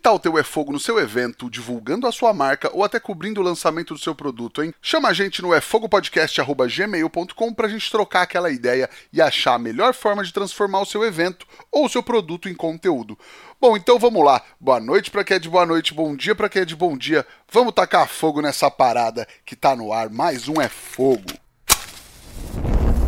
tal 0.00 0.18
ter 0.18 0.28
o 0.28 0.38
É 0.38 0.42
Fogo 0.42 0.72
no 0.72 0.80
seu 0.80 0.98
evento, 0.98 1.50
divulgando 1.50 2.06
a 2.06 2.12
sua 2.12 2.32
marca 2.32 2.70
ou 2.72 2.82
até 2.82 2.98
cobrindo 2.98 3.40
o 3.40 3.44
lançamento 3.44 3.94
do 3.94 4.00
seu 4.00 4.14
produto, 4.14 4.62
hein? 4.62 4.74
Chama 4.80 5.08
a 5.08 5.12
gente 5.12 5.42
no 5.42 5.54
efogopodcast.gmail.com 5.54 7.54
pra 7.54 7.68
gente 7.68 7.90
trocar 7.90 8.22
aquela 8.22 8.50
ideia 8.50 8.88
e 9.12 9.20
achar 9.20 9.54
a 9.54 9.58
melhor 9.58 9.94
forma 9.94 10.24
de 10.24 10.32
transformar 10.32 10.80
o 10.80 10.86
seu 10.86 11.04
evento 11.04 11.46
ou 11.70 11.86
o 11.86 11.88
seu 11.88 12.02
produto 12.02 12.48
em 12.48 12.54
conteúdo. 12.54 13.18
Bom, 13.60 13.76
então 13.76 13.98
vamos 13.98 14.24
lá. 14.24 14.42
Boa 14.58 14.80
noite 14.80 15.10
para 15.10 15.22
quem 15.22 15.36
é 15.36 15.40
de 15.40 15.50
boa 15.50 15.66
noite, 15.66 15.92
bom 15.92 16.16
dia 16.16 16.34
para 16.34 16.48
quem 16.48 16.62
é 16.62 16.64
de 16.64 16.74
bom 16.74 16.96
dia. 16.96 17.26
Vamos 17.52 17.74
tacar 17.74 18.08
fogo 18.08 18.40
nessa 18.40 18.70
parada 18.70 19.28
que 19.44 19.54
tá 19.54 19.76
no 19.76 19.92
ar. 19.92 20.08
Mais 20.08 20.48
um 20.48 20.60
É 20.60 20.68
Fogo. 20.68 21.30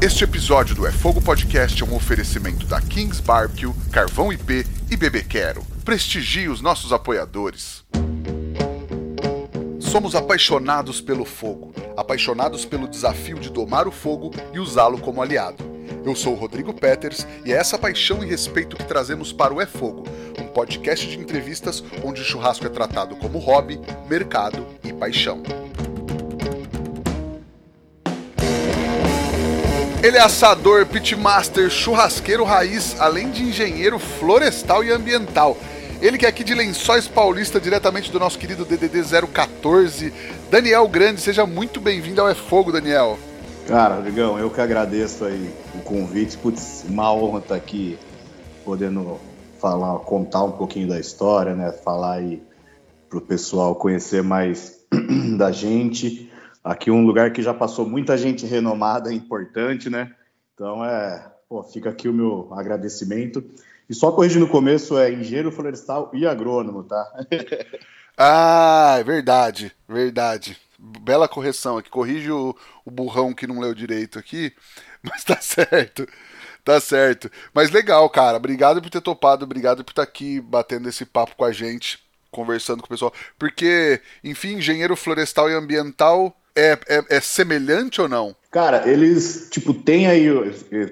Este 0.00 0.24
episódio 0.24 0.74
do 0.74 0.86
É 0.86 0.92
Fogo 0.92 1.22
Podcast 1.22 1.80
é 1.80 1.86
um 1.86 1.94
oferecimento 1.94 2.66
da 2.66 2.80
Kings 2.80 3.22
Barbecue, 3.22 3.72
Carvão 3.92 4.32
IP 4.32 4.66
e 4.90 4.96
Bebê 4.96 5.22
Quero. 5.22 5.71
Prestigie 5.84 6.48
os 6.48 6.60
nossos 6.60 6.92
apoiadores. 6.92 7.84
Somos 9.80 10.14
apaixonados 10.14 11.00
pelo 11.00 11.24
fogo, 11.24 11.74
apaixonados 11.96 12.64
pelo 12.64 12.86
desafio 12.86 13.36
de 13.36 13.50
domar 13.50 13.88
o 13.88 13.90
fogo 13.90 14.30
e 14.54 14.60
usá-lo 14.60 14.98
como 14.98 15.20
aliado. 15.20 15.64
Eu 16.04 16.14
sou 16.14 16.34
o 16.34 16.36
Rodrigo 16.36 16.72
Peters 16.72 17.26
e 17.44 17.52
é 17.52 17.56
essa 17.56 17.76
paixão 17.76 18.22
e 18.22 18.28
respeito 18.28 18.76
que 18.76 18.84
trazemos 18.84 19.32
para 19.32 19.52
o 19.52 19.60
É 19.60 19.66
Fogo, 19.66 20.04
um 20.40 20.46
podcast 20.46 21.04
de 21.04 21.18
entrevistas 21.18 21.82
onde 22.04 22.22
o 22.22 22.24
churrasco 22.24 22.64
é 22.64 22.68
tratado 22.68 23.16
como 23.16 23.38
hobby, 23.38 23.80
mercado 24.08 24.64
e 24.84 24.92
paixão. 24.92 25.42
Ele 30.02 30.16
é 30.16 30.20
assador, 30.20 30.84
pitmaster, 30.86 31.70
churrasqueiro 31.70 32.42
raiz, 32.42 33.00
além 33.00 33.30
de 33.30 33.44
engenheiro 33.44 34.00
florestal 34.00 34.82
e 34.82 34.90
ambiental. 34.90 35.56
Ele 36.02 36.18
que 36.18 36.26
é 36.26 36.28
aqui 36.28 36.42
de 36.42 36.52
Lençóis 36.52 37.06
Paulista, 37.06 37.60
diretamente 37.60 38.10
do 38.10 38.18
nosso 38.18 38.36
querido 38.36 38.64
DDD 38.64 39.04
014, 39.32 40.12
Daniel 40.50 40.88
Grande. 40.88 41.20
Seja 41.20 41.46
muito 41.46 41.80
bem-vindo 41.80 42.20
ao 42.20 42.28
É 42.28 42.34
Fogo, 42.34 42.72
Daniel. 42.72 43.16
Cara, 43.68 43.94
Rodrigão, 43.94 44.36
eu 44.36 44.50
que 44.50 44.60
agradeço 44.60 45.24
aí 45.24 45.54
o 45.76 45.78
convite. 45.78 46.36
Putz, 46.36 46.84
uma 46.88 47.14
honra 47.14 47.38
estar 47.38 47.54
aqui 47.54 47.96
podendo 48.64 49.20
falar, 49.60 50.00
contar 50.00 50.42
um 50.42 50.50
pouquinho 50.50 50.88
da 50.88 50.98
história, 50.98 51.54
né? 51.54 51.70
Falar 51.70 52.14
aí 52.14 52.42
pro 53.08 53.20
pessoal 53.20 53.76
conhecer 53.76 54.24
mais 54.24 54.80
da 55.38 55.52
gente. 55.52 56.28
Aqui 56.64 56.90
um 56.90 57.06
lugar 57.06 57.32
que 57.32 57.42
já 57.42 57.54
passou 57.54 57.88
muita 57.88 58.18
gente 58.18 58.44
renomada, 58.44 59.14
importante, 59.14 59.88
né? 59.88 60.10
Então 60.52 60.84
é, 60.84 61.30
pô, 61.48 61.62
fica 61.62 61.90
aqui 61.90 62.08
o 62.08 62.12
meu 62.12 62.52
agradecimento. 62.54 63.44
E 63.92 63.94
só 63.94 64.10
corrigindo 64.10 64.46
no 64.46 64.50
começo, 64.50 64.96
é 64.96 65.12
engenheiro 65.12 65.52
florestal 65.52 66.10
e 66.14 66.26
agrônomo, 66.26 66.82
tá? 66.82 67.06
ah, 68.16 68.96
é 68.98 69.04
verdade, 69.04 69.70
verdade. 69.86 70.56
Bela 70.78 71.28
correção 71.28 71.76
aqui. 71.76 71.90
Corrige 71.90 72.32
o, 72.32 72.56
o 72.86 72.90
burrão 72.90 73.34
que 73.34 73.46
não 73.46 73.60
leu 73.60 73.74
direito 73.74 74.18
aqui, 74.18 74.50
mas 75.04 75.22
tá 75.24 75.36
certo. 75.42 76.08
Tá 76.64 76.80
certo. 76.80 77.30
Mas 77.52 77.70
legal, 77.70 78.08
cara. 78.08 78.38
Obrigado 78.38 78.80
por 78.80 78.88
ter 78.88 79.02
topado, 79.02 79.44
obrigado 79.44 79.84
por 79.84 79.90
estar 79.90 80.04
aqui 80.04 80.40
batendo 80.40 80.88
esse 80.88 81.04
papo 81.04 81.36
com 81.36 81.44
a 81.44 81.52
gente, 81.52 82.02
conversando 82.30 82.80
com 82.80 82.86
o 82.86 82.88
pessoal. 82.88 83.12
Porque, 83.38 84.00
enfim, 84.24 84.54
engenheiro 84.54 84.96
florestal 84.96 85.50
e 85.50 85.54
ambiental 85.54 86.34
é, 86.54 86.78
é, 86.88 87.16
é, 87.16 87.20
semelhante 87.20 88.00
ou 88.00 88.08
não? 88.08 88.34
Cara, 88.50 88.88
eles, 88.88 89.48
tipo, 89.50 89.72
tem 89.72 90.06
aí, 90.06 90.26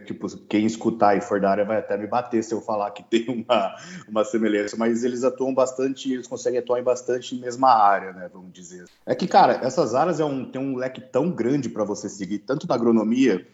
tipo, 0.07 0.29
quem 0.47 0.65
escutar 0.65 1.17
e 1.17 1.21
for 1.21 1.41
da 1.41 1.51
área 1.51 1.65
vai 1.65 1.79
até 1.79 1.97
me 1.97 2.07
bater 2.07 2.43
se 2.43 2.55
eu 2.55 2.61
falar 2.61 2.91
que 2.93 3.03
tem 3.03 3.27
uma, 3.29 3.77
uma 4.09 4.25
semelhança, 4.25 4.77
mas 4.77 5.05
eles 5.05 5.25
atuam 5.25 5.53
bastante, 5.53 6.13
eles 6.13 6.27
conseguem 6.27 6.59
atuar 6.59 6.81
em 6.81 6.85
bastante 6.85 7.35
mesma 7.35 7.69
área, 7.69 8.13
né, 8.13 8.31
vamos 8.33 8.53
dizer. 8.53 8.85
É 9.05 9.15
que, 9.15 9.27
cara, 9.27 9.61
essas 9.63 9.95
áreas 9.95 10.21
é 10.21 10.25
um, 10.25 10.45
tem 10.45 10.61
um 10.61 10.77
leque 10.77 11.01
tão 11.01 11.31
grande 11.31 11.69
para 11.69 11.85
você 11.85 12.09
seguir, 12.09 12.39
tanto 12.39 12.67
na 12.67 12.75
agronomia, 12.75 13.47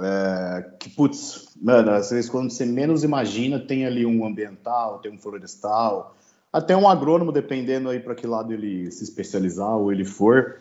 é, 0.00 0.70
que, 0.80 0.90
putz, 0.90 1.48
mano, 1.62 1.92
às 1.92 2.10
vezes 2.10 2.28
quando 2.28 2.50
você 2.50 2.66
menos 2.66 3.04
imagina, 3.04 3.60
tem 3.60 3.86
ali 3.86 4.04
um 4.04 4.26
ambiental, 4.26 4.98
tem 4.98 5.12
um 5.12 5.18
florestal, 5.18 6.16
até 6.52 6.76
um 6.76 6.88
agrônomo, 6.88 7.32
dependendo 7.32 7.88
aí 7.88 7.98
para 7.98 8.14
que 8.14 8.26
lado 8.26 8.52
ele 8.52 8.88
se 8.90 9.02
especializar 9.02 9.76
ou 9.76 9.92
ele 9.92 10.04
for, 10.04 10.60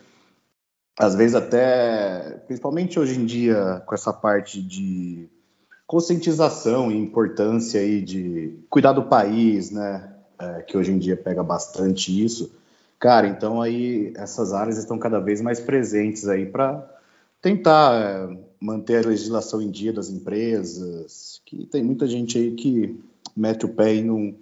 às 0.97 1.15
vezes 1.15 1.35
até, 1.35 2.41
principalmente 2.45 2.99
hoje 2.99 3.19
em 3.19 3.25
dia, 3.25 3.81
com 3.85 3.95
essa 3.95 4.13
parte 4.13 4.61
de 4.61 5.27
conscientização 5.87 6.91
e 6.91 6.97
importância 6.97 7.79
aí 7.79 8.01
de 8.01 8.57
cuidar 8.69 8.93
do 8.93 9.03
país, 9.03 9.71
né? 9.71 10.09
É, 10.39 10.61
que 10.61 10.77
hoje 10.77 10.91
em 10.91 10.97
dia 10.97 11.15
pega 11.15 11.43
bastante 11.43 12.23
isso. 12.23 12.51
Cara, 12.99 13.27
então 13.27 13.61
aí 13.61 14.13
essas 14.15 14.53
áreas 14.53 14.77
estão 14.77 14.97
cada 14.97 15.19
vez 15.19 15.41
mais 15.41 15.59
presentes 15.59 16.27
aí 16.27 16.45
para 16.45 16.89
tentar 17.41 17.93
é, 17.93 18.37
manter 18.59 19.03
a 19.03 19.07
legislação 19.07 19.61
em 19.61 19.69
dia 19.69 19.93
das 19.93 20.09
empresas, 20.09 21.41
que 21.45 21.65
tem 21.65 21.83
muita 21.83 22.07
gente 22.07 22.37
aí 22.37 22.51
que 22.51 22.99
mete 23.35 23.65
o 23.65 23.69
pé 23.69 23.95
e 23.95 24.03
não 24.03 24.33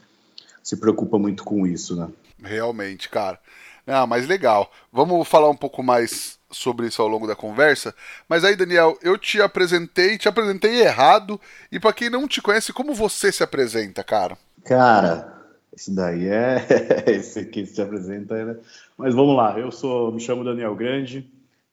se 0.64 0.78
preocupa 0.78 1.18
muito 1.18 1.44
com 1.44 1.66
isso, 1.66 1.96
né? 1.96 2.08
Realmente, 2.42 3.10
cara. 3.10 3.40
Ah, 3.86 4.06
mas 4.06 4.28
legal. 4.28 4.72
Vamos 4.92 5.28
falar 5.28 5.50
um 5.50 5.56
pouco 5.56 5.82
mais 5.82 6.40
sobre 6.52 6.88
isso 6.88 7.02
ao 7.02 7.08
longo 7.08 7.26
da 7.26 7.36
conversa. 7.36 7.96
Mas 8.28 8.44
aí, 8.44 8.56
Daniel, 8.56 8.98
eu 9.02 9.18
te 9.18 9.42
apresentei, 9.42 10.18
te 10.18 10.28
apresentei 10.28 10.82
errado. 10.82 11.40
E 11.72 11.80
para 11.80 11.94
quem 11.94 12.10
não 12.10 12.28
te 12.28 12.42
conhece, 12.42 12.74
como 12.74 12.94
você 12.94 13.32
se 13.32 13.44
apresenta, 13.44 14.04
cara? 14.04 14.38
Cara, 14.66 15.34
esse 15.76 15.94
daí 15.94 16.28
é. 16.28 16.66
esse 17.08 17.40
aqui 17.40 17.66
se 17.66 17.82
apresenta. 17.82 18.46
Né? 18.46 18.58
Mas 18.98 19.16
vamos 19.16 19.36
lá, 19.36 19.58
eu 19.58 19.72
sou, 19.72 20.12
me 20.12 20.20
chamo 20.20 20.44
Daniel 20.44 20.76
Grande, 20.76 21.30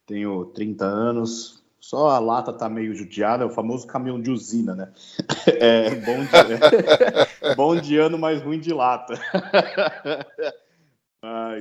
tenho 0.06 0.46
30 0.46 0.84
anos. 0.84 1.58
Só 1.80 2.10
a 2.10 2.18
lata 2.18 2.52
tá 2.52 2.68
meio 2.68 2.94
judiada, 2.94 3.44
é 3.44 3.46
o 3.46 3.50
famoso 3.50 3.86
caminhão 3.86 4.20
de 4.20 4.30
usina, 4.30 4.74
né? 4.74 4.92
É 5.60 5.94
bom 5.94 6.18
de, 6.20 7.54
bom 7.56 7.80
de 7.80 7.96
ano, 7.96 8.18
mas 8.18 8.42
ruim 8.42 8.60
de 8.60 8.74
lata. 8.74 9.14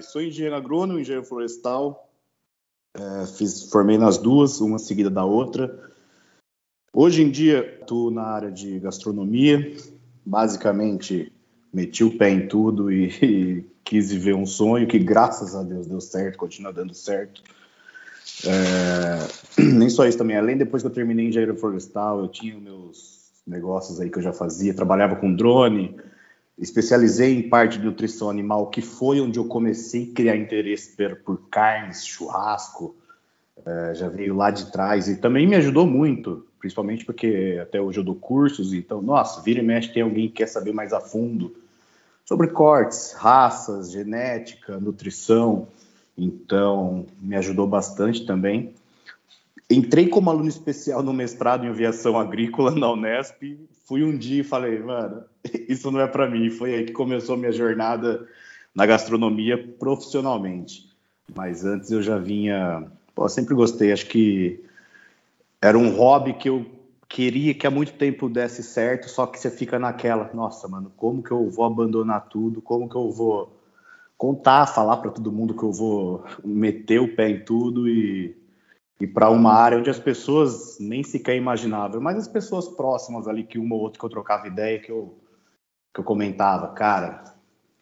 Sou 0.01 0.21
engenheiro 0.21 0.55
agrônomo, 0.55 0.99
engenheiro 0.99 1.25
florestal, 1.25 2.06
é, 2.99 3.25
fiz, 3.27 3.63
formei 3.69 3.97
nas 3.97 4.17
duas, 4.17 4.59
uma 4.59 4.79
seguida 4.79 5.09
da 5.09 5.23
outra. 5.23 5.91
Hoje 6.91 7.21
em 7.21 7.29
dia, 7.29 7.77
estou 7.79 8.09
na 8.09 8.23
área 8.23 8.51
de 8.51 8.79
gastronomia. 8.79 9.75
Basicamente, 10.25 11.31
meti 11.71 12.03
o 12.03 12.17
pé 12.17 12.29
em 12.29 12.47
tudo 12.47 12.91
e, 12.91 13.09
e, 13.21 13.65
quis 13.83 14.11
viver 14.11 14.33
um 14.33 14.45
sonho 14.45 14.87
que, 14.87 14.99
graças 14.99 15.55
a 15.55 15.63
Deus, 15.63 15.87
deu 15.87 16.01
certo, 16.01 16.37
continua 16.37 16.73
dando 16.73 16.93
certo. 16.93 17.43
É, 18.45 19.61
nem 19.61 19.89
só 19.89 20.05
isso 20.07 20.17
também, 20.17 20.35
além 20.35 20.57
depois 20.57 20.81
que 20.81 20.87
eu 20.87 20.93
terminei 20.93 21.27
engenharia 21.27 21.55
florestal, 21.55 22.19
eu 22.19 22.27
tinha 22.27 22.59
meus 22.59 23.31
negócios 23.45 24.01
aí 24.01 24.09
que 24.09 24.17
eu 24.17 24.23
já 24.23 24.33
fazia, 24.33 24.73
trabalhava 24.73 25.15
com 25.15 25.33
drone, 25.33 25.95
especializei 26.57 27.37
em 27.37 27.49
parte 27.49 27.77
de 27.77 27.85
nutrição 27.85 28.29
animal, 28.29 28.67
que 28.67 28.81
foi 28.81 29.21
onde 29.21 29.37
eu 29.37 29.45
comecei 29.45 30.09
a 30.11 30.15
criar 30.15 30.35
interesse 30.35 30.95
por 31.23 31.41
carnes, 31.49 32.05
churrasco, 32.05 32.95
é, 33.65 33.95
já 33.95 34.07
veio 34.07 34.35
lá 34.35 34.49
de 34.49 34.71
trás 34.71 35.07
e 35.07 35.17
também 35.17 35.45
me 35.45 35.55
ajudou 35.55 35.85
muito, 35.85 36.45
principalmente 36.59 37.05
porque 37.05 37.59
até 37.61 37.79
hoje 37.79 37.99
eu 37.99 38.03
dou 38.03 38.15
cursos, 38.15 38.73
então, 38.73 39.01
nossa, 39.01 39.41
vira 39.41 39.59
e 39.59 39.63
mexe 39.63 39.93
tem 39.93 40.03
alguém 40.03 40.27
que 40.27 40.35
quer 40.35 40.47
saber 40.47 40.73
mais 40.73 40.93
a 40.93 40.99
fundo 40.99 41.55
sobre 42.25 42.47
cortes, 42.47 43.13
raças, 43.13 43.91
genética, 43.91 44.79
nutrição, 44.79 45.67
então 46.17 47.05
me 47.21 47.35
ajudou 47.35 47.67
bastante 47.67 48.25
também. 48.25 48.73
Entrei 49.69 50.07
como 50.07 50.29
aluno 50.29 50.47
especial 50.47 51.03
no 51.03 51.11
mestrado 51.11 51.65
em 51.65 51.69
aviação 51.69 52.17
agrícola 52.17 52.71
na 52.71 52.91
Unesp. 52.91 53.59
Fui 53.85 54.03
um 54.03 54.17
dia 54.17 54.41
e 54.41 54.43
falei, 54.43 54.79
mano, 54.79 55.23
isso 55.67 55.91
não 55.91 55.99
é 55.99 56.07
para 56.07 56.29
mim. 56.29 56.49
Foi 56.49 56.73
aí 56.73 56.85
que 56.85 56.93
começou 56.93 57.35
a 57.35 57.37
minha 57.37 57.51
jornada 57.51 58.27
na 58.73 58.85
gastronomia 58.85 59.57
profissionalmente. 59.77 60.89
Mas 61.35 61.65
antes 61.65 61.91
eu 61.91 62.01
já 62.01 62.17
vinha, 62.17 62.89
pô, 63.13 63.27
sempre 63.27 63.53
gostei. 63.53 63.91
Acho 63.91 64.05
que 64.05 64.63
era 65.61 65.77
um 65.77 65.89
hobby 65.89 66.33
que 66.33 66.47
eu 66.47 66.65
queria 67.09 67.53
que 67.53 67.67
há 67.67 67.71
muito 67.71 67.93
tempo 67.93 68.29
desse 68.29 68.63
certo, 68.63 69.09
só 69.09 69.25
que 69.25 69.39
você 69.39 69.49
fica 69.49 69.79
naquela, 69.79 70.29
nossa, 70.33 70.67
mano, 70.67 70.91
como 70.95 71.23
que 71.23 71.31
eu 71.31 71.49
vou 71.49 71.65
abandonar 71.65 72.27
tudo? 72.27 72.61
Como 72.61 72.87
que 72.87 72.95
eu 72.95 73.11
vou 73.11 73.57
contar, 74.17 74.65
falar 74.67 74.97
para 74.97 75.11
todo 75.11 75.31
mundo 75.31 75.53
que 75.53 75.63
eu 75.63 75.71
vou 75.71 76.25
meter 76.43 76.99
o 76.99 77.15
pé 77.15 77.29
em 77.29 77.39
tudo 77.43 77.87
e 77.87 78.35
e 78.99 79.05
para 79.05 79.29
uma 79.29 79.53
área 79.53 79.77
onde 79.77 79.89
as 79.89 79.99
pessoas 79.99 80.77
nem 80.79 81.03
sequer 81.03 81.35
imaginavam, 81.35 82.01
mas 82.01 82.17
as 82.17 82.27
pessoas 82.27 82.67
próximas 82.67 83.27
ali, 83.27 83.43
que 83.43 83.59
uma 83.59 83.75
ou 83.75 83.81
outra 83.81 83.99
que 83.99 84.05
eu 84.05 84.09
trocava 84.09 84.47
ideia, 84.47 84.79
que 84.79 84.91
eu, 84.91 85.15
que 85.93 85.99
eu 85.99 86.03
comentava, 86.03 86.73
cara, 86.73 87.23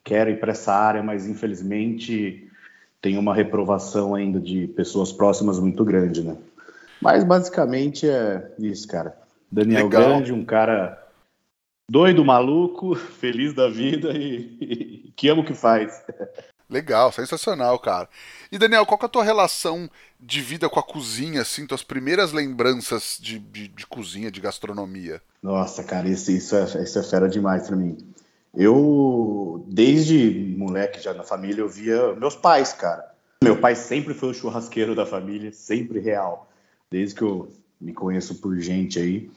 quero 0.04 0.30
ir 0.30 0.40
para 0.40 0.52
essa 0.52 0.74
área, 0.74 1.02
mas 1.02 1.28
infelizmente 1.28 2.50
tem 3.02 3.18
uma 3.18 3.34
reprovação 3.34 4.14
ainda 4.14 4.40
de 4.40 4.68
pessoas 4.68 5.12
próximas 5.12 5.60
muito 5.60 5.86
grande, 5.86 6.22
né? 6.22 6.38
Mas 7.02 7.24
basicamente 7.24 8.10
é 8.10 8.54
isso, 8.60 8.88
cara. 8.88 9.18
Daniel 9.52 9.86
Legal. 9.86 10.04
Grande, 10.04 10.34
um 10.34 10.44
cara 10.44 11.02
doido, 11.90 12.26
maluco, 12.26 12.96
feliz 12.96 13.54
da 13.54 13.70
vida 13.70 14.12
e, 14.12 14.58
e 14.60 15.14
que 15.16 15.30
amo 15.30 15.42
o 15.42 15.46
que 15.46 15.54
faz. 15.54 16.04
Legal, 16.70 17.12
sensacional, 17.12 17.78
cara. 17.78 18.10
E 18.52 18.58
Daniel, 18.58 18.86
qual 18.86 18.98
que 18.98 19.06
é 19.06 19.08
a 19.08 19.10
tua 19.10 19.24
relação 19.24 19.90
de 20.20 20.42
vida 20.42 20.68
com 20.68 20.80
a 20.80 20.84
cozinha, 20.84 21.42
assim, 21.42 21.68
tuas 21.68 21.84
primeiras 21.84 22.32
lembranças 22.32 23.18
de, 23.22 23.38
de, 23.38 23.68
de 23.68 23.86
cozinha, 23.86 24.32
de 24.32 24.42
gastronomia? 24.42 25.22
Nossa, 25.44 25.84
cara, 25.84 26.08
isso, 26.08 26.32
isso, 26.32 26.56
é, 26.56 26.64
isso 26.84 26.98
é 26.98 27.04
fera 27.04 27.30
demais 27.30 27.68
pra 27.68 27.76
mim. 27.76 27.98
Eu, 28.54 29.64
desde 29.68 30.56
moleque 30.58 31.00
já 31.00 31.14
na 31.14 31.24
família, 31.24 31.62
eu 31.62 31.70
via 31.70 32.14
meus 32.16 32.36
pais, 32.36 32.74
cara. 32.74 33.14
Meu 33.44 33.60
pai 33.60 33.76
sempre 33.76 34.14
foi 34.16 34.30
o 34.30 34.34
churrasqueiro 34.34 34.96
da 34.96 35.06
família, 35.06 35.52
sempre 35.52 36.00
real. 36.00 36.50
Desde 36.90 37.14
que 37.14 37.22
eu 37.22 37.52
me 37.80 37.94
conheço 37.94 38.36
por 38.36 38.58
gente 38.58 38.98
aí. 38.98 39.30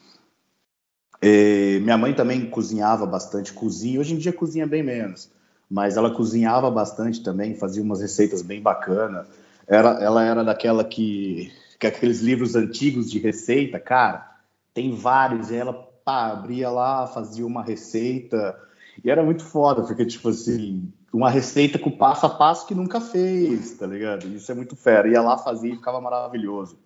É, 1.20 1.78
minha 1.80 1.98
mãe 1.98 2.14
também 2.14 2.48
cozinhava 2.48 3.04
bastante, 3.04 3.52
cozinha. 3.52 4.00
Hoje 4.00 4.14
em 4.14 4.18
dia 4.18 4.32
cozinha 4.32 4.66
bem 4.66 4.82
menos 4.82 5.30
mas 5.70 5.96
ela 5.96 6.10
cozinhava 6.10 6.70
bastante 6.70 7.22
também, 7.22 7.54
fazia 7.54 7.82
umas 7.82 8.00
receitas 8.00 8.42
bem 8.42 8.60
bacanas. 8.60 9.26
Era, 9.66 10.02
ela 10.02 10.24
era 10.24 10.42
daquela 10.42 10.82
que, 10.84 11.52
que 11.78 11.86
aqueles 11.86 12.20
livros 12.20 12.54
antigos 12.56 13.10
de 13.10 13.18
receita, 13.18 13.78
cara, 13.78 14.36
tem 14.72 14.94
vários, 14.94 15.50
e 15.50 15.56
ela 15.56 15.74
pá, 16.04 16.32
abria 16.32 16.70
lá, 16.70 17.06
fazia 17.06 17.46
uma 17.46 17.62
receita, 17.62 18.58
e 19.04 19.10
era 19.10 19.22
muito 19.22 19.44
foda, 19.44 19.82
porque, 19.82 20.04
tipo 20.04 20.28
assim, 20.30 20.90
uma 21.12 21.30
receita 21.30 21.78
com 21.78 21.90
passo 21.90 22.26
a 22.26 22.30
passo 22.30 22.66
que 22.66 22.74
nunca 22.74 23.00
fez, 23.00 23.72
tá 23.72 23.86
ligado? 23.86 24.26
Isso 24.28 24.50
é 24.50 24.54
muito 24.54 24.76
fera. 24.76 25.08
Ia 25.08 25.22
lá, 25.22 25.38
fazia 25.38 25.72
e 25.72 25.76
ficava 25.76 26.00
maravilhoso. 26.00 26.78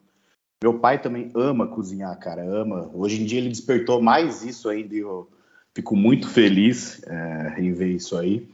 Meu 0.62 0.78
pai 0.78 1.00
também 1.00 1.30
ama 1.34 1.66
cozinhar, 1.66 2.16
cara, 2.18 2.44
ama. 2.44 2.90
Hoje 2.94 3.20
em 3.20 3.24
dia 3.24 3.38
ele 3.38 3.48
despertou 3.48 4.00
mais 4.00 4.44
isso 4.44 4.68
ainda 4.68 4.94
e 4.94 4.98
eu 4.98 5.28
fico 5.74 5.96
muito 5.96 6.28
feliz 6.28 7.02
é, 7.06 7.56
em 7.58 7.72
ver 7.72 7.94
isso 7.94 8.16
aí. 8.16 8.48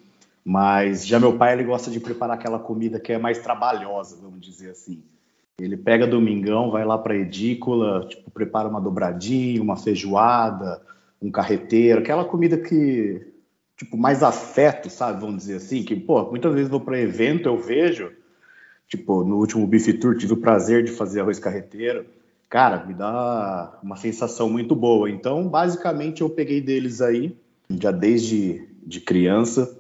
Mas 0.45 1.07
já 1.07 1.21
meu 1.21 1.37
pai 1.37 1.53
ele 1.53 1.65
gosta 1.65 1.91
de 1.91 2.01
preparar 2.01 2.37
aquela 2.37 2.59
comida 2.59 2.99
que 2.99 3.13
é 3.13 3.19
mais 3.19 3.39
trabalhosa, 3.39 4.17
vamos 4.21 4.41
dizer 4.41 4.71
assim. 4.71 5.03
Ele 5.61 5.77
pega 5.77 6.07
domingão, 6.07 6.71
vai 6.71 6.85
lá 6.85 6.97
para 6.97 7.15
a 7.15 7.17
edícula, 7.17 8.07
tipo, 8.09 8.31
prepara 8.31 8.69
uma 8.69 8.81
dobradinha, 8.81 9.61
uma 9.61 9.77
feijoada, 9.77 10.81
um 11.21 11.31
carreteiro, 11.31 12.01
aquela 12.01 12.25
comida 12.25 12.57
que, 12.57 13.27
tipo, 13.77 13.97
mais 13.97 14.23
afeto, 14.23 14.89
sabe? 14.89 15.21
Vamos 15.21 15.39
dizer 15.39 15.57
assim, 15.57 15.83
que, 15.83 15.97
pô, 15.97 16.31
muitas 16.31 16.55
vezes 16.55 16.71
vou 16.71 16.81
para 16.81 17.01
evento, 17.01 17.49
eu 17.49 17.59
vejo, 17.59 18.13
tipo, 18.87 19.25
no 19.25 19.37
último 19.37 19.67
Beef 19.67 19.87
Tour 19.99 20.17
tive 20.17 20.35
o 20.35 20.37
prazer 20.37 20.85
de 20.85 20.93
fazer 20.93 21.21
arroz 21.21 21.39
carreteiro. 21.39 22.07
Cara, 22.49 22.85
me 22.87 22.95
dá 22.95 23.79
uma 23.83 23.97
sensação 23.97 24.49
muito 24.49 24.75
boa. 24.75 25.11
Então, 25.11 25.47
basicamente, 25.49 26.23
eu 26.23 26.31
peguei 26.31 26.61
deles 26.61 27.03
aí, 27.03 27.37
já 27.69 27.91
desde 27.91 28.67
de 28.87 29.01
criança, 29.01 29.78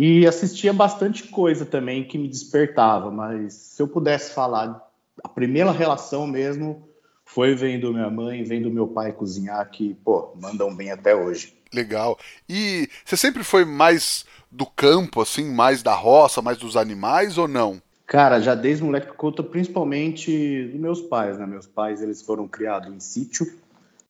e 0.00 0.24
assistia 0.28 0.72
bastante 0.72 1.24
coisa 1.24 1.66
também 1.66 2.04
que 2.04 2.16
me 2.16 2.28
despertava, 2.28 3.10
mas 3.10 3.52
se 3.52 3.82
eu 3.82 3.88
pudesse 3.88 4.32
falar, 4.32 4.80
a 5.24 5.28
primeira 5.28 5.72
relação 5.72 6.24
mesmo 6.24 6.88
foi 7.24 7.56
vendo 7.56 7.92
minha 7.92 8.08
mãe, 8.08 8.44
vendo 8.44 8.70
meu 8.70 8.86
pai 8.86 9.10
cozinhar, 9.10 9.68
que, 9.68 9.94
pô, 10.04 10.32
mandam 10.40 10.72
bem 10.72 10.92
até 10.92 11.16
hoje. 11.16 11.52
Legal. 11.74 12.16
E 12.48 12.88
você 13.04 13.16
sempre 13.16 13.42
foi 13.42 13.64
mais 13.64 14.24
do 14.52 14.64
campo, 14.66 15.20
assim, 15.20 15.52
mais 15.52 15.82
da 15.82 15.94
roça, 15.94 16.40
mais 16.40 16.58
dos 16.58 16.76
animais 16.76 17.36
ou 17.36 17.48
não? 17.48 17.82
Cara, 18.06 18.38
já 18.38 18.54
desde 18.54 18.84
moleque 18.84 19.12
conta 19.16 19.42
principalmente 19.42 20.68
dos 20.70 20.80
meus 20.80 21.00
pais, 21.00 21.36
né? 21.40 21.44
Meus 21.44 21.66
pais, 21.66 22.00
eles 22.00 22.22
foram 22.22 22.46
criados 22.46 22.94
em 22.94 23.00
sítio, 23.00 23.52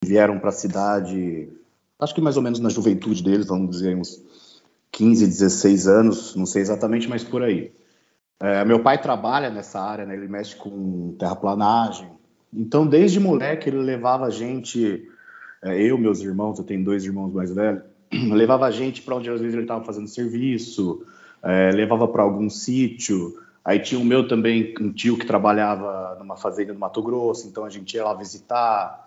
vieram 0.04 0.38
para 0.38 0.50
a 0.50 0.52
cidade, 0.52 1.48
acho 1.98 2.14
que 2.14 2.20
mais 2.20 2.36
ou 2.36 2.42
menos 2.42 2.60
na 2.60 2.68
juventude 2.68 3.22
deles, 3.22 3.46
vamos 3.46 3.70
dizer, 3.70 3.96
uns 3.96 4.27
15, 4.98 5.26
16 5.28 5.86
anos, 5.86 6.34
não 6.34 6.44
sei 6.44 6.60
exatamente, 6.60 7.08
mas 7.08 7.22
por 7.22 7.40
aí. 7.40 7.70
É, 8.40 8.64
meu 8.64 8.80
pai 8.80 9.00
trabalha 9.00 9.48
nessa 9.48 9.80
área, 9.80 10.04
né? 10.04 10.14
ele 10.14 10.26
mexe 10.26 10.56
com 10.56 11.14
terraplanagem. 11.16 12.08
Então, 12.52 12.84
desde 12.84 13.20
moleque, 13.20 13.68
ele 13.68 13.78
levava 13.78 14.26
a 14.26 14.30
gente, 14.30 15.08
é, 15.62 15.80
eu, 15.80 15.96
meus 15.96 16.20
irmãos, 16.20 16.58
eu 16.58 16.64
tenho 16.64 16.84
dois 16.84 17.04
irmãos 17.04 17.32
mais 17.32 17.54
velhos, 17.54 17.84
levava 18.12 18.66
a 18.66 18.72
gente 18.72 19.00
para 19.02 19.14
onde 19.14 19.30
às 19.30 19.40
vezes 19.40 19.54
ele 19.54 19.62
estava 19.62 19.84
fazendo 19.84 20.08
serviço, 20.08 21.06
é, 21.44 21.70
levava 21.70 22.08
para 22.08 22.24
algum 22.24 22.50
sítio. 22.50 23.40
Aí 23.64 23.78
tinha 23.78 24.00
o 24.00 24.04
meu 24.04 24.26
também, 24.26 24.74
um 24.80 24.92
tio 24.92 25.16
que 25.16 25.26
trabalhava 25.26 26.16
numa 26.18 26.36
fazenda 26.36 26.72
no 26.72 26.80
Mato 26.80 27.00
Grosso, 27.02 27.46
então 27.46 27.64
a 27.64 27.70
gente 27.70 27.94
ia 27.94 28.02
lá 28.02 28.14
visitar. 28.14 29.06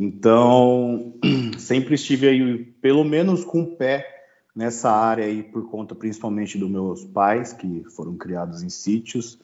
Então, 0.00 1.14
sempre 1.58 1.96
estive 1.96 2.28
aí, 2.28 2.58
pelo 2.80 3.02
menos 3.02 3.44
com 3.44 3.62
o 3.62 3.66
pé 3.66 4.11
nessa 4.54 4.90
área 4.90 5.24
aí 5.24 5.42
por 5.42 5.68
conta 5.70 5.94
principalmente 5.94 6.58
dos 6.58 6.70
meus 6.70 7.04
pais, 7.04 7.52
que 7.52 7.84
foram 7.90 8.16
criados 8.16 8.62
em 8.62 8.68
sítios. 8.68 9.38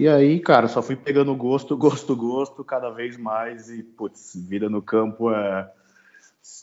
E 0.00 0.08
aí, 0.08 0.40
cara, 0.40 0.66
só 0.66 0.82
fui 0.82 0.96
pegando 0.96 1.34
gosto, 1.36 1.76
gosto, 1.78 2.16
gosto 2.16 2.64
cada 2.64 2.90
vez 2.90 3.16
mais 3.16 3.70
e, 3.70 3.82
putz, 3.82 4.32
vida 4.34 4.68
no 4.68 4.82
campo 4.82 5.32
é 5.32 5.70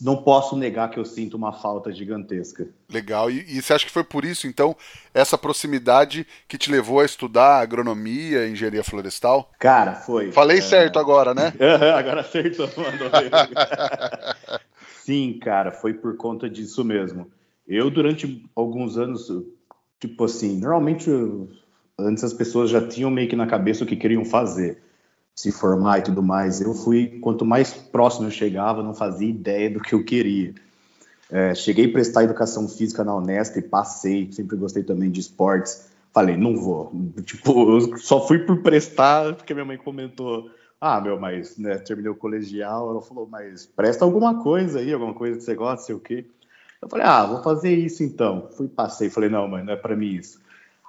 não 0.00 0.22
posso 0.22 0.56
negar 0.56 0.90
que 0.90 0.98
eu 0.98 1.04
sinto 1.04 1.36
uma 1.36 1.52
falta 1.52 1.92
gigantesca. 1.92 2.68
Legal. 2.88 3.28
E, 3.30 3.44
e, 3.48 3.60
você 3.60 3.72
acha 3.72 3.84
que 3.84 3.90
foi 3.90 4.04
por 4.04 4.24
isso, 4.24 4.46
então, 4.46 4.76
essa 5.12 5.36
proximidade 5.36 6.24
que 6.46 6.56
te 6.56 6.70
levou 6.70 7.00
a 7.00 7.04
estudar 7.04 7.60
agronomia, 7.60 8.46
engenharia 8.46 8.84
florestal? 8.84 9.50
Cara, 9.58 9.96
foi. 9.96 10.30
Falei 10.30 10.58
é... 10.58 10.62
certo 10.62 11.00
agora, 11.00 11.34
né? 11.34 11.52
agora 11.98 12.20
acertou, 12.20 12.68
mandou 12.76 13.10
Sim, 15.04 15.38
cara, 15.40 15.72
foi 15.72 15.94
por 15.94 16.16
conta 16.16 16.48
disso 16.48 16.84
mesmo. 16.84 17.28
Eu, 17.72 17.88
durante 17.90 18.44
alguns 18.54 18.98
anos, 18.98 19.32
tipo 19.98 20.24
assim, 20.24 20.58
normalmente 20.58 21.10
antes 21.98 22.22
as 22.22 22.34
pessoas 22.34 22.68
já 22.68 22.86
tinham 22.86 23.10
meio 23.10 23.30
que 23.30 23.34
na 23.34 23.46
cabeça 23.46 23.82
o 23.82 23.86
que 23.86 23.96
queriam 23.96 24.26
fazer, 24.26 24.82
se 25.34 25.50
formar 25.50 26.00
e 26.00 26.02
tudo 26.02 26.22
mais. 26.22 26.60
Eu 26.60 26.74
fui, 26.74 27.18
quanto 27.20 27.46
mais 27.46 27.72
próximo 27.72 28.26
eu 28.26 28.30
chegava, 28.30 28.82
não 28.82 28.94
fazia 28.94 29.26
ideia 29.26 29.70
do 29.70 29.80
que 29.80 29.94
eu 29.94 30.04
queria. 30.04 30.54
É, 31.30 31.54
cheguei 31.54 31.86
a 31.86 31.92
prestar 31.92 32.24
educação 32.24 32.68
física 32.68 33.02
na 33.02 33.16
Unesp, 33.16 33.56
passei, 33.62 34.30
sempre 34.32 34.54
gostei 34.54 34.82
também 34.82 35.10
de 35.10 35.20
esportes. 35.20 35.90
Falei, 36.12 36.36
não 36.36 36.54
vou. 36.54 36.92
Tipo, 37.24 37.80
eu 37.80 37.96
só 37.96 38.26
fui 38.28 38.40
por 38.40 38.60
prestar, 38.60 39.34
porque 39.34 39.54
minha 39.54 39.64
mãe 39.64 39.78
comentou. 39.78 40.50
Ah, 40.78 41.00
meu, 41.00 41.18
mas 41.18 41.56
né, 41.56 41.78
terminei 41.78 42.10
o 42.10 42.16
colegial. 42.16 42.90
Ela 42.90 43.00
falou, 43.00 43.26
mas 43.26 43.64
presta 43.64 44.04
alguma 44.04 44.42
coisa 44.42 44.80
aí, 44.80 44.92
alguma 44.92 45.14
coisa 45.14 45.38
que 45.38 45.44
você 45.44 45.54
gosta, 45.54 45.86
sei 45.86 45.94
o 45.94 46.00
quê. 46.00 46.26
Eu 46.82 46.88
falei, 46.88 47.06
ah, 47.06 47.24
vou 47.24 47.42
fazer 47.42 47.72
isso 47.72 48.02
então. 48.02 48.48
Fui, 48.56 48.66
passei, 48.66 49.08
falei, 49.08 49.30
não, 49.30 49.46
mãe, 49.46 49.62
não 49.62 49.72
é 49.72 49.76
para 49.76 49.94
mim 49.94 50.14
isso. 50.14 50.42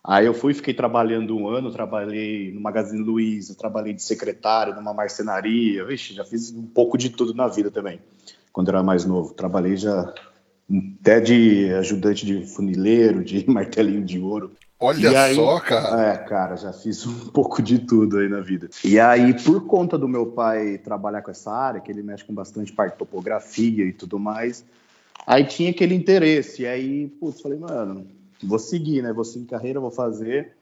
Aí 0.03 0.25
eu 0.25 0.33
fui, 0.33 0.53
fiquei 0.53 0.73
trabalhando 0.73 1.37
um 1.37 1.47
ano, 1.47 1.71
trabalhei 1.71 2.51
no 2.51 2.59
Magazine 2.59 3.01
Luiza, 3.01 3.55
trabalhei 3.55 3.93
de 3.93 4.01
secretário 4.03 4.75
numa 4.75 4.93
marcenaria, 4.93 5.85
vixe, 5.85 6.13
já 6.13 6.25
fiz 6.25 6.51
um 6.51 6.63
pouco 6.63 6.97
de 6.97 7.09
tudo 7.09 7.33
na 7.33 7.47
vida 7.47 7.71
também, 7.71 8.01
quando 8.51 8.67
eu 8.67 8.73
era 8.73 8.83
mais 8.83 9.05
novo. 9.05 9.33
Trabalhei 9.33 9.77
já 9.77 10.13
até 10.99 11.21
de 11.21 11.71
ajudante 11.75 12.25
de 12.25 12.45
funileiro, 12.45 13.23
de 13.23 13.47
martelinho 13.49 14.03
de 14.03 14.19
ouro. 14.19 14.51
Olha 14.77 15.21
aí, 15.21 15.35
só, 15.35 15.59
cara. 15.61 16.07
É, 16.07 16.17
cara, 16.17 16.57
já 16.57 16.73
fiz 16.73 17.05
um 17.05 17.27
pouco 17.31 17.61
de 17.61 17.79
tudo 17.79 18.17
aí 18.17 18.27
na 18.27 18.41
vida. 18.41 18.69
E 18.83 18.99
aí, 18.99 19.33
por 19.41 19.65
conta 19.65 19.97
do 19.97 20.09
meu 20.09 20.25
pai 20.25 20.79
trabalhar 20.79 21.21
com 21.21 21.31
essa 21.31 21.49
área, 21.49 21.79
que 21.79 21.89
ele 21.89 22.03
mexe 22.03 22.25
com 22.25 22.33
bastante 22.33 22.73
parte 22.73 22.93
de 22.93 22.99
topografia 22.99 23.85
e 23.85 23.93
tudo 23.93 24.19
mais, 24.19 24.65
Aí 25.25 25.45
tinha 25.45 25.71
aquele 25.71 25.95
interesse, 25.95 26.63
e 26.63 26.67
aí, 26.67 27.07
putz, 27.07 27.41
falei, 27.41 27.57
mano, 27.57 28.07
vou 28.43 28.59
seguir, 28.59 29.01
né? 29.01 29.13
Vou 29.13 29.23
seguir 29.23 29.45
carreira, 29.45 29.79
vou 29.79 29.91
fazer. 29.91 30.53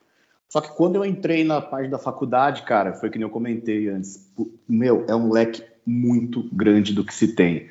Só 0.47 0.59
que 0.61 0.75
quando 0.75 0.95
eu 0.95 1.05
entrei 1.05 1.43
na 1.43 1.61
parte 1.61 1.89
da 1.89 1.97
faculdade, 1.97 2.63
cara, 2.63 2.93
foi 2.93 3.09
que 3.09 3.17
nem 3.17 3.25
eu 3.25 3.31
comentei 3.31 3.87
antes, 3.87 4.29
meu, 4.67 5.05
é 5.07 5.15
um 5.15 5.31
leque 5.31 5.63
muito 5.85 6.43
grande 6.53 6.93
do 6.93 7.03
que 7.03 7.13
se 7.13 7.35
tem. 7.35 7.69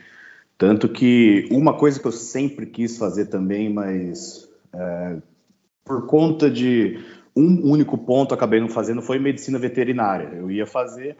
Tanto 0.57 0.89
que 0.89 1.47
uma 1.51 1.77
coisa 1.77 2.01
que 2.01 2.07
eu 2.07 2.13
sempre 2.13 2.67
quis 2.67 2.99
fazer 2.99 3.27
também, 3.27 3.73
mas 3.73 4.49
é, 4.73 5.17
por 5.85 6.07
conta 6.07 6.51
de 6.51 6.99
um 7.37 7.71
único 7.71 7.97
ponto 7.97 8.35
acabei 8.35 8.61
não 8.61 8.69
fazendo, 8.69 9.03
foi 9.03 9.19
medicina 9.19 9.59
veterinária. 9.59 10.31
Eu 10.35 10.51
ia 10.51 10.67
fazer, 10.67 11.17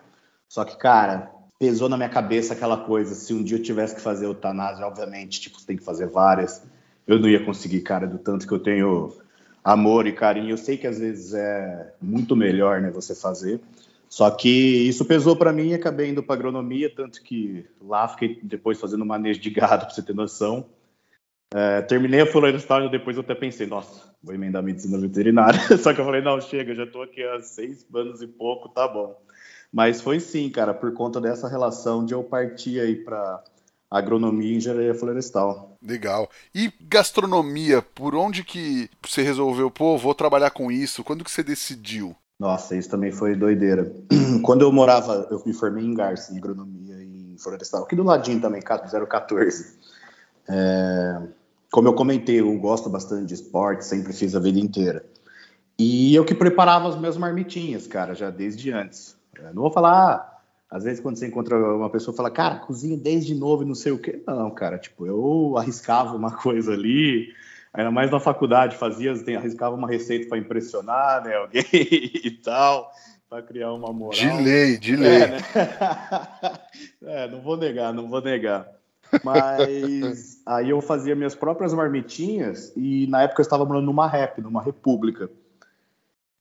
só 0.49 0.65
que, 0.65 0.77
cara, 0.77 1.31
pesou 1.61 1.91
na 1.91 1.97
minha 1.99 2.09
cabeça 2.09 2.55
aquela 2.55 2.79
coisa, 2.79 3.15
se 3.15 3.35
um 3.35 3.45
dia 3.45 3.59
eu 3.59 3.63
tivesse 3.63 3.95
que 3.95 4.01
fazer 4.01 4.25
eutanásia, 4.25 4.87
obviamente, 4.87 5.43
tipo, 5.43 5.61
você 5.61 5.67
tem 5.67 5.77
que 5.77 5.85
fazer 5.85 6.07
várias, 6.07 6.67
eu 7.07 7.19
não 7.19 7.29
ia 7.29 7.45
conseguir, 7.45 7.83
cara, 7.83 8.07
do 8.07 8.17
tanto 8.17 8.49
que 8.49 8.53
eu 8.55 8.59
tenho 8.59 9.13
amor 9.63 10.07
e 10.07 10.13
carinho. 10.13 10.49
Eu 10.49 10.57
sei 10.57 10.79
que 10.79 10.87
às 10.87 10.99
vezes 10.99 11.35
é 11.35 11.93
muito 12.01 12.35
melhor, 12.35 12.81
né, 12.81 12.91
você 12.91 13.15
fazer. 13.15 13.61
Só 14.09 14.31
que 14.31 14.49
isso 14.49 15.05
pesou 15.05 15.37
para 15.37 15.53
mim 15.53 15.69
e 15.69 15.75
acabei 15.75 16.09
indo 16.09 16.23
para 16.23 16.35
agronomia, 16.35 16.93
tanto 16.93 17.23
que 17.23 17.67
lá 17.83 18.09
fiquei 18.09 18.41
depois 18.43 18.81
fazendo 18.81 19.05
manejo 19.05 19.39
de 19.39 19.51
gado, 19.51 19.85
para 19.85 19.95
você 19.95 20.03
ter 20.03 20.15
noção. 20.15 20.65
É, 21.53 21.83
terminei 21.83 22.21
a 22.21 22.27
florestal 22.27 22.87
e 22.87 22.91
depois 22.91 23.17
eu 23.17 23.23
até 23.23 23.35
pensei, 23.35 23.67
nossa, 23.67 24.15
vou 24.23 24.35
emendar 24.35 24.63
medicina 24.63 24.97
veterinária. 24.97 25.61
Só 25.77 25.93
que 25.93 26.01
eu 26.01 26.07
falei, 26.07 26.23
não, 26.23 26.41
chega, 26.41 26.75
já 26.75 26.85
estou 26.85 27.03
aqui 27.03 27.23
há 27.23 27.39
seis 27.41 27.87
anos 27.95 28.23
e 28.23 28.27
pouco, 28.27 28.71
tá 28.71 28.89
bom. 28.89 29.21
Mas 29.73 30.01
foi 30.01 30.19
sim, 30.19 30.51
cara, 30.51 30.75
por 30.75 30.93
conta 30.93 31.21
dessa 31.21 31.49
relação 31.49 32.05
de 32.05 32.13
eu 32.13 32.25
partir 32.25 32.81
aí 32.81 32.97
para 32.97 33.43
agronomia 33.91 34.53
e 34.53 34.57
engenharia 34.57 34.95
florestal. 34.95 35.77
Legal. 35.83 36.29
E 36.55 36.73
gastronomia, 36.83 37.83
por 37.83 38.15
onde 38.15 38.45
que 38.45 38.89
você 39.05 39.23
resolveu, 39.23 39.71
pô, 39.71 39.97
vou 39.97 40.15
trabalhar 40.15 40.51
com 40.51 40.71
isso? 40.71 41.03
Quando 41.05 41.25
que 41.25 41.31
você 41.31 41.43
decidiu? 41.43 42.15
Nossa, 42.39 42.75
isso 42.75 42.89
também 42.89 43.13
foi 43.13 43.35
doideira. 43.37 43.93
Quando 44.43 44.63
eu 44.63 44.73
morava, 44.73 45.29
eu 45.31 45.43
me 45.45 45.53
formei 45.53 45.85
em 45.85 45.95
Garça, 45.95 46.33
em 46.33 46.39
agronomia 46.39 46.97
e 46.97 47.35
em 47.35 47.39
florestal, 47.39 47.85
aqui 47.85 47.95
do 47.95 48.03
ladinho 48.03 48.41
também, 48.41 48.63
014. 48.63 49.79
É, 50.49 51.23
como 51.71 51.89
eu 51.89 51.95
comentei, 51.95 52.41
eu 52.41 52.59
gosto 52.59 52.89
bastante 52.89 53.27
de 53.27 53.35
esporte, 53.35 53.85
sempre 53.85 54.13
fiz 54.13 54.35
a 54.35 54.41
vida 54.41 54.59
inteira. 54.59 55.05
E 55.79 56.15
eu 56.15 56.25
que 56.25 56.35
preparava 56.35 56.89
as 56.89 56.99
minhas 56.99 57.17
marmitinhas, 57.17 57.87
cara, 57.87 58.15
já 58.15 58.31
desde 58.31 58.73
antes. 58.73 59.20
Eu 59.49 59.55
não 59.55 59.63
vou 59.63 59.73
falar, 59.73 60.43
às 60.71 60.85
vezes 60.85 61.01
quando 61.01 61.17
você 61.17 61.27
encontra 61.27 61.57
uma 61.57 61.91
pessoa 61.91 62.17
fala, 62.17 62.31
cara, 62.31 62.57
cozinha 62.57 62.97
desde 62.97 63.35
novo 63.35 63.63
e 63.63 63.67
não 63.67 63.75
sei 63.75 63.93
o 63.93 63.99
quê. 63.99 64.23
Não, 64.27 64.51
cara, 64.51 64.79
tipo, 64.79 65.07
eu 65.07 65.57
arriscava 65.57 66.15
uma 66.15 66.31
coisa 66.39 66.73
ali, 66.73 67.33
ainda 67.73 67.91
mais 67.91 68.11
na 68.11 68.21
faculdade, 68.21 68.77
fazia, 68.77 69.13
arriscava 69.13 69.75
uma 69.75 69.89
receita 69.89 70.29
para 70.29 70.39
impressionar, 70.39 71.25
né, 71.25 71.35
alguém 71.37 71.65
e 71.73 72.31
tal, 72.31 72.91
para 73.29 73.43
criar 73.43 73.73
uma 73.73 73.93
moral. 73.93 74.19
De 74.19 74.43
lei, 74.43 74.79
de 74.79 74.97
lei. 74.97 75.23
É, 75.23 75.27
né? 75.29 75.39
é, 77.03 77.29
não 77.29 77.41
vou 77.41 77.57
negar, 77.57 77.93
não 77.93 78.09
vou 78.09 78.21
negar. 78.21 78.69
Mas 79.25 80.41
aí 80.47 80.71
eu 80.71 80.81
fazia 80.81 81.17
minhas 81.17 81.35
próprias 81.35 81.75
marmitinhas 81.75 82.73
e 82.77 83.07
na 83.09 83.23
época 83.23 83.41
eu 83.41 83.45
estava 83.45 83.65
morando 83.65 83.87
numa 83.87 84.07
rap, 84.07 84.41
numa 84.41 84.63
república. 84.63 85.29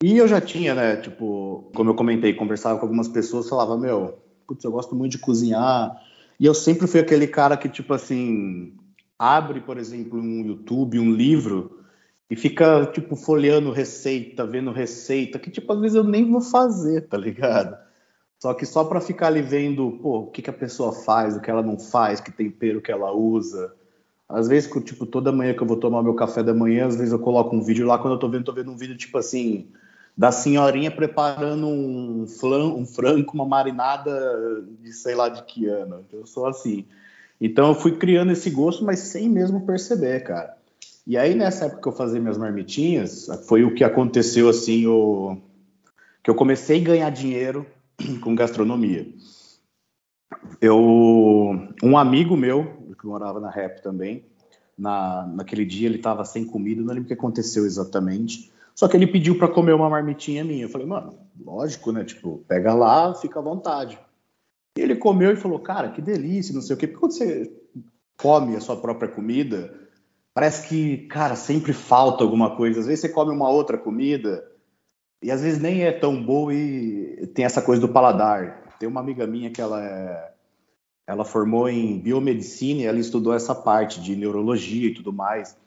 E 0.02 0.16
eu 0.16 0.30
já 0.30 0.40
tinha, 0.40 0.74
né, 0.74 0.96
tipo, 0.96 1.70
como 1.76 1.90
eu 1.90 1.94
comentei, 1.94 2.34
conversava 2.34 2.80
com 2.80 2.86
algumas 2.86 3.10
pessoas, 3.10 3.50
falava, 3.50 3.78
meu, 3.78 4.18
putz, 4.48 4.64
eu 4.64 4.72
gosto 4.72 4.96
muito 4.96 5.12
de 5.12 5.18
cozinhar. 5.18 5.92
E 6.40 6.46
eu 6.46 6.54
sempre 6.54 6.88
fui 6.88 7.02
aquele 7.02 7.28
cara 7.28 7.58
que, 7.58 7.68
tipo 7.68 7.94
assim, 7.94 8.78
abre, 9.18 9.60
por 9.60 9.78
exemplo, 9.78 10.18
um 10.18 10.46
YouTube, 10.46 11.00
um 11.00 11.12
livro, 11.12 11.82
e 12.30 12.36
fica, 12.38 12.86
tipo, 12.86 13.18
folheando 13.18 13.74
receita, 13.74 14.46
vendo 14.46 14.72
receita, 14.72 15.38
que, 15.38 15.52
tipo, 15.52 15.74
às 15.74 15.82
vezes 15.82 15.96
eu 15.96 16.04
nem 16.06 16.32
vou 16.32 16.40
fazer, 16.40 17.02
tá 17.02 17.18
ligado? 17.18 17.78
Só 18.40 18.54
que 18.54 18.66
só 18.66 18.86
para 18.86 19.02
ficar 19.02 19.28
ali 19.28 19.42
vendo, 19.42 20.00
pô, 20.02 20.20
o 20.20 20.28
que, 20.28 20.42
que 20.42 20.50
a 20.50 20.54
pessoa 20.54 20.94
faz, 20.94 21.36
o 21.36 21.42
que 21.42 21.52
ela 21.52 21.62
não 21.62 21.78
faz, 21.78 22.22
que 22.22 22.32
tempero 22.32 22.82
que 22.82 22.92
ela 22.92 23.12
usa. 23.12 23.76
Às 24.30 24.48
vezes, 24.48 24.72
tipo, 24.86 25.06
toda 25.06 25.34
manhã 25.34 25.54
que 25.54 25.62
eu 25.62 25.68
vou 25.68 25.76
tomar 25.76 26.02
meu 26.02 26.14
café 26.14 26.42
da 26.42 26.54
manhã, 26.54 26.88
às 26.88 26.96
vezes 26.96 27.12
eu 27.12 27.20
coloco 27.20 27.54
um 27.54 27.62
vídeo 27.62 27.86
lá, 27.86 27.98
quando 27.98 28.14
eu 28.14 28.20
tô 28.20 28.30
vendo, 28.30 28.46
tô 28.46 28.54
vendo 28.54 28.72
um 28.72 28.78
vídeo, 28.78 28.96
tipo 28.96 29.18
assim, 29.18 29.68
da 30.18 30.32
senhorinha 30.32 30.92
preparando 30.92 31.68
um, 31.68 32.28
flan, 32.28 32.74
um 32.74 32.86
frango, 32.86 33.32
uma 33.34 33.46
marinada 33.46 34.64
de 34.82 34.92
sei 34.92 35.16
lá 35.16 35.30
de 35.30 35.44
que 35.44 35.68
ano. 35.68 36.06
Eu 36.12 36.26
sou 36.26 36.46
assim. 36.46 36.86
Então 37.40 37.70
eu 37.70 37.76
fui 37.76 37.98
criando 37.98 38.32
esse 38.32 38.50
gosto, 38.50 38.84
mas 38.84 39.00
sem 39.00 39.30
mesmo 39.30 39.66
perceber, 39.66 40.24
cara. 40.24 40.58
E 41.08 41.18
aí 41.18 41.34
nessa 41.34 41.66
época 41.66 41.82
que 41.82 41.88
eu 41.88 41.94
fazia 41.94 42.20
minhas 42.20 42.38
marmitinhas, 42.38 43.28
foi 43.48 43.64
o 43.64 43.74
que 43.74 43.84
aconteceu 43.84 44.50
assim, 44.50 44.86
o... 44.86 45.38
que 46.22 46.30
eu 46.30 46.36
comecei 46.36 46.82
a 46.82 46.84
ganhar 46.84 47.10
dinheiro 47.10 47.66
com 48.22 48.36
gastronomia. 48.36 49.08
Eu, 50.62 50.78
um 51.82 51.98
amigo 51.98 52.36
meu 52.36 52.80
que 53.00 53.08
morava 53.08 53.40
na 53.40 53.50
Rap 53.50 53.82
também, 53.82 54.26
na, 54.78 55.26
naquele 55.28 55.66
dia 55.66 55.88
ele 55.88 55.98
estava 55.98 56.24
sem 56.26 56.46
comida, 56.46 56.82
não 56.82 56.90
lembro 56.90 57.04
o 57.04 57.08
que 57.08 57.14
aconteceu 57.14 57.66
exatamente. 57.66 58.52
Só 58.80 58.88
que 58.88 58.96
ele 58.96 59.08
pediu 59.08 59.38
para 59.38 59.50
comer 59.50 59.74
uma 59.74 59.90
marmitinha 59.90 60.42
minha. 60.42 60.64
Eu 60.64 60.70
falei, 60.70 60.88
mano, 60.88 61.20
lógico, 61.38 61.92
né? 61.92 62.06
Tipo, 62.06 62.46
pega 62.48 62.74
lá, 62.74 63.14
fica 63.14 63.38
à 63.38 63.42
vontade. 63.42 64.00
E 64.78 64.82
ele 64.82 64.96
comeu 64.96 65.34
e 65.34 65.36
falou, 65.36 65.60
cara, 65.60 65.90
que 65.90 66.02
delícia, 66.02 66.54
não 66.54 66.62
sei 66.62 66.78
o 66.78 66.80
quê. 66.80 66.88
Porque 66.88 67.02
quando 67.02 67.12
você 67.12 67.52
come 68.18 68.56
a 68.56 68.62
sua 68.62 68.78
própria 68.78 69.10
comida, 69.12 69.78
parece 70.34 70.70
que, 70.70 71.00
cara, 71.08 71.36
sempre 71.36 71.74
falta 71.74 72.24
alguma 72.24 72.56
coisa. 72.56 72.80
Às 72.80 72.86
vezes 72.86 73.02
você 73.02 73.10
come 73.10 73.34
uma 73.34 73.50
outra 73.50 73.78
comida 73.78 74.50
e 75.22 75.30
às 75.30 75.42
vezes 75.42 75.62
nem 75.62 75.84
é 75.84 75.92
tão 75.92 76.24
boa 76.24 76.54
e 76.54 77.28
tem 77.36 77.44
essa 77.44 77.62
coisa 77.62 77.82
do 77.82 77.90
paladar. 77.90 78.64
Tem 78.80 78.88
uma 78.88 79.02
amiga 79.02 79.28
minha 79.28 79.52
que 79.52 79.60
ela 79.60 79.84
é, 79.84 80.32
ela 81.06 81.26
formou 81.26 81.68
em 81.68 82.00
biomedicina 82.00 82.80
e 82.80 82.86
ela 82.86 82.98
estudou 82.98 83.34
essa 83.34 83.54
parte 83.54 84.00
de 84.00 84.16
neurologia 84.16 84.88
e 84.88 84.94
tudo 84.94 85.12
mais. 85.12 85.58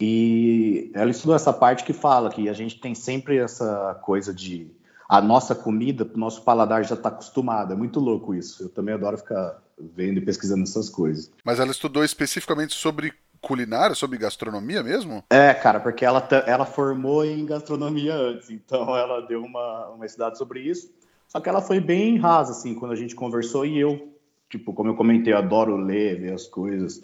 E 0.00 0.90
ela 0.94 1.10
estudou 1.10 1.36
essa 1.36 1.52
parte 1.52 1.84
que 1.84 1.92
fala 1.92 2.30
que 2.30 2.48
a 2.48 2.52
gente 2.52 2.80
tem 2.80 2.94
sempre 2.94 3.38
essa 3.38 3.94
coisa 4.02 4.34
de 4.34 4.70
a 5.08 5.20
nossa 5.20 5.54
comida, 5.54 6.08
o 6.12 6.18
nosso 6.18 6.42
paladar 6.42 6.84
já 6.84 6.94
está 6.94 7.08
acostumado. 7.08 7.72
É 7.72 7.76
muito 7.76 8.00
louco 8.00 8.34
isso. 8.34 8.64
Eu 8.64 8.68
também 8.68 8.94
adoro 8.94 9.18
ficar 9.18 9.62
vendo 9.78 10.18
e 10.18 10.24
pesquisando 10.24 10.62
essas 10.62 10.88
coisas. 10.88 11.30
Mas 11.44 11.60
ela 11.60 11.70
estudou 11.70 12.04
especificamente 12.04 12.74
sobre 12.74 13.12
culinária, 13.40 13.94
sobre 13.94 14.18
gastronomia 14.18 14.82
mesmo? 14.82 15.22
É, 15.28 15.52
cara, 15.52 15.78
porque 15.78 16.04
ela, 16.04 16.26
ela 16.46 16.64
formou 16.64 17.24
em 17.24 17.44
gastronomia 17.44 18.14
antes, 18.14 18.48
então 18.48 18.96
ela 18.96 19.20
deu 19.20 19.42
uma, 19.42 19.88
uma 19.90 20.06
estudada 20.06 20.34
sobre 20.34 20.60
isso. 20.60 20.90
Só 21.28 21.40
que 21.40 21.48
ela 21.48 21.60
foi 21.60 21.78
bem 21.78 22.16
rasa, 22.16 22.52
assim, 22.52 22.74
quando 22.74 22.92
a 22.92 22.96
gente 22.96 23.14
conversou, 23.14 23.66
e 23.66 23.78
eu, 23.78 24.14
tipo, 24.48 24.72
como 24.72 24.90
eu 24.90 24.94
comentei, 24.94 25.32
eu 25.32 25.38
adoro 25.38 25.76
ler, 25.76 26.20
ver 26.20 26.32
as 26.32 26.46
coisas 26.46 27.02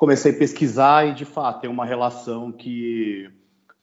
comecei 0.00 0.32
a 0.32 0.34
pesquisar 0.34 1.06
e 1.06 1.14
de 1.14 1.26
fato 1.26 1.60
tem 1.60 1.68
uma 1.68 1.84
relação 1.84 2.50
que 2.50 3.30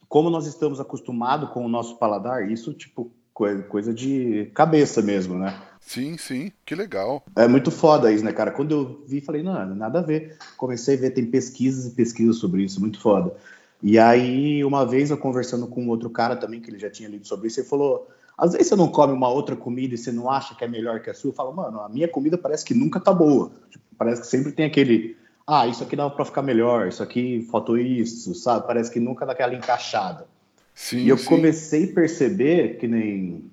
como 0.10 0.32
nós 0.32 0.48
estamos 0.48 0.80
acostumados 0.80 1.52
com 1.52 1.64
o 1.64 1.70
nosso 1.70 2.00
paladar, 2.00 2.50
isso 2.52 2.74
tipo 2.74 3.12
coisa 3.32 3.94
de 3.94 4.50
cabeça 4.56 5.00
mesmo, 5.00 5.38
né? 5.38 5.56
Sim, 5.80 6.18
sim, 6.18 6.52
que 6.66 6.74
legal. 6.74 7.24
É 7.36 7.48
muito 7.48 7.70
foda 7.70 8.12
isso, 8.12 8.26
né, 8.26 8.34
cara? 8.34 8.50
Quando 8.50 8.72
eu 8.72 9.04
vi, 9.08 9.22
falei, 9.22 9.44
não, 9.44 9.76
nada 9.76 10.00
a 10.00 10.02
ver. 10.02 10.36
Comecei 10.58 10.98
a 10.98 11.00
ver, 11.00 11.12
tem 11.12 11.24
pesquisas 11.24 11.86
e 11.86 11.96
pesquisas 11.96 12.38
sobre 12.38 12.64
isso, 12.64 12.80
muito 12.82 13.00
foda. 13.00 13.36
E 13.84 14.00
aí, 14.00 14.66
uma 14.66 14.88
vez 14.88 15.12
eu 15.12 15.20
conversando 15.20 15.68
com 15.68 15.88
outro 15.88 16.10
cara 16.10 16.36
também, 16.36 16.60
que 16.60 16.72
ele 16.72 16.80
já 16.80 16.90
tinha 16.90 17.08
lido 17.08 17.28
sobre 17.28 17.46
isso, 17.48 17.60
ele 17.60 17.68
falou: 17.68 18.10
às 18.36 18.54
vezes 18.54 18.70
você 18.70 18.76
não 18.76 18.88
come 18.88 19.14
uma 19.14 19.30
outra 19.30 19.56
comida 19.56 19.94
e 19.94 20.00
você 20.00 20.12
não 20.12 20.32
acha 20.32 20.56
que 20.56 20.64
é 20.64 20.68
melhor 20.68 21.00
que 21.00 21.12
a 21.12 21.14
sua. 21.14 21.30
Eu 21.30 21.36
falo, 21.36 21.54
mano, 21.54 21.80
a 21.80 21.88
minha 21.88 22.08
comida 22.08 22.40
parece 22.40 22.66
que 22.66 22.74
nunca 22.74 23.00
tá 23.00 23.14
boa. 23.14 23.52
Tipo, 23.70 23.86
parece 23.96 24.22
que 24.22 24.28
sempre 24.28 24.52
tem 24.52 24.66
aquele 24.66 25.16
ah, 25.48 25.66
isso 25.66 25.82
aqui 25.82 25.96
dava 25.96 26.14
para 26.14 26.26
ficar 26.26 26.42
melhor, 26.42 26.90
isso 26.90 27.02
aqui 27.02 27.48
faltou 27.50 27.78
isso, 27.78 28.36
sabe? 28.36 28.68
Parece 28.68 28.92
que 28.92 29.00
nunca 29.00 29.26
daquela 29.26 29.56
encaixada. 29.56 30.28
Sim, 30.76 30.98
e 30.98 31.10
eu 31.10 31.18
sim. 31.18 31.26
comecei 31.26 31.90
a 31.90 31.94
perceber 31.94 32.78
que 32.78 32.88
nem 32.88 33.50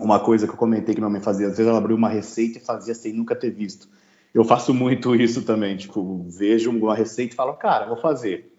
uma 0.00 0.20
coisa 0.20 0.46
que 0.46 0.52
eu 0.52 0.56
comentei 0.56 0.94
que 0.94 1.00
minha 1.00 1.10
mãe 1.10 1.20
fazia, 1.20 1.48
às 1.48 1.56
vezes 1.56 1.68
ela 1.68 1.78
abriu 1.78 1.96
uma 1.96 2.08
receita 2.08 2.58
e 2.58 2.60
fazia 2.60 2.94
sem 2.94 3.12
nunca 3.12 3.34
ter 3.34 3.50
visto. 3.50 3.88
Eu 4.32 4.44
faço 4.44 4.72
muito 4.72 5.14
isso 5.20 5.42
também, 5.42 5.76
tipo, 5.76 6.24
vejo 6.28 6.70
uma 6.70 6.94
receita 6.94 7.34
e 7.34 7.36
falo, 7.36 7.54
cara, 7.54 7.86
vou 7.86 7.96
fazer. 7.96 8.52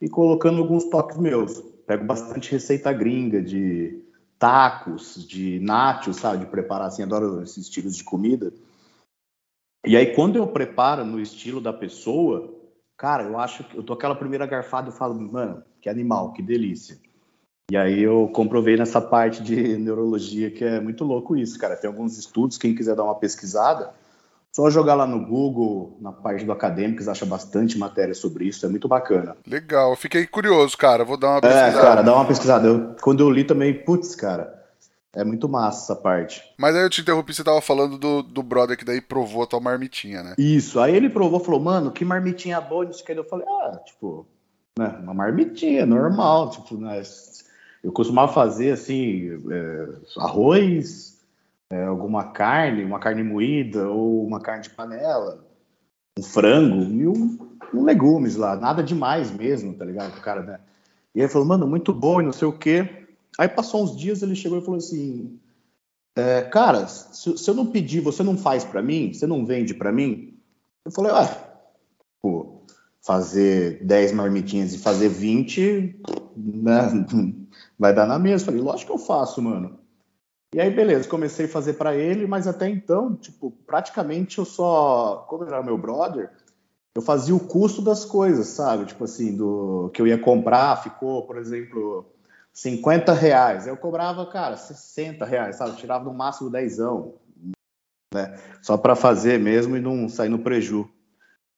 E 0.00 0.08
colocando 0.08 0.60
alguns 0.60 0.84
toques 0.84 1.18
meus. 1.18 1.62
Pego 1.86 2.06
bastante 2.06 2.50
receita 2.50 2.90
gringa 2.92 3.42
de 3.42 4.02
tacos, 4.38 5.26
de 5.28 5.60
nachos, 5.60 6.16
sabe, 6.16 6.44
de 6.44 6.46
preparar 6.46 6.88
assim, 6.88 7.02
adoro 7.02 7.42
esses 7.42 7.58
estilos 7.58 7.96
de 7.96 8.04
comida. 8.04 8.52
E 9.84 9.96
aí, 9.96 10.14
quando 10.14 10.36
eu 10.36 10.46
preparo 10.46 11.04
no 11.04 11.20
estilo 11.20 11.60
da 11.60 11.72
pessoa, 11.72 12.50
cara, 12.96 13.24
eu 13.24 13.38
acho 13.38 13.64
que 13.64 13.76
eu 13.76 13.82
tô 13.82 13.92
aquela 13.92 14.14
primeira 14.14 14.46
garfada 14.46 14.88
e 14.88 14.92
falo, 14.92 15.14
mano, 15.20 15.62
que 15.80 15.88
animal, 15.88 16.32
que 16.32 16.42
delícia. 16.42 16.96
E 17.70 17.76
aí 17.76 18.02
eu 18.02 18.30
comprovei 18.32 18.76
nessa 18.76 19.00
parte 19.00 19.42
de 19.42 19.56
neurologia 19.78 20.50
que 20.50 20.64
é 20.64 20.80
muito 20.80 21.04
louco 21.04 21.36
isso, 21.36 21.58
cara. 21.58 21.76
Tem 21.76 21.88
alguns 21.88 22.16
estudos, 22.16 22.56
quem 22.56 22.74
quiser 22.74 22.96
dar 22.96 23.04
uma 23.04 23.14
pesquisada, 23.14 23.92
só 24.54 24.70
jogar 24.70 24.94
lá 24.94 25.06
no 25.06 25.26
Google, 25.26 25.96
na 26.00 26.12
parte 26.12 26.44
do 26.44 26.52
Acadêmicos, 26.52 27.08
acha 27.08 27.26
bastante 27.26 27.76
matéria 27.76 28.14
sobre 28.14 28.46
isso, 28.46 28.64
é 28.64 28.68
muito 28.68 28.86
bacana. 28.86 29.36
Legal, 29.46 29.96
fiquei 29.96 30.26
curioso, 30.26 30.78
cara, 30.78 31.04
vou 31.04 31.16
dar 31.16 31.32
uma 31.32 31.40
pesquisada. 31.40 31.78
É, 31.78 31.82
cara, 31.82 32.02
dá 32.02 32.14
uma 32.14 32.24
pesquisada. 32.24 32.68
Eu, 32.68 32.96
quando 33.02 33.20
eu 33.20 33.30
li 33.30 33.44
também, 33.44 33.74
putz, 33.74 34.14
cara, 34.14 34.63
é 35.14 35.24
muito 35.24 35.48
massa 35.48 35.92
essa 35.92 36.00
parte. 36.00 36.42
Mas 36.58 36.74
aí 36.74 36.82
eu 36.82 36.90
te 36.90 37.00
interrompi, 37.00 37.32
você 37.32 37.44
tava 37.44 37.60
falando 37.60 37.96
do, 37.98 38.22
do 38.22 38.42
brother 38.42 38.76
que 38.76 38.84
daí 38.84 39.00
provou 39.00 39.42
a 39.42 39.46
tua 39.46 39.60
marmitinha, 39.60 40.22
né? 40.22 40.34
Isso, 40.38 40.80
aí 40.80 40.94
ele 40.94 41.08
provou, 41.08 41.40
falou, 41.40 41.60
mano, 41.60 41.90
que 41.90 42.04
marmitinha 42.04 42.60
boa, 42.60 42.84
isso 42.84 43.04
que 43.04 43.12
eu 43.12 43.24
falei, 43.24 43.46
ah, 43.46 43.80
tipo, 43.84 44.26
né, 44.78 44.98
uma 45.02 45.14
marmitinha, 45.14 45.86
normal, 45.86 46.50
tipo, 46.50 46.76
né, 46.76 47.00
eu 47.82 47.92
costumava 47.92 48.32
fazer, 48.32 48.72
assim, 48.72 49.40
é, 49.50 49.88
arroz, 50.18 51.20
é, 51.70 51.84
alguma 51.84 52.32
carne, 52.32 52.84
uma 52.84 52.98
carne 52.98 53.22
moída, 53.22 53.88
ou 53.88 54.26
uma 54.26 54.40
carne 54.40 54.62
de 54.62 54.70
panela, 54.70 55.44
um 56.18 56.22
frango 56.22 56.82
e 56.82 57.06
um, 57.06 57.38
um 57.74 57.84
legumes 57.84 58.36
lá, 58.36 58.56
nada 58.56 58.82
demais 58.82 59.30
mesmo, 59.30 59.74
tá 59.74 59.84
ligado? 59.84 60.16
O 60.16 60.20
cara, 60.20 60.42
né? 60.42 60.60
E 61.14 61.22
aí 61.22 61.28
falou, 61.28 61.46
mano, 61.46 61.66
muito 61.66 61.92
bom 61.92 62.20
e 62.20 62.24
não 62.24 62.32
sei 62.32 62.48
o 62.48 62.52
quê. 62.52 63.03
Aí 63.38 63.48
passou 63.48 63.82
uns 63.82 63.96
dias, 63.96 64.22
ele 64.22 64.34
chegou 64.34 64.58
e 64.58 64.64
falou 64.64 64.78
assim: 64.78 65.38
é, 66.16 66.42
Cara, 66.42 66.86
se, 66.86 67.36
se, 67.36 67.50
eu 67.50 67.54
não 67.54 67.66
pedir, 67.66 68.00
você 68.00 68.22
não 68.22 68.36
faz 68.36 68.64
para 68.64 68.82
mim? 68.82 69.12
Você 69.12 69.26
não 69.26 69.44
vende 69.44 69.74
para 69.74 69.92
mim? 69.92 70.38
Eu 70.84 70.92
falei: 70.92 71.12
Ah, 71.12 71.58
pô, 72.22 72.62
fazer 73.02 73.84
10 73.84 74.12
marmitinhas 74.12 74.72
e 74.72 74.78
fazer 74.78 75.08
20, 75.08 76.00
né? 76.36 77.06
Vai 77.78 77.92
dar 77.94 78.06
na 78.06 78.18
mesma. 78.18 78.46
Falei: 78.46 78.60
Lógico 78.60 78.92
que 78.92 78.98
eu 78.98 79.04
faço, 79.04 79.42
mano. 79.42 79.78
E 80.54 80.60
aí, 80.60 80.70
beleza, 80.70 81.08
comecei 81.08 81.46
a 81.46 81.48
fazer 81.48 81.72
para 81.72 81.96
ele, 81.96 82.28
mas 82.28 82.46
até 82.46 82.68
então, 82.68 83.16
tipo, 83.16 83.50
praticamente 83.66 84.38
eu 84.38 84.44
só. 84.44 85.26
Como 85.28 85.42
era 85.42 85.60
meu 85.64 85.76
brother, 85.76 86.30
eu 86.94 87.02
fazia 87.02 87.34
o 87.34 87.40
custo 87.40 87.82
das 87.82 88.04
coisas, 88.04 88.46
sabe? 88.46 88.86
Tipo 88.86 89.02
assim, 89.02 89.36
do 89.36 89.90
que 89.92 90.00
eu 90.00 90.06
ia 90.06 90.16
comprar, 90.16 90.80
ficou, 90.80 91.26
por 91.26 91.38
exemplo, 91.38 92.06
50 92.54 93.12
reais. 93.12 93.66
Eu 93.66 93.76
cobrava, 93.76 94.24
cara, 94.26 94.56
60 94.56 95.24
reais, 95.26 95.56
sabe? 95.56 95.72
Eu 95.72 95.76
tirava 95.76 96.04
no 96.04 96.14
máximo 96.14 96.48
10, 96.48 96.78
né? 98.14 98.38
Só 98.62 98.78
para 98.78 98.94
fazer 98.94 99.38
mesmo 99.38 99.76
e 99.76 99.80
não 99.80 100.08
sair 100.08 100.28
no 100.28 100.38
preju. 100.38 100.88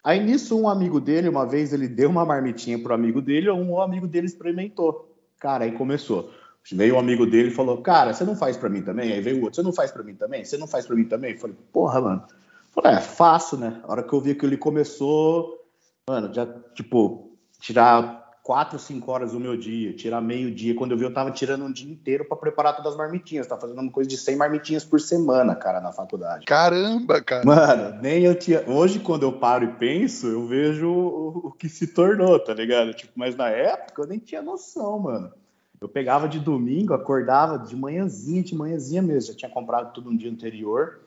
Aí 0.02 0.24
nisso, 0.24 0.58
um 0.58 0.68
amigo 0.68 1.00
dele, 1.00 1.28
uma 1.28 1.46
vez, 1.46 1.72
ele 1.72 1.86
deu 1.86 2.08
uma 2.08 2.24
marmitinha 2.24 2.82
pro 2.82 2.94
amigo 2.94 3.20
dele, 3.20 3.50
um 3.50 3.80
amigo 3.80 4.06
dele 4.06 4.26
experimentou. 4.26 5.14
Cara, 5.38 5.64
aí 5.64 5.72
começou. 5.72 6.32
Veio 6.72 6.96
um 6.96 6.98
amigo 6.98 7.26
dele 7.26 7.48
e 7.48 7.54
falou: 7.54 7.82
Cara, 7.82 8.12
você 8.12 8.24
não 8.24 8.34
faz 8.34 8.56
para 8.56 8.68
mim 8.68 8.82
também? 8.82 9.12
Aí 9.12 9.20
veio 9.20 9.42
outro: 9.42 9.56
Você 9.56 9.62
não 9.62 9.72
faz 9.72 9.92
para 9.92 10.02
mim 10.02 10.14
também? 10.14 10.44
Você 10.44 10.56
não 10.56 10.66
faz 10.66 10.86
para 10.86 10.96
mim 10.96 11.04
também? 11.04 11.32
Eu 11.32 11.38
falei: 11.38 11.56
Porra, 11.72 12.00
mano. 12.00 12.24
Falei, 12.72 12.92
é 12.92 13.00
fácil, 13.00 13.56
né? 13.56 13.80
A 13.84 13.90
hora 13.90 14.02
que 14.02 14.12
eu 14.12 14.20
vi 14.20 14.34
que 14.34 14.44
ele 14.44 14.56
começou, 14.56 15.64
mano, 16.08 16.32
já, 16.32 16.46
tipo, 16.74 17.32
tirar 17.58 18.25
quatro, 18.46 18.78
cinco 18.78 19.10
horas 19.10 19.32
do 19.32 19.40
meu 19.40 19.56
dia, 19.56 19.92
tirar 19.92 20.20
meio 20.20 20.54
dia. 20.54 20.72
Quando 20.72 20.92
eu 20.92 20.96
vi, 20.96 21.02
eu 21.02 21.12
tava 21.12 21.32
tirando 21.32 21.64
um 21.64 21.72
dia 21.72 21.90
inteiro 21.90 22.24
para 22.24 22.36
preparar 22.36 22.76
todas 22.76 22.92
as 22.92 22.96
marmitinhas. 22.96 23.48
Tá 23.48 23.56
fazendo 23.56 23.80
uma 23.80 23.90
coisa 23.90 24.08
de 24.08 24.16
100 24.16 24.36
marmitinhas 24.36 24.84
por 24.84 25.00
semana, 25.00 25.56
cara, 25.56 25.80
na 25.80 25.90
faculdade. 25.90 26.46
Caramba, 26.46 27.20
cara. 27.20 27.44
Mano, 27.44 27.98
nem 28.00 28.22
eu 28.22 28.38
tinha. 28.38 28.62
Hoje, 28.68 29.00
quando 29.00 29.24
eu 29.24 29.32
paro 29.32 29.64
e 29.64 29.72
penso, 29.72 30.28
eu 30.28 30.46
vejo 30.46 30.88
o, 30.88 31.48
o 31.48 31.50
que 31.50 31.68
se 31.68 31.88
tornou, 31.88 32.38
tá 32.38 32.54
ligado? 32.54 32.94
Tipo, 32.94 33.14
mas 33.16 33.34
na 33.34 33.48
época 33.48 34.02
eu 34.02 34.06
nem 34.06 34.20
tinha 34.20 34.40
noção, 34.40 35.00
mano. 35.00 35.32
Eu 35.80 35.88
pegava 35.88 36.28
de 36.28 36.38
domingo, 36.38 36.94
acordava 36.94 37.58
de 37.58 37.74
manhãzinha, 37.74 38.44
de 38.44 38.54
manhãzinha 38.54 39.02
mesmo. 39.02 39.32
Já 39.32 39.36
tinha 39.36 39.50
comprado 39.50 39.92
tudo 39.92 40.08
um 40.08 40.16
dia 40.16 40.30
anterior 40.30 41.00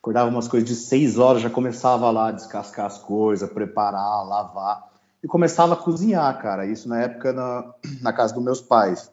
Acordava 0.00 0.30
umas 0.30 0.46
coisas 0.46 0.68
de 0.68 0.76
seis 0.76 1.18
horas, 1.18 1.42
já 1.42 1.50
começava 1.50 2.08
lá 2.10 2.28
a 2.28 2.32
descascar 2.32 2.86
as 2.86 2.98
coisas, 2.98 3.50
preparar, 3.50 4.26
lavar. 4.26 4.88
E 5.28 5.30
começava 5.30 5.74
a 5.74 5.76
cozinhar, 5.76 6.40
cara. 6.40 6.64
Isso 6.64 6.88
na 6.88 7.02
época 7.02 7.34
na, 7.34 7.74
na 8.00 8.14
casa 8.14 8.32
dos 8.32 8.42
meus 8.42 8.62
pais. 8.62 9.12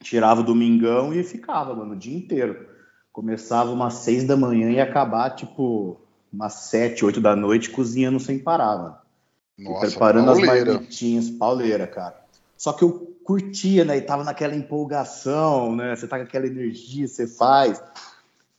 Tirava 0.00 0.40
o 0.40 0.44
domingão 0.44 1.12
e 1.12 1.24
ficava, 1.24 1.74
mano, 1.74 1.94
o 1.94 1.96
dia 1.96 2.16
inteiro. 2.16 2.68
Começava 3.12 3.72
umas 3.72 3.94
seis 3.94 4.22
da 4.22 4.36
manhã 4.36 4.70
e 4.70 4.80
acabar, 4.80 5.30
tipo, 5.30 6.00
umas 6.32 6.52
sete, 6.52 7.04
oito 7.04 7.20
da 7.20 7.34
noite, 7.34 7.70
cozinhando 7.70 8.20
sem 8.20 8.38
parar, 8.38 8.78
mano. 8.78 8.96
Nossa, 9.58 9.88
preparando 9.88 10.26
pauleira. 10.26 10.60
as 10.60 10.66
marmitinhas, 10.68 11.30
pauleira, 11.30 11.88
cara. 11.88 12.22
Só 12.56 12.72
que 12.72 12.84
eu 12.84 13.16
curtia, 13.24 13.84
né? 13.84 13.96
E 13.96 14.02
tava 14.02 14.22
naquela 14.22 14.54
empolgação, 14.54 15.74
né? 15.74 15.96
Você 15.96 16.06
tá 16.06 16.18
com 16.18 16.22
aquela 16.22 16.46
energia, 16.46 17.08
você 17.08 17.26
faz. 17.26 17.82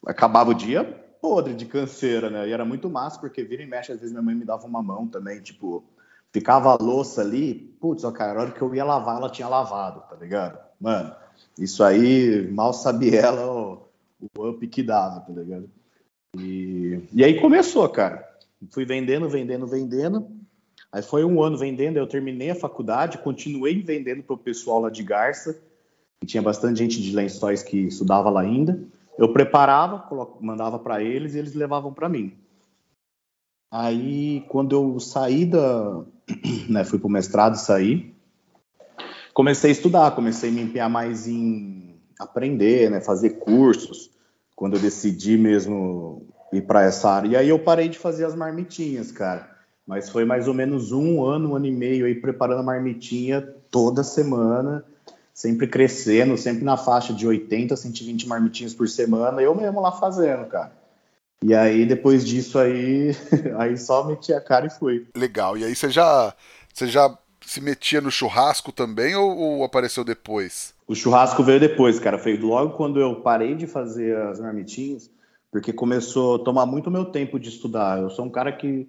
Acabava 0.06 0.50
o 0.50 0.54
dia, 0.54 0.84
podre 1.22 1.54
de 1.54 1.66
canseira, 1.66 2.30
né? 2.30 2.50
E 2.50 2.52
era 2.52 2.66
muito 2.66 2.90
massa, 2.90 3.18
porque 3.20 3.42
vira 3.42 3.64
e 3.64 3.68
mexe, 3.68 3.94
às 3.94 4.00
vezes 4.00 4.12
minha 4.12 4.24
mãe 4.24 4.36
me 4.36 4.44
dava 4.44 4.68
uma 4.68 4.84
mão 4.84 5.08
também, 5.08 5.40
tipo, 5.40 5.82
ficava 6.34 6.72
a 6.72 6.84
louça 6.84 7.22
ali, 7.22 7.54
putz, 7.80 8.04
ó, 8.04 8.12
cara, 8.12 8.40
a 8.40 8.42
hora 8.44 8.52
que 8.52 8.62
eu 8.62 8.74
ia 8.74 8.84
lavar, 8.84 9.18
ela 9.18 9.30
tinha 9.30 9.48
lavado, 9.48 10.02
tá 10.10 10.16
ligado? 10.16 10.60
Mano, 10.80 11.16
isso 11.58 11.84
aí, 11.84 12.48
mal 12.52 12.74
sabia 12.74 13.22
ela 13.22 13.52
o, 13.52 13.82
o 14.38 14.50
up 14.50 14.68
que 14.68 14.84
dava, 14.84 15.22
tá 15.22 15.34
ligado? 15.34 15.70
E, 16.38 17.02
e 17.14 17.24
aí 17.24 17.40
começou, 17.40 17.88
cara. 17.90 18.28
Fui 18.72 18.86
vendendo, 18.86 19.30
vendendo, 19.30 19.68
vendendo. 19.68 20.28
Aí 20.92 21.02
foi 21.02 21.24
um 21.24 21.42
ano 21.42 21.58
vendendo, 21.58 21.98
eu 21.98 22.08
terminei 22.08 22.50
a 22.50 22.56
faculdade, 22.56 23.18
continuei 23.20 23.82
vendendo 23.82 24.24
pro 24.24 24.38
pessoal 24.38 24.82
lá 24.82 24.90
de 24.90 25.04
Garça. 25.04 25.60
Tinha 26.26 26.42
bastante 26.42 26.80
gente 26.80 27.02
de 27.02 27.16
lençóis 27.16 27.62
que 27.62 27.78
estudava 27.88 28.30
lá 28.30 28.42
ainda. 28.42 28.82
Eu 29.18 29.34
preparava, 29.34 30.08
mandava 30.40 30.80
para 30.80 31.04
eles 31.04 31.36
e 31.36 31.40
eles 31.40 31.54
levavam 31.54 31.94
para 31.94 32.10
mim. 32.10 32.38
Aí, 33.72 34.46
quando 34.48 34.74
eu 34.74 35.00
saí 35.00 35.46
da. 35.46 36.04
Né, 36.68 36.84
fui 36.84 37.00
para 37.00 37.08
o 37.08 37.12
mestrado 37.12 37.56
saí, 37.56 38.14
comecei 39.34 39.70
a 39.70 39.72
estudar, 39.72 40.12
comecei 40.12 40.50
a 40.50 40.52
me 40.52 40.62
empenhar 40.62 40.90
mais 40.90 41.26
em 41.28 41.96
aprender, 42.20 42.92
né, 42.92 43.00
fazer 43.00 43.40
cursos, 43.40 44.12
quando 44.56 44.76
eu 44.76 44.80
decidi 44.82 45.38
mesmo 45.38 46.28
ir 46.52 46.64
para 46.64 46.84
essa 46.84 47.10
área. 47.10 47.28
E 47.30 47.36
aí 47.38 47.50
eu 47.50 47.60
parei 47.60 47.88
de 47.88 47.98
fazer 47.98 48.26
as 48.26 48.36
marmitinhas, 48.36 49.12
cara. 49.12 49.50
Mas 49.86 50.10
foi 50.10 50.26
mais 50.26 50.48
ou 50.48 50.54
menos 50.54 50.92
um 50.92 51.24
ano, 51.24 51.52
um 51.52 51.56
ano 51.56 51.66
e 51.66 51.72
meio 51.72 52.06
aí 52.06 52.16
preparando 52.16 52.60
a 52.60 52.64
marmitinha 52.64 53.42
toda 53.72 54.04
semana 54.04 54.84
sempre 55.38 55.68
crescendo, 55.68 56.36
sempre 56.36 56.64
na 56.64 56.76
faixa 56.76 57.14
de 57.14 57.28
80, 57.28 57.76
120 57.76 58.28
marmitinhas 58.28 58.74
por 58.74 58.90
semana, 58.90 59.40
eu 59.40 59.54
mesmo 59.54 59.80
lá 59.80 59.92
fazendo, 59.92 60.48
cara. 60.48 60.72
E 61.44 61.54
aí, 61.54 61.86
depois 61.86 62.26
disso 62.26 62.58
aí, 62.58 63.12
aí 63.58 63.78
só 63.78 64.04
meti 64.04 64.34
a 64.34 64.42
cara 64.42 64.66
e 64.68 64.70
fui. 64.70 65.08
Legal. 65.16 65.58
E 65.58 65.64
aí 65.64 65.76
você 65.76 65.90
já, 65.90 66.34
você 66.74 66.88
já 66.88 67.16
se 67.42 67.62
metia 67.62 68.02
no 68.02 68.12
churrasco 68.12 68.72
também 68.72 69.16
ou, 69.16 69.38
ou, 69.38 69.64
apareceu 69.64 70.04
depois? 70.04 70.74
O 70.88 70.96
churrasco 70.96 71.44
veio 71.44 71.60
depois, 71.60 72.00
cara. 72.00 72.18
Foi 72.18 72.38
logo 72.38 72.74
quando 72.74 73.00
eu 73.00 73.22
parei 73.22 73.56
de 73.56 73.68
fazer 73.68 74.18
as 74.18 74.40
marmitinhas, 74.40 75.12
porque 75.52 75.72
começou 75.72 76.36
a 76.36 76.44
tomar 76.44 76.66
muito 76.66 76.90
meu 76.90 77.06
tempo 77.06 77.40
de 77.40 77.50
estudar. 77.50 78.00
Eu 78.02 78.10
sou 78.10 78.26
um 78.26 78.30
cara 78.30 78.52
que 78.52 78.88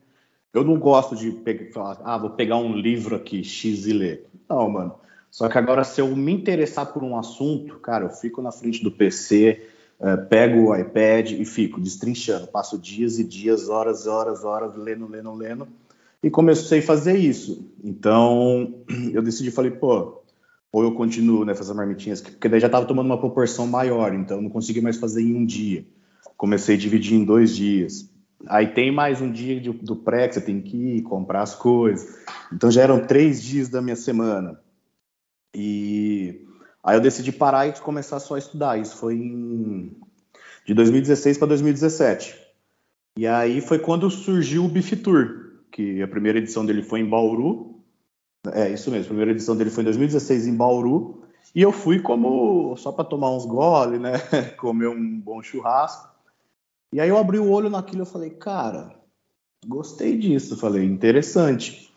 eu 0.53 0.65
não 0.65 0.79
gosto 0.79 1.15
de 1.15 1.31
pegar, 1.31 1.73
falar, 1.73 2.01
ah, 2.03 2.19
vou 2.19 2.31
pegar 2.31 2.57
um 2.57 2.75
livro 2.75 3.15
aqui, 3.15 3.45
X 3.45 3.87
e 3.87 3.93
ler. 3.93 4.27
Não, 4.49 4.69
mano. 4.69 4.95
Só 5.31 5.49
que 5.49 5.59
agora, 5.59 5.85
se 5.85 6.01
eu 6.01 6.09
me 6.17 6.33
interessar 6.33 6.87
por 6.87 7.05
um 7.05 7.17
assunto, 7.17 7.79
cara, 7.81 8.07
eu 8.07 8.11
fico 8.11 8.41
na 8.41 8.51
frente 8.51 8.83
do 8.83 8.91
PC, 8.91 9.63
é, 10.01 10.17
pego 10.17 10.69
o 10.69 10.77
iPad 10.77 11.33
e 11.33 11.45
fico 11.45 11.81
destrinchando. 11.81 12.47
Passo 12.47 12.79
dias 12.79 13.19
e 13.19 13.25
dias, 13.25 13.69
horas, 13.69 14.07
horas, 14.07 14.45
horas, 14.45 14.75
lendo, 14.77 15.07
lendo, 15.09 15.35
lendo. 15.35 15.69
E 16.23 16.31
comecei 16.31 16.81
a 16.81 16.83
fazer 16.83 17.17
isso. 17.17 17.71
Então, 17.83 18.75
eu 19.13 19.23
decidi, 19.23 19.51
falei, 19.51 19.71
pô, 19.71 20.23
ou 20.73 20.83
eu 20.83 20.93
continuo 20.93 21.45
né, 21.45 21.55
fazer 21.55 21.75
marmitinhas, 21.75 22.21
porque 22.21 22.49
daí 22.49 22.61
já 22.61 22.67
estava 22.67 22.87
tomando 22.87 23.07
uma 23.07 23.19
proporção 23.19 23.67
maior, 23.67 24.15
então 24.15 24.41
não 24.41 24.51
consegui 24.51 24.81
mais 24.81 24.97
fazer 24.97 25.23
em 25.23 25.35
um 25.35 25.45
dia. 25.45 25.85
Comecei 26.37 26.77
a 26.77 26.79
dividir 26.79 27.15
em 27.19 27.25
dois 27.25 27.57
dias. 27.57 28.09
Aí 28.47 28.69
tem 28.69 28.93
mais 28.93 29.21
um 29.21 29.31
dia 29.31 29.61
de, 29.61 29.71
do 29.71 29.97
pré 29.97 30.29
que 30.29 30.35
você 30.35 30.41
tem 30.41 30.61
que 30.61 30.77
ir 30.77 31.03
comprar 31.03 31.43
as 31.43 31.55
coisas. 31.55 32.19
Então 32.53 32.71
já 32.71 32.83
eram 32.83 33.05
três 33.05 33.43
dias 33.43 33.69
da 33.69 33.83
minha 33.83 33.97
semana. 33.97 34.61
E 35.53 36.47
aí 36.89 36.97
eu 36.97 37.01
decidi 37.01 37.31
parar 37.31 37.67
e 37.67 37.73
começar 37.81 38.19
só 38.19 38.35
a 38.35 38.39
estudar. 38.39 38.81
Isso 38.81 38.97
foi 38.97 39.15
em... 39.15 39.95
de 40.65 40.73
2016 40.73 41.37
para 41.37 41.49
2017. 41.49 42.35
E 43.19 43.27
aí 43.27 43.61
foi 43.61 43.79
quando 43.79 44.11
surgiu 44.11 44.65
o 44.65 44.69
Beef 44.69 44.93
Tour, 45.03 45.53
que 45.71 46.03
a 46.03 46.09
primeira 46.09 46.39
edição 46.39 46.65
dele 46.65 46.83
foi 46.83 47.01
em 47.01 47.09
Bauru. 47.09 47.83
É, 48.53 48.71
isso 48.71 48.91
mesmo, 48.91 49.05
a 49.05 49.09
primeira 49.09 49.33
edição 49.33 49.55
dele 49.55 49.71
foi 49.71 49.83
em 49.83 49.85
2016 49.85 50.47
em 50.47 50.57
Bauru. 50.57 51.25
E 51.55 51.61
eu 51.61 51.73
fui 51.73 52.01
como 52.01 52.75
só 52.77 52.91
para 52.91 53.05
tomar 53.05 53.37
uns 53.37 53.45
gole, 53.45 53.99
né? 53.99 54.19
Comer 54.57 54.89
um 54.89 55.21
bom 55.21 55.43
churrasco. 55.43 56.09
E 56.93 57.01
aí 57.01 57.09
eu 57.09 57.19
abri 57.19 57.39
o 57.39 57.51
olho 57.51 57.69
naquilo 57.69 58.05
e 58.05 58.07
falei, 58.07 58.31
cara, 58.31 58.95
gostei 59.67 60.17
disso. 60.17 60.57
Falei, 60.57 60.85
interessante. 60.85 61.88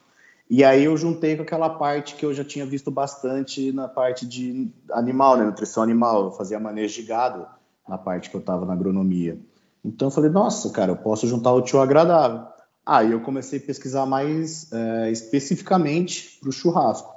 E 0.53 0.65
aí 0.65 0.83
eu 0.83 0.97
juntei 0.97 1.37
com 1.37 1.43
aquela 1.43 1.69
parte 1.69 2.15
que 2.15 2.25
eu 2.25 2.33
já 2.33 2.43
tinha 2.43 2.65
visto 2.65 2.91
bastante 2.91 3.71
na 3.71 3.87
parte 3.87 4.27
de 4.27 4.69
animal, 4.91 5.37
né, 5.37 5.45
nutrição 5.45 5.81
animal, 5.81 6.25
eu 6.25 6.31
fazia 6.31 6.59
manejo 6.59 6.93
de 6.93 7.07
gado 7.07 7.47
na 7.87 7.97
parte 7.97 8.29
que 8.29 8.35
eu 8.35 8.41
estava 8.41 8.65
na 8.65 8.73
agronomia. 8.73 9.39
Então 9.83 10.09
eu 10.09 10.11
falei, 10.11 10.29
nossa, 10.29 10.69
cara, 10.71 10.91
eu 10.91 10.97
posso 10.97 11.25
juntar 11.25 11.53
o 11.53 11.61
tio 11.61 11.79
agradável. 11.79 12.47
Aí 12.85 13.13
eu 13.13 13.21
comecei 13.21 13.59
a 13.59 13.61
pesquisar 13.61 14.05
mais 14.05 14.69
é, 14.73 15.09
especificamente 15.09 16.37
para 16.41 16.49
o 16.49 16.51
churrasco. 16.51 17.15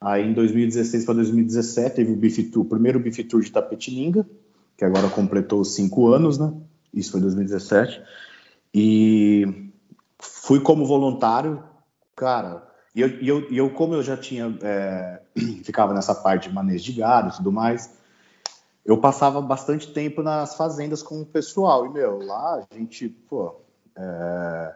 Aí 0.00 0.26
em 0.26 0.32
2016 0.32 1.04
para 1.04 1.16
2017 1.16 1.96
teve 1.96 2.10
o, 2.10 2.16
beef 2.16 2.50
tour, 2.50 2.62
o 2.62 2.68
primeiro 2.68 2.98
Beef 2.98 3.18
Tour 3.28 3.42
de 3.42 3.52
Tapetininga, 3.52 4.26
que 4.78 4.86
agora 4.86 5.10
completou 5.10 5.62
cinco 5.66 6.08
anos, 6.08 6.38
né? 6.38 6.50
Isso 6.94 7.10
foi 7.10 7.20
em 7.20 7.24
2017. 7.24 8.02
E 8.72 9.70
fui 10.18 10.60
como 10.60 10.86
voluntário, 10.86 11.62
cara, 12.16 12.69
e 12.94 13.00
eu, 13.00 13.08
e 13.20 13.28
eu, 13.28 13.50
e 13.52 13.58
eu 13.58 13.70
como 13.70 13.94
eu 13.94 14.02
já 14.02 14.16
tinha, 14.16 14.56
é, 14.62 15.20
ficava 15.64 15.94
nessa 15.94 16.14
parte 16.14 16.48
de 16.48 16.54
manejo 16.54 16.84
de 16.84 17.00
gado 17.00 17.28
e 17.28 17.36
tudo 17.36 17.52
mais, 17.52 17.98
eu 18.84 18.98
passava 18.98 19.40
bastante 19.40 19.92
tempo 19.92 20.22
nas 20.22 20.56
fazendas 20.56 21.02
com 21.02 21.20
o 21.20 21.26
pessoal. 21.26 21.86
E, 21.86 21.90
meu, 21.90 22.18
lá 22.18 22.66
a 22.70 22.74
gente, 22.74 23.08
pô, 23.08 23.60
é, 23.96 24.74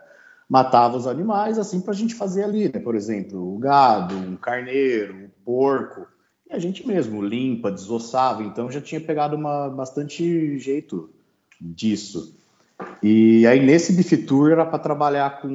matava 0.48 0.96
os 0.96 1.06
animais 1.06 1.58
assim 1.58 1.80
para 1.80 1.92
a 1.92 1.96
gente 1.96 2.14
fazer 2.14 2.44
ali, 2.44 2.70
né? 2.72 2.78
Por 2.80 2.94
exemplo, 2.94 3.54
o 3.54 3.58
gado, 3.58 4.14
um 4.14 4.36
carneiro, 4.36 5.14
um 5.14 5.28
porco. 5.44 6.06
E 6.48 6.54
a 6.54 6.58
gente 6.58 6.86
mesmo 6.86 7.22
limpa, 7.22 7.72
desossava. 7.72 8.42
Então 8.42 8.70
já 8.70 8.80
tinha 8.80 9.00
pegado 9.00 9.36
uma, 9.36 9.68
bastante 9.68 10.58
jeito 10.58 11.10
disso. 11.60 12.36
E 13.02 13.46
aí 13.46 13.64
nesse 13.64 13.92
Beef 13.92 14.26
Tour 14.26 14.52
era 14.52 14.66
para 14.66 14.78
trabalhar 14.78 15.40
com 15.40 15.48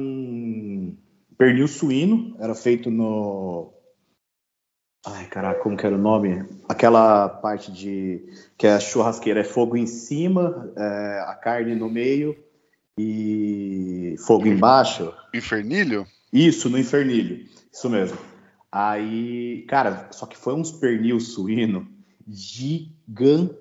Pernil 1.40 1.66
suíno, 1.68 2.36
era 2.38 2.54
feito 2.54 2.90
no. 2.90 3.72
Ai, 5.06 5.24
caraca, 5.24 5.58
como 5.60 5.74
que 5.74 5.86
era 5.86 5.94
o 5.94 5.98
nome? 5.98 6.44
Aquela 6.68 7.30
parte 7.30 7.72
de. 7.72 8.22
que 8.58 8.66
é 8.66 8.74
a 8.74 8.78
churrasqueira, 8.78 9.40
é 9.40 9.44
fogo 9.44 9.74
em 9.74 9.86
cima, 9.86 10.70
é, 10.76 11.24
a 11.26 11.34
carne 11.34 11.74
no 11.74 11.88
meio 11.88 12.36
e 12.98 14.16
fogo 14.26 14.46
embaixo. 14.46 15.14
Infernilho? 15.32 16.06
Isso, 16.30 16.68
no 16.68 16.78
Infernilho. 16.78 17.48
Isso 17.72 17.88
mesmo. 17.88 18.18
Aí, 18.70 19.64
cara, 19.66 20.10
só 20.12 20.26
que 20.26 20.36
foi 20.36 20.52
uns 20.52 20.70
pernil 20.70 21.18
suíno 21.18 21.88
gigantesco. 22.28 23.56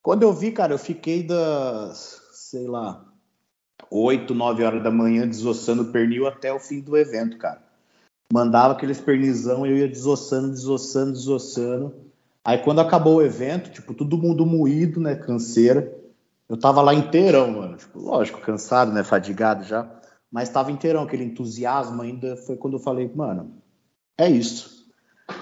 Quando 0.00 0.22
eu 0.22 0.32
vi, 0.32 0.50
cara, 0.50 0.72
eu 0.72 0.78
fiquei 0.78 1.22
das, 1.22 2.22
sei 2.32 2.66
lá, 2.66 3.11
8, 3.94 4.34
9 4.34 4.64
horas 4.64 4.82
da 4.82 4.90
manhã 4.90 5.28
desossando 5.28 5.84
pernil 5.86 6.26
até 6.26 6.50
o 6.50 6.58
fim 6.58 6.80
do 6.80 6.96
evento, 6.96 7.36
cara. 7.36 7.60
Mandava 8.32 8.72
aqueles 8.72 8.98
pernizão, 8.98 9.66
eu 9.66 9.76
ia 9.76 9.86
desossando, 9.86 10.48
desossando, 10.48 11.12
desossando. 11.12 11.94
Aí 12.42 12.56
quando 12.56 12.80
acabou 12.80 13.16
o 13.16 13.22
evento, 13.22 13.70
tipo, 13.70 13.92
todo 13.92 14.16
mundo 14.16 14.46
moído, 14.46 14.98
né, 14.98 15.14
canseira. 15.14 15.94
Eu 16.48 16.56
tava 16.56 16.80
lá 16.80 16.94
inteirão, 16.94 17.52
mano. 17.52 17.76
Tipo, 17.76 18.00
lógico, 18.00 18.40
cansado, 18.40 18.90
né, 18.92 19.04
fadigado 19.04 19.64
já. 19.64 19.86
Mas 20.30 20.48
tava 20.48 20.72
inteirão, 20.72 21.02
aquele 21.02 21.24
entusiasmo 21.24 22.00
ainda. 22.00 22.34
Foi 22.34 22.56
quando 22.56 22.78
eu 22.78 22.80
falei, 22.80 23.10
mano, 23.14 23.52
é 24.16 24.26
isso. 24.26 24.86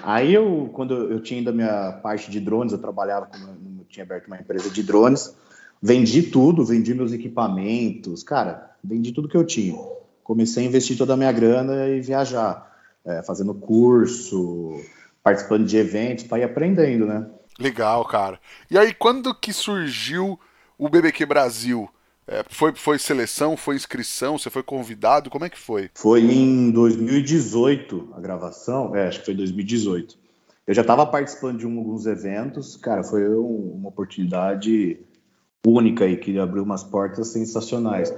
Aí 0.02 0.34
eu, 0.34 0.68
quando 0.72 0.94
eu 0.94 1.20
tinha 1.20 1.38
ainda 1.38 1.52
minha 1.52 1.92
parte 2.02 2.28
de 2.28 2.40
drones, 2.40 2.72
eu 2.72 2.78
trabalhava 2.80 3.26
com, 3.26 3.36
eu 3.78 3.84
tinha 3.88 4.04
aberto 4.04 4.26
uma 4.26 4.40
empresa 4.40 4.68
de 4.68 4.82
drones. 4.82 5.36
Vendi 5.82 6.22
tudo, 6.24 6.64
vendi 6.64 6.94
meus 6.94 7.12
equipamentos, 7.12 8.22
cara, 8.22 8.70
vendi 8.84 9.12
tudo 9.12 9.28
que 9.28 9.36
eu 9.36 9.46
tinha. 9.46 9.78
Comecei 10.22 10.64
a 10.64 10.66
investir 10.66 10.96
toda 10.96 11.14
a 11.14 11.16
minha 11.16 11.32
grana 11.32 11.88
e 11.88 12.00
viajar, 12.00 12.70
é, 13.04 13.22
fazendo 13.22 13.54
curso, 13.54 14.80
participando 15.22 15.66
de 15.66 15.76
eventos 15.76 16.24
para 16.24 16.40
ir 16.40 16.44
aprendendo, 16.44 17.06
né? 17.06 17.26
Legal, 17.58 18.04
cara. 18.04 18.38
E 18.70 18.78
aí, 18.78 18.92
quando 18.92 19.34
que 19.34 19.52
surgiu 19.52 20.38
o 20.78 20.88
BBQ 20.88 21.26
Brasil? 21.26 21.88
É, 22.26 22.44
foi, 22.48 22.72
foi 22.74 22.98
seleção, 22.98 23.56
foi 23.56 23.74
inscrição, 23.74 24.38
você 24.38 24.48
foi 24.48 24.62
convidado? 24.62 25.28
Como 25.28 25.44
é 25.44 25.50
que 25.50 25.58
foi? 25.58 25.90
Foi 25.94 26.20
em 26.20 26.70
2018 26.70 28.10
a 28.14 28.20
gravação, 28.20 28.94
é, 28.94 29.08
acho 29.08 29.18
que 29.18 29.24
foi 29.24 29.34
2018. 29.34 30.16
Eu 30.64 30.72
já 30.72 30.82
estava 30.82 31.04
participando 31.04 31.58
de 31.58 31.64
alguns 31.64 32.06
eventos, 32.06 32.76
cara, 32.76 33.02
foi 33.02 33.28
um, 33.28 33.72
uma 33.74 33.88
oportunidade 33.88 35.00
única 35.66 36.04
aí 36.04 36.16
que 36.16 36.38
abriu 36.38 36.62
umas 36.62 36.82
portas 36.82 37.28
sensacionais. 37.28 38.12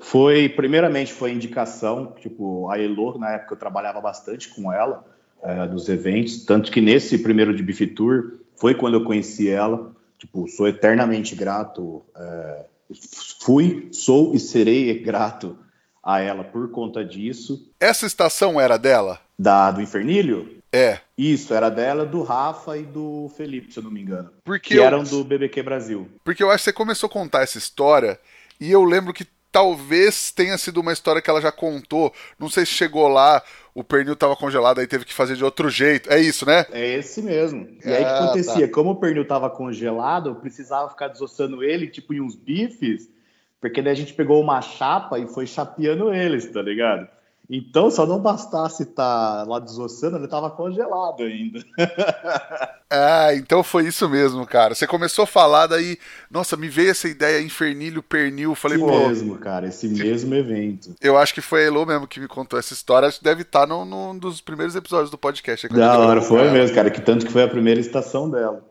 Foi, 0.00 0.48
primeiramente, 0.48 1.12
foi 1.12 1.32
indicação, 1.32 2.14
tipo, 2.20 2.68
a 2.70 2.78
Elo, 2.78 3.18
na 3.18 3.32
época 3.32 3.54
eu 3.54 3.58
trabalhava 3.58 4.00
bastante 4.00 4.48
com 4.48 4.72
ela, 4.72 5.04
é, 5.42 5.66
dos 5.66 5.88
eventos, 5.88 6.44
tanto 6.44 6.70
que 6.70 6.80
nesse 6.80 7.18
primeiro 7.18 7.54
de 7.54 7.62
Beef 7.62 7.80
Tour 7.94 8.38
foi 8.56 8.74
quando 8.74 8.94
eu 8.94 9.04
conheci 9.04 9.48
ela. 9.48 9.92
Tipo, 10.18 10.46
sou 10.46 10.68
eternamente 10.68 11.34
grato, 11.34 12.02
é, 12.16 12.66
fui, 13.40 13.88
sou 13.90 14.34
e 14.34 14.38
serei 14.38 14.96
grato 15.00 15.58
a 16.02 16.20
ela 16.20 16.44
por 16.44 16.70
conta 16.70 17.04
disso. 17.04 17.70
Essa 17.80 18.06
estação 18.06 18.60
era 18.60 18.76
dela? 18.76 19.18
Da, 19.38 19.70
do 19.72 19.80
Infernilho? 19.80 20.62
É. 20.72 21.00
Isso, 21.22 21.54
era 21.54 21.70
dela, 21.70 22.04
do 22.04 22.22
Rafa 22.22 22.76
e 22.76 22.82
do 22.82 23.30
Felipe, 23.36 23.72
se 23.72 23.78
eu 23.78 23.84
não 23.84 23.90
me 23.90 24.02
engano. 24.02 24.30
Porque 24.44 24.74
que 24.74 24.80
eu... 24.80 24.84
eram 24.84 25.04
do 25.04 25.22
BBQ 25.22 25.62
Brasil. 25.62 26.08
Porque 26.24 26.42
eu 26.42 26.50
acho 26.50 26.58
que 26.58 26.70
você 26.70 26.72
começou 26.72 27.06
a 27.06 27.12
contar 27.12 27.42
essa 27.42 27.58
história 27.58 28.18
e 28.60 28.72
eu 28.72 28.82
lembro 28.82 29.12
que 29.12 29.26
talvez 29.52 30.32
tenha 30.32 30.58
sido 30.58 30.80
uma 30.80 30.92
história 30.92 31.22
que 31.22 31.30
ela 31.30 31.40
já 31.40 31.52
contou. 31.52 32.12
Não 32.38 32.48
sei 32.48 32.66
se 32.66 32.72
chegou 32.72 33.06
lá, 33.06 33.40
o 33.74 33.84
pernil 33.84 34.14
estava 34.14 34.34
congelado, 34.34 34.80
aí 34.80 34.86
teve 34.86 35.04
que 35.04 35.14
fazer 35.14 35.36
de 35.36 35.44
outro 35.44 35.70
jeito. 35.70 36.10
É 36.10 36.18
isso, 36.18 36.44
né? 36.44 36.66
É 36.72 36.96
esse 36.96 37.22
mesmo. 37.22 37.68
E 37.84 37.88
aí 37.88 38.02
o 38.02 38.04
que 38.04 38.04
ah, 38.04 38.24
acontecia? 38.24 38.66
Tá. 38.66 38.74
Como 38.74 38.90
o 38.90 38.96
pernil 38.96 39.22
estava 39.22 39.48
congelado, 39.48 40.30
eu 40.30 40.34
precisava 40.34 40.90
ficar 40.90 41.08
desossando 41.08 41.62
ele, 41.62 41.86
tipo, 41.86 42.14
em 42.14 42.20
uns 42.20 42.34
bifes, 42.34 43.08
porque 43.60 43.80
daí 43.80 43.92
a 43.92 43.96
gente 43.96 44.14
pegou 44.14 44.40
uma 44.40 44.60
chapa 44.60 45.18
e 45.20 45.28
foi 45.28 45.46
chapeando 45.46 46.12
eles, 46.12 46.50
tá 46.50 46.62
ligado? 46.62 47.06
Então, 47.54 47.90
só 47.90 48.06
não 48.06 48.18
bastasse 48.18 48.82
estar 48.84 49.44
tá 49.44 49.44
lá 49.46 49.58
desossando, 49.58 50.16
ele 50.16 50.24
estava 50.24 50.48
congelado 50.48 51.22
ainda. 51.22 51.62
ah, 52.90 53.34
então 53.34 53.62
foi 53.62 53.86
isso 53.86 54.08
mesmo, 54.08 54.46
cara. 54.46 54.74
Você 54.74 54.86
começou 54.86 55.24
a 55.24 55.26
falar, 55.26 55.66
daí, 55.66 55.98
nossa, 56.30 56.56
me 56.56 56.70
veio 56.70 56.90
essa 56.90 57.06
ideia 57.06 57.42
infernilho, 57.42 58.02
pernil. 58.02 58.54
Falei, 58.54 58.78
esse 58.78 58.86
pô. 58.86 58.98
mesmo, 59.06 59.36
cara, 59.36 59.66
esse 59.66 59.86
mesmo 59.86 60.34
evento. 60.34 60.94
Eu 60.98 61.18
acho 61.18 61.34
que 61.34 61.42
foi 61.42 61.64
a 61.64 61.66
Elo 61.66 61.84
mesmo 61.84 62.06
que 62.06 62.20
me 62.20 62.26
contou 62.26 62.58
essa 62.58 62.72
história. 62.72 63.06
Acho 63.06 63.18
que 63.18 63.24
deve 63.24 63.42
estar 63.42 63.66
num, 63.66 63.84
num 63.84 64.18
dos 64.18 64.40
primeiros 64.40 64.74
episódios 64.74 65.10
do 65.10 65.18
podcast. 65.18 65.68
Da 65.68 65.98
hora, 65.98 66.22
foi 66.22 66.50
mesmo, 66.50 66.74
cara, 66.74 66.90
que 66.90 67.02
tanto 67.02 67.26
que 67.26 67.32
foi 67.32 67.42
a 67.42 67.48
primeira 67.48 67.80
estação 67.80 68.30
dela. 68.30 68.64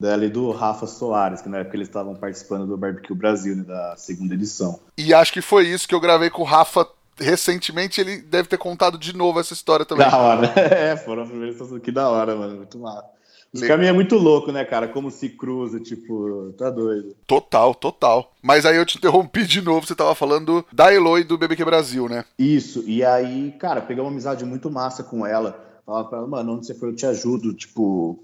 Dela 0.00 0.24
e 0.24 0.28
do 0.28 0.52
Rafa 0.52 0.86
Soares, 0.86 1.42
que 1.42 1.48
na 1.48 1.58
época 1.58 1.76
eles 1.76 1.88
estavam 1.88 2.14
participando 2.14 2.68
do 2.68 2.76
Barbecue 2.76 3.16
Brasil, 3.16 3.56
né, 3.56 3.64
da 3.64 3.96
segunda 3.96 4.32
edição. 4.32 4.78
E 4.96 5.12
acho 5.12 5.32
que 5.32 5.42
foi 5.42 5.66
isso 5.66 5.88
que 5.88 5.94
eu 5.94 5.98
gravei 5.98 6.30
com 6.30 6.42
o 6.42 6.44
Rafa 6.44 6.86
recentemente 7.18 8.00
ele 8.00 8.18
deve 8.22 8.48
ter 8.48 8.58
contado 8.58 8.98
de 8.98 9.14
novo 9.14 9.40
essa 9.40 9.52
história 9.52 9.84
também. 9.84 10.08
Da 10.08 10.16
hora. 10.16 10.52
É, 10.58 10.96
foram 10.96 11.22
as 11.22 11.28
primeiras 11.28 11.56
pessoas 11.56 11.82
que 11.82 11.90
da 11.90 12.08
hora, 12.08 12.34
mano. 12.34 12.56
Muito 12.56 12.78
massa. 12.78 13.18
Os 13.52 13.62
caminhos 13.62 13.90
é 13.90 13.92
muito 13.92 14.16
louco, 14.16 14.52
né, 14.52 14.64
cara? 14.64 14.88
Como 14.88 15.10
se 15.10 15.30
cruza, 15.30 15.80
tipo, 15.80 16.52
tá 16.58 16.68
doido. 16.68 17.16
Total, 17.26 17.74
total. 17.74 18.32
Mas 18.42 18.66
aí 18.66 18.76
eu 18.76 18.84
te 18.84 18.98
interrompi 18.98 19.46
de 19.46 19.62
novo, 19.62 19.86
você 19.86 19.94
tava 19.94 20.14
falando 20.14 20.64
da 20.70 20.92
Eloy 20.92 21.24
do 21.24 21.38
BBQ 21.38 21.64
Brasil, 21.64 22.08
né? 22.08 22.24
Isso, 22.38 22.84
e 22.86 23.02
aí, 23.02 23.52
cara, 23.58 23.80
peguei 23.80 24.02
uma 24.02 24.10
amizade 24.10 24.44
muito 24.44 24.70
massa 24.70 25.02
com 25.02 25.26
ela. 25.26 25.64
Falava 25.86 26.08
pra 26.08 26.18
ela, 26.18 26.26
mano, 26.26 26.56
onde 26.56 26.66
você 26.66 26.74
for 26.74 26.90
eu 26.90 26.94
te 26.94 27.06
ajudo. 27.06 27.54
Tipo, 27.54 28.22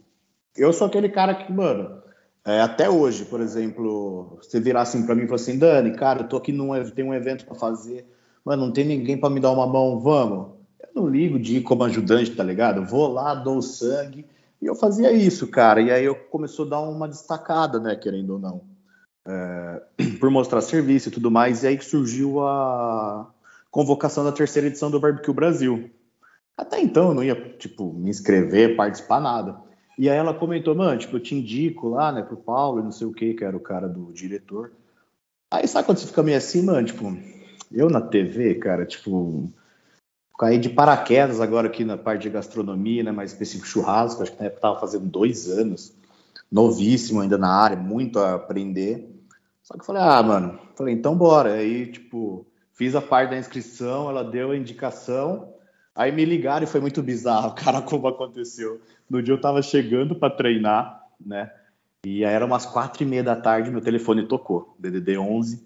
eu 0.54 0.72
sou 0.74 0.86
aquele 0.86 1.08
cara 1.08 1.34
que, 1.34 1.50
mano, 1.50 2.02
é, 2.44 2.60
até 2.60 2.90
hoje, 2.90 3.24
por 3.24 3.40
exemplo, 3.40 4.38
você 4.42 4.60
virar 4.60 4.82
assim 4.82 5.06
pra 5.06 5.14
mim 5.14 5.22
e 5.22 5.26
falar 5.26 5.36
assim, 5.36 5.58
Dani, 5.58 5.96
cara, 5.96 6.20
eu 6.20 6.28
tô 6.28 6.36
aqui 6.36 6.52
num, 6.52 6.72
tem 6.90 7.04
um 7.04 7.14
evento 7.14 7.46
para 7.46 7.54
fazer 7.54 8.06
mano, 8.44 8.66
não 8.66 8.72
tem 8.72 8.84
ninguém 8.84 9.16
para 9.16 9.30
me 9.30 9.40
dar 9.40 9.50
uma 9.50 9.66
mão, 9.66 9.98
vamos. 9.98 10.54
Eu 10.80 11.02
não 11.02 11.08
ligo 11.08 11.38
de 11.38 11.56
ir 11.56 11.62
como 11.62 11.84
ajudante, 11.84 12.30
tá 12.30 12.44
ligado? 12.44 12.84
vou 12.84 13.08
lá, 13.08 13.34
dou 13.34 13.62
sangue. 13.62 14.26
E 14.60 14.66
eu 14.66 14.74
fazia 14.74 15.12
isso, 15.12 15.46
cara. 15.48 15.80
E 15.80 15.90
aí 15.90 16.04
eu 16.04 16.14
começou 16.14 16.66
a 16.66 16.70
dar 16.70 16.80
uma 16.80 17.08
destacada, 17.08 17.78
né, 17.78 17.96
querendo 17.96 18.34
ou 18.34 18.38
não. 18.38 18.62
É, 19.26 19.82
por 20.20 20.30
mostrar 20.30 20.60
serviço 20.60 21.08
e 21.08 21.12
tudo 21.12 21.30
mais. 21.30 21.62
E 21.62 21.68
aí 21.68 21.76
que 21.76 21.84
surgiu 21.84 22.40
a 22.40 23.30
convocação 23.70 24.24
da 24.24 24.32
terceira 24.32 24.68
edição 24.68 24.90
do 24.90 25.00
Barbecue 25.00 25.32
Brasil. 25.32 25.90
Até 26.56 26.80
então 26.80 27.08
eu 27.08 27.14
não 27.14 27.24
ia, 27.24 27.34
tipo, 27.58 27.92
me 27.92 28.10
inscrever, 28.10 28.76
participar, 28.76 29.20
nada. 29.20 29.58
E 29.98 30.08
aí 30.08 30.16
ela 30.16 30.34
comentou, 30.34 30.74
mano, 30.74 30.98
tipo, 30.98 31.16
eu 31.16 31.20
te 31.20 31.34
indico 31.34 31.88
lá, 31.88 32.12
né, 32.12 32.22
pro 32.22 32.36
Paulo, 32.36 32.82
não 32.82 32.92
sei 32.92 33.06
o 33.06 33.12
que, 33.12 33.34
que 33.34 33.44
era 33.44 33.56
o 33.56 33.60
cara 33.60 33.88
do 33.88 34.12
diretor. 34.12 34.72
Aí 35.50 35.66
sabe 35.68 35.86
quando 35.86 35.98
você 35.98 36.06
fica 36.06 36.22
meio 36.22 36.36
assim, 36.36 36.62
mano, 36.62 36.86
tipo, 36.86 37.04
eu 37.72 37.88
na 37.88 38.00
TV, 38.00 38.56
cara, 38.56 38.84
tipo, 38.84 39.50
caí 40.38 40.58
de 40.58 40.68
paraquedas 40.68 41.40
agora 41.40 41.68
aqui 41.68 41.84
na 41.84 41.96
parte 41.96 42.22
de 42.22 42.30
gastronomia, 42.30 43.02
né, 43.02 43.12
mais 43.12 43.32
específico 43.32 43.66
churrasco, 43.66 44.22
acho 44.22 44.32
que 44.32 44.40
na 44.40 44.46
época 44.46 44.62
tava 44.62 44.80
fazendo 44.80 45.06
dois 45.06 45.48
anos, 45.48 45.94
novíssimo 46.50 47.20
ainda 47.20 47.38
na 47.38 47.48
área, 47.48 47.76
muito 47.76 48.18
a 48.18 48.34
aprender. 48.34 49.08
Só 49.62 49.78
que 49.78 49.86
falei, 49.86 50.02
ah, 50.02 50.22
mano, 50.22 50.58
falei, 50.76 50.94
então 50.94 51.16
bora. 51.16 51.54
Aí, 51.54 51.86
tipo, 51.86 52.46
fiz 52.72 52.94
a 52.94 53.00
parte 53.00 53.30
da 53.30 53.38
inscrição, 53.38 54.08
ela 54.08 54.22
deu 54.22 54.50
a 54.50 54.56
indicação, 54.56 55.54
aí 55.94 56.12
me 56.12 56.24
ligaram 56.24 56.64
e 56.64 56.68
foi 56.68 56.80
muito 56.80 57.02
bizarro, 57.02 57.54
cara, 57.56 57.80
como 57.80 58.06
aconteceu. 58.06 58.80
No 59.08 59.22
dia 59.22 59.34
eu 59.34 59.40
tava 59.40 59.62
chegando 59.62 60.14
para 60.14 60.34
treinar, 60.34 61.02
né, 61.24 61.50
e 62.04 62.24
aí 62.24 62.34
era 62.34 62.44
umas 62.44 62.66
quatro 62.66 63.02
e 63.02 63.06
meia 63.06 63.22
da 63.22 63.34
tarde, 63.34 63.70
meu 63.70 63.80
telefone 63.80 64.28
tocou, 64.28 64.76
DDD 64.78 65.16
11, 65.16 65.64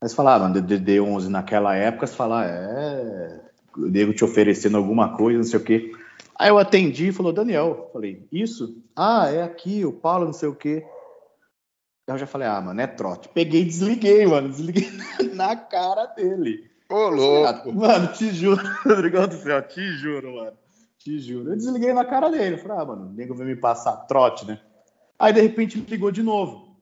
mas 0.00 0.14
falavam, 0.14 0.52
DDD 0.52 1.00
11 1.00 1.28
naquela 1.28 1.74
época, 1.74 2.06
você 2.06 2.14
fala, 2.14 2.46
é, 2.46 3.40
o 3.76 3.86
nego 3.86 4.14
te 4.14 4.24
oferecendo 4.24 4.76
alguma 4.76 5.16
coisa, 5.16 5.38
não 5.38 5.44
sei 5.44 5.58
o 5.58 5.64
quê. 5.64 5.92
Aí 6.38 6.50
eu 6.50 6.58
atendi 6.58 7.08
e 7.08 7.12
falou, 7.12 7.32
Daniel, 7.32 7.90
falei, 7.92 8.26
isso? 8.30 8.80
Ah, 8.94 9.28
é 9.28 9.42
aqui, 9.42 9.84
o 9.84 9.92
Paulo, 9.92 10.26
não 10.26 10.32
sei 10.32 10.48
o 10.48 10.54
quê. 10.54 10.86
Aí 12.06 12.14
eu 12.14 12.18
já 12.18 12.26
falei, 12.26 12.46
ah, 12.46 12.60
mano, 12.60 12.80
é 12.80 12.86
trote. 12.86 13.28
Peguei 13.28 13.62
e 13.62 13.64
desliguei, 13.64 14.24
mano, 14.24 14.48
desliguei 14.48 14.88
na 15.34 15.56
cara 15.56 16.06
dele. 16.06 16.70
Ô, 16.88 17.08
louco. 17.08 17.72
Mano, 17.72 18.12
te 18.12 18.30
juro, 18.32 18.62
Rodrigão 18.86 19.26
do 19.26 19.34
céu, 19.34 19.60
te 19.62 19.92
juro, 19.92 20.36
mano. 20.36 20.56
Te 20.98 21.18
juro. 21.18 21.50
Eu 21.50 21.56
desliguei 21.56 21.92
na 21.92 22.04
cara 22.04 22.30
dele. 22.30 22.54
Eu 22.54 22.58
falei, 22.58 22.78
ah, 22.78 22.84
mano, 22.84 23.06
o 23.06 23.12
nego 23.12 23.34
veio 23.34 23.50
me 23.50 23.56
passar 23.56 23.96
trote, 24.06 24.46
né? 24.46 24.60
Aí, 25.18 25.32
de 25.32 25.40
repente, 25.40 25.76
me 25.76 25.84
ligou 25.84 26.12
de 26.12 26.22
novo. 26.22 26.76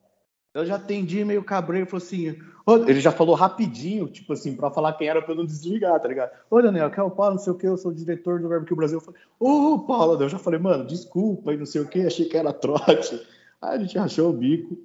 Eu 0.55 0.65
já 0.65 0.77
atendi 0.77 1.25
meio 1.25 1.43
cabreiro, 1.43 1.87
falou 1.87 2.05
assim, 2.05 2.39
ele 2.89 3.01
já 3.01 3.13
falou 3.13 3.37
rapidinho, 3.37 4.09
tipo 4.09 4.33
assim, 4.33 4.57
para 4.57 4.71
falar 4.71 4.95
quem 4.95 5.09
era 5.09 5.23
para 5.23 5.33
eu 5.33 5.37
não 5.37 5.47
desligar, 5.47 6.01
tá 6.01 6.09
ligado? 6.09 6.33
Ô, 6.51 6.61
Daniel, 6.61 6.91
que 6.91 6.99
é 6.99 7.03
o 7.03 7.11
Paulo, 7.11 7.35
não 7.35 7.43
sei 7.43 7.53
o 7.53 7.57
que, 7.57 7.67
eu 7.67 7.77
sou 7.77 7.93
o 7.93 7.95
diretor 7.95 8.41
do 8.41 8.49
Barbecue 8.49 8.75
Brasil. 8.75 8.99
Eu 8.99 9.05
falei, 9.05 9.21
ô, 9.39 9.79
Paulo, 9.79 10.21
eu 10.21 10.29
já 10.29 10.39
falei, 10.39 10.59
mano, 10.59 10.85
desculpa 10.85 11.55
e 11.55 11.57
não 11.57 11.67
sei 11.67 11.81
o 11.81 11.87
que, 11.87 12.05
achei 12.05 12.27
que 12.27 12.37
era 12.37 12.53
trote. 12.53 13.25
Aí 13.63 13.77
a 13.77 13.79
gente 13.79 13.99
achou 13.99 14.31
o 14.31 14.33
bico, 14.33 14.77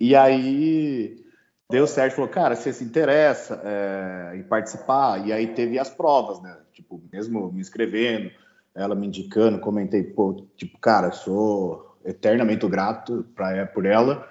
e 0.00 0.14
aí 0.14 1.24
deu 1.70 1.86
certo, 1.86 2.14
falou, 2.14 2.30
cara, 2.30 2.54
você 2.54 2.72
se 2.72 2.84
interessa 2.84 3.60
é, 3.64 4.36
em 4.36 4.42
participar, 4.44 5.26
e 5.26 5.32
aí 5.32 5.48
teve 5.48 5.78
as 5.78 5.90
provas, 5.90 6.40
né? 6.40 6.56
Tipo, 6.72 7.02
mesmo 7.12 7.52
me 7.52 7.60
inscrevendo, 7.60 8.30
ela 8.74 8.94
me 8.94 9.08
indicando, 9.08 9.58
comentei, 9.58 10.02
pô, 10.02 10.46
tipo, 10.56 10.78
cara, 10.78 11.10
sou 11.10 11.96
eternamente 12.04 12.66
grato 12.68 13.26
pra, 13.34 13.66
por 13.66 13.86
ela, 13.86 14.28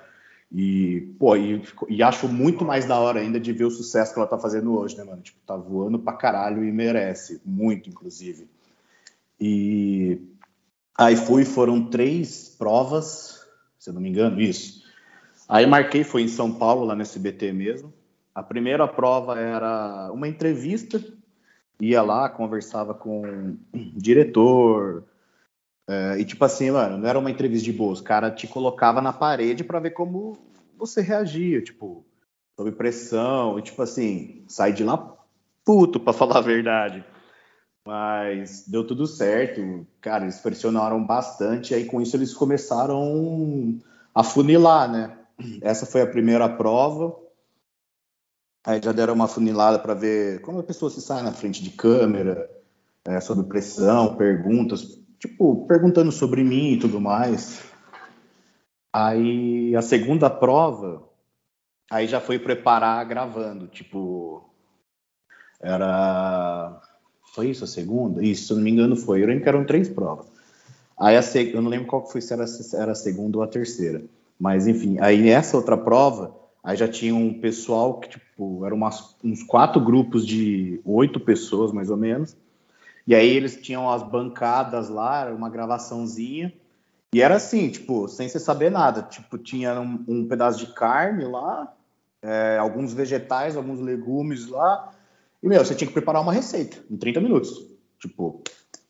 E, 0.54 1.02
pô, 1.18 1.36
e, 1.36 1.64
e, 1.90 2.04
acho 2.04 2.28
muito 2.28 2.64
mais 2.64 2.86
da 2.86 3.00
hora 3.00 3.20
ainda 3.20 3.40
de 3.40 3.52
ver 3.52 3.66
o 3.66 3.72
sucesso 3.72 4.14
que 4.14 4.20
ela 4.20 4.28
tá 4.28 4.38
fazendo 4.38 4.78
hoje, 4.78 4.96
né, 4.96 5.04
mano? 5.04 5.22
Tipo, 5.22 5.40
tá 5.48 5.58
voando 5.58 5.98
pra 5.98 6.14
caralho 6.14 6.64
e 6.64 6.72
merece, 6.72 7.42
muito, 7.44 7.90
inclusive. 7.90 8.48
E 9.40 10.22
aí 10.96 11.16
fui, 11.16 11.44
foram 11.44 11.90
três 11.90 12.56
provas, 12.56 13.44
se 13.80 13.90
eu 13.90 13.96
não 13.96 14.02
me 14.02 14.10
engano, 14.10 14.40
isso. 14.40 14.84
Aí 15.50 15.66
marquei, 15.66 16.04
foi 16.04 16.22
em 16.22 16.28
São 16.28 16.52
Paulo, 16.52 16.86
lá 16.86 16.96
no 16.96 17.02
SBT 17.02 17.52
mesmo. 17.52 17.92
A 18.36 18.44
primeira 18.44 18.88
prova 18.88 19.40
era 19.40 20.12
uma 20.14 20.28
entrevista, 20.28 21.04
ia 21.80 22.04
lá, 22.04 22.30
conversava 22.30 22.94
com 22.94 23.56
o 23.74 24.00
diretor, 24.00 25.04
é, 25.88 26.18
e 26.20 26.26
tipo 26.26 26.44
assim, 26.46 26.72
mano, 26.72 26.98
não 26.98 27.08
era 27.08 27.20
uma 27.20 27.32
entrevista 27.32 27.66
de 27.66 27.74
boa, 27.74 27.92
os 27.92 28.02
caras 28.02 28.40
te 28.40 28.48
colocava 28.48 29.02
na 29.02 29.12
parede 29.12 29.64
para 29.64 29.80
ver 29.80 29.92
como 29.92 30.38
você 30.78 31.02
reagia, 31.02 31.62
tipo, 31.62 32.06
sob 32.58 32.72
pressão, 32.72 33.60
e 33.60 33.62
tipo 33.62 33.82
assim, 33.82 34.46
sai 34.48 34.72
de 34.72 34.84
lá 34.84 35.18
puto, 35.66 36.00
para 36.00 36.14
falar 36.14 36.38
a 36.38 36.42
verdade. 36.42 37.04
Mas 37.86 38.66
deu 38.66 38.88
tudo 38.88 39.06
certo, 39.06 39.86
cara, 40.00 40.24
eles 40.24 40.40
pressionaram 40.40 41.06
bastante, 41.06 41.76
aí 41.76 41.86
com 41.86 42.02
isso 42.02 42.16
eles 42.16 42.34
começaram 42.34 43.78
a 44.16 44.24
funilar, 44.24 44.90
né? 44.90 45.18
Essa 45.62 45.86
foi 45.86 46.02
a 46.02 46.08
primeira 46.08 46.48
prova, 46.48 47.14
aí 48.66 48.80
já 48.82 48.94
deram 48.94 49.14
uma 49.14 49.28
funilada 49.28 49.80
para 49.80 49.94
ver 49.94 50.40
como 50.42 50.60
a 50.60 50.64
pessoa 50.64 50.90
se 50.90 51.02
sai 51.02 51.22
na 51.24 51.34
frente 51.34 51.62
de 51.62 51.72
câmera, 51.72 52.50
é, 53.04 53.20
sob 53.20 53.44
pressão, 53.44 54.16
perguntas, 54.16 55.03
tipo, 55.24 55.66
perguntando 55.68 56.12
sobre 56.12 56.44
mim 56.44 56.74
e 56.74 56.80
tudo 56.80 57.00
mais. 57.00 57.64
Aí 58.92 59.74
a 59.74 59.82
segunda 59.82 60.30
prova, 60.30 61.02
aí 61.90 62.08
já 62.08 62.20
foi 62.20 62.38
preparar 62.38 63.06
gravando, 63.06 63.68
tipo, 63.68 64.44
era. 65.62 66.82
Foi 67.34 67.50
isso 67.50 67.64
a 67.64 67.68
segunda? 67.68 68.24
Isso, 68.24 68.48
se 68.48 68.54
eu 68.54 68.58
não 68.58 68.64
me 68.64 68.70
engano, 68.70 68.96
foi. 68.98 69.24
Eu 69.24 69.28
lembro 69.28 69.44
que 69.44 69.50
eram 69.50 69.66
três 69.66 69.88
provas. 69.88 70.28
Aí 71.00 71.16
a 71.18 71.22
eu 71.54 71.62
não 71.62 71.72
lembro 71.72 71.88
qual 71.88 72.06
foi, 72.06 72.22
se 72.22 72.34
era, 72.34 72.46
se 72.46 72.76
era 72.76 72.92
a 72.92 72.96
segunda 72.96 73.38
ou 73.38 73.44
a 73.44 73.48
terceira. 73.48 74.04
Mas 74.38 74.68
enfim, 74.68 74.98
aí 75.00 75.22
nessa 75.22 75.56
outra 75.56 75.78
prova, 75.78 76.36
aí 76.62 76.76
já 76.76 76.88
tinha 76.88 77.16
um 77.16 77.40
pessoal 77.40 78.00
que, 78.00 78.10
tipo, 78.10 78.66
eram 78.66 78.76
umas, 78.76 79.16
uns 79.24 79.42
quatro 79.42 79.82
grupos 79.82 80.28
de 80.28 80.82
oito 80.86 81.20
pessoas, 81.20 81.72
mais 81.72 81.90
ou 81.90 81.98
menos. 81.98 82.36
E 83.06 83.14
aí 83.14 83.30
eles 83.30 83.58
tinham 83.58 83.90
as 83.90 84.02
bancadas 84.02 84.90
lá, 84.90 85.26
uma 85.32 85.50
gravaçãozinha. 85.50 86.54
E 87.14 87.22
era 87.22 87.36
assim, 87.36 87.70
tipo, 87.70 88.08
sem 88.08 88.28
você 88.28 88.40
saber 88.40 88.72
nada. 88.72 89.04
Tipo, 89.04 89.38
tinha 89.38 89.80
um, 89.80 90.04
um 90.08 90.28
pedaço 90.28 90.58
de 90.60 90.74
carne 90.74 91.26
lá, 91.26 91.72
é, 92.22 92.58
alguns 92.58 92.94
vegetais, 92.94 93.56
alguns 93.56 93.80
legumes 93.80 94.48
lá. 94.48 94.92
E, 95.42 95.48
meu, 95.48 95.64
você 95.64 95.76
tinha 95.76 95.88
que 95.88 95.94
preparar 95.94 96.22
uma 96.22 96.34
receita 96.34 96.78
em 96.90 96.98
30 96.98 97.20
minutos. 97.20 97.68
Tipo, 98.00 98.42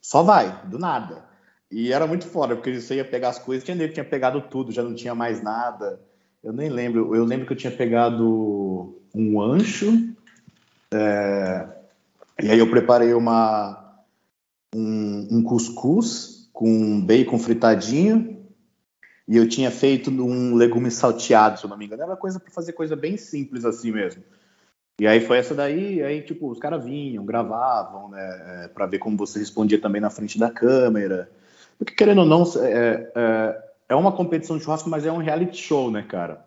só 0.01 0.21
vai, 0.23 0.65
do 0.65 0.77
nada. 0.77 1.25
E 1.71 1.91
era 1.91 2.05
muito 2.05 2.27
foda, 2.27 2.55
porque 2.55 2.79
você 2.79 2.95
ia 2.95 3.05
pegar 3.05 3.29
as 3.29 3.39
coisas, 3.39 3.63
tinha 3.63 3.75
que 3.75 3.89
tinha 3.89 4.05
pegado 4.05 4.41
tudo, 4.41 4.71
já 4.71 4.83
não 4.83 4.93
tinha 4.93 5.15
mais 5.15 5.41
nada. 5.41 5.99
Eu 6.43 6.53
nem 6.53 6.69
lembro. 6.69 7.15
Eu 7.15 7.25
lembro 7.25 7.47
que 7.47 7.53
eu 7.53 7.57
tinha 7.57 7.75
pegado 7.75 9.01
um 9.13 9.41
ancho. 9.41 9.91
É, 10.93 11.67
e 12.41 12.49
aí 12.51 12.59
eu 12.59 12.69
preparei 12.69 13.13
uma, 13.13 13.82
um, 14.73 15.27
um 15.31 15.43
cuscuz 15.43 16.49
com 16.51 17.01
bacon 17.01 17.37
fritadinho 17.37 18.33
e 19.27 19.37
eu 19.37 19.47
tinha 19.47 19.71
feito 19.71 20.11
um 20.11 20.55
legume 20.55 20.91
salteado, 20.91 21.59
se 21.59 21.65
eu 21.65 21.69
não 21.69 21.77
me 21.77 21.85
engano. 21.85 22.03
Era 22.03 22.15
coisa 22.15 22.39
para 22.39 22.51
fazer 22.51 22.73
coisa 22.73 22.95
bem 22.95 23.17
simples 23.17 23.65
assim 23.65 23.91
mesmo. 23.91 24.23
E 24.99 25.07
aí 25.07 25.21
foi 25.21 25.37
essa 25.37 25.55
daí, 25.55 26.03
aí 26.03 26.21
tipo, 26.21 26.49
os 26.49 26.59
caras 26.59 26.83
vinham, 26.83 27.25
gravavam, 27.25 28.09
né, 28.09 28.65
é, 28.65 28.67
para 28.67 28.85
ver 28.85 28.99
como 28.99 29.17
você 29.17 29.39
respondia 29.39 29.81
também 29.81 30.01
na 30.01 30.09
frente 30.09 30.37
da 30.37 30.51
câmera. 30.51 31.31
Porque 31.77 31.95
querendo 31.95 32.19
ou 32.19 32.25
não, 32.25 32.43
é, 32.61 33.11
é, 33.15 33.63
é 33.89 33.95
uma 33.95 34.11
competição 34.11 34.57
de 34.57 34.63
churrasco, 34.63 34.89
mas 34.89 35.05
é 35.05 35.11
um 35.11 35.17
reality 35.17 35.57
show, 35.57 35.89
né, 35.89 36.03
cara? 36.03 36.45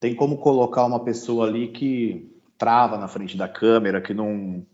Tem 0.00 0.14
como 0.14 0.38
colocar 0.38 0.84
uma 0.86 1.00
pessoa 1.00 1.46
ali 1.46 1.68
que 1.68 2.32
trava 2.56 2.96
na 2.96 3.08
frente 3.08 3.36
da 3.36 3.48
câmera, 3.48 4.00
que 4.00 4.14
não 4.14 4.64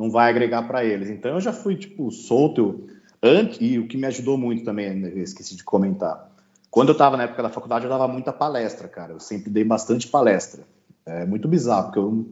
não 0.00 0.10
vai 0.10 0.30
agregar 0.30 0.62
para 0.62 0.82
eles. 0.82 1.10
Então 1.10 1.32
eu 1.32 1.40
já 1.40 1.52
fui 1.52 1.76
tipo 1.76 2.10
solto 2.10 2.88
antes 3.22 3.58
e 3.60 3.78
o 3.78 3.86
que 3.86 3.98
me 3.98 4.06
ajudou 4.06 4.38
muito 4.38 4.64
também, 4.64 4.94
né, 4.94 5.10
esqueci 5.18 5.54
de 5.54 5.62
comentar. 5.62 6.32
Quando 6.70 6.88
eu 6.88 6.92
estava 6.94 7.18
na 7.18 7.24
época 7.24 7.42
da 7.42 7.50
faculdade, 7.50 7.84
eu 7.84 7.90
dava 7.90 8.08
muita 8.08 8.32
palestra, 8.32 8.88
cara. 8.88 9.12
Eu 9.12 9.20
sempre 9.20 9.50
dei 9.50 9.62
bastante 9.62 10.08
palestra. 10.08 10.62
É 11.04 11.26
muito 11.26 11.46
bizarro, 11.46 11.84
porque 11.86 11.98
eu 11.98 12.26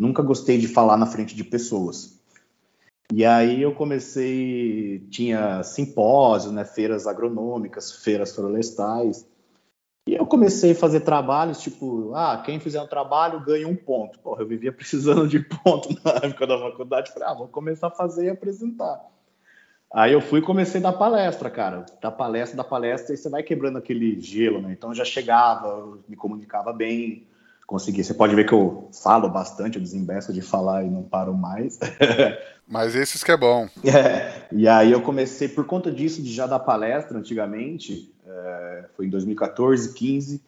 nunca 0.00 0.22
gostei 0.22 0.56
de 0.56 0.68
falar 0.68 0.96
na 0.96 1.04
frente 1.04 1.36
de 1.36 1.44
pessoas. 1.44 2.18
E 3.12 3.26
aí 3.26 3.60
eu 3.60 3.74
comecei, 3.74 5.06
tinha 5.10 5.62
simpósios, 5.62 6.50
né, 6.50 6.64
feiras 6.64 7.06
agronômicas, 7.06 7.92
feiras 7.92 8.34
florestais. 8.34 9.26
E 10.06 10.14
eu 10.14 10.26
comecei 10.26 10.72
a 10.72 10.74
fazer 10.74 11.00
trabalhos, 11.00 11.60
tipo, 11.60 12.12
ah, 12.14 12.42
quem 12.44 12.58
fizer 12.58 12.82
um 12.82 12.88
trabalho 12.88 13.44
ganha 13.44 13.68
um 13.68 13.76
ponto. 13.76 14.18
Porra, 14.18 14.42
eu 14.42 14.48
vivia 14.48 14.72
precisando 14.72 15.28
de 15.28 15.40
ponto 15.40 15.88
na 16.04 16.12
época 16.26 16.46
da 16.46 16.58
faculdade. 16.58 17.12
Falei, 17.12 17.28
ah, 17.28 17.34
vou 17.34 17.48
começar 17.48 17.86
a 17.86 17.90
fazer 17.90 18.26
e 18.26 18.30
apresentar. 18.30 19.00
Aí 19.94 20.12
eu 20.12 20.20
fui 20.20 20.40
e 20.40 20.42
comecei 20.42 20.80
a 20.80 20.84
dar 20.84 20.94
palestra, 20.94 21.50
cara. 21.50 21.84
Da 22.00 22.10
palestra, 22.10 22.56
da 22.56 22.64
palestra, 22.64 23.14
e 23.14 23.16
você 23.16 23.28
vai 23.28 23.42
quebrando 23.42 23.78
aquele 23.78 24.18
gelo, 24.20 24.60
né? 24.60 24.72
Então 24.72 24.90
eu 24.90 24.94
já 24.94 25.04
chegava, 25.04 25.98
me 26.08 26.16
comunicava 26.16 26.72
bem, 26.72 27.26
consegui. 27.66 28.02
Você 28.02 28.14
pode 28.14 28.34
ver 28.34 28.46
que 28.46 28.54
eu 28.54 28.88
falo 28.92 29.28
bastante, 29.28 29.76
eu 29.76 29.82
desembeço 29.82 30.32
de 30.32 30.42
falar 30.42 30.84
e 30.84 30.90
não 30.90 31.02
paro 31.02 31.34
mais. 31.34 31.78
Mas 32.66 32.94
esses 32.94 33.22
que 33.22 33.30
é 33.30 33.36
bom. 33.36 33.68
É, 33.84 34.46
e 34.50 34.66
aí 34.66 34.90
eu 34.90 35.02
comecei, 35.02 35.48
por 35.48 35.66
conta 35.66 35.92
disso, 35.92 36.22
de 36.22 36.32
já 36.32 36.46
dar 36.46 36.58
palestra 36.58 37.18
antigamente, 37.18 38.11
é, 38.32 38.84
foi 38.96 39.06
em 39.06 39.10
2014, 39.10 39.92
15 39.94 40.42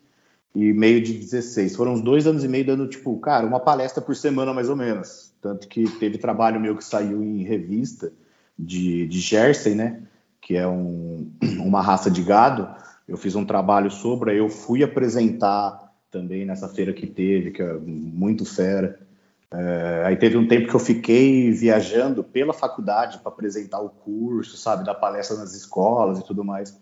e 0.54 0.72
meio 0.72 1.02
de 1.02 1.12
16. 1.12 1.74
Foram 1.76 1.94
uns 1.94 2.00
dois 2.00 2.26
anos 2.26 2.44
e 2.44 2.48
meio 2.48 2.64
dando, 2.64 2.86
tipo, 2.86 3.18
cara, 3.18 3.46
uma 3.46 3.60
palestra 3.60 4.02
por 4.02 4.14
semana 4.14 4.54
mais 4.54 4.68
ou 4.68 4.76
menos. 4.76 5.32
Tanto 5.40 5.68
que 5.68 5.84
teve 5.98 6.16
trabalho 6.16 6.60
meu 6.60 6.76
que 6.76 6.84
saiu 6.84 7.22
em 7.22 7.42
revista 7.42 8.12
de, 8.58 9.06
de 9.06 9.20
Jersey, 9.20 9.74
né? 9.74 10.02
Que 10.40 10.56
é 10.56 10.66
um, 10.66 11.30
uma 11.60 11.82
raça 11.82 12.10
de 12.10 12.22
gado. 12.22 12.68
Eu 13.06 13.16
fiz 13.16 13.34
um 13.34 13.44
trabalho 13.44 13.90
sobre, 13.90 14.38
eu 14.38 14.48
fui 14.48 14.82
apresentar 14.82 15.92
também 16.10 16.46
nessa 16.46 16.68
feira 16.68 16.92
que 16.92 17.06
teve, 17.06 17.50
que 17.50 17.60
é 17.60 17.74
muito 17.74 18.44
fera. 18.44 18.98
É, 19.52 20.04
aí 20.06 20.16
teve 20.16 20.36
um 20.36 20.48
tempo 20.48 20.68
que 20.68 20.74
eu 20.74 20.80
fiquei 20.80 21.50
viajando 21.50 22.24
pela 22.24 22.52
faculdade 22.52 23.18
para 23.18 23.30
apresentar 23.30 23.80
o 23.80 23.90
curso, 23.90 24.56
sabe, 24.56 24.84
dar 24.84 24.94
palestra 24.94 25.36
nas 25.36 25.54
escolas 25.54 26.18
e 26.20 26.24
tudo 26.24 26.44
mais. 26.44 26.76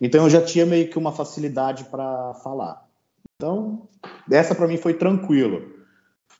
Então 0.00 0.24
eu 0.24 0.30
já 0.30 0.42
tinha 0.42 0.66
meio 0.66 0.88
que 0.90 0.98
uma 0.98 1.12
facilidade 1.12 1.84
para 1.84 2.34
falar. 2.34 2.86
Então, 3.36 3.88
essa 4.30 4.54
para 4.54 4.66
mim 4.66 4.76
foi 4.76 4.94
tranquilo. 4.94 5.74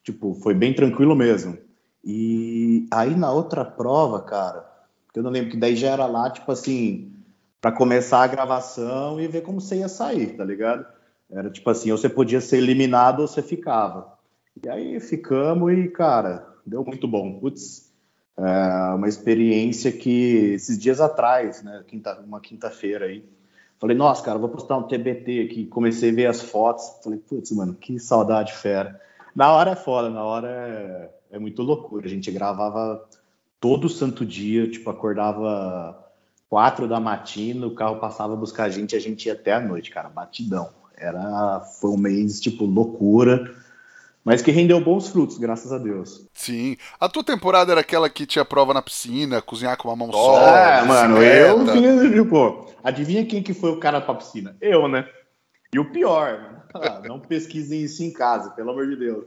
Tipo, 0.03 0.35
foi 0.35 0.55
bem 0.55 0.75
tranquilo 0.75 1.15
mesmo. 1.15 1.59
E 2.05 2.87
aí 2.93 3.15
na 3.15 3.33
outra 3.33 3.65
prova, 3.65 4.23
cara, 4.23 4.71
eu 5.15 5.23
não 5.23 5.31
lembro 5.31 5.51
que 5.51 5.57
daí 5.57 5.75
já 5.75 5.91
era 5.91 6.07
lá, 6.07 6.31
tipo 6.31 6.53
assim, 6.53 7.13
para 7.61 7.73
começar 7.73 8.23
a 8.23 8.27
gravação 8.27 9.21
e 9.21 9.27
ver 9.27 9.43
como 9.43 9.61
você 9.61 9.77
ia 9.77 9.89
sair, 9.89 10.37
tá 10.37 10.45
ligado? 10.45 10.87
Era 11.31 11.51
tipo 11.51 11.69
assim, 11.69 11.91
ou 11.91 11.99
você 11.99 12.09
podia 12.09 12.41
ser 12.41 12.59
eliminado 12.59 13.21
ou 13.21 13.27
você 13.27 13.43
ficava. 13.43 14.17
E 14.63 14.69
aí 14.69 15.01
ficamos 15.01 15.73
e, 15.73 15.89
cara, 15.89 16.47
deu 16.65 16.85
muito 16.85 17.09
bom. 17.09 17.41
Putz, 17.41 17.93
é 18.39 18.95
uma 18.95 19.09
experiência 19.09 19.91
que 19.91 20.53
esses 20.55 20.79
dias 20.79 21.01
atrás, 21.01 21.63
né, 21.63 21.83
quinta, 21.87 22.21
uma 22.21 22.41
quinta-feira 22.41 23.07
aí, 23.07 23.25
Falei, 23.79 23.97
nossa, 23.97 24.23
cara, 24.23 24.39
vou 24.39 24.49
postar 24.49 24.77
um 24.77 24.85
TBT 24.85 25.43
aqui. 25.43 25.67
Comecei 25.67 26.11
a 26.11 26.15
ver 26.15 26.27
as 26.27 26.41
fotos. 26.41 26.85
Falei, 27.03 27.19
putz, 27.19 27.51
mano, 27.53 27.75
que 27.75 27.99
saudade 27.99 28.53
fera. 28.55 29.01
Na 29.35 29.53
hora 29.53 29.73
é 29.73 29.77
foda, 29.77 30.09
na 30.09 30.25
hora 30.25 30.49
é, 30.49 31.37
é 31.37 31.39
muito 31.39 31.63
loucura. 31.63 32.07
A 32.07 32.09
gente 32.09 32.31
gravava 32.31 33.05
todo 33.61 33.89
santo 33.89 34.25
dia, 34.25 34.71
tipo, 34.71 34.89
acordava 34.89 36.05
quatro 36.49 36.89
da 36.89 36.99
matina, 36.99 37.67
o 37.67 37.75
carro 37.75 37.97
passava 37.97 38.33
a 38.33 38.37
buscar 38.37 38.65
a 38.65 38.71
gente 38.71 38.97
a 38.97 39.01
gente 39.01 39.27
ia 39.27 39.35
até 39.35 39.53
a 39.53 39.61
noite, 39.61 39.91
cara, 39.91 40.09
batidão. 40.09 40.71
Era, 40.97 41.61
foi 41.61 41.91
um 41.91 41.99
mês, 41.99 42.41
tipo, 42.41 42.65
loucura 42.65 43.55
mas 44.27 44.43
que 44.43 44.51
rendeu 44.51 44.81
bons 44.81 45.07
frutos, 45.07 45.39
graças 45.39 45.73
a 45.73 45.79
Deus. 45.79 46.27
Sim. 46.35 46.77
A 46.99 47.09
tua 47.09 47.23
temporada 47.23 47.71
era 47.71 47.81
aquela 47.81 48.11
que 48.11 48.27
tinha 48.27 48.45
prova 48.45 48.75
na 48.75 48.83
piscina, 48.83 49.41
cozinhar 49.41 49.77
com 49.77 49.87
uma 49.87 49.95
mão 49.95 50.11
só. 50.11 50.49
É, 50.49 50.83
mano, 50.83 51.23
eu 51.23 51.65
fiz, 51.65 52.29
pô, 52.29 52.67
adivinha 52.83 53.25
quem 53.25 53.41
que 53.41 53.55
foi 53.55 53.71
o 53.71 53.79
cara 53.79 54.01
pra 54.01 54.17
piscina? 54.17 54.57
Eu, 54.61 54.89
né? 54.89 55.09
E 55.73 55.79
o 55.79 55.93
pior, 55.93 56.65
não 57.07 57.21
pesquisem 57.21 57.83
isso 57.83 58.03
em 58.03 58.13
casa, 58.13 58.51
pelo 58.51 58.73
amor 58.73 58.89
de 58.89 58.97
Deus. 58.97 59.27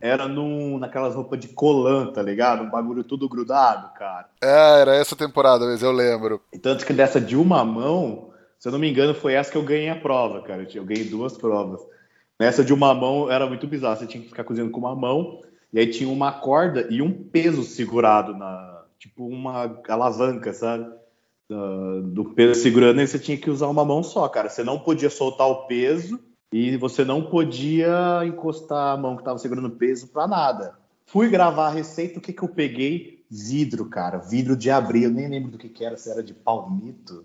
Era 0.00 0.28
num, 0.28 0.78
naquelas 0.78 1.16
roupas 1.16 1.40
de 1.40 1.48
colã, 1.48 2.12
tá 2.12 2.22
ligado? 2.22 2.62
Um 2.62 2.70
bagulho 2.70 3.02
tudo 3.02 3.28
grudado, 3.28 3.92
cara. 3.98 4.28
É, 4.40 4.80
era 4.80 4.94
essa 4.94 5.16
temporada, 5.16 5.66
mas 5.66 5.82
eu 5.82 5.90
lembro. 5.90 6.40
E 6.52 6.58
tanto 6.58 6.86
que 6.86 6.92
dessa 6.92 7.20
de 7.20 7.36
uma 7.36 7.64
mão, 7.64 8.30
se 8.60 8.68
eu 8.68 8.72
não 8.72 8.78
me 8.78 8.88
engano, 8.88 9.12
foi 9.12 9.34
essa 9.34 9.50
que 9.50 9.58
eu 9.58 9.64
ganhei 9.64 9.88
a 9.88 9.96
prova, 9.96 10.40
cara. 10.42 10.64
Eu 10.72 10.84
ganhei 10.84 11.04
duas 11.04 11.36
provas. 11.36 11.80
Nessa 12.38 12.64
de 12.64 12.72
uma 12.72 12.92
mão 12.94 13.30
era 13.30 13.46
muito 13.46 13.66
bizarro. 13.66 13.96
Você 13.96 14.06
tinha 14.06 14.22
que 14.22 14.28
ficar 14.28 14.44
cozinhando 14.44 14.70
com 14.70 14.80
uma 14.80 14.94
mão, 14.94 15.40
e 15.72 15.78
aí 15.78 15.86
tinha 15.86 16.08
uma 16.08 16.32
corda 16.32 16.86
e 16.90 17.00
um 17.00 17.12
peso 17.12 17.62
segurado 17.62 18.36
na. 18.36 18.84
Tipo 18.98 19.26
uma 19.26 19.78
alavanca, 19.88 20.52
sabe? 20.52 20.90
Do, 21.48 22.02
do 22.02 22.24
peso 22.24 22.60
segurando, 22.60 23.00
e 23.00 23.06
você 23.06 23.18
tinha 23.18 23.36
que 23.36 23.50
usar 23.50 23.68
uma 23.68 23.84
mão 23.84 24.02
só, 24.02 24.28
cara. 24.28 24.48
Você 24.48 24.64
não 24.64 24.78
podia 24.78 25.10
soltar 25.10 25.46
o 25.46 25.66
peso 25.66 26.18
e 26.52 26.76
você 26.76 27.04
não 27.04 27.22
podia 27.22 28.22
encostar 28.24 28.94
a 28.94 28.96
mão 28.96 29.14
que 29.14 29.22
estava 29.22 29.38
segurando 29.38 29.68
o 29.68 29.76
peso 29.76 30.08
para 30.08 30.26
nada. 30.26 30.78
Fui 31.04 31.28
gravar 31.28 31.68
a 31.68 31.70
receita, 31.70 32.18
o 32.18 32.22
que, 32.22 32.32
que 32.32 32.42
eu 32.42 32.48
peguei? 32.48 33.24
Vidro, 33.30 33.86
cara. 33.86 34.18
Vidro 34.18 34.56
de 34.56 34.70
abrir. 34.70 35.04
Eu 35.04 35.10
nem 35.10 35.28
lembro 35.28 35.50
do 35.50 35.58
que, 35.58 35.68
que 35.68 35.84
era, 35.84 35.96
se 35.96 36.10
era 36.10 36.22
de 36.22 36.34
palmito. 36.34 37.24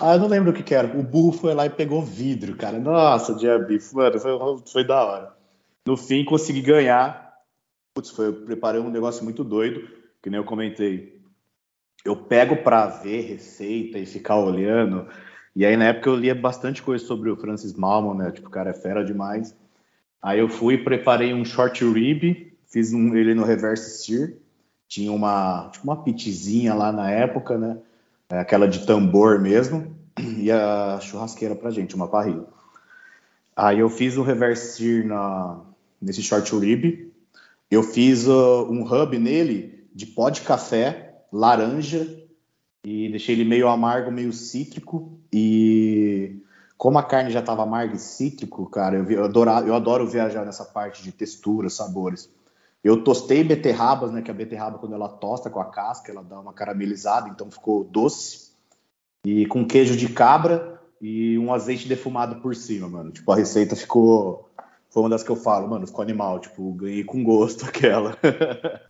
Ah, 0.00 0.14
eu 0.14 0.20
não 0.20 0.28
lembro 0.28 0.50
o 0.50 0.54
que, 0.54 0.62
que 0.62 0.74
era. 0.74 0.86
O 0.98 1.02
burro 1.02 1.32
foi 1.32 1.54
lá 1.54 1.66
e 1.66 1.70
pegou 1.70 2.02
vidro, 2.02 2.56
cara. 2.56 2.78
Nossa, 2.78 3.32
abrir. 3.54 3.80
Mano, 3.92 4.18
foi, 4.18 4.32
foi 4.66 4.84
da 4.84 5.04
hora. 5.04 5.32
No 5.86 5.96
fim, 5.96 6.24
consegui 6.24 6.62
ganhar. 6.62 7.34
Putz, 7.94 8.10
foi, 8.10 8.28
eu 8.28 8.32
preparei 8.32 8.80
um 8.80 8.90
negócio 8.90 9.22
muito 9.24 9.44
doido, 9.44 9.88
que 10.22 10.30
nem 10.30 10.38
eu 10.38 10.44
comentei. 10.44 11.20
Eu 12.04 12.16
pego 12.16 12.56
para 12.56 12.86
ver 12.86 13.22
receita 13.22 13.98
e 13.98 14.06
ficar 14.06 14.36
olhando. 14.36 15.06
E 15.54 15.64
aí, 15.64 15.76
na 15.76 15.86
época, 15.86 16.10
eu 16.10 16.16
lia 16.16 16.34
bastante 16.34 16.82
coisa 16.82 17.04
sobre 17.04 17.30
o 17.30 17.36
Francis 17.36 17.74
Malman, 17.74 18.14
né? 18.14 18.30
Tipo, 18.30 18.48
o 18.48 18.50
cara 18.50 18.70
é 18.70 18.74
fera 18.74 19.04
demais. 19.04 19.56
Aí 20.20 20.38
eu 20.38 20.48
fui 20.48 20.74
e 20.74 20.84
preparei 20.84 21.32
um 21.32 21.44
short 21.44 21.84
rib 21.84 22.54
Fiz 22.74 22.92
um, 22.92 23.14
ele 23.14 23.34
no 23.34 23.44
reverse 23.44 24.02
steer. 24.02 24.36
Tinha 24.88 25.12
uma, 25.12 25.70
tipo 25.72 25.84
uma 25.84 26.02
pitzinha 26.02 26.74
lá 26.74 26.90
na 26.90 27.08
época, 27.08 27.56
né? 27.56 27.78
É, 28.30 28.38
aquela 28.38 28.66
de 28.66 28.86
tambor 28.86 29.40
mesmo. 29.40 29.94
E 30.38 30.50
a 30.50 30.98
churrasqueira 31.00 31.54
pra 31.54 31.70
gente, 31.70 31.94
uma 31.94 32.08
parrilha. 32.08 32.46
Aí 33.56 33.78
eu 33.78 33.88
fiz 33.88 34.16
o 34.16 34.22
reverse 34.22 34.74
steer 34.74 35.06
na, 35.06 35.60
nesse 36.00 36.22
short 36.22 36.54
rib. 36.56 37.12
Eu 37.70 37.82
fiz 37.82 38.26
uh, 38.26 38.66
um 38.70 38.82
hub 38.84 39.18
nele 39.18 39.88
de 39.94 40.06
pó 40.06 40.28
de 40.28 40.42
café, 40.42 41.22
laranja, 41.32 42.06
e 42.84 43.08
deixei 43.08 43.34
ele 43.34 43.44
meio 43.44 43.68
amargo, 43.68 44.10
meio 44.10 44.32
cítrico. 44.32 45.18
E 45.32 46.36
como 46.76 46.98
a 46.98 47.02
carne 47.02 47.30
já 47.30 47.40
estava 47.40 47.62
amarga 47.62 47.94
e 47.94 47.98
cítrico, 47.98 48.66
cara, 48.66 48.96
eu, 48.96 49.10
eu, 49.10 49.24
adoro, 49.24 49.50
eu 49.66 49.74
adoro 49.74 50.06
viajar 50.06 50.44
nessa 50.44 50.64
parte 50.64 51.02
de 51.02 51.12
textura, 51.12 51.70
sabores. 51.70 52.28
Eu 52.84 53.02
tostei 53.02 53.42
beterrabas, 53.42 54.12
né? 54.12 54.20
Que 54.20 54.30
a 54.30 54.34
beterraba, 54.34 54.78
quando 54.78 54.94
ela 54.94 55.08
tosta 55.08 55.48
com 55.48 55.58
a 55.58 55.64
casca, 55.64 56.12
ela 56.12 56.22
dá 56.22 56.38
uma 56.38 56.52
caramelizada, 56.52 57.30
então 57.30 57.50
ficou 57.50 57.82
doce. 57.82 58.52
E 59.24 59.46
com 59.46 59.66
queijo 59.66 59.96
de 59.96 60.06
cabra 60.10 60.78
e 61.00 61.38
um 61.38 61.52
azeite 61.52 61.88
defumado 61.88 62.42
por 62.42 62.54
cima, 62.54 62.86
mano. 62.86 63.10
Tipo, 63.10 63.32
a 63.32 63.36
receita 63.36 63.74
ficou 63.74 64.50
foi 64.94 65.02
uma 65.02 65.08
das 65.08 65.24
que 65.24 65.30
eu 65.30 65.34
falo, 65.34 65.66
mano, 65.66 65.88
ficou 65.88 66.02
animal, 66.02 66.38
tipo, 66.38 66.72
ganhei 66.74 67.02
com 67.02 67.24
gosto 67.24 67.66
aquela. 67.66 68.16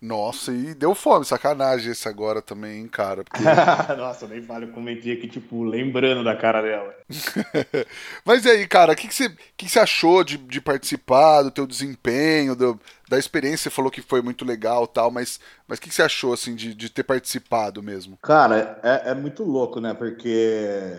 Nossa, 0.03 0.53
e 0.53 0.75
deu 0.75 0.95
fome, 0.95 1.25
sacanagem 1.25 1.93
esse 1.93 2.07
agora 2.07 2.43
também, 2.43 2.83
hein, 2.83 2.89
cara. 2.89 3.25
Porque... 3.25 3.43
Nossa, 3.97 4.27
nem 4.29 4.43
falo, 4.43 4.65
eu 4.65 4.73
comentei 4.73 5.15
aqui, 5.15 5.27
tipo, 5.27 5.65
lembrando 5.65 6.23
da 6.23 6.37
cara 6.37 6.61
dela. 6.61 6.95
Mas 8.23 8.45
e 8.45 8.51
aí, 8.51 8.69
cara, 8.69 8.93
o 8.93 8.97
que, 8.97 9.09
que, 9.09 9.15
você, 9.15 9.31
que, 9.31 9.65
que 9.65 9.71
você 9.71 9.79
achou 9.79 10.23
de, 10.23 10.37
de 10.37 10.61
participar, 10.61 11.41
do 11.41 11.51
teu 11.51 11.67
desempenho, 11.67 12.55
do, 12.55 12.79
da 13.09 13.19
experiência? 13.19 13.71
Você 13.71 13.75
falou 13.75 13.91
que 13.91 14.03
foi 14.03 14.21
muito 14.21 14.45
legal 14.45 14.87
tal, 14.87 15.11
mas 15.11 15.41
mas 15.67 15.79
o 15.79 15.81
que, 15.81 15.89
que 15.89 15.95
você 15.95 16.03
achou, 16.03 16.35
assim, 16.35 16.55
de, 16.55 16.75
de 16.75 16.91
ter 16.91 17.05
participado 17.05 17.83
mesmo? 17.83 18.19
Cara, 18.19 18.79
é, 18.83 19.13
é 19.13 19.15
muito 19.15 19.43
louco, 19.43 19.81
né, 19.81 19.95
porque 19.95 20.99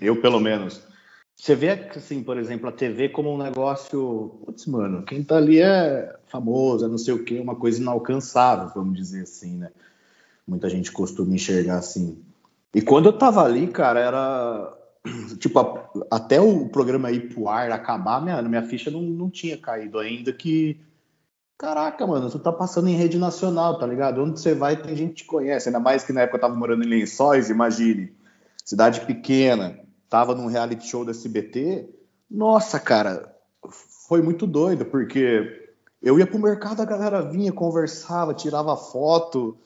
eu, 0.00 0.20
pelo 0.20 0.38
menos 0.38 0.88
você 1.40 1.54
vê, 1.54 1.70
assim, 1.70 2.22
por 2.22 2.36
exemplo, 2.36 2.68
a 2.68 2.72
TV 2.72 3.08
como 3.08 3.32
um 3.34 3.38
negócio. 3.38 4.38
Putz, 4.44 4.66
mano, 4.66 5.02
quem 5.04 5.24
tá 5.24 5.38
ali 5.38 5.58
é 5.58 6.14
famoso, 6.26 6.84
é 6.84 6.88
não 6.88 6.98
sei 6.98 7.14
o 7.14 7.24
quê, 7.24 7.40
uma 7.40 7.56
coisa 7.56 7.80
inalcançável, 7.80 8.70
vamos 8.74 8.94
dizer 8.94 9.22
assim, 9.22 9.56
né? 9.56 9.70
Muita 10.46 10.68
gente 10.68 10.92
costuma 10.92 11.34
enxergar 11.34 11.78
assim. 11.78 12.22
E 12.74 12.82
quando 12.82 13.06
eu 13.06 13.14
tava 13.14 13.42
ali, 13.42 13.66
cara, 13.68 14.00
era. 14.00 14.76
Tipo, 15.40 15.78
até 16.10 16.38
o 16.38 16.68
programa 16.68 17.10
ir 17.10 17.32
pro 17.32 17.48
ar 17.48 17.72
acabar, 17.72 18.20
minha, 18.22 18.42
minha 18.42 18.62
ficha 18.62 18.90
não, 18.90 19.00
não 19.00 19.30
tinha 19.30 19.56
caído 19.56 19.98
ainda. 19.98 20.34
Que. 20.34 20.78
Caraca, 21.56 22.06
mano, 22.06 22.30
tu 22.30 22.38
tá 22.38 22.52
passando 22.52 22.88
em 22.88 22.96
rede 22.96 23.18
nacional, 23.18 23.78
tá 23.78 23.86
ligado? 23.86 24.22
Onde 24.22 24.38
você 24.38 24.54
vai 24.54 24.76
tem 24.76 24.94
gente 24.94 25.10
que 25.10 25.22
te 25.22 25.24
conhece. 25.24 25.70
Ainda 25.70 25.80
mais 25.80 26.04
que 26.04 26.12
na 26.12 26.20
época 26.22 26.36
eu 26.36 26.40
tava 26.42 26.54
morando 26.54 26.84
em 26.84 26.88
Lençóis, 26.88 27.48
imagine. 27.48 28.12
Cidade 28.62 29.00
pequena 29.06 29.88
tava 30.10 30.34
num 30.34 30.48
reality 30.48 30.86
show 30.86 31.04
da 31.04 31.12
SBT, 31.12 31.88
nossa, 32.28 32.78
cara, 32.80 33.34
foi 34.08 34.20
muito 34.20 34.46
doido, 34.46 34.84
porque 34.84 35.70
eu 36.02 36.18
ia 36.18 36.26
pro 36.26 36.38
mercado, 36.38 36.80
a 36.80 36.84
galera 36.84 37.22
vinha, 37.22 37.52
conversava, 37.52 38.34
tirava 38.34 38.76
foto, 38.76 39.56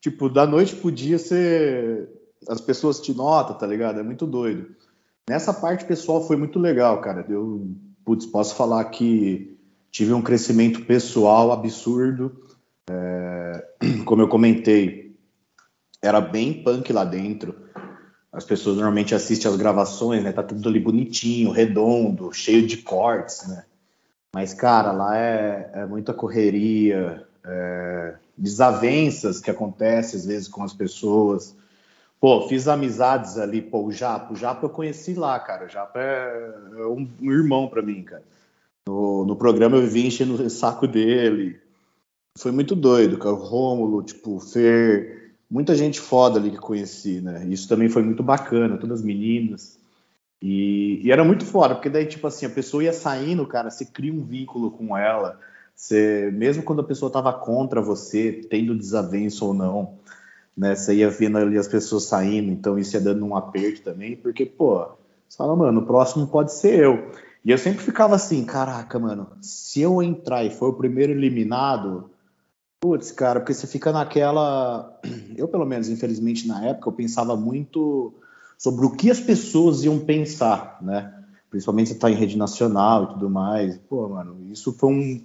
tipo, 0.00 0.28
da 0.28 0.46
noite 0.46 0.76
pro 0.76 0.92
dia 0.92 1.18
você... 1.18 2.06
as 2.46 2.60
pessoas 2.60 3.00
te 3.00 3.14
notam, 3.14 3.56
tá 3.56 3.66
ligado? 3.66 3.98
É 3.98 4.02
muito 4.02 4.26
doido. 4.26 4.74
Nessa 5.28 5.52
parte 5.52 5.84
pessoal 5.86 6.26
foi 6.26 6.36
muito 6.36 6.58
legal, 6.58 7.00
cara. 7.00 7.24
Eu, 7.28 7.70
putz, 8.04 8.26
posso 8.26 8.54
falar 8.54 8.84
que 8.86 9.58
tive 9.90 10.12
um 10.12 10.22
crescimento 10.22 10.84
pessoal 10.84 11.52
absurdo. 11.52 12.44
É... 12.90 13.64
como 14.04 14.22
eu 14.22 14.28
comentei, 14.28 15.16
era 16.02 16.20
bem 16.20 16.62
punk 16.62 16.92
lá 16.92 17.04
dentro 17.04 17.67
as 18.32 18.44
pessoas 18.44 18.76
normalmente 18.76 19.14
assistem 19.14 19.50
as 19.50 19.56
gravações, 19.56 20.22
né? 20.22 20.32
Tá 20.32 20.42
tudo 20.42 20.68
ali 20.68 20.78
bonitinho, 20.78 21.50
redondo, 21.50 22.32
cheio 22.32 22.66
de 22.66 22.78
cortes, 22.78 23.48
né? 23.48 23.64
Mas, 24.34 24.52
cara, 24.52 24.92
lá 24.92 25.16
é, 25.16 25.70
é 25.74 25.86
muita 25.86 26.12
correria, 26.12 27.26
é, 27.44 28.14
desavenças 28.36 29.40
que 29.40 29.50
acontecem 29.50 30.20
às 30.20 30.26
vezes 30.26 30.48
com 30.48 30.62
as 30.62 30.74
pessoas. 30.74 31.56
Pô, 32.20 32.46
fiz 32.48 32.68
amizades 32.68 33.38
ali, 33.38 33.62
pô, 33.62 33.84
o 33.84 33.92
Japa, 33.92 34.32
o 34.32 34.36
Japa 34.36 34.66
eu 34.66 34.70
conheci 34.70 35.14
lá, 35.14 35.38
cara. 35.38 35.66
O 35.66 35.68
Japa 35.68 35.98
é, 35.98 36.54
é 36.78 36.86
um, 36.86 37.08
um, 37.20 37.32
irmão 37.32 37.68
para 37.68 37.80
mim, 37.80 38.02
cara. 38.02 38.22
No, 38.86 39.24
no 39.24 39.36
programa 39.36 39.76
eu 39.76 39.86
vim 39.86 40.06
enchendo 40.06 40.34
o 40.34 40.50
saco 40.50 40.86
dele. 40.86 41.58
Foi 42.36 42.52
muito 42.52 42.74
doido, 42.74 43.18
cara. 43.18 43.34
O 43.34 43.38
Rômulo, 43.38 44.02
tipo, 44.02 44.36
o 44.36 44.40
Fer, 44.40 45.17
muita 45.50 45.74
gente 45.74 46.00
foda 46.00 46.38
ali 46.38 46.50
que 46.50 46.58
conheci, 46.58 47.20
né? 47.20 47.46
Isso 47.48 47.68
também 47.68 47.88
foi 47.88 48.02
muito 48.02 48.22
bacana, 48.22 48.76
todas 48.76 49.00
as 49.00 49.04
meninas. 49.04 49.78
E, 50.40 51.00
e, 51.02 51.10
era 51.10 51.24
muito 51.24 51.44
foda, 51.44 51.74
porque 51.74 51.90
daí, 51.90 52.06
tipo 52.06 52.26
assim, 52.26 52.46
a 52.46 52.50
pessoa 52.50 52.84
ia 52.84 52.92
saindo, 52.92 53.46
cara, 53.46 53.70
você 53.70 53.84
cria 53.84 54.12
um 54.12 54.22
vínculo 54.22 54.70
com 54.70 54.96
ela. 54.96 55.38
Você, 55.74 56.30
mesmo 56.32 56.62
quando 56.62 56.80
a 56.80 56.84
pessoa 56.84 57.10
tava 57.10 57.32
contra 57.32 57.80
você, 57.80 58.40
tendo 58.48 58.76
desavenço 58.76 59.46
ou 59.46 59.54
não, 59.54 59.94
né? 60.56 60.74
Você 60.74 60.96
ia 60.96 61.10
vendo 61.10 61.38
ali 61.38 61.56
as 61.56 61.68
pessoas 61.68 62.04
saindo, 62.04 62.50
então 62.50 62.78
isso 62.78 62.96
ia 62.96 63.00
dando 63.00 63.24
um 63.24 63.36
aperto 63.36 63.82
também, 63.82 64.16
porque, 64.16 64.44
pô, 64.44 64.86
você 65.28 65.36
fala, 65.36 65.56
mano, 65.56 65.80
o 65.80 65.86
próximo 65.86 66.26
pode 66.26 66.52
ser 66.52 66.78
eu. 66.78 67.10
E 67.44 67.50
eu 67.50 67.58
sempre 67.58 67.82
ficava 67.82 68.16
assim, 68.16 68.44
caraca, 68.44 68.98
mano, 68.98 69.28
se 69.40 69.80
eu 69.80 70.02
entrar 70.02 70.44
e 70.44 70.50
for 70.50 70.70
o 70.70 70.74
primeiro 70.74 71.12
eliminado, 71.12 72.10
Putz, 72.80 73.10
cara, 73.10 73.40
porque 73.40 73.54
você 73.54 73.66
fica 73.66 73.90
naquela. 73.90 75.00
Eu, 75.36 75.48
pelo 75.48 75.64
menos, 75.64 75.88
infelizmente, 75.88 76.46
na 76.46 76.64
época, 76.66 76.88
eu 76.88 76.92
pensava 76.92 77.36
muito 77.36 78.12
sobre 78.56 78.86
o 78.86 78.90
que 78.90 79.10
as 79.10 79.20
pessoas 79.20 79.84
iam 79.84 80.00
pensar, 80.00 80.78
né? 80.82 81.14
Principalmente 81.50 81.90
você 81.90 81.94
tá 81.96 82.10
em 82.10 82.14
rede 82.14 82.36
nacional 82.36 83.04
e 83.04 83.06
tudo 83.08 83.30
mais. 83.30 83.78
Pô, 83.88 84.08
mano, 84.08 84.36
isso 84.50 84.72
foi 84.72 84.90
um. 84.90 85.24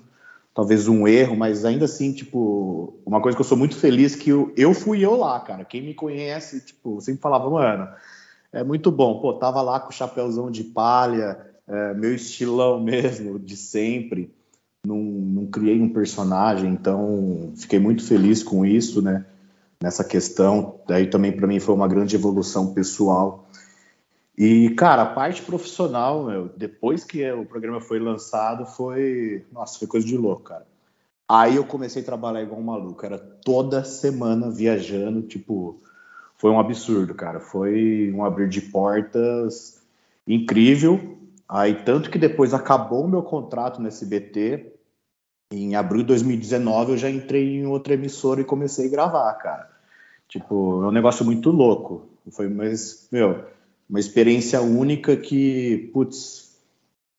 Talvez 0.53 0.87
um 0.87 1.07
erro, 1.07 1.35
mas 1.35 1.65
ainda 1.65 1.85
assim, 1.85 2.13
tipo, 2.13 2.93
uma 3.03 3.19
coisa 3.19 3.35
que 3.35 3.41
eu 3.41 3.45
sou 3.45 3.57
muito 3.57 3.75
feliz 3.75 4.15
que 4.15 4.29
eu, 4.29 4.53
eu 4.55 4.71
fui 4.71 5.03
eu 5.03 5.15
lá, 5.15 5.39
cara. 5.39 5.65
Quem 5.65 5.81
me 5.81 5.95
conhece, 5.95 6.61
tipo, 6.61 7.01
sempre 7.01 7.21
falava, 7.21 7.49
mano, 7.49 7.87
é 8.51 8.63
muito 8.63 8.91
bom. 8.91 9.19
Pô, 9.19 9.33
tava 9.33 9.63
lá 9.63 9.79
com 9.79 9.89
o 9.89 9.93
chapéuzão 9.93 10.51
de 10.51 10.63
palha, 10.63 11.39
é, 11.67 11.93
meu 11.95 12.13
estilão 12.13 12.79
mesmo, 12.79 13.39
de 13.39 13.57
sempre 13.57 14.31
não, 14.85 14.97
não 14.97 15.45
criei 15.47 15.81
um 15.81 15.89
personagem, 15.89 16.71
então 16.71 17.53
fiquei 17.55 17.79
muito 17.79 18.05
feliz 18.05 18.43
com 18.43 18.65
isso, 18.65 19.01
né? 19.01 19.25
Nessa 19.81 20.03
questão, 20.03 20.79
daí 20.87 21.07
também 21.07 21.31
para 21.31 21.47
mim 21.47 21.59
foi 21.59 21.73
uma 21.73 21.87
grande 21.87 22.15
evolução 22.15 22.73
pessoal. 22.73 23.47
E, 24.37 24.69
cara, 24.71 25.03
a 25.03 25.13
parte 25.13 25.41
profissional, 25.41 26.25
meu, 26.25 26.49
depois 26.57 27.03
que 27.03 27.29
o 27.31 27.45
programa 27.45 27.79
foi 27.79 27.99
lançado, 27.99 28.65
foi. 28.65 29.45
Nossa, 29.51 29.77
foi 29.77 29.87
coisa 29.87 30.05
de 30.05 30.17
louco, 30.17 30.43
cara. 30.43 30.65
Aí 31.27 31.55
eu 31.55 31.63
comecei 31.63 32.01
a 32.01 32.05
trabalhar 32.05 32.41
igual 32.41 32.59
um 32.59 32.63
maluco, 32.63 33.05
era 33.05 33.17
toda 33.17 33.83
semana 33.83 34.49
viajando, 34.49 35.21
tipo, 35.21 35.79
foi 36.35 36.51
um 36.51 36.59
absurdo, 36.59 37.13
cara. 37.13 37.39
Foi 37.39 38.11
um 38.13 38.25
abrir 38.25 38.49
de 38.49 38.61
portas 38.61 39.81
incrível. 40.27 41.17
Aí, 41.53 41.75
tanto 41.83 42.09
que 42.09 42.17
depois 42.17 42.51
acabou 42.51 43.05
o 43.05 43.07
meu 43.07 43.21
contrato 43.21 43.79
no 43.79 43.87
SBT, 43.87 44.73
em 45.51 45.75
abril 45.75 46.01
de 46.01 46.07
2019 46.07 46.93
eu 46.93 46.97
já 46.97 47.11
entrei 47.11 47.57
em 47.57 47.67
outra 47.67 47.93
emissora 47.93 48.41
e 48.41 48.43
comecei 48.43 48.87
a 48.87 48.89
gravar, 48.89 49.31
cara. 49.35 49.69
Tipo, 50.27 50.83
é 50.83 50.87
um 50.87 50.91
negócio 50.91 51.23
muito 51.23 51.51
louco. 51.51 52.09
Foi, 52.31 52.49
mas, 52.49 53.07
meu, 53.11 53.45
uma 53.87 53.99
experiência 53.99 54.63
única 54.63 55.15
que, 55.15 55.91
putz, 55.93 56.57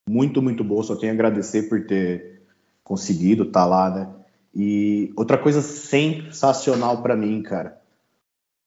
muito, 0.08 0.42
muito 0.42 0.64
boa. 0.64 0.82
Só 0.82 0.96
tenho 0.96 1.12
a 1.12 1.14
agradecer 1.14 1.68
por 1.68 1.86
ter 1.86 2.42
conseguido 2.82 3.44
estar 3.44 3.60
tá 3.60 3.66
lá, 3.66 3.88
né? 3.88 4.08
E 4.52 5.12
outra 5.16 5.38
coisa 5.38 5.62
sensacional 5.62 7.00
para 7.02 7.14
mim, 7.14 7.40
cara. 7.40 7.80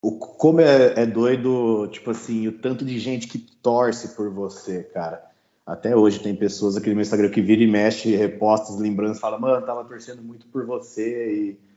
O, 0.01 0.13
como 0.13 0.61
é, 0.61 0.93
é, 0.95 1.05
doido, 1.05 1.89
tipo 1.89 2.11
assim, 2.11 2.47
o 2.47 2.53
tanto 2.53 2.86
de 2.86 2.97
gente 2.99 3.28
que 3.28 3.38
torce 3.38 4.15
por 4.15 4.30
você, 4.30 4.84
cara. 4.84 5.26
Até 5.68 5.95
hoje 5.95 6.20
tem 6.22 6.34
pessoas 6.34 6.78
aqui 6.78 6.88
no 6.88 6.95
meu 6.95 7.01
Instagram 7.01 7.30
que 7.30 7.41
vira 7.41 7.61
e 7.61 7.68
mexe, 7.68 8.15
reposta 8.15 8.72
as 8.72 8.80
lembranças, 8.80 9.20
fala, 9.20 9.38
mano, 9.38 9.65
tava 9.65 9.84
torcendo 9.84 10.24
muito 10.24 10.47
por 10.47 10.65
você 10.65 11.32
e 11.32 11.68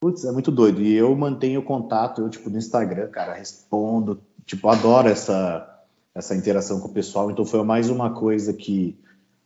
Putz, 0.00 0.24
é 0.24 0.30
muito 0.30 0.50
doido. 0.50 0.80
E 0.80 0.94
eu 0.94 1.14
mantenho 1.16 1.62
contato, 1.62 2.22
eu, 2.22 2.28
tipo, 2.28 2.48
no 2.48 2.58
Instagram, 2.58 3.08
cara, 3.08 3.34
respondo, 3.34 4.20
tipo, 4.46 4.68
adoro 4.68 5.08
essa, 5.08 5.82
essa 6.14 6.36
interação 6.36 6.80
com 6.80 6.88
o 6.88 6.92
pessoal. 6.92 7.30
Então 7.30 7.44
foi 7.44 7.62
mais 7.64 7.90
uma 7.90 8.14
coisa 8.14 8.52
que 8.52 8.96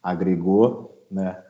agregou, 0.03 1.07
né? 1.11 1.43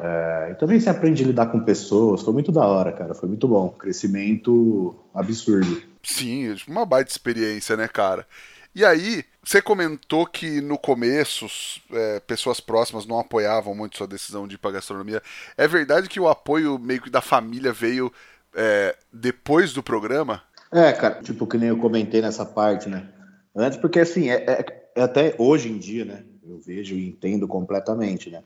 É, 0.00 0.50
e 0.50 0.54
também 0.56 0.80
se 0.80 0.90
aprende 0.90 1.22
a 1.22 1.26
lidar 1.26 1.46
com 1.46 1.60
pessoas, 1.60 2.22
foi 2.22 2.34
muito 2.34 2.52
da 2.52 2.66
hora, 2.66 2.92
cara, 2.92 3.14
foi 3.14 3.28
muito 3.28 3.46
bom. 3.46 3.70
Crescimento 3.70 4.94
absurdo. 5.14 5.82
Sim, 6.02 6.54
uma 6.66 6.84
baita 6.84 7.10
experiência, 7.10 7.76
né, 7.76 7.86
cara? 7.86 8.26
E 8.74 8.84
aí, 8.84 9.24
você 9.42 9.60
comentou 9.60 10.26
que 10.26 10.60
no 10.60 10.78
começo 10.78 11.46
é, 11.92 12.20
pessoas 12.20 12.60
próximas 12.60 13.04
não 13.06 13.18
apoiavam 13.18 13.74
muito 13.74 13.96
sua 13.96 14.06
decisão 14.06 14.46
de 14.46 14.54
ir 14.54 14.58
para 14.58 14.72
gastronomia. 14.72 15.22
É 15.56 15.66
verdade 15.66 16.08
que 16.08 16.20
o 16.20 16.28
apoio 16.28 16.78
meio 16.78 17.02
que 17.02 17.10
da 17.10 17.20
família 17.20 17.72
veio 17.72 18.12
é, 18.54 18.96
depois 19.12 19.72
do 19.72 19.82
programa? 19.82 20.42
É, 20.70 20.92
cara, 20.92 21.20
tipo, 21.22 21.46
que 21.46 21.58
nem 21.58 21.70
eu 21.70 21.78
comentei 21.78 22.22
nessa 22.22 22.44
parte, 22.44 22.88
né? 22.88 23.08
Antes, 23.54 23.78
porque 23.78 23.98
assim, 23.98 24.30
é, 24.30 24.44
é, 24.46 24.82
é 24.94 25.02
até 25.02 25.34
hoje 25.36 25.68
em 25.68 25.78
dia, 25.78 26.04
né? 26.04 26.22
Eu 26.46 26.58
vejo 26.58 26.94
e 26.94 27.08
entendo 27.08 27.48
completamente, 27.48 28.30
né? 28.30 28.42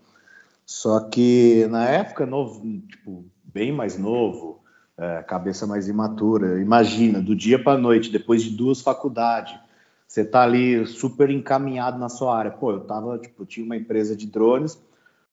Só 0.65 1.01
que 1.01 1.67
na 1.69 1.87
época, 1.87 2.25
novo, 2.25 2.63
tipo, 2.89 3.27
bem 3.43 3.71
mais 3.71 3.99
novo, 3.99 4.63
é, 4.97 5.23
cabeça 5.23 5.67
mais 5.67 5.87
imatura. 5.87 6.61
Imagina, 6.61 7.21
do 7.21 7.37
dia 7.37 7.63
para 7.63 7.79
noite, 7.79 8.11
depois 8.11 8.43
de 8.43 8.51
duas 8.51 8.81
faculdades, 8.81 9.55
você 10.07 10.25
tá 10.25 10.43
ali 10.43 10.87
super 10.87 11.31
encaminhado 11.31 11.99
na 11.99 12.09
sua 12.09 12.37
área. 12.37 12.51
Pô, 12.51 12.73
eu 12.73 12.81
tava, 12.81 13.19
tipo, 13.19 13.45
tinha 13.45 13.65
uma 13.65 13.77
empresa 13.77 14.15
de 14.15 14.27
drones, 14.27 14.81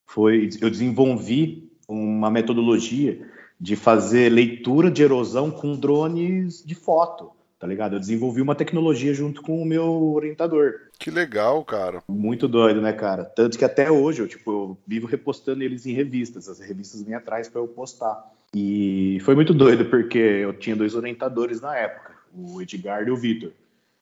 foi, 0.05 0.49
eu 0.61 0.69
desenvolvi 0.69 1.72
uma 1.88 2.32
metodologia 2.32 3.30
de 3.59 3.76
fazer 3.76 4.30
leitura 4.30 4.89
de 4.89 5.03
erosão 5.03 5.51
com 5.51 5.76
drones 5.76 6.63
de 6.65 6.74
foto, 6.74 7.32
tá 7.59 7.67
ligado? 7.67 7.95
Eu 7.95 7.99
desenvolvi 7.99 8.41
uma 8.41 8.55
tecnologia 8.55 9.13
junto 9.13 9.41
com 9.41 9.61
o 9.61 9.65
meu 9.65 10.13
orientador. 10.13 10.74
Que 10.97 11.11
legal, 11.11 11.63
cara. 11.63 12.01
Muito 12.07 12.47
doido, 12.47 12.82
né, 12.82 12.91
cara? 12.91 13.24
Tanto 13.24 13.57
que 13.57 13.65
até 13.65 13.91
hoje 13.91 14.22
eu, 14.22 14.28
tipo, 14.28 14.51
eu 14.51 14.78
vivo 14.88 15.05
repostando 15.05 15.63
eles 15.63 15.86
em 15.86 15.93
revistas. 15.93 16.49
As 16.49 16.59
revistas 16.59 17.03
vêm 17.03 17.13
atrás 17.13 17.47
para 17.47 17.61
eu 17.61 17.67
postar. 17.67 18.32
E 18.53 19.19
foi 19.22 19.36
muito 19.36 19.53
doido, 19.53 19.86
porque 19.86 20.17
eu 20.17 20.53
tinha 20.53 20.76
dois 20.76 20.95
orientadores 20.95 21.61
na 21.61 21.76
época, 21.78 22.11
o 22.34 22.61
Edgar 22.61 23.07
e 23.07 23.11
o 23.11 23.15
Vitor, 23.15 23.51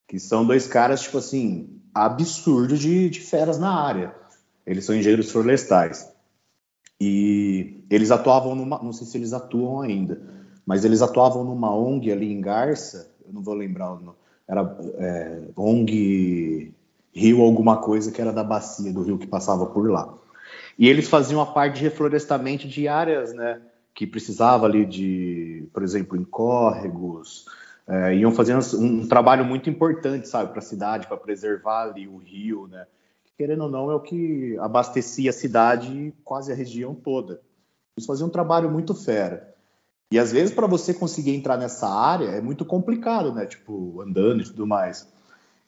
que 0.09 0.19
são 0.19 0.43
dois 0.43 0.67
caras, 0.67 1.01
tipo 1.01 1.19
assim, 1.19 1.69
absurdos 1.93 2.79
de, 2.79 3.11
de 3.11 3.21
feras 3.21 3.59
na 3.59 3.71
área. 3.71 4.13
Eles 4.65 4.83
são 4.83 4.95
engenheiros 4.95 5.31
florestais. 5.31 6.11
E 6.99 7.85
eles 7.91 8.09
atuavam 8.09 8.55
numa, 8.55 8.81
não 8.81 8.91
sei 8.91 9.05
se 9.05 9.17
eles 9.17 9.33
atuam 9.33 9.81
ainda, 9.81 10.19
mas 10.65 10.83
eles 10.83 11.03
atuavam 11.03 11.43
numa 11.43 11.73
ONG 11.73 12.11
ali 12.11 12.33
em 12.33 12.41
Garça, 12.41 13.11
eu 13.25 13.31
não 13.31 13.43
vou 13.43 13.53
lembrar 13.53 13.93
o 13.93 13.99
nome, 13.99 14.17
era 14.47 14.77
é, 14.97 15.41
ONG 15.55 16.73
Rio 17.13 17.43
alguma 17.43 17.77
coisa 17.77 18.11
que 18.11 18.19
era 18.19 18.33
da 18.33 18.43
bacia 18.43 18.91
do 18.91 19.03
rio 19.03 19.17
que 19.17 19.27
passava 19.27 19.67
por 19.67 19.89
lá. 19.89 20.13
E 20.77 20.89
eles 20.89 21.07
faziam 21.07 21.39
a 21.39 21.45
parte 21.45 21.77
de 21.77 21.83
reflorestamento 21.83 22.67
de 22.67 22.87
áreas, 22.87 23.31
né, 23.33 23.61
que 23.93 24.07
precisava 24.07 24.65
ali 24.65 24.85
de, 24.85 25.67
por 25.71 25.83
exemplo, 25.83 26.17
em 26.17 26.23
córregos, 26.23 27.45
é, 27.89 28.15
iam 28.15 28.31
fazendo 28.31 28.61
um, 28.77 29.07
trabalho 29.07 29.43
muito 29.43 29.69
importante, 29.69 30.27
sabe, 30.27 30.51
para 30.51 30.59
a 30.59 30.61
cidade, 30.61 31.07
para 31.07 31.17
preservar 31.17 31.89
ali 31.89 32.07
o 32.07 32.17
rio, 32.17 32.67
né, 32.67 32.85
querendo 33.35 33.63
ou 33.63 33.69
não, 33.69 33.89
é 33.89 33.95
o 33.95 33.99
que 33.99 34.55
abastecia 34.59 35.31
a 35.31 35.33
cidade 35.33 35.91
e 35.91 36.11
quase 36.23 36.51
a 36.51 36.55
região 36.55 36.93
toda. 36.93 37.41
Eles 37.97 38.05
faziam 38.05 38.27
um 38.27 38.31
trabalho 38.31 38.69
muito 38.69 38.93
fera. 38.93 39.55
E 40.11 40.19
às 40.19 40.31
vezes, 40.31 40.53
para 40.53 40.67
você 40.67 40.93
conseguir 40.93 41.35
entrar 41.35 41.57
nessa 41.57 41.87
área, 41.87 42.27
é 42.27 42.41
muito 42.41 42.65
complicado, 42.65 43.33
né? 43.33 43.45
Tipo, 43.45 44.01
andando 44.01 44.41
e 44.41 44.45
tudo 44.45 44.65
mais. 44.65 45.07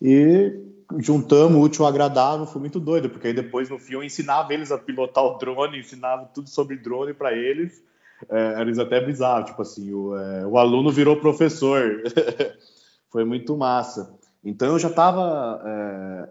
E 0.01 0.59
juntamos 0.97 1.57
o 1.57 1.61
útil 1.61 1.85
ao 1.85 1.89
agradável, 1.89 2.45
foi 2.45 2.59
muito 2.59 2.79
doido, 2.79 3.09
porque 3.09 3.27
aí 3.27 3.33
depois 3.33 3.69
no 3.69 3.79
fim 3.79 3.93
eu 3.93 4.03
ensinava 4.03 4.53
eles 4.53 4.71
a 4.71 4.77
pilotar 4.77 5.23
o 5.23 5.37
drone, 5.37 5.79
ensinava 5.79 6.25
tudo 6.33 6.49
sobre 6.49 6.75
drone 6.75 7.13
para 7.13 7.33
eles. 7.33 7.81
É, 8.29 8.61
eles 8.61 8.79
até 8.79 8.99
brisavam, 8.99 9.45
tipo 9.45 9.61
assim, 9.61 9.91
o, 9.93 10.15
é, 10.15 10.45
o 10.45 10.57
aluno 10.57 10.91
virou 10.91 11.17
professor. 11.17 12.03
foi 13.11 13.25
muito 13.25 13.55
massa. 13.57 14.17
Então 14.43 14.69
eu 14.69 14.79
já 14.79 14.87
estava 14.87 15.61
é, 15.65 16.29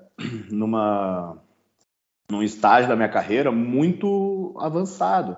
numa 0.51 1.36
num 2.30 2.43
estágio 2.43 2.88
da 2.88 2.97
minha 2.97 3.09
carreira 3.09 3.51
muito 3.51 4.55
avançado. 4.59 5.36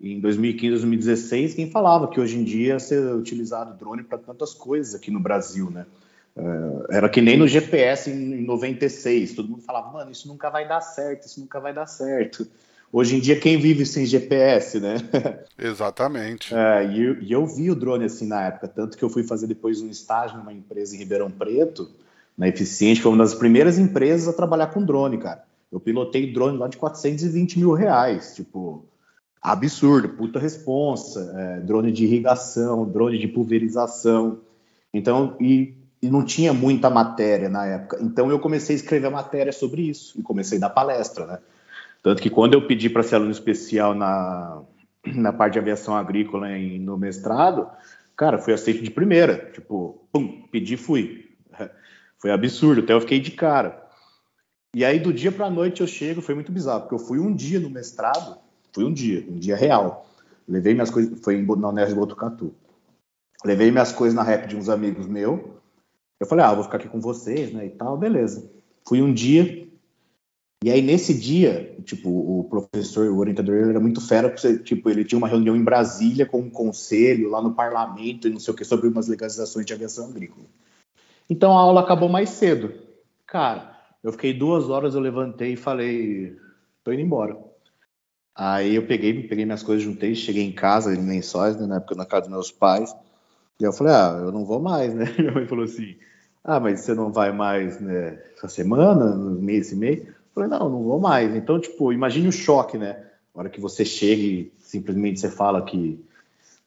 Em 0.00 0.18
2015, 0.20 0.70
2016, 0.70 1.54
quem 1.54 1.70
falava 1.70 2.08
que 2.08 2.20
hoje 2.20 2.38
em 2.38 2.44
dia 2.44 2.78
ser 2.78 3.14
utilizado 3.14 3.76
drone 3.76 4.02
para 4.02 4.16
tantas 4.16 4.54
coisas 4.54 4.94
aqui 4.94 5.10
no 5.10 5.20
Brasil, 5.20 5.70
né? 5.70 5.86
É, 6.36 6.96
era 6.96 7.08
que 7.08 7.20
nem 7.20 7.36
no 7.36 7.46
GPS 7.46 8.10
em 8.10 8.42
96, 8.44 9.34
todo 9.34 9.48
mundo 9.48 9.62
falava, 9.62 9.90
mano, 9.90 10.10
isso 10.10 10.28
nunca 10.28 10.48
vai 10.48 10.66
dar 10.66 10.80
certo, 10.80 11.26
isso 11.26 11.40
nunca 11.40 11.60
vai 11.60 11.74
dar 11.74 11.86
certo. 11.86 12.46
Hoje 12.92 13.16
em 13.16 13.20
dia, 13.20 13.38
quem 13.38 13.56
vive 13.56 13.86
sem 13.86 14.04
GPS, 14.04 14.80
né? 14.80 14.96
Exatamente. 15.58 16.52
É, 16.60 16.84
e, 16.86 17.02
eu, 17.02 17.22
e, 17.22 17.32
eu, 17.32 17.46
vi 17.46 17.70
o 17.70 17.74
drone 17.74 18.04
assim 18.04 18.26
na 18.26 18.46
época, 18.46 18.66
tanto 18.66 18.96
que 18.98 19.04
eu 19.04 19.08
fui 19.08 19.22
fazer 19.22 19.46
depois 19.46 19.80
um 19.80 19.88
estágio 19.88 20.38
numa 20.38 20.52
empresa 20.52 20.94
em 20.94 20.98
Ribeirão 20.98 21.30
Preto, 21.30 21.88
na 22.36 22.48
Eficiente, 22.48 23.00
foi 23.00 23.12
uma 23.12 23.22
das 23.22 23.34
primeiras 23.34 23.78
empresas 23.78 24.28
a 24.28 24.32
trabalhar 24.32 24.68
com 24.68 24.84
drone, 24.84 25.18
cara. 25.18 25.44
Eu 25.70 25.78
pilotei 25.78 26.32
drone 26.32 26.58
lá 26.58 26.66
de 26.66 26.76
420 26.76 27.58
mil 27.58 27.72
reais, 27.72 28.34
tipo, 28.34 28.84
absurdo, 29.40 30.08
puta 30.08 30.38
responsa, 30.38 31.32
é, 31.36 31.60
drone 31.60 31.92
de 31.92 32.04
irrigação, 32.04 32.84
drone 32.84 33.18
de 33.18 33.28
pulverização. 33.28 34.40
Então, 34.92 35.36
e, 35.40 35.74
e 36.02 36.08
não 36.08 36.24
tinha 36.24 36.52
muita 36.52 36.90
matéria 36.90 37.48
na 37.48 37.66
época. 37.66 37.98
Então 38.02 38.30
eu 38.30 38.38
comecei 38.38 38.74
a 38.74 38.78
escrever 38.78 39.10
matéria 39.10 39.52
sobre 39.52 39.82
isso 39.82 40.18
e 40.18 40.22
comecei 40.22 40.58
a 40.58 40.62
dar 40.62 40.70
palestra, 40.70 41.26
né? 41.26 41.38
Tanto 42.02 42.22
que 42.22 42.30
quando 42.30 42.54
eu 42.54 42.66
pedi 42.66 42.88
para 42.88 43.02
ser 43.02 43.16
aluno 43.16 43.30
especial 43.30 43.94
na, 43.94 44.62
na 45.06 45.32
parte 45.32 45.54
de 45.54 45.58
aviação 45.58 45.94
agrícola 45.94 46.50
em, 46.50 46.78
no 46.78 46.96
mestrado, 46.96 47.68
cara, 48.16 48.38
fui 48.38 48.52
aceito 48.52 48.82
de 48.82 48.90
primeira. 48.90 49.50
Tipo, 49.52 50.06
pum, 50.12 50.46
pedi 50.50 50.76
fui. 50.76 51.30
Foi 52.18 52.30
absurdo, 52.30 52.82
até 52.82 52.92
eu 52.92 53.00
fiquei 53.00 53.18
de 53.18 53.30
cara. 53.30 53.82
E 54.74 54.84
aí, 54.84 55.00
do 55.00 55.10
dia 55.10 55.32
para 55.32 55.46
a 55.46 55.50
noite, 55.50 55.80
eu 55.80 55.86
chego, 55.86 56.20
foi 56.20 56.34
muito 56.34 56.52
bizarro, 56.52 56.82
porque 56.82 56.94
eu 56.94 56.98
fui 56.98 57.18
um 57.18 57.34
dia 57.34 57.58
no 57.58 57.70
mestrado, 57.70 58.36
fui 58.74 58.84
um 58.84 58.92
dia, 58.92 59.24
um 59.26 59.38
dia 59.38 59.56
real. 59.56 60.06
Levei 60.46 60.74
minhas 60.74 60.90
coisas, 60.90 61.18
foi 61.20 61.36
em, 61.36 61.46
na 61.46 61.68
Unerj 61.70 61.94
Botucatu. 61.94 62.54
Levei 63.42 63.70
minhas 63.70 63.90
coisas 63.90 64.14
na 64.14 64.22
rap 64.22 64.46
de 64.46 64.54
uns 64.54 64.68
amigos 64.68 65.06
meus. 65.06 65.40
Eu 66.20 66.26
falei, 66.26 66.44
ah, 66.44 66.52
vou 66.52 66.62
ficar 66.62 66.76
aqui 66.76 66.88
com 66.88 67.00
vocês, 67.00 67.52
né, 67.52 67.64
e 67.66 67.70
tal, 67.70 67.96
beleza. 67.96 68.50
Fui 68.86 69.00
um 69.00 69.14
dia, 69.14 69.66
e 70.62 70.70
aí, 70.70 70.82
nesse 70.82 71.14
dia, 71.14 71.74
tipo, 71.84 72.10
o 72.10 72.44
professor, 72.44 73.10
o 73.10 73.18
orientador, 73.18 73.54
ele 73.54 73.70
era 73.70 73.80
muito 73.80 74.00
fera, 74.00 74.28
porque, 74.28 74.58
tipo, 74.58 74.90
ele 74.90 75.04
tinha 75.04 75.16
uma 75.16 75.28
reunião 75.28 75.56
em 75.56 75.64
Brasília 75.64 76.26
com 76.26 76.40
um 76.40 76.50
conselho 76.50 77.30
lá 77.30 77.40
no 77.40 77.54
parlamento 77.54 78.28
e 78.28 78.30
não 78.30 78.38
sei 78.38 78.52
o 78.52 78.56
que, 78.56 78.64
sobre 78.64 78.86
umas 78.86 79.08
legalizações 79.08 79.64
de 79.64 79.72
aviação 79.72 80.10
agrícola. 80.10 80.44
Então, 81.30 81.56
a 81.56 81.60
aula 81.60 81.80
acabou 81.80 82.10
mais 82.10 82.28
cedo. 82.28 82.74
Cara, 83.26 83.74
eu 84.02 84.12
fiquei 84.12 84.34
duas 84.34 84.68
horas, 84.68 84.94
eu 84.94 85.00
levantei 85.00 85.54
e 85.54 85.56
falei, 85.56 86.36
tô 86.84 86.92
indo 86.92 87.02
embora. 87.02 87.38
Aí 88.34 88.74
eu 88.74 88.86
peguei, 88.86 89.26
peguei 89.28 89.44
minhas 89.44 89.62
coisas, 89.62 89.82
juntei, 89.82 90.14
cheguei 90.14 90.44
em 90.44 90.52
casa, 90.52 90.94
em 90.94 91.06
Lençóis, 91.06 91.56
né, 91.56 91.66
na 91.66 91.76
época 91.76 91.94
na 91.94 92.06
casa 92.06 92.22
dos 92.22 92.30
meus 92.30 92.50
pais, 92.50 92.94
e 93.60 93.64
eu 93.64 93.72
falei, 93.72 93.92
ah, 93.92 94.18
eu 94.24 94.32
não 94.32 94.44
vou 94.44 94.60
mais, 94.60 94.92
né? 94.94 95.04
Minha 95.18 95.32
mãe 95.32 95.46
falou 95.46 95.64
assim, 95.64 95.96
ah, 96.44 96.60
mas 96.60 96.80
você 96.80 96.94
não 96.94 97.12
vai 97.12 97.32
mais, 97.32 97.80
né, 97.80 98.18
essa 98.36 98.48
semana, 98.48 99.14
mês 99.14 99.72
e 99.72 99.76
meio? 99.76 100.19
Falei, 100.34 100.48
não, 100.48 100.68
não 100.68 100.82
vou 100.82 101.00
mais. 101.00 101.34
Então, 101.34 101.60
tipo, 101.60 101.92
imagine 101.92 102.28
o 102.28 102.32
choque, 102.32 102.78
né? 102.78 103.04
Na 103.34 103.40
hora 103.40 103.50
que 103.50 103.60
você 103.60 103.84
chega 103.84 104.22
e 104.22 104.52
simplesmente 104.58 105.20
você 105.20 105.30
fala 105.30 105.62
que 105.62 105.98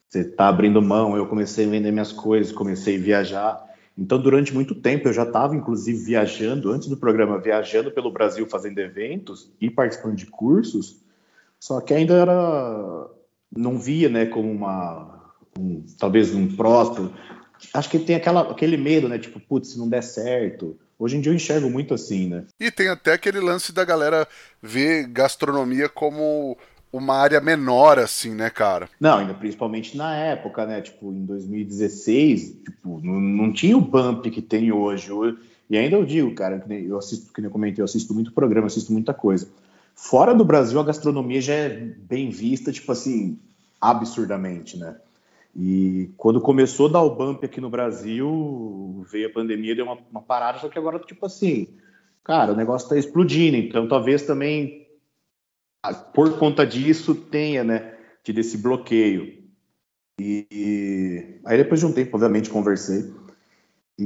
você 0.07 0.24
tá 0.24 0.47
abrindo 0.47 0.82
mão, 0.82 1.18
eu 1.18 1.26
comecei 1.26 1.66
a 1.66 1.70
vender 1.70 1.91
minhas 1.91 2.11
coisas, 2.11 2.51
comecei 2.51 2.97
a 2.97 3.01
viajar. 3.01 3.74
Então, 3.97 4.20
durante 4.20 4.53
muito 4.53 4.76
tempo, 4.76 5.07
eu 5.07 5.14
já 5.14 5.24
estava, 5.24 5.55
inclusive, 5.55 6.03
viajando, 6.03 6.72
antes 6.72 6.88
do 6.88 6.97
programa, 6.97 7.39
viajando 7.39 7.91
pelo 7.91 8.11
Brasil, 8.11 8.45
fazendo 8.47 8.80
eventos 8.80 9.51
e 9.59 9.70
participando 9.70 10.16
de 10.16 10.26
cursos, 10.26 11.01
só 11.59 11.80
que 11.80 11.93
ainda 11.93 12.14
era. 12.16 13.09
Não 13.55 13.80
via, 13.80 14.09
né, 14.09 14.26
como 14.26 14.51
uma. 14.51 15.32
Um, 15.57 15.84
talvez 15.97 16.34
um 16.34 16.55
próspero. 16.55 17.14
Acho 17.74 17.89
que 17.89 17.99
tem 17.99 18.16
aquela, 18.16 18.51
aquele 18.51 18.78
medo, 18.78 19.07
né, 19.07 19.18
tipo, 19.18 19.39
putz, 19.39 19.70
se 19.70 19.80
não 19.80 19.88
der 19.88 20.03
certo, 20.03 20.78
Hoje 20.98 21.18
em 21.18 21.22
dia 21.22 21.32
eu 21.32 21.36
enxergo 21.36 21.70
muito 21.70 21.94
assim, 21.94 22.28
né? 22.28 22.44
E 22.60 22.72
tem 22.72 22.88
até 22.88 23.14
aquele 23.14 23.39
lance 23.39 23.72
da 23.74 23.84
galera 23.84 24.28
ver 24.62 25.08
gastronomia 25.08 25.89
como 25.89 26.58
uma 26.91 27.16
área 27.16 27.41
menor, 27.41 27.98
assim, 27.98 28.36
né, 28.36 28.50
cara? 28.52 28.88
Não, 29.00 29.18
ainda 29.18 29.34
principalmente 29.34 29.98
na 29.98 30.16
época, 30.16 30.66
né? 30.66 30.80
Tipo, 30.80 31.12
em 31.12 31.26
2016, 31.26 32.58
tipo, 32.64 33.02
não, 33.04 33.20
não 33.20 33.52
tinha 33.52 33.76
o 33.76 33.82
bump 33.82 34.30
que 34.30 34.41
tem 34.41 34.72
hoje. 34.72 35.10
E 35.70 35.78
ainda 35.78 35.96
eu 35.96 36.06
digo, 36.06 36.36
cara, 36.36 36.64
eu 36.70 36.98
assisto, 36.98 37.34
que 37.34 37.41
nem 37.41 37.48
eu 37.48 37.52
comentei, 37.52 37.82
eu 37.82 37.86
assisto 37.86 38.14
muito 38.14 38.32
programa, 38.32 38.68
assisto 38.68 38.94
muita 38.94 39.14
coisa. 39.14 39.50
Fora 39.96 40.34
do 40.34 40.46
Brasil, 40.46 40.80
a 40.80 40.84
gastronomia 40.84 41.41
já 41.41 41.54
é 41.54 41.70
bem 41.70 42.30
vista, 42.30 42.72
tipo 42.72 42.91
assim, 42.91 43.39
absurdamente, 43.82 44.78
né? 44.78 44.96
E 45.56 46.12
quando 46.18 46.41
começou 46.41 46.88
a 46.88 46.91
dar 46.93 47.01
o 47.04 47.16
bump 47.16 47.45
aqui 47.45 47.62
no 47.62 47.70
Brasil, 47.70 49.06
veio 49.10 49.28
a 49.28 49.34
pandemia, 49.34 49.76
deu 49.76 49.86
uma, 49.86 49.97
uma 50.10 50.22
parada, 50.22 50.58
só 50.58 50.68
que 50.68 50.80
agora, 50.80 50.97
tipo 50.99 51.26
assim, 51.26 51.68
cara, 52.24 52.54
o 52.54 52.56
negócio 52.56 52.89
tá 52.89 52.97
explodindo, 52.97 53.58
então 53.58 53.88
talvez 53.88 54.24
também 54.24 54.88
por 56.14 56.39
conta 56.39 56.66
disso 56.66 57.14
tenha, 57.14 57.64
né, 57.64 57.93
tido 58.24 58.39
esse 58.39 58.58
bloqueio. 58.58 59.43
E, 60.20 60.47
e, 60.51 61.39
aí 61.45 61.58
depois 61.58 61.80
de 61.80 61.86
um 61.86 61.93
tempo, 61.93 62.16
obviamente, 62.16 62.49
conversei. 62.49 63.14
E, 63.99 64.04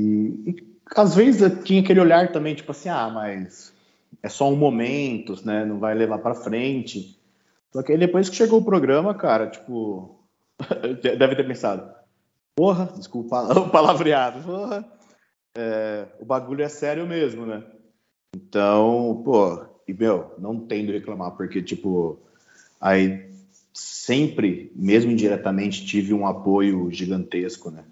e 0.48 0.78
às 0.95 1.16
vezes 1.16 1.64
tinha 1.64 1.82
aquele 1.82 2.00
olhar 2.00 2.32
também, 2.32 2.56
tipo 2.56 2.72
assim, 2.72 2.89
ah, 2.89 3.10
mas 3.10 3.74
é 4.22 4.28
só 4.28 4.50
um 4.52 4.56
momento, 4.56 5.36
né, 5.45 5.64
não 5.64 5.80
vai 5.80 5.93
levar 5.93 6.18
para 6.18 6.34
frente. 6.34 7.18
Só 7.72 7.84
que 7.84 7.91
aí 7.91 7.98
depois 7.98 8.28
que 8.28 8.36
chegou 8.36 8.60
o 8.60 8.66
programa, 8.66 9.14
cara, 9.14 9.48
tipo, 9.48 10.16
deve 11.01 11.36
ter 11.36 11.47
pensado, 11.47 11.91
porra, 12.55 12.91
desculpa 12.95 13.41
o 13.58 13.70
palavreado, 13.70 14.43
porra, 14.43 14.86
é, 15.55 16.05
o 16.20 16.26
bagulho 16.26 16.64
é 16.64 16.70
sério 16.70 17.05
mesmo, 17.05 17.45
né? 17.45 17.64
Então, 18.36 19.22
pô, 19.24 19.66
e, 19.88 19.93
meu, 19.93 20.34
não 20.38 20.60
tendo 20.60 20.91
reclamar, 20.91 21.32
porque, 21.32 21.62
tipo, 21.62 22.20
aí 22.80 23.28
sempre, 23.74 24.72
mesmo 24.76 25.12
indiretamente, 25.12 25.86
tive 25.86 26.14
um 26.14 26.28
apoio 26.28 26.91
gigantesco, 26.91 27.72
né? 27.72 27.84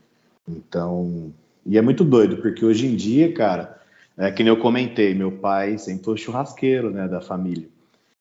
Então, 0.47 1.33
e 1.65 1.77
é 1.77 1.81
muito 1.81 2.03
doido, 2.03 2.37
porque 2.37 2.63
hoje 2.63 2.85
em 2.85 2.95
dia, 2.95 3.33
cara, 3.33 3.79
é 4.17 4.31
que 4.31 4.43
nem 4.43 4.51
eu 4.51 4.59
comentei, 4.59 5.13
meu 5.13 5.31
pai 5.31 5.77
sempre 5.77 6.05
foi 6.05 6.17
churrasqueiro, 6.17 6.89
né, 6.89 7.07
da 7.07 7.21
família. 7.21 7.67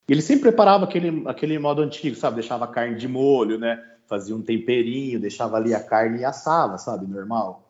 Ele 0.09 0.21
sempre 0.21 0.43
preparava 0.43 0.85
aquele, 0.85 1.23
aquele 1.27 1.59
modo 1.59 1.83
antigo, 1.83 2.15
sabe? 2.17 2.37
Deixava 2.37 2.67
carne 2.67 2.97
de 2.97 3.09
molho, 3.09 3.59
né? 3.59 3.83
Fazia 4.07 4.37
um 4.37 4.43
temperinho, 4.43 5.21
deixava 5.21 5.57
ali 5.57 5.75
a 5.75 5.83
carne 5.83 6.21
e 6.21 6.25
assava, 6.25 6.79
sabe? 6.79 7.07
Normal. 7.07 7.65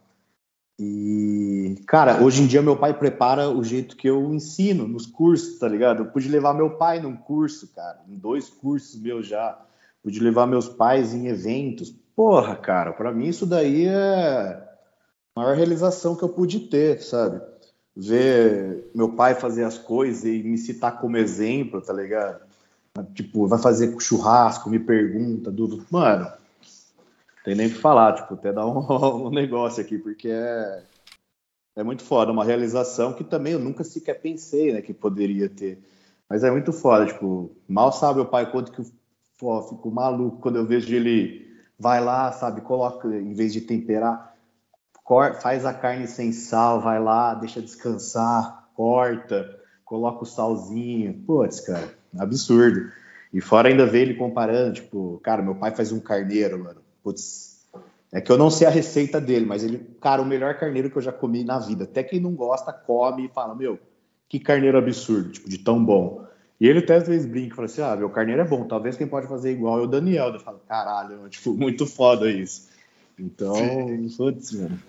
E, 0.78 1.80
cara, 1.86 2.20
hoje 2.22 2.42
em 2.42 2.46
dia 2.46 2.60
meu 2.60 2.76
pai 2.76 2.92
prepara 2.92 3.48
o 3.48 3.62
jeito 3.62 3.96
que 3.96 4.08
eu 4.08 4.34
ensino 4.34 4.88
nos 4.88 5.06
cursos, 5.06 5.58
tá 5.58 5.68
ligado? 5.68 6.02
Eu 6.02 6.06
pude 6.06 6.28
levar 6.28 6.52
meu 6.52 6.70
pai 6.70 7.00
num 7.00 7.16
curso, 7.16 7.72
cara, 7.72 8.00
em 8.08 8.16
dois 8.16 8.50
cursos 8.50 9.00
meus 9.00 9.26
já. 9.26 9.58
Pude 10.02 10.20
levar 10.20 10.46
meus 10.46 10.68
pais 10.68 11.14
em 11.14 11.28
eventos. 11.28 11.94
Porra, 12.14 12.56
cara, 12.56 12.92
para 12.92 13.12
mim 13.12 13.28
isso 13.28 13.46
daí 13.46 13.86
é 13.86 13.94
a 15.34 15.40
maior 15.40 15.56
realização 15.56 16.16
que 16.16 16.22
eu 16.22 16.28
pude 16.28 16.60
ter, 16.60 17.00
sabe? 17.00 17.40
Ver 17.96 18.90
meu 18.94 19.10
pai 19.14 19.34
fazer 19.34 19.64
as 19.64 19.78
coisas 19.78 20.24
e 20.24 20.42
me 20.42 20.58
citar 20.58 21.00
como 21.00 21.16
exemplo, 21.16 21.80
tá 21.80 21.92
ligado? 21.92 22.43
Tipo, 23.12 23.48
vai 23.48 23.58
fazer 23.58 24.00
churrasco, 24.00 24.70
me 24.70 24.78
pergunta, 24.78 25.50
tudo. 25.50 25.84
Mano, 25.90 26.30
tem 27.44 27.56
nem 27.56 27.66
o 27.66 27.70
que 27.70 27.78
falar, 27.78 28.14
tipo, 28.14 28.34
até 28.34 28.52
dar 28.52 28.66
um, 28.66 29.26
um, 29.26 29.30
negócio 29.30 29.82
aqui, 29.82 29.98
porque 29.98 30.28
é, 30.28 30.82
é 31.74 31.82
muito 31.82 32.04
foda, 32.04 32.30
uma 32.30 32.44
realização 32.44 33.12
que 33.12 33.24
também 33.24 33.52
eu 33.52 33.58
nunca 33.58 33.82
sequer 33.82 34.20
pensei, 34.20 34.72
né, 34.72 34.80
que 34.80 34.94
poderia 34.94 35.48
ter. 35.48 35.82
Mas 36.28 36.44
é 36.44 36.50
muito 36.50 36.72
foda, 36.72 37.06
tipo, 37.06 37.50
mal 37.68 37.92
sabe 37.92 38.20
o 38.20 38.26
pai 38.26 38.50
quanto 38.50 38.70
que 38.70 38.80
eu 38.80 39.62
fico 39.62 39.90
maluco 39.90 40.40
quando 40.40 40.56
eu 40.56 40.66
vejo 40.66 40.94
ele 40.94 41.52
vai 41.76 42.02
lá, 42.02 42.30
sabe, 42.30 42.60
coloca, 42.60 43.08
em 43.08 43.34
vez 43.34 43.52
de 43.52 43.60
temperar, 43.60 44.36
corta, 45.02 45.40
faz 45.40 45.66
a 45.66 45.74
carne 45.74 46.06
sem 46.06 46.30
sal, 46.30 46.80
vai 46.80 47.00
lá, 47.00 47.34
deixa 47.34 47.60
descansar, 47.60 48.68
corta, 48.74 49.60
coloca 49.84 50.22
o 50.22 50.26
salzinho. 50.26 51.22
Putz, 51.26 51.60
cara, 51.60 51.92
absurdo. 52.18 52.90
E 53.32 53.40
fora 53.40 53.68
ainda 53.68 53.86
ver 53.86 54.02
ele 54.02 54.14
comparando, 54.14 54.74
tipo, 54.74 55.20
cara, 55.22 55.42
meu 55.42 55.54
pai 55.54 55.74
faz 55.74 55.90
um 55.92 56.00
carneiro, 56.00 56.62
mano 56.62 56.84
putz, 57.04 57.66
é 58.10 58.20
que 58.20 58.32
eu 58.32 58.38
não 58.38 58.50
sei 58.50 58.66
a 58.66 58.70
receita 58.70 59.20
dele, 59.20 59.44
mas 59.44 59.62
ele, 59.62 59.78
cara, 60.00 60.22
o 60.22 60.24
melhor 60.24 60.54
carneiro 60.58 60.90
que 60.90 60.96
eu 60.96 61.02
já 61.02 61.12
comi 61.12 61.44
na 61.44 61.58
vida. 61.58 61.84
Até 61.84 62.02
quem 62.02 62.18
não 62.18 62.32
gosta, 62.32 62.72
come 62.72 63.26
e 63.26 63.28
fala, 63.28 63.54
meu, 63.54 63.78
que 64.28 64.40
carneiro 64.40 64.78
absurdo, 64.78 65.30
tipo, 65.30 65.48
de 65.48 65.58
tão 65.58 65.84
bom. 65.84 66.24
E 66.58 66.66
ele 66.66 66.78
até 66.78 66.96
às 66.96 67.06
vezes 67.06 67.26
brinca 67.26 67.52
e 67.52 67.56
fala 67.56 67.66
assim: 67.66 67.82
ah, 67.82 67.96
meu 67.96 68.08
carneiro 68.08 68.40
é 68.40 68.44
bom, 68.44 68.66
talvez 68.66 68.96
quem 68.96 69.06
pode 69.06 69.26
fazer 69.26 69.52
igual 69.52 69.80
é 69.80 69.82
o 69.82 69.86
Daniel. 69.86 70.28
Eu 70.28 70.40
falo, 70.40 70.60
caralho, 70.66 71.28
tipo, 71.28 71.52
muito 71.52 71.84
foda 71.84 72.30
isso. 72.30 72.68
Então, 73.18 73.54
putz, 74.16 74.52
mano. 74.52 74.80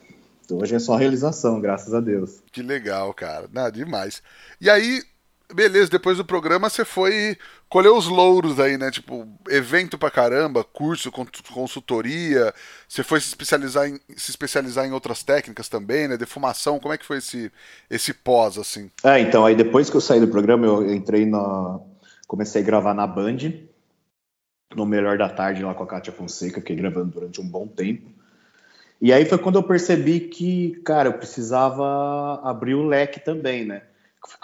Então, 0.46 0.60
hoje 0.60 0.76
é 0.76 0.80
só 0.80 0.96
realização, 0.96 1.60
graças 1.60 1.94
a 1.94 2.00
Deus. 2.00 2.44
Que 2.52 2.62
legal, 2.62 3.12
cara. 3.16 3.50
Nada 3.52 3.72
demais. 3.72 4.22
E 4.62 4.70
aí, 4.70 5.02
beleza, 5.54 5.90
depois 5.90 6.18
do 6.18 6.26
programa 6.26 6.70
você 6.70 6.84
foi 6.84 7.38
colher 7.70 7.92
os 7.92 8.08
louros 8.08 8.60
aí, 8.60 8.78
né? 8.78 8.90
Tipo, 8.92 9.28
evento 9.50 9.98
pra 9.98 10.10
caramba, 10.10 10.64
curso, 10.64 11.12
consultoria. 11.12 12.54
Você 12.88 13.04
foi 13.04 13.20
se 13.20 13.28
especializar 13.28 13.88
em, 13.88 14.00
se 14.16 14.32
especializar 14.32 14.86
em 14.86 14.92
outras 14.92 15.24
técnicas 15.24 15.70
também, 15.70 16.08
né? 16.08 16.18
Defumação, 16.18 16.80
como 16.80 16.94
é 16.94 16.98
que 16.98 17.06
foi 17.06 17.18
esse, 17.18 17.52
esse 17.90 18.14
pós, 18.14 18.58
assim? 18.58 18.90
É, 19.04 19.20
então, 19.20 19.46
aí 19.46 19.56
depois 19.56 19.90
que 19.90 19.98
eu 19.98 20.02
saí 20.02 20.20
do 20.20 20.28
programa, 20.28 20.66
eu 20.66 20.94
entrei 20.94 21.26
na. 21.26 21.80
Comecei 22.28 22.62
a 22.62 22.66
gravar 22.66 22.94
na 22.94 23.06
Band, 23.06 23.38
no 24.76 24.86
Melhor 24.86 25.18
da 25.18 25.30
Tarde, 25.30 25.64
lá 25.64 25.76
com 25.76 25.84
a 25.84 25.88
Kátia 25.88 26.12
Fonseca, 26.12 26.60
fiquei 26.60 26.76
gravando 26.76 27.12
durante 27.12 27.40
um 27.40 27.48
bom 27.48 27.68
tempo. 27.68 28.10
E 29.02 29.14
aí 29.14 29.26
foi 29.26 29.38
quando 29.38 29.58
eu 29.58 29.64
percebi 29.64 30.22
que, 30.22 30.82
cara, 30.84 31.10
eu 31.10 31.14
precisava 31.14 32.42
abrir 32.44 32.74
o 32.74 32.88
leque 32.88 33.20
também, 33.20 33.66
né? 33.66 33.84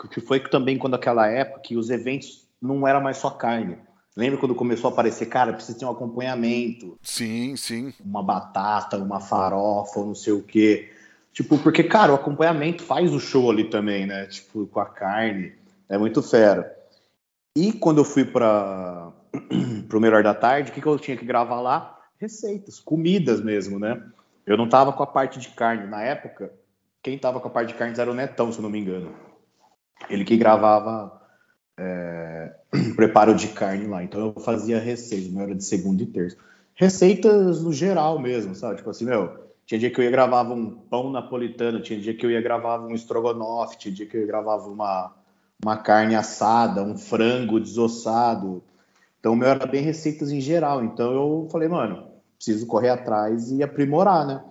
Que 0.10 0.22
foi 0.22 0.40
também 0.40 0.78
quando 0.78 0.96
aquela 0.96 1.28
época 1.28 1.62
que 1.62 1.78
os 1.78 1.90
eventos 1.90 2.48
não 2.62 2.88
era 2.88 3.00
mais 3.00 3.18
só 3.18 3.30
carne. 3.30 3.78
Lembra 4.16 4.40
quando 4.40 4.54
começou 4.54 4.90
a 4.90 4.94
aparecer, 4.94 5.28
cara, 5.28 5.54
precisa 5.54 5.80
ter 5.80 5.86
um 5.86 5.92
acompanhamento. 5.92 6.98
Sim, 7.02 7.56
sim. 7.56 7.94
Uma 8.04 8.22
batata, 8.22 8.98
uma 8.98 9.22
farofa, 9.22 10.02
não 10.02 10.14
sei 10.14 10.34
o 10.34 10.44
quê. 10.44 10.92
Tipo, 11.32 11.58
porque, 11.58 11.84
cara, 11.84 12.12
o 12.12 12.16
acompanhamento 12.16 12.84
faz 12.84 13.14
o 13.14 13.20
show 13.20 13.50
ali 13.50 13.70
também, 13.70 14.06
né? 14.06 14.26
Tipo, 14.26 14.68
com 14.68 14.82
a 14.82 14.86
carne. 14.86 15.54
É 15.88 15.98
muito 15.98 16.22
fera. 16.22 16.76
E 17.58 17.72
quando 17.72 18.00
eu 18.00 18.06
fui 18.06 18.26
para 18.26 19.12
o 19.94 20.00
Melhor 20.00 20.24
da 20.24 20.34
Tarde, 20.34 20.72
o 20.72 20.74
que, 20.74 20.82
que 20.82 20.88
eu 20.88 21.00
tinha 21.00 21.16
que 21.16 21.26
gravar 21.26 21.62
lá? 21.62 21.98
Receitas, 22.18 22.80
comidas 22.80 23.42
mesmo, 23.42 23.80
né? 23.80 24.02
Eu 24.46 24.58
não 24.58 24.68
tava 24.68 24.92
com 24.92 25.04
a 25.04 25.08
parte 25.08 25.40
de 25.40 25.50
carne. 25.50 25.88
Na 25.88 26.02
época, 26.02 26.52
quem 27.02 27.18
tava 27.18 27.40
com 27.40 27.48
a 27.48 27.52
parte 27.52 27.70
de 27.70 27.76
carnes 27.76 27.98
era 27.98 28.12
o 28.12 28.14
Netão, 28.14 28.52
se 28.52 28.60
eu 28.60 28.64
não 28.64 28.70
me 28.70 28.80
engano. 28.80 29.14
Ele 30.10 30.24
que 30.24 30.38
gravava 30.38 31.22
é, 31.78 32.54
preparo 32.96 33.34
de 33.34 33.48
carne 33.50 33.88
lá. 33.88 34.04
Então 34.04 34.34
eu 34.36 34.42
fazia 34.42 34.80
receitas, 34.80 35.32
não 35.32 35.42
era 35.42 35.56
de 35.56 35.64
segunda 35.64 36.04
e 36.04 36.06
terça. 36.06 36.38
Receitas 36.76 37.62
no 37.64 37.72
geral 37.72 38.20
mesmo, 38.20 38.56
sabe? 38.56 38.78
Tipo 38.78 38.90
assim, 38.90 39.06
meu, 39.06 39.52
tinha 39.66 39.80
dia 39.80 39.90
que 39.90 40.00
eu 40.00 40.04
ia 40.04 40.12
gravar 40.12 40.44
um 40.44 40.70
pão 40.70 41.12
napolitano, 41.12 41.82
tinha 41.82 42.00
dia 42.00 42.14
que 42.14 42.26
eu 42.26 42.32
ia 42.32 42.42
gravar 42.42 42.80
um 42.80 42.94
estrogonofe, 42.94 43.78
tinha 43.78 43.94
dia 43.94 44.06
que 44.06 44.18
eu 44.18 44.22
ia 44.22 44.28
gravar 44.28 44.58
uma, 44.58 45.14
uma 45.64 45.78
carne 45.78 46.16
assada, 46.16 46.84
um 46.84 46.98
frango 46.98 47.60
desossado. 47.60 48.64
Então, 49.20 49.34
o 49.34 49.36
meu 49.36 49.48
era 49.48 49.66
bem 49.66 49.84
receitas 49.84 50.32
em 50.32 50.42
geral. 50.42 50.84
Então, 50.84 51.14
eu 51.14 51.48
falei, 51.52 51.68
mano, 51.68 52.08
preciso 52.36 52.66
correr 52.66 52.90
atrás 52.90 53.52
e 53.52 53.62
aprimorar, 53.62 54.26
né? 54.26 54.44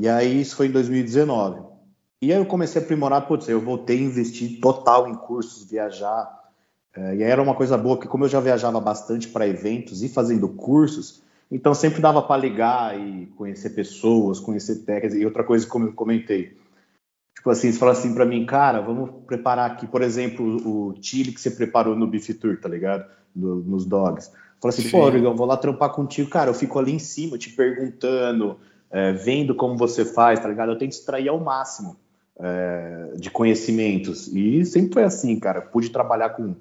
E 0.00 0.08
aí, 0.08 0.40
isso 0.40 0.56
foi 0.56 0.68
em 0.68 0.72
2019. 0.72 1.65
E 2.26 2.32
aí 2.32 2.40
eu 2.40 2.44
comecei 2.44 2.82
a 2.82 2.84
aprimorar, 2.84 3.24
putz, 3.28 3.48
eu 3.48 3.60
voltei 3.60 3.98
a 3.98 4.02
investir 4.02 4.58
total 4.58 5.08
em 5.08 5.14
cursos, 5.14 5.62
viajar. 5.62 6.28
É, 6.92 7.14
e 7.14 7.22
aí 7.22 7.30
era 7.30 7.40
uma 7.40 7.54
coisa 7.54 7.78
boa, 7.78 7.94
porque 7.94 8.08
como 8.08 8.24
eu 8.24 8.28
já 8.28 8.40
viajava 8.40 8.80
bastante 8.80 9.28
para 9.28 9.46
eventos 9.46 10.02
e 10.02 10.08
fazendo 10.08 10.48
cursos, 10.48 11.22
então 11.48 11.72
sempre 11.72 12.02
dava 12.02 12.20
para 12.20 12.40
ligar 12.40 12.98
e 12.98 13.26
conhecer 13.36 13.70
pessoas, 13.70 14.40
conhecer 14.40 14.84
técnicas. 14.84 15.14
E 15.14 15.24
outra 15.24 15.44
coisa, 15.44 15.64
como 15.68 15.86
eu 15.86 15.92
comentei, 15.92 16.56
tipo 17.32 17.48
assim, 17.48 17.70
você 17.70 17.78
fala 17.78 17.92
assim 17.92 18.12
para 18.12 18.26
mim, 18.26 18.44
cara, 18.44 18.80
vamos 18.80 19.08
preparar 19.24 19.70
aqui, 19.70 19.86
por 19.86 20.02
exemplo, 20.02 20.56
o 20.68 20.96
chile 21.00 21.30
que 21.30 21.40
você 21.40 21.52
preparou 21.52 21.94
no 21.94 22.08
Beef 22.08 22.28
Tour, 22.30 22.58
tá 22.60 22.68
ligado? 22.68 23.08
No, 23.36 23.60
nos 23.60 23.86
dogs. 23.86 24.32
Fala 24.60 24.74
assim, 24.74 24.82
Sim. 24.82 24.90
pô, 24.90 25.08
eu 25.10 25.36
vou 25.36 25.46
lá 25.46 25.56
trampar 25.56 25.90
contigo, 25.90 26.28
cara, 26.28 26.50
eu 26.50 26.54
fico 26.54 26.76
ali 26.76 26.90
em 26.90 26.98
cima 26.98 27.38
te 27.38 27.50
perguntando, 27.50 28.58
é, 28.90 29.12
vendo 29.12 29.54
como 29.54 29.76
você 29.76 30.04
faz, 30.04 30.40
tá 30.40 30.48
ligado? 30.48 30.72
Eu 30.72 30.78
tento 30.78 30.90
extrair 30.90 31.28
ao 31.28 31.38
máximo 31.38 32.04
é, 32.40 33.12
de 33.16 33.30
conhecimentos. 33.30 34.28
E 34.28 34.64
sempre 34.64 34.94
foi 34.94 35.04
assim, 35.04 35.38
cara. 35.38 35.60
Pude 35.60 35.90
trabalhar 35.90 36.30
com 36.30 36.54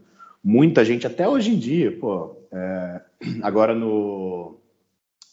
muita 0.43 0.86
gente, 0.86 1.07
até 1.07 1.28
hoje 1.28 1.51
em 1.51 1.57
dia, 1.57 1.97
pô. 1.99 2.38
É, 2.51 3.01
agora 3.41 3.73
no, 3.73 4.57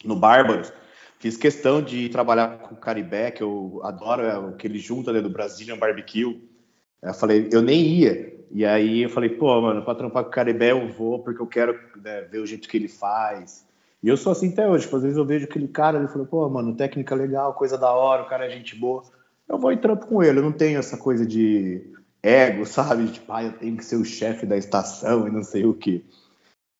no 0.04 0.16
Bárbaros, 0.16 0.72
Fiz 1.22 1.36
questão 1.36 1.80
de 1.80 2.08
trabalhar 2.08 2.58
com 2.58 2.74
o 2.74 2.76
Caribé, 2.76 3.30
que 3.30 3.44
eu 3.44 3.80
adoro, 3.84 4.22
é 4.22 4.36
o 4.36 4.56
que 4.56 4.66
ele 4.66 4.80
junta 4.80 5.12
né, 5.12 5.20
do 5.20 5.30
Brazilian 5.30 5.78
Barbecue. 5.78 6.42
Eu 7.00 7.14
falei, 7.14 7.48
eu 7.52 7.62
nem 7.62 7.80
ia. 7.80 8.36
E 8.50 8.66
aí 8.66 9.02
eu 9.02 9.08
falei, 9.08 9.28
pô, 9.28 9.60
mano, 9.60 9.84
pra 9.84 9.94
trampar 9.94 10.24
com 10.24 10.30
o 10.30 10.32
Caribé 10.32 10.72
eu 10.72 10.88
vou, 10.88 11.20
porque 11.20 11.40
eu 11.40 11.46
quero 11.46 11.78
né, 12.02 12.22
ver 12.22 12.40
o 12.40 12.46
jeito 12.46 12.68
que 12.68 12.76
ele 12.76 12.88
faz. 12.88 13.64
E 14.02 14.08
eu 14.08 14.16
sou 14.16 14.32
assim 14.32 14.48
até 14.48 14.68
hoje, 14.68 14.86
tipo, 14.86 14.96
às 14.96 15.04
vezes 15.04 15.16
eu 15.16 15.24
vejo 15.24 15.44
aquele 15.44 15.68
cara, 15.68 15.96
ele 15.96 16.08
falou, 16.08 16.26
pô, 16.26 16.48
mano, 16.48 16.74
técnica 16.74 17.14
legal, 17.14 17.54
coisa 17.54 17.78
da 17.78 17.92
hora, 17.92 18.24
o 18.24 18.28
cara 18.28 18.46
é 18.46 18.50
gente 18.50 18.74
boa. 18.74 19.04
Eu 19.52 19.58
vou 19.58 19.70
e 19.70 19.76
trampo 19.76 20.06
com 20.06 20.22
ele, 20.22 20.38
eu 20.38 20.42
não 20.42 20.50
tenho 20.50 20.78
essa 20.78 20.96
coisa 20.96 21.26
de 21.26 21.82
ego, 22.22 22.64
sabe? 22.64 23.06
Tipo, 23.08 23.30
ah, 23.34 23.44
eu 23.44 23.52
tenho 23.52 23.76
que 23.76 23.84
ser 23.84 23.96
o 23.96 24.04
chefe 24.04 24.46
da 24.46 24.56
estação 24.56 25.28
e 25.28 25.30
não 25.30 25.42
sei 25.42 25.66
o 25.66 25.74
que. 25.74 26.02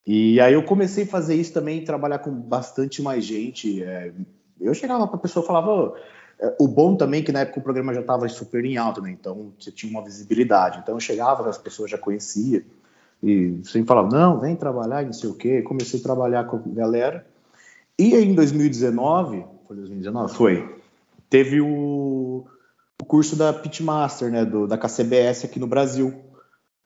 E 0.07 0.41
aí 0.41 0.55
eu 0.55 0.65
comecei 0.65 1.05
a 1.05 1.07
fazer 1.07 1.35
isso 1.35 1.53
também, 1.53 1.85
trabalhar 1.85 2.21
com 2.21 2.33
bastante 2.33 3.03
mais 3.03 3.27
gente. 3.27 3.85
É, 3.85 4.11
eu 4.59 4.73
chegava 4.73 5.07
para 5.07 5.17
a 5.17 5.21
pessoa 5.21 5.45
e 5.45 5.47
falava, 5.47 5.95
é, 6.41 6.57
o 6.59 6.67
bom 6.67 6.97
também 6.97 7.21
é 7.21 7.23
que 7.23 7.31
na 7.31 7.41
época 7.41 7.61
o 7.61 7.63
programa 7.63 7.93
já 7.93 8.01
estava 8.01 8.27
super 8.31 8.65
em 8.65 8.79
alta, 8.79 9.03
né? 9.03 9.11
Então 9.11 9.53
você 9.61 9.71
tinha 9.71 9.91
uma 9.91 10.03
visibilidade. 10.03 10.79
Então 10.83 10.95
eu 10.95 11.01
chegava, 11.01 11.47
as 11.47 11.59
pessoas 11.59 11.91
já 11.91 11.99
conheciam 11.99 12.63
e 13.23 13.61
sempre 13.65 13.87
falava, 13.87 14.09
não, 14.09 14.41
vem 14.41 14.57
trabalhar, 14.57 15.05
não 15.05 15.13
sei 15.13 15.29
o 15.29 15.35
quê. 15.35 15.61
Comecei 15.61 16.01
a 16.01 16.03
trabalhar 16.03 16.45
com 16.45 16.57
a 16.57 16.75
galera. 16.75 17.27
E 17.99 18.15
em 18.15 18.35
2019, 18.35 19.45
foi 19.67 19.77
2019? 19.77 20.35
Foi. 20.35 20.83
Teve 21.33 21.61
o, 21.61 21.67
o 23.03 23.05
curso 23.05 23.35
da 23.35 23.53
Pitmaster, 23.53 24.31
né? 24.31 24.45
Do, 24.45 24.69
da 24.69 24.79
KCBS 24.79 25.45
aqui 25.45 25.59
no 25.59 25.67
Brasil. 25.67 26.23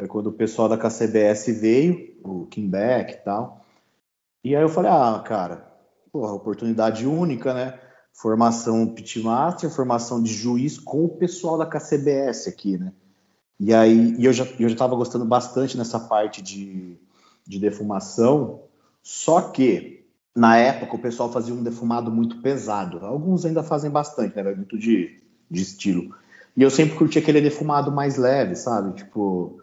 Foi 0.00 0.08
quando 0.08 0.28
o 0.28 0.32
pessoal 0.32 0.66
da 0.66 0.78
KCBS 0.78 1.60
veio, 1.60 2.16
o 2.24 2.46
Kim 2.46 2.70
Beck 2.70 3.12
e 3.12 3.16
tal. 3.18 3.62
E 4.42 4.56
aí 4.56 4.62
eu 4.62 4.68
falei, 4.70 4.90
ah, 4.90 5.22
cara, 5.22 5.70
porra, 6.10 6.32
oportunidade 6.32 7.06
única, 7.06 7.52
né? 7.52 7.78
Formação 8.14 8.86
pitmaster, 8.94 9.68
formação 9.68 10.22
de 10.22 10.32
juiz 10.32 10.78
com 10.78 11.04
o 11.04 11.18
pessoal 11.18 11.58
da 11.58 11.66
KCBS 11.66 12.48
aqui, 12.48 12.78
né? 12.78 12.94
E 13.60 13.74
aí 13.74 14.16
e 14.18 14.24
eu 14.24 14.32
já 14.32 14.44
eu 14.58 14.70
já 14.70 14.74
estava 14.74 14.96
gostando 14.96 15.26
bastante 15.26 15.76
nessa 15.76 16.00
parte 16.00 16.40
de, 16.40 16.98
de 17.46 17.58
defumação, 17.58 18.62
só 19.02 19.42
que 19.42 20.06
na 20.34 20.56
época 20.56 20.96
o 20.96 20.98
pessoal 20.98 21.30
fazia 21.30 21.52
um 21.52 21.62
defumado 21.62 22.10
muito 22.10 22.40
pesado. 22.40 23.04
Alguns 23.04 23.44
ainda 23.44 23.62
fazem 23.62 23.90
bastante, 23.90 24.34
né? 24.34 24.54
Muito 24.54 24.78
de, 24.78 25.25
de 25.50 25.62
estilo. 25.62 26.14
E 26.56 26.62
eu 26.62 26.70
sempre 26.70 26.96
curti 26.96 27.18
aquele 27.18 27.40
defumado 27.40 27.92
mais 27.92 28.16
leve, 28.16 28.54
sabe? 28.54 28.94
Tipo, 28.94 29.60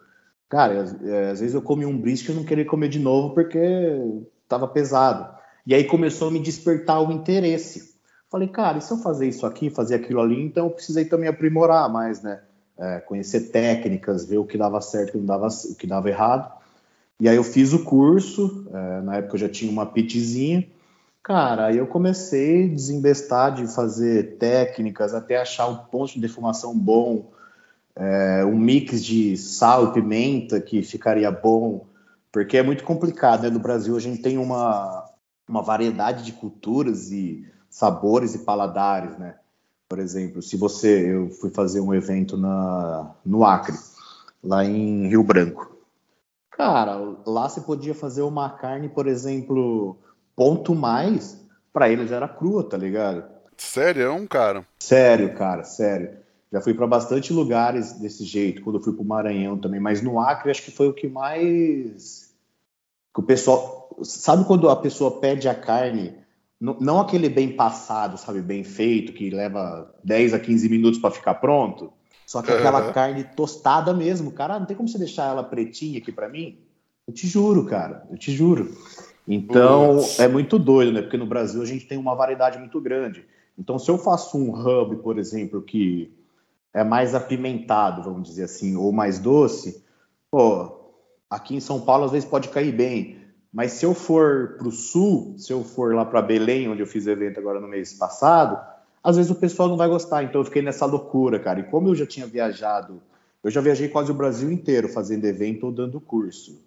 cara, 0.48 0.82
às, 0.82 1.02
é, 1.02 1.30
às 1.30 1.40
vezes 1.40 1.54
eu 1.54 1.62
comi 1.62 1.84
um 1.84 1.98
brisket 1.98 2.30
e 2.30 2.38
não 2.38 2.44
queria 2.44 2.64
comer 2.64 2.88
de 2.88 2.98
novo 2.98 3.34
porque 3.34 3.98
tava 4.48 4.68
pesado. 4.68 5.34
E 5.66 5.74
aí 5.74 5.84
começou 5.84 6.28
a 6.28 6.30
me 6.30 6.38
despertar 6.38 7.00
o 7.00 7.10
interesse. 7.10 7.94
Falei, 8.30 8.48
cara, 8.48 8.78
e 8.78 8.80
se 8.80 8.92
eu 8.92 8.98
fazer 8.98 9.28
isso 9.28 9.46
aqui, 9.46 9.70
fazer 9.70 9.96
aquilo 9.96 10.20
ali, 10.20 10.40
então 10.40 10.66
eu 10.66 10.70
precisei 10.70 11.04
também 11.04 11.28
aprimorar 11.28 11.88
mais, 11.88 12.22
né? 12.22 12.40
É, 12.76 12.98
conhecer 12.98 13.52
técnicas, 13.52 14.26
ver 14.26 14.38
o 14.38 14.44
que 14.44 14.58
dava 14.58 14.80
certo, 14.80 15.10
o 15.10 15.12
que 15.12 15.18
não 15.18 15.26
dava, 15.26 15.48
o 15.48 15.74
que 15.76 15.86
dava 15.86 16.08
errado. 16.08 16.52
E 17.20 17.28
aí 17.28 17.36
eu 17.36 17.44
fiz 17.44 17.72
o 17.72 17.84
curso, 17.84 18.66
é, 18.72 19.00
na 19.02 19.16
época 19.16 19.36
eu 19.36 19.40
já 19.40 19.48
tinha 19.48 19.70
uma 19.70 19.86
pitzinha. 19.86 20.66
Cara, 21.24 21.74
eu 21.74 21.86
comecei 21.86 22.66
a 22.66 22.74
desembestar 22.74 23.54
de 23.54 23.66
fazer 23.66 24.36
técnicas 24.36 25.14
até 25.14 25.38
achar 25.38 25.66
um 25.66 25.76
ponto 25.76 26.12
de 26.12 26.20
defumação 26.20 26.78
bom, 26.78 27.32
é, 27.96 28.44
um 28.44 28.58
mix 28.58 29.02
de 29.02 29.34
sal 29.38 29.86
e 29.86 29.92
pimenta 29.94 30.60
que 30.60 30.82
ficaria 30.82 31.30
bom, 31.30 31.86
porque 32.30 32.58
é 32.58 32.62
muito 32.62 32.84
complicado, 32.84 33.44
né? 33.44 33.48
No 33.48 33.58
Brasil 33.58 33.96
a 33.96 34.00
gente 34.00 34.20
tem 34.20 34.36
uma, 34.36 35.02
uma 35.48 35.62
variedade 35.62 36.24
de 36.24 36.32
culturas 36.32 37.10
e 37.10 37.50
sabores 37.70 38.34
e 38.34 38.40
paladares, 38.40 39.16
né? 39.16 39.36
Por 39.88 39.98
exemplo, 39.98 40.42
se 40.42 40.58
você, 40.58 41.10
eu 41.10 41.30
fui 41.30 41.48
fazer 41.48 41.80
um 41.80 41.94
evento 41.94 42.36
na, 42.36 43.14
no 43.24 43.46
Acre, 43.46 43.78
lá 44.42 44.62
em 44.62 45.08
Rio 45.08 45.22
Branco. 45.22 45.74
Cara, 46.50 46.98
lá 47.24 47.48
você 47.48 47.62
podia 47.62 47.94
fazer 47.94 48.20
uma 48.20 48.50
carne, 48.50 48.90
por 48.90 49.06
exemplo, 49.06 49.96
ponto 50.36 50.74
mais, 50.74 51.40
para 51.72 51.88
eles 51.88 52.12
era 52.12 52.28
crua, 52.28 52.68
tá 52.68 52.76
ligado? 52.76 53.24
Sério, 53.56 54.04
cara? 54.26 54.66
Sério, 54.78 55.34
cara, 55.34 55.64
sério. 55.64 56.10
Já 56.52 56.60
fui 56.60 56.74
para 56.74 56.86
bastante 56.86 57.32
lugares 57.32 57.94
desse 57.94 58.24
jeito, 58.24 58.62
quando 58.62 58.76
eu 58.78 58.82
fui 58.82 58.92
para 58.92 59.02
o 59.02 59.06
Maranhão 59.06 59.58
também, 59.58 59.80
mas 59.80 60.02
no 60.02 60.20
Acre 60.20 60.50
acho 60.50 60.62
que 60.62 60.70
foi 60.70 60.88
o 60.88 60.94
que 60.94 61.08
mais. 61.08 62.32
Que 63.12 63.20
o 63.20 63.24
pessoal 63.24 63.84
sabe 64.02 64.44
quando 64.44 64.68
a 64.68 64.76
pessoa 64.76 65.20
pede 65.20 65.48
a 65.48 65.54
carne, 65.54 66.16
não 66.60 67.00
aquele 67.00 67.28
bem 67.28 67.54
passado, 67.54 68.16
sabe, 68.16 68.40
bem 68.40 68.64
feito, 68.64 69.12
que 69.12 69.30
leva 69.30 69.92
10 70.02 70.34
a 70.34 70.38
15 70.38 70.68
minutos 70.68 71.00
para 71.00 71.10
ficar 71.10 71.34
pronto, 71.34 71.92
só 72.26 72.42
que 72.42 72.50
aquela 72.50 72.86
uhum. 72.86 72.92
carne 72.92 73.24
tostada 73.24 73.92
mesmo, 73.92 74.32
cara, 74.32 74.58
não 74.58 74.66
tem 74.66 74.76
como 74.76 74.88
você 74.88 74.98
deixar 74.98 75.28
ela 75.28 75.44
pretinha 75.44 75.98
aqui 75.98 76.10
para 76.10 76.28
mim? 76.28 76.58
Eu 77.06 77.12
te 77.12 77.26
juro, 77.26 77.66
cara, 77.66 78.06
eu 78.10 78.16
te 78.16 78.32
juro. 78.32 78.74
Então, 79.26 79.98
é 80.18 80.28
muito 80.28 80.58
doido, 80.58 80.92
né? 80.92 81.02
Porque 81.02 81.16
no 81.16 81.26
Brasil 81.26 81.62
a 81.62 81.66
gente 81.66 81.86
tem 81.86 81.98
uma 81.98 82.14
variedade 82.14 82.58
muito 82.58 82.80
grande. 82.80 83.24
Então, 83.58 83.78
se 83.78 83.90
eu 83.90 83.98
faço 83.98 84.36
um 84.36 84.52
hub, 84.52 84.96
por 84.96 85.18
exemplo, 85.18 85.62
que 85.62 86.12
é 86.72 86.82
mais 86.82 87.14
apimentado, 87.14 88.02
vamos 88.02 88.28
dizer 88.28 88.44
assim, 88.44 88.76
ou 88.76 88.92
mais 88.92 89.18
doce, 89.18 89.82
pô, 90.30 90.92
aqui 91.30 91.54
em 91.54 91.60
São 91.60 91.80
Paulo 91.80 92.04
às 92.04 92.12
vezes 92.12 92.28
pode 92.28 92.48
cair 92.48 92.72
bem. 92.72 93.18
Mas 93.52 93.72
se 93.72 93.86
eu 93.86 93.94
for 93.94 94.56
para 94.58 94.66
o 94.66 94.72
sul, 94.72 95.34
se 95.38 95.52
eu 95.52 95.62
for 95.62 95.94
lá 95.94 96.04
para 96.04 96.20
Belém, 96.20 96.68
onde 96.68 96.82
eu 96.82 96.86
fiz 96.86 97.06
o 97.06 97.10
evento 97.10 97.38
agora 97.38 97.60
no 97.60 97.68
mês 97.68 97.92
passado, 97.92 98.58
às 99.02 99.16
vezes 99.16 99.30
o 99.30 99.36
pessoal 99.36 99.68
não 99.68 99.76
vai 99.76 99.88
gostar. 99.88 100.24
Então 100.24 100.40
eu 100.40 100.44
fiquei 100.44 100.60
nessa 100.60 100.84
loucura, 100.86 101.38
cara. 101.38 101.60
E 101.60 101.64
como 101.64 101.88
eu 101.88 101.94
já 101.94 102.04
tinha 102.04 102.26
viajado, 102.26 103.00
eu 103.44 103.50
já 103.50 103.60
viajei 103.60 103.88
quase 103.88 104.10
o 104.10 104.14
Brasil 104.14 104.50
inteiro 104.50 104.88
fazendo 104.88 105.24
evento 105.26 105.66
ou 105.66 105.72
dando 105.72 106.00
curso. 106.00 106.60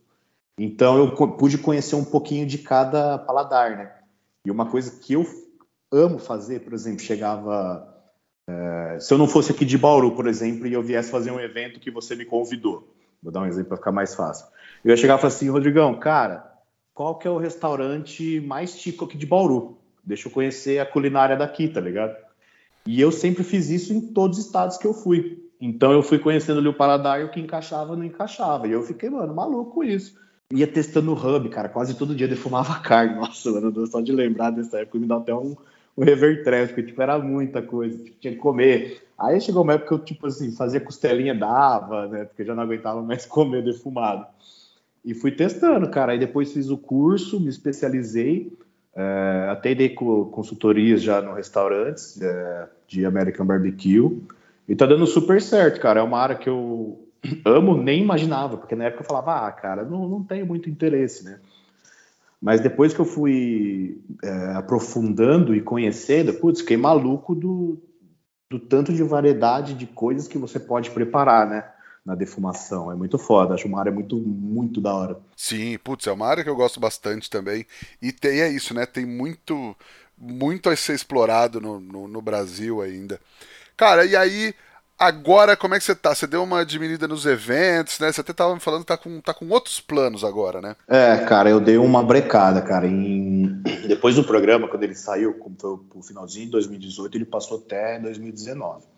Então 0.58 0.98
eu 0.98 1.12
pude 1.12 1.58
conhecer 1.58 1.96
um 1.96 2.04
pouquinho 2.04 2.46
de 2.48 2.58
cada 2.58 3.18
paladar, 3.18 3.78
né? 3.78 3.92
E 4.46 4.50
uma 4.50 4.66
coisa 4.66 5.00
que 5.00 5.14
eu 5.14 5.26
amo 5.92 6.18
fazer, 6.18 6.62
por 6.62 6.74
exemplo, 6.74 7.00
chegava. 7.00 7.96
É, 8.50 8.98
se 9.00 9.14
eu 9.14 9.18
não 9.18 9.28
fosse 9.28 9.52
aqui 9.52 9.66
de 9.66 9.78
Bauru, 9.78 10.16
por 10.16 10.26
exemplo, 10.26 10.66
e 10.66 10.74
eu 10.74 10.82
viesse 10.82 11.12
fazer 11.12 11.32
um 11.32 11.40
evento 11.40 11.80
que 11.80 11.92
você 11.92 12.16
me 12.16 12.26
convidou, 12.26 12.88
vou 13.22 13.32
dar 13.32 13.42
um 13.42 13.46
exemplo 13.46 13.70
para 13.70 13.78
ficar 13.78 13.92
mais 13.92 14.16
fácil. 14.16 14.48
Eu 14.84 14.92
ia 14.92 14.98
chegar 14.98 15.16
e 15.16 15.18
falar 15.18 15.34
assim, 15.34 15.50
Rodrigão, 15.50 16.00
cara, 16.00 16.50
qual 16.94 17.20
que 17.20 17.28
é 17.28 17.32
o 17.32 17.38
restaurante 17.38 18.40
mais 18.40 18.76
típico 18.76 19.06
aqui 19.06 19.18
de 19.18 19.26
Bauru. 19.26 19.78
Deixa 20.04 20.28
eu 20.28 20.32
conhecer 20.32 20.80
a 20.80 20.86
culinária 20.86 21.36
daqui, 21.36 21.68
tá 21.68 21.82
ligado? 21.82 22.16
E 22.88 23.00
eu 23.00 23.12
sempre 23.12 23.44
fiz 23.44 23.70
isso 23.70 23.94
em 23.94 24.00
todos 24.00 24.40
os 24.40 24.46
estados 24.46 24.78
que 24.78 24.88
eu 24.88 24.94
fui. 24.94 25.44
Então 25.60 25.92
eu 25.92 26.02
fui 26.02 26.18
conhecendo 26.18 26.60
ali 26.60 26.70
o 26.70 26.74
paladar 26.74 27.20
e 27.20 27.26
o 27.26 27.30
que 27.30 27.40
encaixava 27.40 27.96
não 27.96 28.04
encaixava. 28.04 28.68
E 28.68 28.72
eu 28.72 28.82
fiquei, 28.82 29.10
mano, 29.10 29.36
maluco 29.36 29.84
isso. 29.84 30.18
Ia 30.54 30.66
testando 30.66 31.12
o 31.12 31.16
hub, 31.16 31.50
cara. 31.50 31.68
Quase 31.68 31.98
todo 31.98 32.16
dia 32.16 32.28
defumava 32.28 32.80
carne. 32.82 33.16
Nossa, 33.16 33.52
mano, 33.52 33.86
só 33.88 34.00
de 34.00 34.12
lembrar 34.12 34.52
dessa 34.52 34.80
época 34.80 34.98
me 34.98 35.06
dá 35.06 35.18
até 35.18 35.34
um, 35.36 35.56
um 35.98 36.04
revertré, 36.04 36.66
porque 36.68 36.84
tipo, 36.84 37.02
era 37.02 37.20
muita 37.20 37.62
coisa, 37.62 38.02
tipo, 38.02 38.18
tinha 38.20 38.34
que 38.34 38.40
comer. 38.40 39.04
Aí 39.18 39.42
chegou 39.42 39.64
uma 39.64 39.74
época 39.74 39.88
que 39.90 39.94
eu, 39.94 40.00
tipo 40.00 40.28
assim, 40.28 40.52
fazia 40.52 40.80
costelinha, 40.80 41.36
dava, 41.36 42.08
né? 42.08 42.26
Porque 42.26 42.44
eu 42.44 42.46
já 42.46 42.56
não 42.56 42.64
aguentava 42.64 43.02
mais 43.02 43.26
comer 43.28 43.64
defumado. 43.64 44.26
E 45.04 45.14
fui 45.14 45.32
testando, 45.32 45.90
cara. 45.90 46.14
Aí 46.14 46.20
depois 46.20 46.54
fiz 46.54 46.70
o 46.70 46.78
curso, 46.78 47.40
me 47.40 47.50
especializei. 47.50 48.58
É, 48.96 49.50
até 49.52 49.76
dei 49.76 49.90
consultorias 49.90 51.02
já 51.04 51.22
no 51.22 51.34
restaurantes 51.34 52.20
é, 52.22 52.70
de 52.88 53.06
American 53.06 53.46
Barbecue. 53.46 54.22
E 54.68 54.76
tá 54.76 54.86
dando 54.86 55.06
super 55.08 55.42
certo, 55.42 55.80
cara. 55.80 56.00
É 56.00 56.04
uma 56.04 56.20
área 56.20 56.36
que 56.36 56.50
eu 56.50 57.07
amo, 57.46 57.78
nem 57.78 58.02
imaginava, 58.02 58.58
porque 58.58 58.76
na 58.76 58.86
época 58.86 59.04
eu 59.04 59.08
falava, 59.08 59.48
ah, 59.48 59.52
cara, 59.52 59.84
não, 59.84 60.08
não 60.08 60.24
tenho 60.24 60.46
muito 60.46 60.70
interesse, 60.70 61.24
né? 61.24 61.40
Mas 62.42 62.62
depois 62.62 62.94
que 62.94 63.00
eu 63.00 63.06
fui 63.06 64.00
é, 64.24 64.54
aprofundando 64.56 65.56
e 65.56 65.62
conhecendo, 65.62 66.34
putz, 66.34 66.62
fiquei 66.62 66.78
maluco 66.78 67.34
do, 67.34 67.82
do 68.50 68.60
tanto 68.60 68.94
de 68.94 69.02
variedade 69.02 69.74
de 69.74 69.88
coisas 69.88 70.28
que 70.28 70.38
você 70.38 70.60
pode 70.60 70.92
preparar, 70.92 71.48
né? 71.50 71.64
na 72.08 72.16
defumação. 72.16 72.90
É 72.90 72.96
muito 72.96 73.18
foda, 73.18 73.54
acho 73.54 73.68
uma 73.68 73.82
área 73.82 73.92
muito, 73.92 74.16
muito 74.16 74.80
da 74.80 74.94
hora. 74.94 75.20
Sim, 75.36 75.78
putz, 75.84 76.08
é 76.08 76.12
uma 76.14 76.26
área 76.26 76.42
que 76.42 76.50
eu 76.50 76.56
gosto 76.56 76.80
bastante 76.80 77.30
também. 77.30 77.66
E 78.02 78.14
tem 78.14 78.40
é 78.40 78.50
isso, 78.50 78.74
né? 78.74 78.86
Tem 78.86 79.06
muito, 79.06 79.76
muito 80.18 80.70
a 80.70 80.76
ser 80.78 80.94
explorado 80.94 81.60
no, 81.60 81.82
no, 81.82 82.08
no 82.08 82.22
Brasil 82.22 82.82
ainda. 82.82 83.20
Cara, 83.76 84.06
e 84.06 84.16
aí, 84.16 84.56
agora 84.98 85.56
como 85.56 85.76
é 85.76 85.80
que 85.80 85.84
você 85.84 85.96
tá? 85.96 86.14
Você 86.14 86.28
deu 86.28 86.44
uma 86.44 86.66
diminuída 86.66 87.08
nos 87.08 87.26
eventos, 87.26 88.00
né? 88.00 88.12
Você 88.12 88.22
até 88.22 88.34
tava 88.34 88.54
me 88.54 88.60
falando 88.60 88.82
que 88.82 88.88
tá 88.88 88.98
com, 88.98 89.22
tá 89.22 89.34
com 89.34 89.48
outros 89.50 89.80
planos 89.80 90.24
agora, 90.24 90.62
né? 90.62 90.76
É, 90.88 91.18
cara, 91.18 91.50
eu 91.50 91.60
dei 91.60 91.78
uma 91.78 92.04
brecada, 92.04 92.62
cara. 92.62 92.88
Em... 92.88 93.62
Depois 93.88 94.16
do 94.16 94.24
programa, 94.24 94.68
quando 94.68 94.84
ele 94.84 94.96
saiu, 94.96 95.34
como 95.36 95.56
foi 95.60 95.78
pro 95.90 96.02
finalzinho 96.02 96.46
de 96.46 96.52
2018, 96.52 97.18
ele 97.18 97.26
passou 97.26 97.58
até 97.58 98.00
2019 98.00 98.98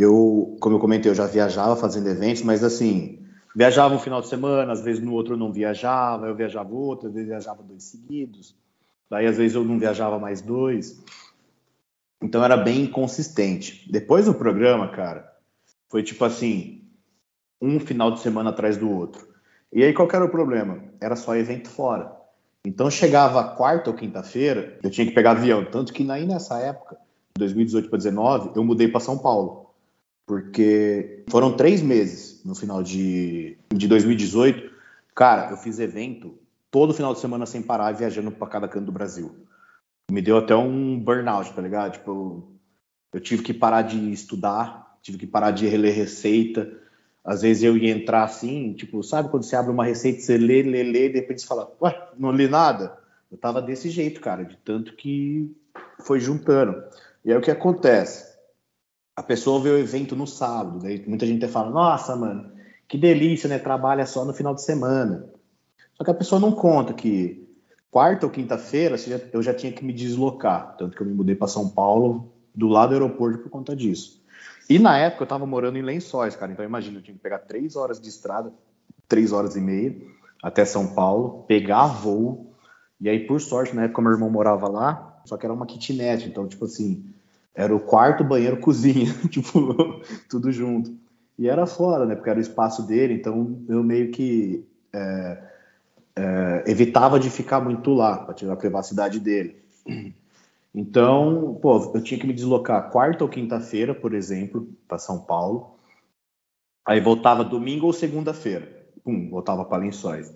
eu, 0.00 0.56
como 0.60 0.76
eu 0.76 0.80
comentei, 0.80 1.10
eu 1.10 1.14
já 1.14 1.26
viajava 1.26 1.76
fazendo 1.76 2.08
eventos, 2.08 2.42
mas 2.42 2.64
assim, 2.64 3.18
viajava 3.54 3.94
um 3.94 3.98
final 3.98 4.22
de 4.22 4.28
semana, 4.28 4.72
às 4.72 4.80
vezes 4.80 5.02
no 5.02 5.12
outro 5.12 5.34
eu 5.34 5.38
não 5.38 5.52
viajava, 5.52 6.26
eu 6.26 6.34
viajava 6.34 6.72
outro, 6.74 7.08
às 7.08 7.12
vezes 7.12 7.28
viajava 7.28 7.62
dois 7.62 7.84
seguidos. 7.84 8.54
Daí 9.10 9.26
às 9.26 9.36
vezes 9.36 9.54
eu 9.54 9.64
não 9.64 9.78
viajava 9.78 10.18
mais 10.18 10.40
dois. 10.40 11.02
Então 12.22 12.44
era 12.44 12.56
bem 12.56 12.86
consistente. 12.86 13.90
Depois 13.90 14.26
do 14.26 14.34
programa, 14.34 14.88
cara, 14.88 15.32
foi 15.88 16.02
tipo 16.02 16.24
assim, 16.24 16.82
um 17.60 17.80
final 17.80 18.10
de 18.10 18.20
semana 18.20 18.50
atrás 18.50 18.76
do 18.76 18.90
outro. 18.90 19.28
E 19.72 19.82
aí 19.82 19.92
qual 19.92 20.08
era 20.12 20.24
o 20.24 20.30
problema? 20.30 20.82
Era 21.00 21.16
só 21.16 21.34
evento 21.36 21.68
fora. 21.68 22.12
Então 22.64 22.90
chegava 22.90 23.56
quarta 23.56 23.90
ou 23.90 23.96
quinta-feira, 23.96 24.78
eu 24.82 24.90
tinha 24.90 25.06
que 25.06 25.14
pegar 25.14 25.32
avião. 25.32 25.64
Tanto 25.64 25.92
que 25.92 26.08
aí 26.10 26.26
nessa 26.26 26.58
época, 26.58 26.96
2018 27.38 27.88
para 27.88 27.98
2019, 27.98 28.50
eu 28.54 28.64
mudei 28.64 28.88
para 28.88 29.00
São 29.00 29.16
Paulo. 29.16 29.70
Porque 30.26 31.24
foram 31.28 31.56
três 31.56 31.80
meses 31.82 32.42
no 32.44 32.54
final 32.54 32.82
de, 32.82 33.56
de 33.72 33.88
2018. 33.88 34.70
Cara, 35.14 35.50
eu 35.50 35.56
fiz 35.56 35.78
evento 35.78 36.38
todo 36.70 36.94
final 36.94 37.14
de 37.14 37.20
semana 37.20 37.46
sem 37.46 37.62
parar, 37.62 37.92
viajando 37.92 38.30
para 38.30 38.46
cada 38.46 38.68
canto 38.68 38.86
do 38.86 38.92
Brasil. 38.92 39.34
Me 40.10 40.20
deu 40.20 40.38
até 40.38 40.54
um 40.56 40.98
burnout, 40.98 41.52
tá 41.52 41.62
ligado? 41.62 41.92
Tipo, 41.92 42.50
eu 43.12 43.20
tive 43.20 43.42
que 43.42 43.54
parar 43.54 43.82
de 43.82 44.12
estudar, 44.12 44.98
tive 45.02 45.18
que 45.18 45.26
parar 45.26 45.50
de 45.50 45.66
reler 45.66 45.94
receita. 45.94 46.70
Às 47.24 47.42
vezes 47.42 47.62
eu 47.62 47.76
ia 47.76 47.92
entrar 47.92 48.24
assim, 48.24 48.72
tipo, 48.72 49.02
sabe 49.02 49.28
quando 49.28 49.42
você 49.42 49.54
abre 49.54 49.70
uma 49.70 49.84
receita, 49.84 50.20
você 50.20 50.38
lê, 50.38 50.62
lê, 50.62 50.82
lê, 50.82 51.06
e 51.06 51.12
depois 51.12 51.42
você 51.42 51.46
fala, 51.46 51.70
ué, 51.80 52.08
não 52.18 52.32
li 52.32 52.48
nada? 52.48 52.98
Eu 53.30 53.36
tava 53.36 53.60
desse 53.60 53.90
jeito, 53.90 54.20
cara, 54.20 54.44
de 54.44 54.56
tanto 54.56 54.94
que 54.96 55.54
foi 56.00 56.18
juntando. 56.18 56.82
E 57.24 57.30
aí 57.30 57.38
o 57.38 57.42
que 57.42 57.50
acontece? 57.50 58.30
A 59.14 59.22
pessoa 59.22 59.60
vê 59.60 59.68
o 59.68 59.78
evento 59.78 60.16
no 60.16 60.26
sábado, 60.26 60.80
daí 60.80 61.04
muita 61.06 61.26
gente 61.26 61.46
fala, 61.46 61.70
nossa, 61.70 62.16
mano, 62.16 62.50
que 62.88 62.96
delícia, 62.96 63.48
né? 63.48 63.58
Trabalha 63.58 64.06
só 64.06 64.24
no 64.24 64.32
final 64.32 64.54
de 64.54 64.62
semana. 64.62 65.28
Só 65.94 66.02
que 66.02 66.10
a 66.10 66.14
pessoa 66.14 66.40
não 66.40 66.52
conta 66.52 66.94
que 66.94 67.46
quarta 67.90 68.26
ou 68.26 68.32
quinta-feira 68.32 68.96
eu 69.32 69.42
já 69.42 69.52
tinha 69.52 69.72
que 69.72 69.84
me 69.84 69.92
deslocar, 69.92 70.76
tanto 70.76 70.96
que 70.96 71.02
eu 71.02 71.06
me 71.06 71.12
mudei 71.12 71.34
para 71.34 71.48
São 71.48 71.68
Paulo 71.68 72.32
do 72.54 72.68
lado 72.68 72.90
do 72.90 72.94
aeroporto 72.94 73.38
por 73.38 73.50
conta 73.50 73.74
disso. 73.74 74.20
E 74.68 74.78
na 74.78 74.96
época 74.96 75.22
eu 75.22 75.24
estava 75.24 75.44
morando 75.44 75.78
em 75.78 75.82
Lençóis, 75.82 76.36
cara, 76.36 76.52
então 76.52 76.64
imagina, 76.64 76.98
eu 76.98 77.02
tinha 77.02 77.16
que 77.16 77.22
pegar 77.22 77.40
três 77.40 77.74
horas 77.74 78.00
de 78.00 78.08
estrada, 78.08 78.52
três 79.08 79.32
horas 79.32 79.56
e 79.56 79.60
meia 79.60 79.96
até 80.42 80.64
São 80.64 80.94
Paulo, 80.94 81.44
pegar 81.46 81.86
voo, 81.86 82.54
e 83.00 83.08
aí 83.08 83.26
por 83.26 83.40
sorte 83.40 83.74
na 83.74 83.84
época 83.84 84.00
meu 84.00 84.12
irmão 84.12 84.30
morava 84.30 84.68
lá, 84.68 85.20
só 85.24 85.36
que 85.36 85.44
era 85.44 85.52
uma 85.52 85.66
kitnet, 85.66 86.26
então 86.26 86.46
tipo 86.46 86.64
assim, 86.64 87.04
era 87.54 87.74
o 87.74 87.80
quarto, 87.80 88.24
banheiro, 88.24 88.58
cozinha, 88.60 89.12
tipo, 89.28 90.00
tudo 90.28 90.52
junto. 90.52 90.94
E 91.38 91.48
era 91.48 91.66
fora, 91.66 92.06
né, 92.06 92.14
porque 92.14 92.30
era 92.30 92.38
o 92.38 92.42
espaço 92.42 92.86
dele, 92.86 93.14
então 93.14 93.62
eu 93.68 93.82
meio 93.82 94.10
que 94.10 94.64
é, 94.92 95.49
é, 96.16 96.64
evitava 96.66 97.18
de 97.18 97.30
ficar 97.30 97.60
muito 97.60 97.92
lá, 97.92 98.18
para 98.18 98.34
tirar 98.34 98.52
a 98.52 98.56
privacidade 98.56 99.20
dele. 99.20 99.62
Então, 100.72 101.58
pô, 101.60 101.90
eu 101.94 102.00
tinha 102.00 102.18
que 102.18 102.26
me 102.26 102.32
deslocar 102.32 102.90
quarta 102.90 103.24
ou 103.24 103.30
quinta-feira, 103.30 103.92
por 103.92 104.14
exemplo, 104.14 104.68
para 104.86 104.98
São 104.98 105.18
Paulo. 105.18 105.74
Aí 106.86 107.00
voltava 107.00 107.42
domingo 107.42 107.86
ou 107.86 107.92
segunda-feira. 107.92 108.68
Pum, 109.04 109.28
voltava 109.30 109.64
para 109.64 109.82
Lençóis. 109.82 110.32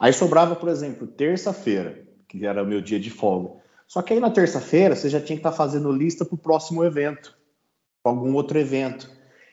Aí 0.00 0.12
sobrava, 0.12 0.56
por 0.56 0.68
exemplo, 0.68 1.06
terça-feira, 1.06 2.02
que 2.26 2.46
era 2.46 2.62
o 2.62 2.66
meu 2.66 2.80
dia 2.80 2.98
de 2.98 3.10
folga. 3.10 3.50
Só 3.86 4.00
que 4.02 4.14
aí 4.14 4.20
na 4.20 4.30
terça-feira 4.30 4.96
você 4.96 5.08
já 5.08 5.20
tinha 5.20 5.36
que 5.36 5.40
estar 5.40 5.50
tá 5.50 5.56
fazendo 5.56 5.92
lista 5.92 6.24
para 6.24 6.34
o 6.34 6.38
próximo 6.38 6.82
evento, 6.82 7.36
para 8.02 8.10
algum 8.10 8.34
outro 8.34 8.58
evento. 8.58 9.10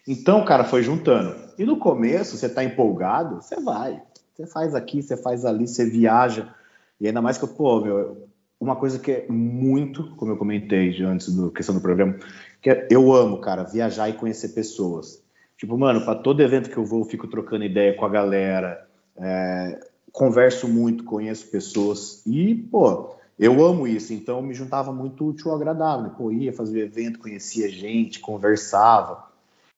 Então, 0.07 0.43
cara, 0.45 0.63
foi 0.63 0.82
juntando. 0.82 1.36
E 1.57 1.65
no 1.65 1.78
começo, 1.78 2.38
você 2.38 2.47
está 2.47 2.63
empolgado, 2.63 3.41
você 3.41 3.59
vai. 3.59 4.01
Você 4.42 4.48
faz 4.48 4.74
aqui, 4.74 5.04
você 5.04 5.16
faz 5.16 5.46
ali, 5.46 5.68
você 5.68 5.88
viaja. 5.88 6.52
E 7.00 7.08
ainda 7.08 7.22
mais 7.22 7.38
que, 7.38 7.46
pô, 7.46 7.80
meu, 7.80 8.28
uma 8.60 8.76
coisa 8.76 8.98
que 8.98 9.12
é 9.12 9.26
muito, 9.30 10.16
como 10.16 10.32
eu 10.32 10.38
comentei 10.38 11.00
antes 11.04 11.36
da 11.36 11.52
questão 11.52 11.76
do 11.76 11.82
programa, 11.82 12.16
que 12.60 12.70
é, 12.70 12.88
eu 12.89 13.14
amo, 13.14 13.39
cara, 13.39 13.64
viajar 13.64 14.10
e 14.10 14.14
conhecer 14.14 14.50
pessoas. 14.50 15.22
Tipo, 15.58 15.78
mano, 15.78 16.04
para 16.04 16.16
todo 16.16 16.42
evento 16.42 16.72
que 16.72 16.78
eu 16.78 16.86
vou, 16.86 17.02
eu 17.02 17.06
fico 17.06 17.28
trocando 17.28 17.64
ideia 17.64 17.96
com 17.96 18.04
a 18.04 18.10
galera, 18.10 18.88
é, 19.16 19.80
converso 20.12 20.68
muito, 20.68 21.04
conheço 21.04 21.46
pessoas 21.52 22.24
e, 22.26 22.56
pô, 22.56 23.16
eu 23.38 23.64
amo 23.64 23.88
isso. 23.88 24.12
Então, 24.12 24.42
me 24.42 24.56
juntava 24.56 24.92
muito 24.92 25.24
útil 25.24 25.52
ao 25.52 25.58
agradável. 25.58 26.10
Pô, 26.12 26.32
ia 26.32 26.52
fazer 26.52 26.80
evento, 26.80 27.20
conhecia 27.20 27.70
gente, 27.70 28.20
conversava. 28.20 29.28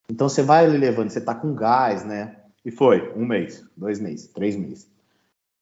Então, 0.08 0.26
você 0.26 0.42
vai 0.42 0.66
levando, 0.66 1.10
você 1.10 1.20
tá 1.20 1.34
com 1.34 1.54
gás, 1.54 2.02
né? 2.02 2.36
E 2.64 2.70
foi 2.70 3.12
um 3.14 3.26
mês, 3.26 3.64
dois 3.76 4.00
meses, 4.00 4.28
três 4.28 4.56
meses. 4.56 4.88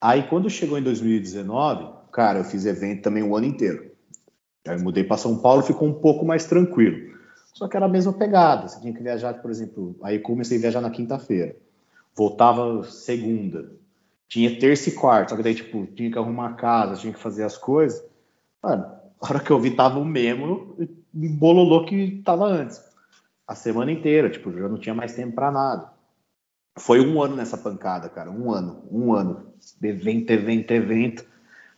Aí 0.01 0.23
quando 0.29 0.49
chegou 0.49 0.79
em 0.79 0.83
2019, 0.83 1.93
cara, 2.13 2.41
eu 2.41 2.45
fiz 2.45 2.65
evento 2.65 3.03
também 3.03 3.23
o 3.23 3.37
ano 3.37 3.47
inteiro. 3.47 3.91
Aí 4.67 4.81
mudei 4.81 5.03
para 5.03 5.17
São 5.17 5.39
Paulo, 5.39 5.63
ficou 5.63 5.89
um 5.89 5.95
pouco 5.95 6.25
mais 6.25 6.47
tranquilo. 6.47 7.13
Só 7.53 7.69
que 7.69 7.77
era 7.77 7.87
a 7.87 7.89
mesma 7.89 8.13
pegada. 8.13 8.69
Você 8.69 8.81
tinha 8.81 8.95
que 8.95 9.03
viajar, 9.03 9.35
por 9.35 9.51
exemplo, 9.51 9.97
aí 10.03 10.19
comecei 10.19 10.59
a 10.59 10.61
viajar 10.61 10.81
na 10.81 10.91
quinta-feira. 10.91 11.57
Voltava 12.15 12.85
segunda. 12.85 13.73
Tinha 14.29 14.59
terça 14.59 14.89
e 14.89 14.93
quarta, 14.93 15.31
só 15.31 15.37
que 15.37 15.43
daí, 15.43 15.55
tipo, 15.55 15.87
tinha 15.89 16.11
que 16.11 16.19
arrumar 16.19 16.49
a 16.49 16.55
casa, 16.55 17.01
tinha 17.01 17.13
que 17.13 17.19
fazer 17.19 17.45
as 17.45 17.59
coisas. 17.59 18.03
Mano, 18.63 18.85
a 19.21 19.29
hora 19.29 19.41
que 19.41 19.51
eu 19.51 19.61
vi, 19.61 19.73
tava 19.73 19.99
o 19.99 20.05
mesmo 20.05 20.75
bololô 21.13 21.85
que 21.85 22.23
tava 22.25 22.47
antes. 22.47 22.83
A 23.47 23.55
semana 23.55 23.93
inteira, 23.93 24.31
tipo, 24.31 24.51
já 24.53 24.69
não 24.69 24.79
tinha 24.79 24.95
mais 24.95 25.15
tempo 25.15 25.35
para 25.35 25.51
nada. 25.51 25.92
Foi 26.79 27.01
um 27.01 27.21
ano 27.23 27.37
nessa 27.37 27.57
pancada, 27.57 28.09
cara. 28.09 28.31
Um 28.31 28.51
ano, 28.51 28.83
um 28.91 29.13
ano. 29.13 29.47
Evento, 29.83 30.31
evento, 30.31 30.71
evento. 30.71 31.25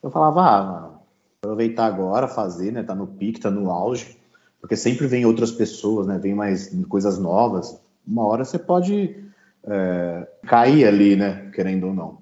Eu 0.03 0.11
falava, 0.11 0.42
ah, 0.42 0.62
mano, 0.64 1.01
aproveitar 1.42 1.86
agora, 1.86 2.28
fazer, 2.28 2.72
né? 2.72 2.82
Tá 2.82 2.95
no 2.95 3.07
pique, 3.07 3.40
tá 3.40 3.51
no 3.51 3.70
auge. 3.70 4.16
Porque 4.61 4.76
sempre 4.76 5.07
vem 5.07 5.26
outras 5.26 5.51
pessoas, 5.51 6.07
né? 6.07 6.18
Vem 6.18 6.34
mais 6.34 6.74
coisas 6.88 7.18
novas. 7.18 7.78
Uma 8.07 8.24
hora 8.24 8.45
você 8.45 8.59
pode 8.59 9.16
é, 9.64 10.28
cair 10.47 10.86
ali, 10.86 11.16
né? 11.16 11.51
Querendo 11.53 11.88
ou 11.88 11.95
não. 11.95 12.18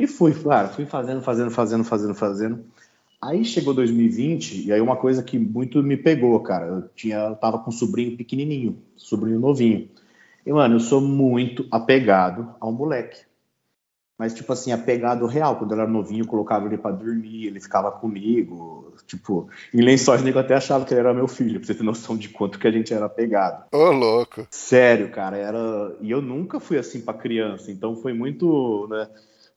E 0.00 0.06
fui, 0.06 0.34
cara, 0.34 0.68
fui 0.68 0.86
fazendo, 0.86 1.22
fazendo, 1.22 1.50
fazendo, 1.50 1.84
fazendo, 1.84 2.14
fazendo. 2.14 2.64
Aí 3.22 3.44
chegou 3.44 3.72
2020, 3.72 4.66
e 4.66 4.72
aí 4.72 4.80
uma 4.80 4.96
coisa 4.96 5.22
que 5.22 5.38
muito 5.38 5.82
me 5.82 5.96
pegou, 5.96 6.38
cara. 6.40 6.66
Eu, 6.66 6.88
tinha, 6.94 7.16
eu 7.16 7.36
tava 7.36 7.58
com 7.58 7.70
um 7.70 7.72
sobrinho 7.72 8.16
pequenininho, 8.16 8.82
sobrinho 8.96 9.40
novinho. 9.40 9.88
E, 10.46 10.52
mano, 10.52 10.76
eu 10.76 10.80
sou 10.80 11.00
muito 11.00 11.66
apegado 11.70 12.54
ao 12.60 12.72
moleque. 12.72 13.20
Mas, 14.16 14.32
tipo 14.32 14.52
assim, 14.52 14.70
apegado 14.70 15.26
real. 15.26 15.56
Quando 15.56 15.72
eu 15.72 15.80
era 15.80 15.88
novinho, 15.88 16.22
eu 16.22 16.28
colocava 16.28 16.66
ele 16.66 16.78
pra 16.78 16.92
dormir, 16.92 17.46
ele 17.46 17.60
ficava 17.60 17.90
comigo. 17.90 18.94
Tipo, 19.06 19.48
em 19.72 19.80
lençóis, 19.80 20.22
nego 20.22 20.38
até 20.38 20.54
achava 20.54 20.84
que 20.84 20.94
ele 20.94 21.00
era 21.00 21.12
meu 21.12 21.26
filho, 21.26 21.58
pra 21.58 21.66
você 21.66 21.74
ter 21.74 21.82
noção 21.82 22.16
de 22.16 22.28
quanto 22.28 22.58
que 22.58 22.68
a 22.68 22.70
gente 22.70 22.94
era 22.94 23.06
apegado. 23.06 23.64
Ô, 23.72 23.76
oh, 23.76 23.90
louco. 23.90 24.46
Sério, 24.50 25.10
cara, 25.10 25.36
era. 25.36 25.96
E 26.00 26.10
eu 26.10 26.22
nunca 26.22 26.60
fui 26.60 26.78
assim 26.78 27.00
pra 27.00 27.12
criança, 27.12 27.72
então 27.72 27.96
foi 27.96 28.12
muito, 28.12 28.86
né, 28.88 29.08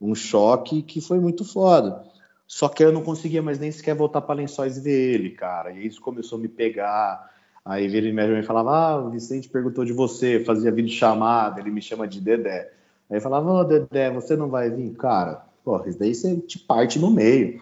um 0.01 0.15
choque 0.15 0.81
que 0.81 0.99
foi 0.99 1.19
muito 1.19 1.45
foda. 1.45 2.03
Só 2.47 2.67
que 2.67 2.83
eu 2.83 2.91
não 2.91 3.03
conseguia 3.03 3.41
mais 3.41 3.59
nem 3.59 3.71
sequer 3.71 3.93
voltar 3.93 4.21
para 4.21 4.35
lençóis 4.35 4.77
e 4.77 4.81
ver 4.81 5.13
ele, 5.13 5.31
cara. 5.31 5.71
E 5.71 5.85
isso 5.85 6.01
começou 6.01 6.39
a 6.39 6.41
me 6.41 6.47
pegar. 6.47 7.29
Aí 7.67 7.83
ele 7.83 8.13
me 8.13 8.43
falava, 8.43 8.71
ah, 8.71 8.97
o 8.97 9.09
Vicente 9.09 9.49
perguntou 9.49 9.83
de 9.83 9.91
você, 9.91 10.39
fazia 10.39 10.71
vídeo 10.71 10.93
chamada, 10.93 11.59
ele 11.59 11.69
me 11.69 11.81
chama 11.81 12.07
de 12.07 12.21
Dedé. 12.21 12.71
Aí 13.09 13.19
falava, 13.19 13.51
ô 13.51 13.59
oh, 13.59 13.63
Dedé, 13.65 14.09
você 14.09 14.37
não 14.37 14.47
vai 14.47 14.69
vir? 14.69 14.93
Cara, 14.93 15.45
porra, 15.65 15.89
isso 15.89 15.99
daí 15.99 16.15
você 16.15 16.37
te 16.37 16.57
parte 16.59 16.97
no 16.97 17.11
meio. 17.11 17.61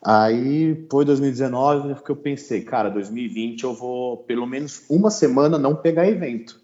Aí 0.00 0.86
foi 0.88 1.04
2019 1.04 2.04
que 2.04 2.10
eu 2.10 2.14
pensei, 2.14 2.62
cara, 2.62 2.88
2020 2.88 3.64
eu 3.64 3.74
vou 3.74 4.18
pelo 4.18 4.46
menos 4.46 4.84
uma 4.88 5.10
semana 5.10 5.58
não 5.58 5.74
pegar 5.74 6.08
evento. 6.08 6.60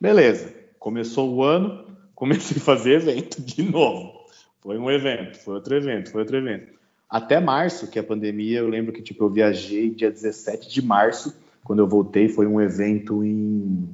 Beleza, 0.00 0.54
começou 0.78 1.34
o 1.34 1.42
ano, 1.42 1.84
comecei 2.14 2.58
a 2.58 2.60
fazer 2.60 2.92
evento 2.92 3.42
de 3.42 3.60
novo. 3.60 4.26
Foi 4.60 4.78
um 4.78 4.88
evento, 4.88 5.36
foi 5.40 5.54
outro 5.54 5.74
evento, 5.74 6.12
foi 6.12 6.20
outro 6.20 6.36
evento. 6.36 6.74
Até 7.10 7.40
março, 7.40 7.88
que 7.88 7.98
é 7.98 8.02
a 8.02 8.04
pandemia, 8.04 8.60
eu 8.60 8.68
lembro 8.68 8.92
que 8.92 9.02
tipo, 9.02 9.24
eu 9.24 9.30
viajei 9.30 9.90
dia 9.90 10.12
17 10.12 10.70
de 10.70 10.80
março 10.80 11.41
quando 11.64 11.78
eu 11.78 11.86
voltei, 11.86 12.28
foi 12.28 12.46
um 12.46 12.60
evento 12.60 13.24
em 13.24 13.88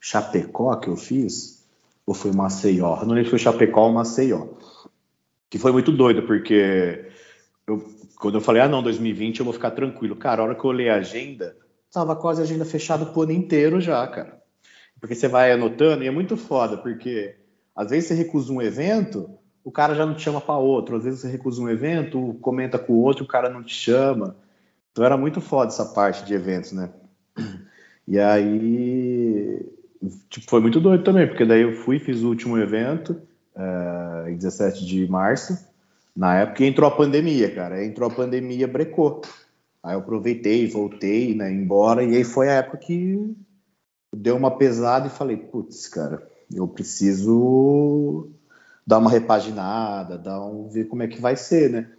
Chapecó 0.00 0.74
que 0.76 0.88
eu 0.88 0.96
fiz, 0.96 1.66
ou 2.06 2.14
foi 2.14 2.32
Maceió? 2.32 3.04
não 3.04 3.14
lembro 3.14 3.24
se 3.24 3.30
foi 3.30 3.38
Chapecó 3.38 3.86
ou 3.86 3.92
Maceió. 3.92 4.46
Que 5.50 5.58
foi 5.58 5.72
muito 5.72 5.92
doido, 5.92 6.22
porque 6.22 7.10
eu, 7.66 7.84
quando 8.16 8.36
eu 8.36 8.40
falei, 8.40 8.62
ah, 8.62 8.68
não, 8.68 8.82
2020 8.82 9.38
eu 9.38 9.44
vou 9.44 9.54
ficar 9.54 9.70
tranquilo. 9.70 10.16
Cara, 10.16 10.42
a 10.42 10.44
hora 10.44 10.54
que 10.54 10.64
eu 10.64 10.70
olhei 10.70 10.88
a 10.88 10.96
agenda, 10.96 11.56
tava 11.92 12.16
quase 12.16 12.40
a 12.40 12.44
agenda 12.44 12.64
fechada 12.64 13.06
pro 13.06 13.22
ano 13.22 13.32
inteiro 13.32 13.80
já, 13.80 14.06
cara. 14.06 14.42
Porque 15.00 15.14
você 15.14 15.28
vai 15.28 15.52
anotando 15.52 16.02
e 16.02 16.08
é 16.08 16.10
muito 16.10 16.36
foda, 16.36 16.76
porque 16.76 17.36
às 17.74 17.90
vezes 17.90 18.08
você 18.08 18.14
recusa 18.14 18.52
um 18.52 18.60
evento, 18.60 19.38
o 19.62 19.70
cara 19.70 19.94
já 19.94 20.04
não 20.04 20.14
te 20.14 20.22
chama 20.22 20.40
para 20.40 20.56
outro. 20.56 20.96
Às 20.96 21.04
vezes 21.04 21.20
você 21.20 21.28
recusa 21.28 21.62
um 21.62 21.68
evento, 21.68 22.36
comenta 22.40 22.78
com 22.78 22.94
o 22.94 23.02
outro, 23.02 23.24
o 23.24 23.28
cara 23.28 23.48
não 23.48 23.62
te 23.62 23.74
chama. 23.74 24.34
Então 24.92 25.04
era 25.04 25.16
muito 25.16 25.40
foda 25.40 25.70
essa 25.70 25.84
parte 25.86 26.24
de 26.24 26.34
eventos, 26.34 26.72
né? 26.72 26.90
E 28.06 28.18
aí, 28.18 29.66
tipo, 30.30 30.48
foi 30.48 30.60
muito 30.60 30.80
doido 30.80 31.04
também, 31.04 31.26
porque 31.26 31.44
daí 31.44 31.62
eu 31.62 31.72
fui, 31.72 31.98
fiz 31.98 32.22
o 32.22 32.28
último 32.28 32.56
evento, 32.56 33.20
uh, 33.54 34.28
em 34.28 34.36
17 34.36 34.86
de 34.86 35.06
março, 35.06 35.58
Na 36.16 36.38
época 36.38 36.64
entrou 36.64 36.88
a 36.88 36.96
pandemia, 36.96 37.54
cara. 37.54 37.84
Entrou 37.84 38.10
a 38.10 38.14
pandemia, 38.14 38.66
brecou. 38.66 39.20
Aí 39.82 39.94
eu 39.94 40.00
aproveitei, 40.00 40.68
voltei, 40.68 41.34
né, 41.34 41.52
embora, 41.52 42.02
e 42.02 42.16
aí 42.16 42.24
foi 42.24 42.48
a 42.48 42.54
época 42.54 42.78
que 42.78 43.36
deu 44.14 44.36
uma 44.36 44.50
pesada 44.56 45.06
e 45.06 45.10
falei, 45.10 45.36
putz, 45.36 45.86
cara, 45.86 46.26
eu 46.52 46.66
preciso 46.66 48.28
dar 48.86 48.98
uma 48.98 49.10
repaginada, 49.10 50.18
dar 50.18 50.44
um, 50.44 50.68
ver 50.68 50.86
como 50.86 51.02
é 51.02 51.08
que 51.08 51.20
vai 51.20 51.36
ser, 51.36 51.70
né? 51.70 51.90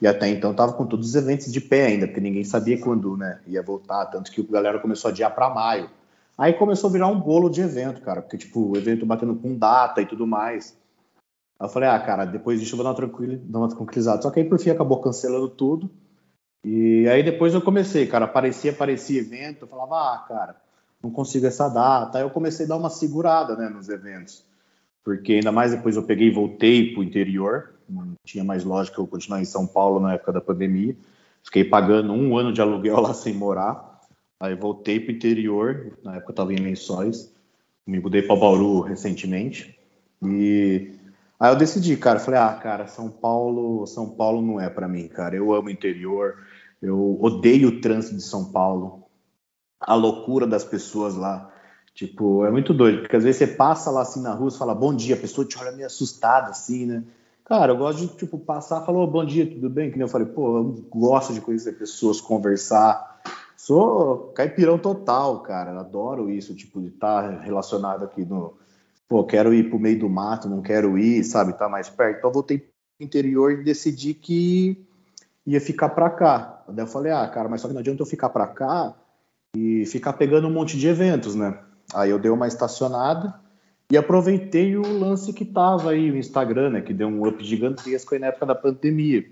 E 0.00 0.06
até 0.06 0.28
então 0.28 0.54
tava 0.54 0.72
com 0.74 0.86
todos 0.86 1.08
os 1.08 1.14
eventos 1.14 1.50
de 1.52 1.60
pé 1.60 1.86
ainda, 1.86 2.06
porque 2.06 2.20
ninguém 2.20 2.44
sabia 2.44 2.78
quando, 2.78 3.16
né, 3.16 3.40
ia 3.46 3.62
voltar, 3.62 4.06
tanto 4.06 4.30
que 4.30 4.40
a 4.40 4.52
galera 4.52 4.78
começou 4.78 5.08
a 5.08 5.12
adiar 5.12 5.34
para 5.34 5.48
maio. 5.50 5.90
Aí 6.36 6.52
começou 6.52 6.90
a 6.90 6.92
virar 6.92 7.06
um 7.06 7.18
bolo 7.18 7.48
de 7.48 7.62
evento, 7.62 8.02
cara, 8.02 8.20
porque 8.20 8.36
tipo, 8.36 8.72
o 8.72 8.76
evento 8.76 9.06
batendo 9.06 9.34
com 9.36 9.56
data 9.56 10.02
e 10.02 10.06
tudo 10.06 10.26
mais. 10.26 10.76
Aí 11.58 11.66
eu 11.66 11.70
falei, 11.70 11.88
ah, 11.88 11.98
cara, 11.98 12.26
depois 12.26 12.60
disso 12.60 12.74
eu 12.74 12.82
vou 12.82 12.84
dar 12.84 13.00
uma, 13.00 13.36
dar 13.38 13.58
uma 13.58 13.68
tranquilizada. 13.68 14.20
Só 14.20 14.30
que 14.30 14.40
aí 14.40 14.46
por 14.46 14.58
fim 14.58 14.68
acabou 14.70 15.00
cancelando 15.00 15.48
tudo. 15.48 15.90
E 16.62 17.08
aí 17.08 17.22
depois 17.22 17.54
eu 17.54 17.62
comecei, 17.62 18.06
cara, 18.06 18.26
aparecia, 18.26 18.72
aparecia 18.72 19.20
evento, 19.20 19.62
eu 19.62 19.68
falava, 19.68 19.94
ah, 19.94 20.18
cara, 20.28 20.56
não 21.02 21.10
consigo 21.10 21.46
essa 21.46 21.68
data. 21.68 22.18
Aí 22.18 22.24
eu 22.24 22.30
comecei 22.30 22.66
a 22.66 22.68
dar 22.68 22.76
uma 22.76 22.90
segurada, 22.90 23.56
né, 23.56 23.70
nos 23.70 23.88
eventos. 23.88 24.44
Porque 25.02 25.34
ainda 25.34 25.52
mais 25.52 25.70
depois 25.70 25.96
eu 25.96 26.02
peguei 26.02 26.28
e 26.28 26.34
voltei 26.34 26.92
pro 26.92 27.02
interior, 27.02 27.75
não 27.88 28.14
tinha 28.24 28.44
mais 28.44 28.64
lógica 28.64 29.00
eu 29.00 29.06
continuar 29.06 29.40
em 29.40 29.44
São 29.44 29.66
Paulo 29.66 30.00
na 30.00 30.14
época 30.14 30.32
da 30.32 30.40
pandemia. 30.40 30.96
Fiquei 31.42 31.64
pagando 31.64 32.12
um 32.12 32.36
ano 32.36 32.52
de 32.52 32.60
aluguel 32.60 33.00
lá 33.00 33.14
sem 33.14 33.34
morar. 33.34 34.00
Aí 34.40 34.54
voltei 34.54 35.00
para 35.00 35.12
o 35.12 35.16
interior, 35.16 35.96
na 36.02 36.16
época 36.16 36.30
eu 36.30 36.32
estava 36.32 36.52
em 36.52 36.58
Lençóis. 36.58 37.32
Me 37.86 38.00
mudei 38.00 38.22
para 38.22 38.36
Bauru 38.36 38.80
recentemente. 38.80 39.78
E 40.22 40.92
aí 41.38 41.52
eu 41.52 41.56
decidi, 41.56 41.96
cara, 41.96 42.18
falei: 42.18 42.40
"Ah, 42.40 42.52
cara, 42.54 42.86
São 42.86 43.08
Paulo, 43.08 43.86
São 43.86 44.10
Paulo 44.10 44.42
não 44.42 44.60
é 44.60 44.68
para 44.68 44.88
mim, 44.88 45.08
cara. 45.08 45.36
Eu 45.36 45.54
amo 45.54 45.68
o 45.68 45.70
interior. 45.70 46.38
Eu 46.82 47.18
odeio 47.20 47.68
o 47.68 47.80
trânsito 47.80 48.16
de 48.16 48.22
São 48.22 48.52
Paulo. 48.52 49.04
A 49.80 49.94
loucura 49.94 50.46
das 50.46 50.64
pessoas 50.64 51.14
lá. 51.14 51.52
Tipo, 51.96 52.44
é 52.44 52.50
muito 52.50 52.74
doido, 52.74 53.00
porque 53.00 53.16
às 53.16 53.24
vezes 53.24 53.38
você 53.38 53.46
passa 53.46 53.90
lá 53.90 54.02
assim 54.02 54.20
na 54.20 54.34
rua, 54.34 54.50
você 54.50 54.58
fala 54.58 54.74
bom 54.74 54.94
dia, 54.94 55.14
a 55.14 55.18
pessoa 55.18 55.46
te 55.46 55.58
olha 55.58 55.72
meio 55.72 55.86
assustada 55.86 56.50
assim, 56.50 56.84
né? 56.84 57.02
Cara, 57.46 57.70
eu 57.70 57.76
gosto 57.76 58.00
de, 58.00 58.08
tipo, 58.08 58.38
passar, 58.40 58.84
falou, 58.84 59.06
bom 59.06 59.24
dia, 59.24 59.48
tudo 59.48 59.70
bem? 59.70 59.88
Que 59.88 59.96
nem 59.96 60.04
eu 60.04 60.10
falei, 60.10 60.26
pô, 60.26 60.56
eu 60.56 60.64
gosto 60.90 61.32
de 61.32 61.40
conhecer 61.40 61.78
pessoas, 61.78 62.20
conversar. 62.20 63.20
Sou 63.56 64.32
caipirão 64.34 64.76
total, 64.76 65.40
cara. 65.42 65.78
Adoro 65.78 66.28
isso, 66.28 66.56
tipo, 66.56 66.80
de 66.80 66.88
estar 66.88 67.22
tá 67.22 67.40
relacionado 67.40 68.04
aqui 68.04 68.24
no. 68.24 68.54
Pô, 69.08 69.22
quero 69.22 69.54
ir 69.54 69.70
pro 69.70 69.78
meio 69.78 70.00
do 70.00 70.08
mato, 70.08 70.48
não 70.48 70.60
quero 70.60 70.98
ir, 70.98 71.22
sabe, 71.22 71.52
tá 71.52 71.68
mais 71.68 71.88
perto. 71.88 72.18
Então, 72.18 72.32
voltei 72.32 72.58
pro 72.58 72.68
interior 72.98 73.52
e 73.52 73.62
decidi 73.62 74.12
que 74.12 74.84
ia 75.46 75.60
ficar 75.60 75.90
pra 75.90 76.10
cá. 76.10 76.64
Daí 76.68 76.84
eu 76.84 76.88
falei, 76.88 77.12
ah, 77.12 77.28
cara, 77.28 77.48
mas 77.48 77.60
só 77.60 77.68
que 77.68 77.74
não 77.74 77.80
adianta 77.80 78.02
eu 78.02 78.06
ficar 78.06 78.28
pra 78.28 78.48
cá 78.48 78.92
e 79.56 79.86
ficar 79.86 80.14
pegando 80.14 80.48
um 80.48 80.52
monte 80.52 80.76
de 80.76 80.88
eventos, 80.88 81.36
né? 81.36 81.60
Aí 81.94 82.10
eu 82.10 82.18
dei 82.18 82.32
uma 82.32 82.48
estacionada 82.48 83.45
e 83.90 83.96
aproveitei 83.96 84.76
o 84.76 84.98
lance 84.98 85.32
que 85.32 85.44
tava 85.44 85.90
aí 85.90 86.10
no 86.10 86.16
Instagram, 86.16 86.70
né? 86.70 86.80
Que 86.80 86.92
deu 86.92 87.08
um 87.08 87.26
up 87.26 87.42
gigantesco 87.44 88.14
aí 88.14 88.20
na 88.20 88.28
época 88.28 88.46
da 88.46 88.54
pandemia. 88.54 89.24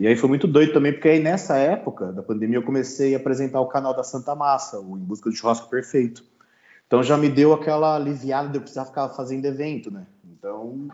E 0.00 0.06
aí 0.06 0.16
foi 0.16 0.28
muito 0.28 0.46
doido 0.46 0.72
também, 0.72 0.92
porque 0.92 1.08
aí 1.08 1.20
nessa 1.20 1.56
época 1.56 2.12
da 2.12 2.22
pandemia 2.22 2.58
eu 2.58 2.62
comecei 2.62 3.14
a 3.14 3.18
apresentar 3.18 3.60
o 3.60 3.68
canal 3.68 3.94
da 3.94 4.02
Santa 4.02 4.34
Massa, 4.34 4.78
o 4.78 4.96
Em 4.96 5.00
Busca 5.00 5.30
do 5.30 5.36
Churrasco 5.36 5.70
Perfeito. 5.70 6.22
Então 6.86 7.02
já 7.02 7.16
me 7.16 7.28
deu 7.28 7.52
aquela 7.52 7.96
aliviada 7.96 8.48
de 8.48 8.56
eu 8.56 8.60
precisar 8.60 8.84
ficar 8.84 9.08
fazendo 9.10 9.46
evento, 9.46 9.90
né? 9.90 10.06
Então 10.24 10.88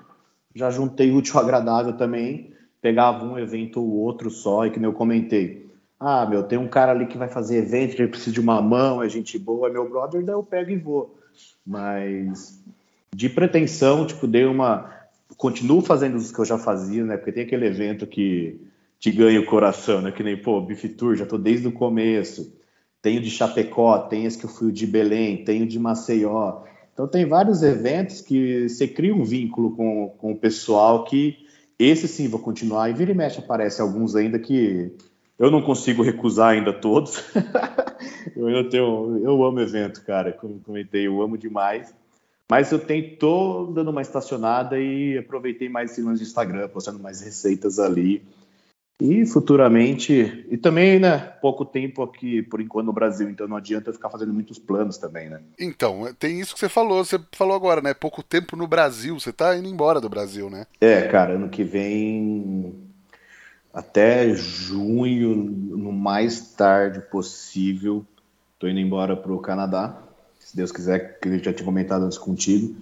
já 0.55 0.70
juntei 0.70 1.11
útil 1.11 1.40
agradável 1.40 1.95
também, 1.95 2.53
pegava 2.80 3.24
um 3.24 3.38
evento 3.38 3.80
ou 3.80 3.90
outro 3.90 4.30
só, 4.30 4.66
e 4.66 4.70
que 4.70 4.78
nem 4.78 4.88
eu 4.88 4.95
comentei. 4.95 5.70
Ah, 5.99 6.26
meu, 6.26 6.43
tem 6.43 6.59
um 6.59 6.68
cara 6.68 6.93
ali 6.93 7.07
que 7.07 7.18
vai 7.18 7.28
fazer 7.28 7.57
evento, 7.57 7.97
que 7.97 8.07
precisa 8.07 8.32
de 8.32 8.40
uma 8.40 8.61
mão, 8.61 9.03
é 9.03 9.09
gente 9.09 9.38
boa, 9.38 9.68
é 9.68 9.72
meu 9.72 9.88
brother, 9.88 10.24
daí 10.24 10.34
eu 10.34 10.43
pego 10.43 10.70
e 10.70 10.76
vou. 10.76 11.16
Mas 11.66 12.62
de 13.15 13.29
pretensão, 13.29 14.07
tipo, 14.07 14.27
dei 14.27 14.45
uma. 14.45 14.91
Continuo 15.37 15.81
fazendo 15.81 16.17
os 16.17 16.31
que 16.31 16.39
eu 16.39 16.45
já 16.45 16.59
fazia, 16.59 17.05
né? 17.05 17.17
Porque 17.17 17.33
tem 17.33 17.45
aquele 17.45 17.67
evento 17.67 18.07
que 18.07 18.61
te 18.99 19.11
ganha 19.11 19.41
o 19.41 19.47
coração, 19.47 20.01
né? 20.01 20.13
Que 20.13 20.23
nem, 20.23 20.37
pô, 20.37 20.61
Beef 20.61 20.85
Tour, 20.97 21.17
já 21.17 21.27
tô 21.27 21.37
desde 21.37 21.67
o 21.67 21.73
começo. 21.73 22.55
Tenho 23.01 23.21
de 23.21 23.31
Chapecó, 23.31 23.99
tem 23.99 24.25
esse 24.25 24.39
que 24.39 24.45
eu 24.45 24.51
fui 24.51 24.71
de 24.71 24.87
Belém, 24.87 25.45
tenho 25.45 25.67
de 25.67 25.79
Maceió. 25.79 26.63
Então 26.93 27.09
tem 27.09 27.27
vários 27.27 27.63
eventos 27.63 28.21
que 28.21 28.69
você 28.69 28.87
cria 28.87 29.15
um 29.15 29.25
vínculo 29.25 29.75
com, 29.75 30.15
com 30.19 30.33
o 30.33 30.37
pessoal 30.37 31.05
que 31.05 31.37
esse 31.79 32.07
sim 32.07 32.29
vou 32.29 32.39
continuar. 32.39 32.91
E 32.91 32.93
vira 32.93 33.11
e 33.11 33.15
mexe 33.15 33.41
aparece 33.41 33.81
alguns 33.81 34.15
ainda 34.15 34.39
que 34.39 34.93
eu 35.39 35.51
não 35.51 35.63
consigo 35.63 36.03
recusar 36.03 36.51
ainda 36.51 36.73
todos. 36.73 37.25
eu 38.37 38.47
ainda 38.47 38.71
tenho, 38.71 39.21
eu 39.25 39.43
amo 39.43 39.61
evento, 39.61 40.05
cara. 40.05 40.33
Como 40.33 40.61
comentei, 40.61 41.07
eu 41.07 41.21
amo 41.21 41.37
demais. 41.37 41.93
Mas 42.53 42.71
eu 42.71 42.79
tenho, 42.79 43.17
dando 43.73 43.91
uma 43.91 44.03
estacionada 44.03 44.79
e 44.79 45.17
aproveitei 45.17 45.71
mais 45.71 45.91
esse 45.91 46.03
lance 46.03 46.23
de 46.23 46.29
Instagram, 46.29 46.69
postando 46.69 46.99
mais 46.99 47.23
receitas 47.23 47.79
ali. 47.79 48.23
E 49.01 49.25
futuramente, 49.25 50.47
e 50.51 50.59
também, 50.59 50.99
né, 50.99 51.17
pouco 51.41 51.65
tempo 51.65 52.03
aqui, 52.03 52.43
por 52.43 52.61
enquanto, 52.61 52.85
no 52.85 52.93
Brasil, 52.93 53.31
então 53.31 53.49
não 53.49 53.57
adianta 53.57 53.89
eu 53.89 53.95
ficar 53.95 54.11
fazendo 54.11 54.35
muitos 54.35 54.59
planos 54.59 54.99
também, 54.99 55.31
né? 55.31 55.41
Então, 55.59 56.15
tem 56.19 56.41
isso 56.41 56.53
que 56.53 56.61
você 56.61 56.69
falou, 56.69 57.03
você 57.03 57.19
falou 57.33 57.57
agora, 57.57 57.81
né? 57.81 57.95
Pouco 57.95 58.23
tempo 58.23 58.55
no 58.55 58.67
Brasil, 58.67 59.19
você 59.19 59.33
tá 59.33 59.57
indo 59.57 59.67
embora 59.67 59.99
do 59.99 60.11
Brasil, 60.11 60.51
né? 60.51 60.67
É, 60.79 61.09
cara, 61.09 61.37
ano 61.37 61.49
que 61.49 61.65
vem, 61.65 62.75
até 63.73 64.35
junho, 64.35 65.35
no 65.35 65.91
mais 65.91 66.53
tarde 66.53 67.01
possível, 67.01 68.05
tô 68.59 68.69
indo 68.69 68.79
embora 68.79 69.17
pro 69.17 69.41
Canadá 69.41 70.12
se 70.53 70.57
Deus 70.57 70.71
quiser, 70.71 71.19
que 71.19 71.29
eu 71.29 71.39
já 71.39 71.51
tinha 71.51 71.65
comentado 71.65 72.05
antes 72.05 72.19
contigo. 72.19 72.77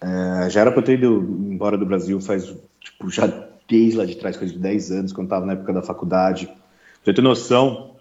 É, 0.00 0.48
já 0.48 0.62
era 0.62 0.72
para 0.72 0.80
eu 0.80 0.84
ter 0.84 0.94
ido 0.94 1.20
embora 1.46 1.76
do 1.76 1.84
Brasil 1.84 2.18
faz, 2.22 2.54
tipo, 2.80 3.10
já 3.10 3.26
desde 3.68 3.98
lá 3.98 4.06
de 4.06 4.14
trás, 4.14 4.34
coisa 4.36 4.52
de 4.52 4.58
10 4.58 4.90
anos, 4.90 5.12
quando 5.12 5.26
estava 5.26 5.44
na 5.44 5.52
época 5.52 5.74
da 5.74 5.82
faculdade. 5.82 6.46
Pra 6.46 6.56
você 7.04 7.12
ter 7.12 7.20
noção, 7.20 7.96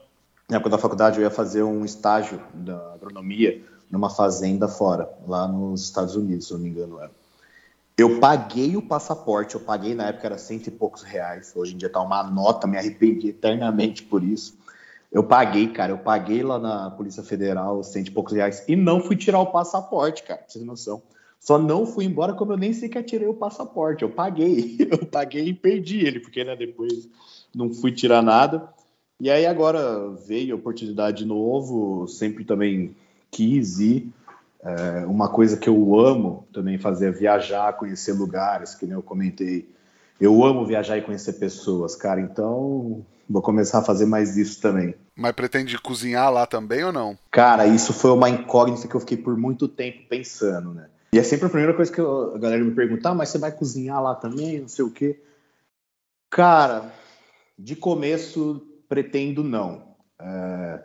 na 0.50 0.56
época 0.56 0.70
da 0.70 0.78
faculdade 0.78 1.18
eu 1.18 1.24
ia 1.24 1.30
fazer 1.30 1.62
um 1.62 1.84
estágio 1.84 2.42
da 2.54 2.94
agronomia 2.94 3.62
numa 3.90 4.10
fazenda 4.10 4.70
fora, 4.70 5.10
lá 5.28 5.46
nos 5.46 5.84
Estados 5.84 6.16
Unidos, 6.16 6.48
se 6.48 6.54
eu 6.54 6.58
não 6.58 6.64
me 6.64 6.70
engano 6.70 6.98
era. 6.98 7.12
Eu 7.98 8.18
paguei 8.22 8.78
o 8.78 8.82
passaporte, 8.82 9.56
eu 9.56 9.62
paguei 9.62 9.94
na 9.94 10.06
época 10.06 10.28
era 10.28 10.38
cento 10.38 10.68
e 10.68 10.72
poucos 10.72 11.04
reais, 11.04 11.52
hoje 11.54 11.74
em 11.74 11.78
dia 11.78 11.90
tá 11.90 12.02
uma 12.02 12.24
nota, 12.24 12.66
me 12.66 12.78
arrependi 12.78 13.28
eternamente 13.28 14.04
por 14.04 14.24
isso. 14.24 14.56
Eu 15.12 15.24
paguei, 15.24 15.68
cara, 15.68 15.92
eu 15.92 15.98
paguei 15.98 16.42
lá 16.42 16.58
na 16.58 16.90
Polícia 16.92 17.22
Federal 17.22 17.84
cento 17.84 18.08
e 18.08 18.12
poucos 18.12 18.34
reais 18.34 18.64
e 18.68 18.76
não 18.76 19.02
fui 19.02 19.16
tirar 19.16 19.40
o 19.40 19.52
passaporte, 19.52 20.24
cara, 20.24 20.40
pra 20.40 20.50
vocês 20.50 20.64
noção. 20.64 21.02
Só 21.40 21.58
não 21.58 21.88
fui 21.88 22.06
embora 22.06 22.34
como 22.34 22.54
eu 22.54 22.58
nem 22.58 22.72
sei 22.72 22.88
que 22.88 23.02
tirei 23.02 23.28
o 23.28 23.34
passaporte. 23.34 24.04
Eu 24.04 24.12
paguei, 24.12 24.78
eu 24.90 25.06
paguei 25.08 25.48
e 25.48 25.54
perdi 25.54 26.06
ele, 26.06 26.20
porque 26.20 26.44
né, 26.44 26.56
depois 26.56 27.10
não 27.54 27.74
fui 27.74 27.92
tirar 27.92 28.22
nada. 28.22 28.70
E 29.20 29.30
aí 29.30 29.46
agora 29.46 30.10
veio 30.28 30.56
a 30.56 30.58
oportunidade 30.58 31.20
de 31.20 31.26
novo, 31.26 32.08
sempre 32.08 32.46
também 32.46 32.96
quis 33.30 33.80
ir. 33.80 34.12
É, 34.64 35.06
uma 35.08 35.30
coisa 35.30 35.58
que 35.58 35.68
eu 35.68 36.00
amo 36.00 36.48
também 36.54 36.78
fazer 36.78 37.08
é 37.08 37.12
viajar, 37.12 37.74
conhecer 37.74 38.14
lugares, 38.14 38.76
que 38.76 38.86
nem 38.86 38.94
eu 38.94 39.02
comentei. 39.02 39.68
Eu 40.22 40.46
amo 40.46 40.66
viajar 40.66 40.98
e 40.98 41.02
conhecer 41.02 41.34
pessoas, 41.34 41.96
cara. 41.96 42.22
Então 42.22 43.04
Vou 43.32 43.42
começar 43.42 43.80
a 43.80 43.84
fazer 43.84 44.06
mais 44.06 44.36
isso 44.36 44.60
também. 44.62 44.94
Mas 45.16 45.32
pretende 45.32 45.78
cozinhar 45.78 46.32
lá 46.32 46.46
também 46.46 46.84
ou 46.84 46.92
não? 46.92 47.18
Cara, 47.32 47.66
isso 47.66 47.94
foi 47.94 48.12
uma 48.12 48.30
incógnita 48.30 48.88
que 48.88 48.96
eu 48.96 49.00
fiquei 49.00 49.18
por 49.18 49.38
muito 49.38 49.68
tempo 49.68 50.02
pensando, 50.10 50.74
né? 50.74 50.90
E 51.14 51.20
é 51.20 51.24
sempre 51.24 51.46
a 51.46 51.50
primeira 51.50 51.74
coisa 51.74 51.92
que 51.92 52.00
eu, 52.00 52.36
a 52.36 52.38
galera 52.38 52.64
me 52.64 52.72
pergunta, 52.72 53.10
ah, 53.10 53.16
mas 53.16 53.30
você 53.30 53.38
vai 53.38 53.52
cozinhar 53.52 54.02
lá 54.02 54.16
também, 54.16 54.60
não 54.60 54.68
sei 54.68 54.84
o 54.84 54.92
quê. 54.92 55.22
Cara, 56.30 56.92
de 57.58 57.76
começo 57.76 58.66
pretendo 58.88 59.44
não. 59.44 59.96
É, 60.20 60.84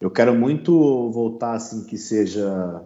eu 0.00 0.10
quero 0.10 0.34
muito 0.34 1.10
voltar 1.10 1.54
assim 1.54 1.84
que 1.84 1.96
seja 1.96 2.82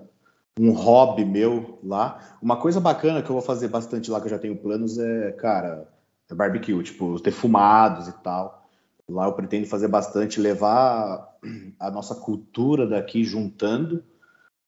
um 0.58 0.72
hobby 0.72 1.24
meu 1.24 1.78
lá. 1.82 2.38
Uma 2.42 2.56
coisa 2.56 2.80
bacana 2.80 3.22
que 3.22 3.30
eu 3.30 3.34
vou 3.34 3.42
fazer 3.42 3.68
bastante 3.68 4.10
lá, 4.10 4.20
que 4.20 4.26
eu 4.26 4.30
já 4.30 4.38
tenho 4.38 4.56
planos, 4.56 4.98
é, 4.98 5.32
cara, 5.32 5.88
é 6.30 6.34
barbecue, 6.34 6.82
tipo, 6.82 7.18
ter 7.20 7.30
fumados 7.30 8.08
e 8.08 8.12
tal. 8.22 8.68
Lá 9.08 9.26
eu 9.26 9.32
pretendo 9.32 9.66
fazer 9.66 9.88
bastante, 9.88 10.40
levar 10.40 11.36
a 11.78 11.90
nossa 11.90 12.14
cultura 12.14 12.86
daqui 12.86 13.24
juntando, 13.24 14.04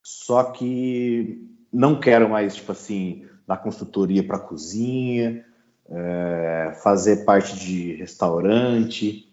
só 0.03 0.45
que 0.45 1.49
não 1.72 2.01
quero 2.01 2.28
mais, 2.28 2.57
tipo 2.57 2.72
assim, 2.72 3.26
dar 3.47 3.59
consultoria 3.59 4.26
para 4.26 4.39
cozinha, 4.39 5.45
é, 5.89 6.72
fazer 6.83 7.24
parte 7.24 7.57
de 7.59 7.95
restaurante. 7.95 9.32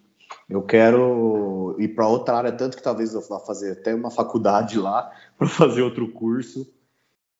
Eu 0.49 0.63
quero 0.63 1.75
ir 1.77 1.89
para 1.89 2.07
outra 2.07 2.37
área, 2.37 2.51
tanto 2.51 2.75
que 2.75 2.83
talvez 2.83 3.13
eu 3.13 3.21
vá 3.21 3.39
fazer 3.39 3.73
até 3.73 3.93
uma 3.93 4.09
faculdade 4.09 4.79
lá 4.79 5.11
para 5.37 5.47
fazer 5.47 5.81
outro 5.81 6.11
curso. 6.11 6.67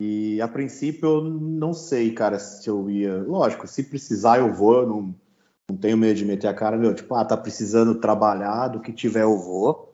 E 0.02 0.42
a 0.42 0.48
princípio 0.48 1.10
eu 1.10 1.24
não 1.24 1.74
sei, 1.74 2.14
cara, 2.14 2.40
se 2.40 2.70
eu 2.70 2.90
ia. 2.90 3.18
Lógico, 3.24 3.68
se 3.68 3.84
precisar 3.84 4.40
eu 4.40 4.54
vou, 4.54 4.82
eu 4.82 4.88
não 4.88 5.16
Não 5.70 5.78
tenho 5.78 5.98
medo 5.98 6.18
de 6.18 6.26
meter 6.26 6.48
a 6.48 6.54
cara, 6.54 6.78
meu, 6.78 6.94
tipo, 6.96 7.14
ah, 7.16 7.26
tá 7.26 7.36
precisando 7.36 7.96
trabalhar, 8.00 8.70
do 8.70 8.80
que 8.80 8.94
tiver 8.94 9.24
eu 9.24 9.38
vou. 9.38 9.94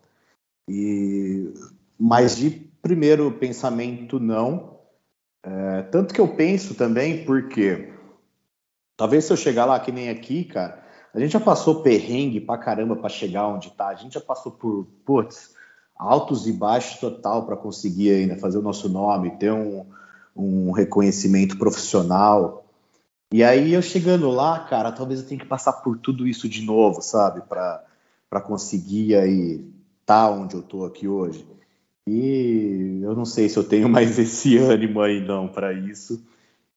E 0.69 1.53
mas 1.97 2.35
de 2.35 2.51
primeiro 2.81 3.31
pensamento 3.31 4.19
não. 4.19 4.75
É, 5.43 5.83
tanto 5.83 6.13
que 6.13 6.21
eu 6.21 6.27
penso 6.27 6.75
também 6.75 7.25
porque 7.25 7.93
talvez 8.97 9.25
se 9.25 9.33
eu 9.33 9.37
chegar 9.37 9.65
lá 9.65 9.79
que 9.79 9.91
nem 9.91 10.09
aqui, 10.09 10.43
cara, 10.43 10.84
a 11.15 11.19
gente 11.19 11.31
já 11.31 11.39
passou 11.39 11.81
perrengue 11.81 12.41
pra 12.41 12.57
caramba 12.57 12.95
para 12.95 13.07
chegar 13.07 13.47
onde 13.47 13.71
tá. 13.71 13.87
A 13.87 13.95
gente 13.95 14.15
já 14.15 14.21
passou 14.21 14.51
por, 14.51 14.85
putz, 15.05 15.55
altos 15.97 16.45
e 16.45 16.51
baixos 16.51 16.99
total 16.99 17.45
para 17.45 17.55
conseguir 17.55 18.11
ainda 18.11 18.35
fazer 18.35 18.57
o 18.57 18.61
nosso 18.61 18.89
nome, 18.89 19.37
ter 19.37 19.51
um, 19.51 19.85
um 20.35 20.71
reconhecimento 20.71 21.57
profissional. 21.57 22.65
E 23.31 23.45
aí 23.45 23.73
eu 23.73 23.81
chegando 23.81 24.29
lá, 24.29 24.59
cara, 24.59 24.91
talvez 24.91 25.21
eu 25.21 25.27
tenha 25.27 25.39
que 25.39 25.47
passar 25.47 25.73
por 25.73 25.97
tudo 25.97 26.27
isso 26.27 26.49
de 26.49 26.61
novo, 26.61 27.01
sabe? 27.01 27.41
Para 27.41 28.41
conseguir 28.41 29.15
aí 29.15 29.65
tá 30.05 30.29
onde 30.29 30.55
eu 30.55 30.61
tô 30.61 30.83
aqui 30.83 31.07
hoje. 31.07 31.47
E 32.05 32.99
eu 33.01 33.15
não 33.15 33.25
sei 33.25 33.47
se 33.47 33.57
eu 33.57 33.63
tenho 33.63 33.87
mais 33.89 34.19
esse 34.19 34.57
ânimo 34.57 34.99
aí 34.99 35.25
não 35.25 35.47
para 35.47 35.71
isso. 35.71 36.21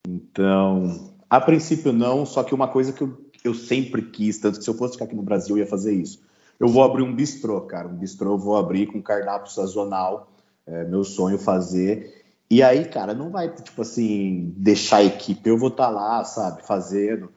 Então, 0.07 1.13
a 1.29 1.41
princípio 1.41 1.91
não, 1.91 2.25
só 2.25 2.41
que 2.41 2.55
uma 2.55 2.69
coisa 2.69 2.93
que 2.93 3.01
eu, 3.01 3.28
eu 3.43 3.53
sempre 3.53 4.01
quis, 4.01 4.37
tanto 4.37 4.57
que 4.57 4.63
se 4.63 4.69
eu 4.69 4.73
fosse 4.73 4.93
ficar 4.93 5.05
aqui 5.05 5.15
no 5.15 5.23
Brasil 5.23 5.55
eu 5.55 5.63
ia 5.63 5.69
fazer 5.69 5.93
isso. 5.93 6.21
Eu 6.59 6.67
vou 6.67 6.83
abrir 6.83 7.03
um 7.03 7.15
bistrô, 7.15 7.61
cara. 7.61 7.87
Um 7.87 7.95
bistrô 7.95 8.33
eu 8.33 8.37
vou 8.37 8.57
abrir 8.57 8.87
com 8.87 9.01
cardápio 9.01 9.51
sazonal. 9.51 10.31
É 10.67 10.83
meu 10.83 11.03
sonho 11.03 11.39
fazer. 11.39 12.19
E 12.51 12.61
aí, 12.61 12.85
cara, 12.85 13.13
não 13.13 13.29
vai, 13.29 13.49
tipo 13.49 13.81
assim, 13.81 14.53
deixar 14.57 14.97
a 14.97 15.03
equipe. 15.03 15.47
Eu 15.47 15.57
vou 15.57 15.69
estar 15.69 15.85
tá 15.85 15.89
lá, 15.89 16.23
sabe, 16.23 16.65
fazendo. 16.65 17.31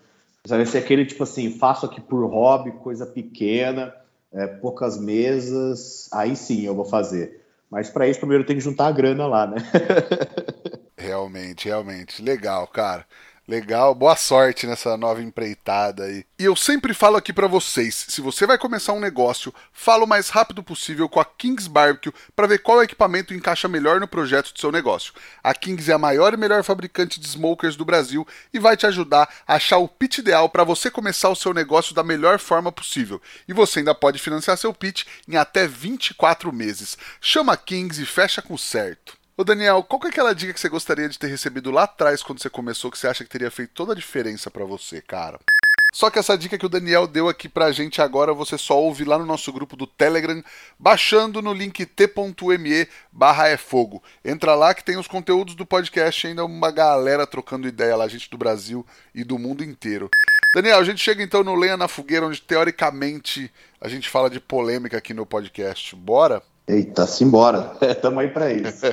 Vai 0.46 0.66
ser 0.66 0.78
aquele, 0.78 1.06
tipo 1.06 1.22
assim, 1.22 1.56
faço 1.56 1.86
aqui 1.86 2.00
por 2.00 2.24
hobby, 2.24 2.72
coisa 2.72 3.06
pequena, 3.06 3.94
é, 4.32 4.46
poucas 4.46 4.98
mesas. 4.98 6.08
Aí 6.12 6.34
sim 6.34 6.62
eu 6.62 6.74
vou 6.74 6.84
fazer. 6.84 7.42
Mas 7.70 7.88
para 7.88 8.08
isso, 8.08 8.18
primeiro 8.18 8.44
tem 8.44 8.56
que 8.56 8.62
juntar 8.62 8.88
a 8.88 8.92
grana 8.92 9.26
lá, 9.26 9.46
né? 9.46 9.56
realmente, 10.96 11.66
realmente. 11.66 12.20
Legal, 12.20 12.66
cara. 12.66 13.06
Legal, 13.52 13.94
boa 13.94 14.16
sorte 14.16 14.66
nessa 14.66 14.96
nova 14.96 15.20
empreitada 15.20 16.04
aí. 16.04 16.24
E 16.38 16.44
eu 16.46 16.56
sempre 16.56 16.94
falo 16.94 17.18
aqui 17.18 17.34
para 17.34 17.46
vocês, 17.46 18.06
se 18.08 18.22
você 18.22 18.46
vai 18.46 18.56
começar 18.56 18.94
um 18.94 18.98
negócio, 18.98 19.52
fala 19.74 20.04
o 20.04 20.08
mais 20.08 20.30
rápido 20.30 20.62
possível 20.62 21.06
com 21.06 21.20
a 21.20 21.24
Kings 21.26 21.68
Barbecue 21.68 22.14
para 22.34 22.46
ver 22.46 22.60
qual 22.60 22.82
equipamento 22.82 23.34
encaixa 23.34 23.68
melhor 23.68 24.00
no 24.00 24.08
projeto 24.08 24.54
do 24.54 24.58
seu 24.58 24.72
negócio. 24.72 25.12
A 25.44 25.52
Kings 25.52 25.90
é 25.90 25.92
a 25.92 25.98
maior 25.98 26.32
e 26.32 26.38
melhor 26.38 26.64
fabricante 26.64 27.20
de 27.20 27.28
smokers 27.28 27.76
do 27.76 27.84
Brasil 27.84 28.26
e 28.54 28.58
vai 28.58 28.74
te 28.74 28.86
ajudar 28.86 29.28
a 29.46 29.56
achar 29.56 29.76
o 29.76 29.86
pitch 29.86 30.20
ideal 30.20 30.48
para 30.48 30.64
você 30.64 30.90
começar 30.90 31.28
o 31.28 31.36
seu 31.36 31.52
negócio 31.52 31.94
da 31.94 32.02
melhor 32.02 32.38
forma 32.38 32.72
possível. 32.72 33.20
E 33.46 33.52
você 33.52 33.80
ainda 33.80 33.94
pode 33.94 34.18
financiar 34.18 34.56
seu 34.56 34.72
pitch 34.72 35.04
em 35.28 35.36
até 35.36 35.66
24 35.68 36.50
meses. 36.54 36.96
Chama 37.20 37.52
a 37.52 37.56
Kings 37.58 38.02
e 38.02 38.06
fecha 38.06 38.40
com 38.40 38.56
certo. 38.56 39.20
Ô 39.34 39.44
Daniel, 39.44 39.82
qual 39.82 39.98
que 39.98 40.08
é 40.08 40.10
aquela 40.10 40.34
dica 40.34 40.52
que 40.52 40.60
você 40.60 40.68
gostaria 40.68 41.08
de 41.08 41.18
ter 41.18 41.26
recebido 41.26 41.70
lá 41.70 41.84
atrás 41.84 42.22
quando 42.22 42.38
você 42.38 42.50
começou 42.50 42.90
que 42.90 42.98
você 42.98 43.08
acha 43.08 43.24
que 43.24 43.30
teria 43.30 43.50
feito 43.50 43.70
toda 43.72 43.92
a 43.92 43.96
diferença 43.96 44.50
para 44.50 44.66
você, 44.66 45.00
cara? 45.00 45.40
Só 45.94 46.10
que 46.10 46.18
essa 46.18 46.36
dica 46.36 46.58
que 46.58 46.66
o 46.66 46.68
Daniel 46.68 47.06
deu 47.06 47.30
aqui 47.30 47.48
pra 47.48 47.72
gente 47.72 48.02
agora 48.02 48.34
você 48.34 48.58
só 48.58 48.78
ouve 48.78 49.04
lá 49.04 49.18
no 49.18 49.24
nosso 49.24 49.50
grupo 49.50 49.74
do 49.74 49.86
Telegram, 49.86 50.44
baixando 50.78 51.40
no 51.40 51.54
link 51.54 51.86
t.me 51.86 52.88
barra 53.10 53.48
é 53.48 53.56
fogo. 53.56 54.02
Entra 54.22 54.54
lá 54.54 54.74
que 54.74 54.84
tem 54.84 54.98
os 54.98 55.08
conteúdos 55.08 55.54
do 55.54 55.64
podcast 55.64 56.26
ainda 56.26 56.44
uma 56.44 56.70
galera 56.70 57.26
trocando 57.26 57.66
ideia 57.66 57.96
lá, 57.96 58.06
gente 58.08 58.28
do 58.28 58.36
Brasil 58.36 58.86
e 59.14 59.24
do 59.24 59.38
mundo 59.38 59.64
inteiro. 59.64 60.10
Daniel, 60.54 60.78
a 60.78 60.84
gente 60.84 61.00
chega 61.00 61.22
então 61.22 61.42
no 61.42 61.54
Lenha 61.54 61.78
na 61.78 61.88
Fogueira, 61.88 62.26
onde 62.26 62.42
teoricamente 62.42 63.50
a 63.80 63.88
gente 63.88 64.10
fala 64.10 64.28
de 64.28 64.38
polêmica 64.38 64.98
aqui 64.98 65.14
no 65.14 65.24
podcast. 65.24 65.96
Bora? 65.96 66.42
Eita, 66.66 67.06
simbora. 67.06 67.74
Tamo 68.00 68.20
aí 68.20 68.28
pra 68.28 68.52
isso. 68.52 68.86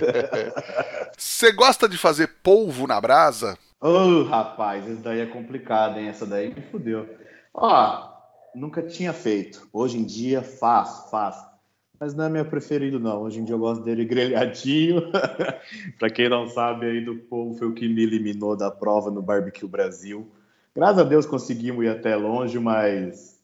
Você 1.17 1.51
gosta 1.51 1.87
de 1.87 1.97
fazer 1.97 2.27
polvo 2.41 2.87
na 2.87 2.99
brasa? 2.99 3.57
Ô, 3.79 3.87
oh, 3.87 4.23
rapaz, 4.23 4.85
isso 4.87 5.01
daí 5.01 5.19
é 5.19 5.25
complicado, 5.25 5.99
hein? 5.99 6.07
Essa 6.07 6.25
daí 6.25 6.53
me 6.53 6.61
fudeu. 6.61 7.07
Ó, 7.53 8.09
nunca 8.55 8.81
tinha 8.81 9.13
feito. 9.13 9.67
Hoje 9.71 9.97
em 9.97 10.03
dia 10.03 10.41
faço, 10.41 11.09
faço. 11.09 11.47
Mas 11.99 12.13
não 12.13 12.25
é 12.25 12.29
meu 12.29 12.45
preferido, 12.45 12.99
não. 12.99 13.21
Hoje 13.21 13.39
em 13.39 13.43
dia 13.43 13.55
eu 13.55 13.59
gosto 13.59 13.83
dele 13.83 14.03
grelhadinho. 14.05 15.11
pra 15.99 16.09
quem 16.09 16.27
não 16.27 16.47
sabe 16.47 16.87
aí 16.87 17.05
do 17.05 17.15
polvo, 17.15 17.57
foi 17.57 17.67
o 17.67 17.73
que 17.73 17.87
me 17.87 18.03
eliminou 18.03 18.55
da 18.55 18.71
prova 18.71 19.11
no 19.11 19.21
Barbecue 19.21 19.67
Brasil. 19.67 20.27
Graças 20.75 20.99
a 20.99 21.03
Deus 21.03 21.25
conseguimos 21.25 21.85
ir 21.85 21.89
até 21.89 22.15
longe, 22.15 22.57
mas 22.57 23.39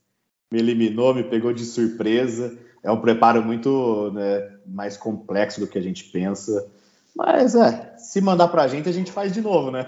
me 0.51 0.59
eliminou, 0.59 1.13
me 1.13 1.23
pegou 1.23 1.53
de 1.53 1.65
surpresa 1.65 2.64
é 2.86 2.91
um 2.91 3.01
preparo 3.01 3.43
muito 3.43 4.11
né, 4.13 4.47
mais 4.67 4.95
complexo 4.95 5.59
do 5.59 5.67
que 5.67 5.77
a 5.77 5.81
gente 5.81 6.03
pensa. 6.05 6.67
Mas 7.15 7.55
é, 7.55 7.95
se 7.97 8.21
mandar 8.21 8.47
pra 8.49 8.67
gente, 8.67 8.88
a 8.88 8.91
gente 8.91 9.11
faz 9.11 9.33
de 9.33 9.41
novo, 9.41 9.71
né? 9.71 9.88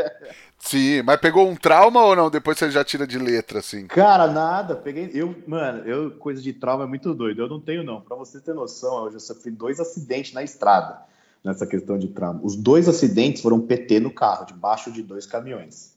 Sim, 0.58 1.02
mas 1.02 1.18
pegou 1.20 1.48
um 1.48 1.56
trauma 1.56 2.04
ou 2.04 2.14
não? 2.14 2.28
Depois 2.28 2.58
você 2.58 2.70
já 2.70 2.84
tira 2.84 3.06
de 3.06 3.18
letra, 3.18 3.60
assim? 3.60 3.86
Cara, 3.86 4.26
nada. 4.26 4.76
Peguei. 4.76 5.10
Eu, 5.14 5.34
mano, 5.46 5.88
eu, 5.88 6.10
coisa 6.12 6.42
de 6.42 6.52
trauma 6.52 6.84
é 6.84 6.86
muito 6.86 7.14
doido. 7.14 7.40
Eu 7.40 7.48
não 7.48 7.60
tenho, 7.60 7.82
não. 7.82 8.00
Pra 8.00 8.16
você 8.16 8.40
ter 8.40 8.52
noção, 8.52 9.06
eu 9.06 9.12
já 9.12 9.20
sofri 9.20 9.50
dois 9.50 9.80
acidentes 9.80 10.34
na 10.34 10.42
estrada 10.42 11.00
nessa 11.42 11.66
questão 11.66 11.98
de 11.98 12.08
trauma. 12.08 12.40
Os 12.42 12.56
dois 12.56 12.88
acidentes 12.88 13.40
foram 13.40 13.60
PT 13.60 14.00
no 14.00 14.10
carro, 14.10 14.46
debaixo 14.46 14.92
de 14.92 15.02
dois 15.02 15.24
caminhões. 15.24 15.94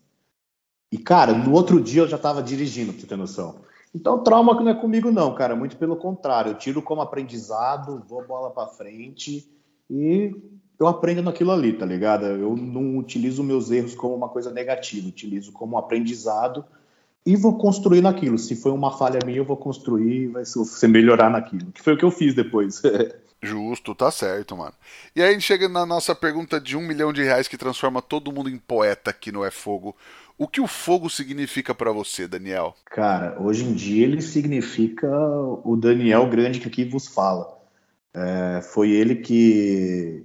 E, 0.91 0.97
cara, 0.97 1.33
no 1.33 1.51
outro 1.51 1.81
dia 1.81 2.03
eu 2.03 2.07
já 2.07 2.17
tava 2.17 2.41
dirigindo, 2.41 2.93
pra 2.93 3.01
você 3.01 3.07
ter 3.07 3.17
noção. 3.17 3.66
Então, 3.93 4.23
trauma 4.23 4.55
que 4.57 4.63
não 4.63 4.71
é 4.71 4.75
comigo, 4.75 5.11
não, 5.11 5.33
cara. 5.33 5.55
Muito 5.55 5.77
pelo 5.77 5.95
contrário. 5.95 6.51
Eu 6.51 6.57
tiro 6.57 6.81
como 6.81 7.01
aprendizado, 7.01 8.03
vou 8.07 8.25
bola 8.25 8.49
para 8.51 8.67
frente 8.67 9.49
e 9.89 10.35
eu 10.79 10.87
aprendo 10.87 11.23
naquilo 11.23 11.51
ali, 11.51 11.73
tá 11.73 11.85
ligado? 11.85 12.25
Eu 12.25 12.55
não 12.55 12.97
utilizo 12.97 13.43
meus 13.43 13.71
erros 13.71 13.95
como 13.95 14.15
uma 14.15 14.29
coisa 14.29 14.51
negativa, 14.51 15.07
utilizo 15.07 15.51
como 15.51 15.77
aprendizado 15.77 16.63
e 17.25 17.35
vou 17.35 17.57
construir 17.57 18.01
naquilo. 18.01 18.37
Se 18.37 18.55
foi 18.55 18.71
uma 18.71 18.97
falha 18.97 19.19
minha, 19.25 19.39
eu 19.39 19.45
vou 19.45 19.57
construir 19.57 20.23
e 20.23 20.27
vai 20.27 20.45
ser 20.45 20.87
melhorar 20.87 21.29
naquilo. 21.29 21.71
Que 21.71 21.81
foi 21.81 21.93
o 21.93 21.97
que 21.97 22.05
eu 22.05 22.11
fiz 22.11 22.33
depois. 22.33 22.81
Justo, 23.41 23.93
tá 23.93 24.09
certo, 24.09 24.55
mano. 24.55 24.73
E 25.15 25.21
aí 25.21 25.29
a 25.29 25.33
gente 25.33 25.43
chega 25.43 25.69
na 25.69 25.85
nossa 25.85 26.15
pergunta 26.15 26.59
de 26.59 26.75
um 26.75 26.81
milhão 26.81 27.13
de 27.13 27.21
reais 27.21 27.47
que 27.47 27.57
transforma 27.57 28.01
todo 28.01 28.31
mundo 28.31 28.49
em 28.49 28.57
poeta 28.57 29.11
aqui 29.11 29.31
no 29.31 29.43
É 29.43 29.51
Fogo. 29.51 29.95
O 30.37 30.47
que 30.47 30.61
o 30.61 30.67
fogo 30.67 31.09
significa 31.09 31.73
para 31.73 31.91
você, 31.91 32.27
Daniel? 32.27 32.75
Cara, 32.85 33.41
hoje 33.41 33.63
em 33.63 33.73
dia 33.73 34.05
ele 34.05 34.21
significa 34.21 35.09
o 35.63 35.75
Daniel 35.75 36.29
grande 36.29 36.59
que 36.59 36.67
aqui 36.67 36.85
vos 36.85 37.07
fala. 37.07 37.57
É, 38.13 38.61
foi 38.61 38.91
ele 38.91 39.15
que, 39.15 40.23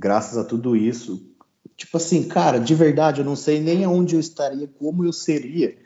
graças 0.00 0.38
a 0.38 0.44
tudo 0.44 0.76
isso, 0.76 1.28
tipo 1.76 1.96
assim, 1.96 2.28
cara, 2.28 2.58
de 2.58 2.72
verdade, 2.74 3.20
eu 3.20 3.24
não 3.24 3.34
sei 3.34 3.60
nem 3.60 3.84
aonde 3.84 4.14
eu 4.14 4.20
estaria, 4.20 4.68
como 4.78 5.04
eu 5.04 5.12
seria, 5.12 5.76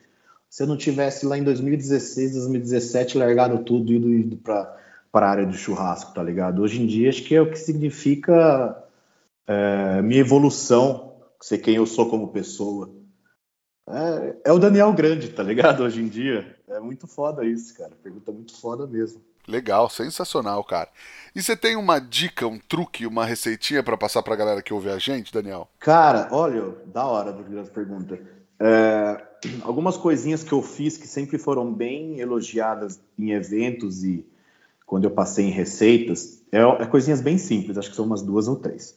se 0.51 0.63
eu 0.63 0.67
não 0.67 0.77
tivesse 0.77 1.25
lá 1.25 1.39
em 1.39 1.43
2016, 1.43 2.33
2017 2.33 3.17
largado 3.17 3.65
tudo 3.65 3.91
e 3.91 3.97
ido, 3.97 4.13
ido 4.13 4.37
para 4.37 4.77
a 5.15 5.31
área 5.31 5.47
do 5.47 5.55
churrasco, 5.55 6.13
tá 6.13 6.23
ligado? 6.23 6.61
Hoje 6.61 6.83
em 6.83 6.87
dia, 6.87 7.09
acho 7.09 7.25
que 7.25 7.35
é 7.35 7.41
o 7.41 7.51
que 7.51 7.59
significa 7.59 8.85
é, 9.47 10.03
minha 10.03 10.21
evolução, 10.21 11.15
ser 11.41 11.57
quem 11.57 11.77
eu 11.77 11.87
sou 11.87 12.11
como 12.11 12.29
pessoa. 12.29 13.02
É, 13.93 14.37
é, 14.45 14.53
o 14.53 14.59
Daniel 14.59 14.93
Grande, 14.93 15.29
tá 15.29 15.43
ligado? 15.43 15.83
Hoje 15.83 16.01
em 16.01 16.09
dia. 16.09 16.57
É 16.69 16.81
muito 16.81 17.07
foda 17.07 17.45
isso, 17.45 17.77
cara. 17.77 17.93
Pergunta 18.03 18.33
muito 18.33 18.59
foda 18.59 18.87
mesmo. 18.87 19.21
Legal, 19.47 19.91
sensacional, 19.91 20.63
cara. 20.65 20.89
E 21.35 21.43
você 21.43 21.57
tem 21.57 21.77
uma 21.77 21.99
dica, 21.99 22.47
um 22.47 22.59
truque, 22.59 23.07
uma 23.07 23.27
receitinha 23.27 23.83
para 23.83 23.97
passar 23.97 24.23
pra 24.23 24.37
galera 24.37 24.63
que 24.63 24.73
ouve 24.73 24.89
a 24.89 24.99
gente, 24.99 25.33
Daniel? 25.33 25.69
Cara, 25.79 26.29
olha, 26.31 26.75
da 26.87 27.05
hora 27.05 27.33
do 27.33 27.71
pergunta. 27.71 28.19
É, 28.59 29.21
algumas 29.63 29.97
coisinhas 29.97 30.45
que 30.45 30.53
eu 30.53 30.63
fiz 30.63 30.97
que 30.97 31.07
sempre 31.07 31.37
foram 31.37 31.73
bem 31.73 32.21
elogiadas 32.21 33.01
em 33.19 33.33
eventos 33.33 34.05
e 34.05 34.25
quando 34.87 35.05
eu 35.05 35.11
passei 35.11 35.47
em 35.47 35.51
receitas, 35.51 36.43
é, 36.53 36.61
é 36.61 36.87
coisinhas 36.87 37.21
bem 37.21 37.39
simples, 37.39 37.77
acho 37.77 37.91
que 37.91 37.97
são 37.97 38.05
umas 38.05 38.23
duas 38.23 38.47
ou 38.47 38.57
três. 38.57 38.97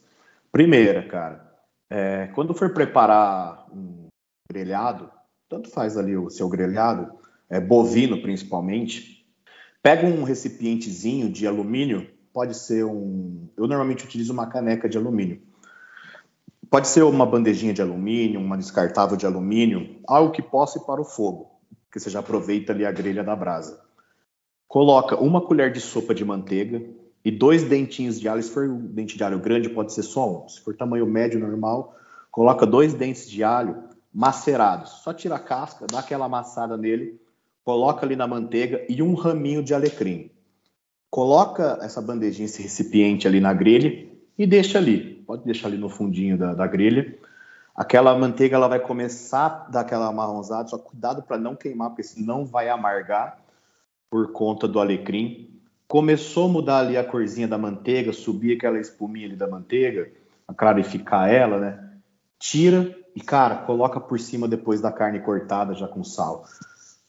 Primeira, 0.52 1.08
cara, 1.08 1.52
é, 1.90 2.30
quando 2.36 2.54
for 2.54 2.70
preparar 2.72 3.66
um 3.74 4.05
grelhado, 4.48 5.10
tanto 5.50 5.70
faz 5.70 5.98
ali 5.98 6.16
o 6.16 6.30
seu 6.30 6.48
grelhado, 6.48 7.12
é, 7.50 7.60
bovino 7.60 8.22
principalmente, 8.22 9.26
pega 9.82 10.08
um 10.08 10.24
recipientezinho 10.24 11.30
de 11.30 11.48
alumínio, 11.48 12.08
pode 12.34 12.56
ser 12.56 12.86
um. 12.86 13.48
Eu 13.56 13.68
normalmente 13.68 14.06
utilizo 14.06 14.34
uma 14.34 14.48
caneca 14.48 14.90
de 14.90 14.98
alumínio. 14.98 15.42
Pode 16.70 16.88
ser 16.88 17.04
uma 17.04 17.26
bandejinha 17.26 17.74
de 17.74 17.82
alumínio, 17.82 18.40
uma 18.40 18.58
descartável 18.58 19.16
de 19.16 19.26
alumínio, 19.26 20.02
algo 20.08 20.32
que 20.32 20.42
possa 20.42 20.80
ir 20.80 20.82
para 20.82 21.00
o 21.00 21.06
fogo, 21.06 21.52
que 21.92 22.00
você 22.00 22.10
já 22.10 22.20
aproveita 22.20 22.74
ali 22.74 22.86
a 22.86 22.92
grelha 22.92 23.24
da 23.24 23.36
brasa. 23.36 23.80
Coloca 24.68 25.16
uma 25.16 25.40
colher 25.42 25.72
de 25.72 25.80
sopa 25.80 26.14
de 26.14 26.26
manteiga 26.26 26.84
e 27.24 27.32
dois 27.32 27.64
dentinhos 27.64 28.20
de 28.20 28.28
alho. 28.28 28.42
Se 28.42 28.50
for 28.50 28.68
um 28.68 28.80
dente 28.88 29.16
de 29.16 29.24
alho 29.24 29.40
grande, 29.40 29.70
pode 29.70 29.94
ser 29.94 30.04
só 30.04 30.44
um. 30.44 30.50
Se 30.50 30.60
for 30.60 30.76
tamanho 30.76 31.06
médio 31.06 31.40
normal, 31.40 31.96
coloca 32.32 32.66
dois 32.66 32.94
dentes 32.94 33.30
de 33.30 33.44
alho 33.44 33.95
macerados. 34.16 34.92
Só 35.04 35.14
tira 35.14 35.36
a 35.36 35.40
casca, 35.40 35.86
dá 35.92 36.00
aquela 36.00 36.26
amassada 36.26 36.78
nele, 36.78 37.20
coloca 37.66 38.06
ali 38.06 38.16
na 38.16 38.26
manteiga 38.26 38.86
e 38.88 39.04
um 39.04 39.14
raminho 39.14 39.62
de 39.62 39.74
alecrim. 39.74 40.32
Coloca 41.10 41.78
essa 41.82 42.02
bandejinha, 42.02 42.46
esse 42.46 42.62
recipiente 42.62 43.28
ali 43.28 43.42
na 43.42 43.54
grelha 43.54 44.08
e 44.38 44.48
deixa 44.48 44.78
ali. 44.78 45.16
Pode 45.28 45.44
deixar 45.44 45.68
ali 45.68 45.78
no 45.78 45.90
fundinho 45.90 46.38
da, 46.38 46.54
da 46.54 46.66
grelha. 46.66 47.18
Aquela 47.76 48.18
manteiga 48.18 48.56
ela 48.56 48.70
vai 48.70 48.80
começar 48.80 49.66
a 49.68 49.70
dar 49.70 49.82
aquela 49.82 50.08
amarronzada, 50.08 50.70
só 50.70 50.78
cuidado 50.78 51.22
para 51.22 51.38
não 51.38 51.56
queimar, 51.56 51.90
porque 51.90 52.04
senão 52.04 52.46
vai 52.46 52.70
amargar 52.70 53.38
por 54.10 54.32
conta 54.32 54.66
do 54.66 54.80
alecrim. 54.80 55.50
Começou 55.90 56.46
a 56.46 56.50
mudar 56.50 56.80
ali 56.80 56.96
a 56.96 57.04
corzinha 57.04 57.50
da 57.50 57.58
manteiga, 57.58 58.14
subir 58.14 58.56
aquela 58.56 58.80
espuminha 58.80 59.28
ali 59.28 59.36
da 59.36 59.48
manteiga, 59.48 60.10
a 60.48 60.54
clarificar 60.54 61.30
ela, 61.30 61.60
né? 61.60 61.90
Tira 62.40 62.96
e, 63.16 63.22
cara, 63.22 63.56
coloca 63.56 64.00
por 64.00 64.20
cima 64.20 64.48
depois 64.48 64.82
da 64.82 64.92
carne 64.92 65.22
cortada 65.22 65.74
já 65.74 65.88
com 65.88 66.04
sal. 66.04 66.46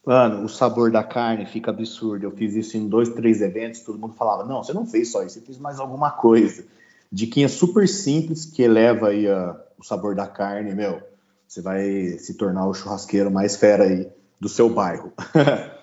Mano, 0.07 0.45
o 0.45 0.49
sabor 0.49 0.93
da 0.93 1.03
carne 1.03 1.47
fica 1.47 1.73
absurdo. 1.73 2.25
Eu 2.25 2.31
fiz 2.31 2.55
isso 2.55 2.77
em 2.77 2.89
dois, 2.89 3.09
três 3.09 3.41
eventos, 3.41 3.81
todo 3.81 3.99
mundo 3.99 4.15
falava, 4.15 4.45
não, 4.45 4.63
você 4.63 4.73
não 4.73 4.87
fez 4.87 5.11
só 5.11 5.25
isso, 5.25 5.35
você 5.35 5.41
fez 5.41 5.59
mais 5.59 5.81
alguma 5.81 6.13
coisa. 6.13 6.65
Diquinha 7.11 7.49
super 7.49 7.89
simples 7.89 8.45
que 8.45 8.63
eleva 8.63 9.09
aí 9.09 9.27
a, 9.27 9.61
o 9.77 9.83
sabor 9.83 10.15
da 10.15 10.29
carne, 10.29 10.73
meu. 10.75 11.03
Você 11.49 11.61
vai 11.61 12.19
se 12.19 12.35
tornar 12.35 12.67
o 12.67 12.75
churrasqueiro 12.75 13.31
mais 13.31 13.57
fera 13.57 13.85
aí 13.85 14.09
do 14.41 14.49
seu 14.49 14.69
bairro. 14.71 15.13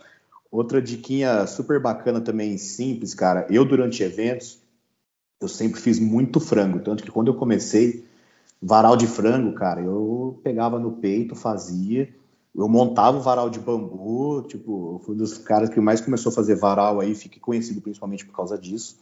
Outra 0.49 0.81
diquinha 0.81 1.45
super 1.47 1.81
bacana 1.81 2.21
também, 2.21 2.57
simples, 2.57 3.13
cara. 3.13 3.45
Eu, 3.49 3.65
durante 3.65 4.03
eventos, 4.03 4.59
eu 5.41 5.49
sempre 5.49 5.81
fiz 5.81 5.99
muito 5.99 6.39
frango. 6.39 6.79
Tanto 6.79 7.03
que 7.03 7.11
quando 7.11 7.27
eu 7.27 7.35
comecei, 7.35 8.05
varal 8.63 8.95
de 8.95 9.05
frango, 9.07 9.53
cara, 9.53 9.81
eu 9.81 10.39
pegava 10.41 10.79
no 10.79 10.93
peito, 10.93 11.35
fazia. 11.35 12.09
Eu 12.55 12.69
montava 12.69 13.17
o 13.17 13.21
varal 13.21 13.49
de 13.49 13.59
bambu. 13.59 14.43
Tipo, 14.47 15.01
fui 15.03 15.15
um 15.15 15.17
dos 15.17 15.37
caras 15.37 15.69
que 15.69 15.79
mais 15.81 15.99
começou 15.99 16.31
a 16.31 16.35
fazer 16.35 16.55
varal 16.55 16.99
aí. 16.99 17.13
Fiquei 17.13 17.39
conhecido 17.39 17.81
principalmente 17.81 18.25
por 18.25 18.35
causa 18.35 18.57
disso. 18.57 18.97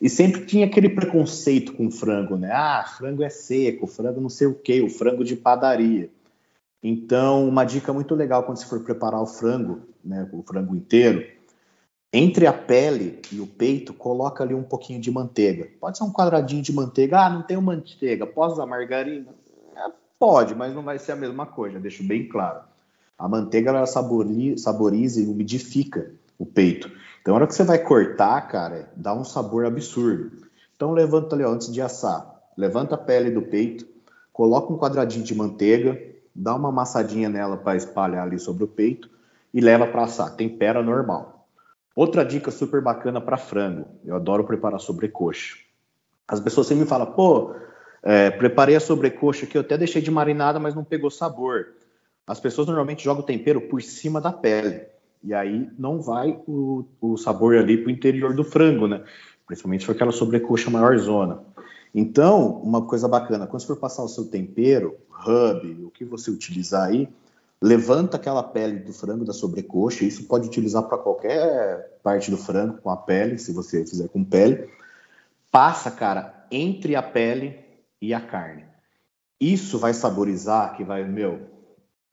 E 0.00 0.10
sempre 0.10 0.44
tinha 0.44 0.66
aquele 0.66 0.88
preconceito 0.88 1.72
com 1.72 1.90
frango, 1.90 2.36
né? 2.36 2.50
Ah, 2.52 2.84
frango 2.98 3.22
é 3.22 3.30
seco, 3.30 3.86
frango 3.86 4.20
não 4.20 4.28
sei 4.28 4.46
o 4.46 4.54
quê, 4.54 4.82
o 4.82 4.90
frango 4.90 5.24
de 5.24 5.36
padaria. 5.36 6.10
Então, 6.82 7.48
uma 7.48 7.64
dica 7.64 7.92
muito 7.92 8.14
legal 8.14 8.42
quando 8.42 8.58
você 8.58 8.66
for 8.66 8.80
preparar 8.80 9.22
o 9.22 9.26
frango, 9.26 9.80
né, 10.04 10.28
o 10.32 10.42
frango 10.42 10.74
inteiro, 10.74 11.26
entre 12.16 12.46
a 12.46 12.52
pele 12.52 13.20
e 13.30 13.40
o 13.40 13.46
peito, 13.46 13.92
coloca 13.92 14.42
ali 14.42 14.54
um 14.54 14.62
pouquinho 14.62 14.98
de 14.98 15.10
manteiga. 15.10 15.68
Pode 15.78 15.98
ser 15.98 16.04
um 16.04 16.12
quadradinho 16.12 16.62
de 16.62 16.72
manteiga. 16.72 17.20
Ah, 17.20 17.30
não 17.30 17.42
tenho 17.42 17.60
manteiga, 17.60 18.26
posso 18.26 18.54
usar 18.54 18.64
margarina? 18.64 19.34
É, 19.76 19.90
pode, 20.18 20.54
mas 20.54 20.74
não 20.74 20.82
vai 20.82 20.98
ser 20.98 21.12
a 21.12 21.16
mesma 21.16 21.44
coisa, 21.44 21.78
deixo 21.78 22.02
bem 22.02 22.26
claro. 22.26 22.60
A 23.18 23.28
manteiga 23.28 23.68
ela 23.68 23.86
saboriza 23.86 25.20
e 25.20 25.26
umidifica 25.26 26.10
o 26.38 26.46
peito. 26.46 26.90
Então, 27.20 27.34
na 27.34 27.40
hora 27.40 27.46
que 27.46 27.54
você 27.54 27.64
vai 27.64 27.78
cortar, 27.78 28.40
cara, 28.48 28.90
dá 28.96 29.14
um 29.14 29.24
sabor 29.24 29.66
absurdo. 29.66 30.30
Então, 30.74 30.92
levanta 30.92 31.34
ali, 31.34 31.44
ó, 31.44 31.50
antes 31.50 31.70
de 31.70 31.82
assar, 31.82 32.34
levanta 32.56 32.94
a 32.94 32.98
pele 32.98 33.30
do 33.30 33.42
peito, 33.42 33.86
coloca 34.32 34.72
um 34.72 34.78
quadradinho 34.78 35.24
de 35.24 35.34
manteiga, 35.34 36.00
dá 36.34 36.54
uma 36.54 36.70
amassadinha 36.70 37.28
nela 37.28 37.58
para 37.58 37.76
espalhar 37.76 38.26
ali 38.26 38.38
sobre 38.38 38.64
o 38.64 38.68
peito 38.68 39.10
e 39.52 39.60
leva 39.60 39.86
para 39.86 40.04
assar. 40.04 40.34
Tempera 40.34 40.82
normal. 40.82 41.35
Outra 41.96 42.22
dica 42.26 42.50
super 42.50 42.82
bacana 42.82 43.22
para 43.22 43.38
frango. 43.38 43.86
Eu 44.04 44.16
adoro 44.16 44.44
preparar 44.44 44.78
sobrecoxa. 44.78 45.56
As 46.28 46.38
pessoas 46.38 46.66
sempre 46.66 46.82
me 46.82 46.88
falam, 46.88 47.06
pô, 47.06 47.54
é, 48.02 48.30
preparei 48.30 48.76
a 48.76 48.80
sobrecoxa 48.80 49.46
aqui, 49.46 49.56
eu 49.56 49.62
até 49.62 49.78
deixei 49.78 50.02
de 50.02 50.10
marinada, 50.10 50.60
mas 50.60 50.74
não 50.74 50.84
pegou 50.84 51.10
sabor. 51.10 51.68
As 52.26 52.38
pessoas 52.38 52.66
normalmente 52.66 53.02
jogam 53.02 53.22
o 53.22 53.26
tempero 53.26 53.62
por 53.62 53.80
cima 53.80 54.20
da 54.20 54.30
pele. 54.30 54.82
E 55.24 55.32
aí 55.32 55.70
não 55.78 56.02
vai 56.02 56.38
o, 56.46 56.84
o 57.00 57.16
sabor 57.16 57.56
ali 57.56 57.78
para 57.78 57.88
o 57.88 57.90
interior 57.90 58.34
do 58.34 58.44
frango, 58.44 58.86
né? 58.86 59.02
Principalmente 59.46 59.80
se 59.80 59.86
for 59.86 59.92
aquela 59.92 60.12
sobrecoxa 60.12 60.68
maior 60.68 60.98
zona. 60.98 61.42
Então, 61.94 62.60
uma 62.60 62.82
coisa 62.82 63.08
bacana, 63.08 63.46
quando 63.46 63.62
você 63.62 63.68
for 63.68 63.76
passar 63.76 64.02
o 64.02 64.08
seu 64.08 64.26
tempero, 64.26 64.96
hub, 65.26 65.84
o 65.84 65.90
que 65.90 66.04
você 66.04 66.30
utilizar 66.30 66.88
aí, 66.88 67.08
levanta 67.62 68.16
aquela 68.16 68.42
pele 68.42 68.80
do 68.80 68.92
frango 68.92 69.24
da 69.24 69.32
sobrecoxa, 69.32 70.04
isso 70.04 70.24
pode 70.24 70.46
utilizar 70.46 70.82
para 70.84 70.98
qualquer 70.98 71.98
parte 72.02 72.30
do 72.30 72.36
frango 72.36 72.78
com 72.78 72.90
a 72.90 72.96
pele, 72.96 73.38
se 73.38 73.52
você 73.52 73.84
fizer 73.84 74.08
com 74.08 74.24
pele. 74.24 74.68
Passa, 75.50 75.90
cara, 75.90 76.46
entre 76.50 76.94
a 76.94 77.02
pele 77.02 77.58
e 78.00 78.12
a 78.12 78.20
carne. 78.20 78.64
Isso 79.40 79.78
vai 79.78 79.94
saborizar, 79.94 80.76
que 80.76 80.84
vai, 80.84 81.04
meu, 81.04 81.40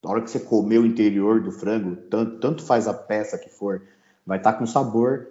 na 0.04 0.12
hora 0.12 0.22
que 0.22 0.30
você 0.30 0.40
comer 0.40 0.80
o 0.80 0.86
interior 0.86 1.42
do 1.42 1.52
frango, 1.52 1.96
tanto, 1.96 2.40
tanto 2.40 2.64
faz 2.64 2.88
a 2.88 2.94
peça 2.94 3.38
que 3.38 3.50
for, 3.50 3.82
vai 4.26 4.38
estar 4.38 4.54
tá 4.54 4.60
com 4.60 4.66
sabor 4.66 5.28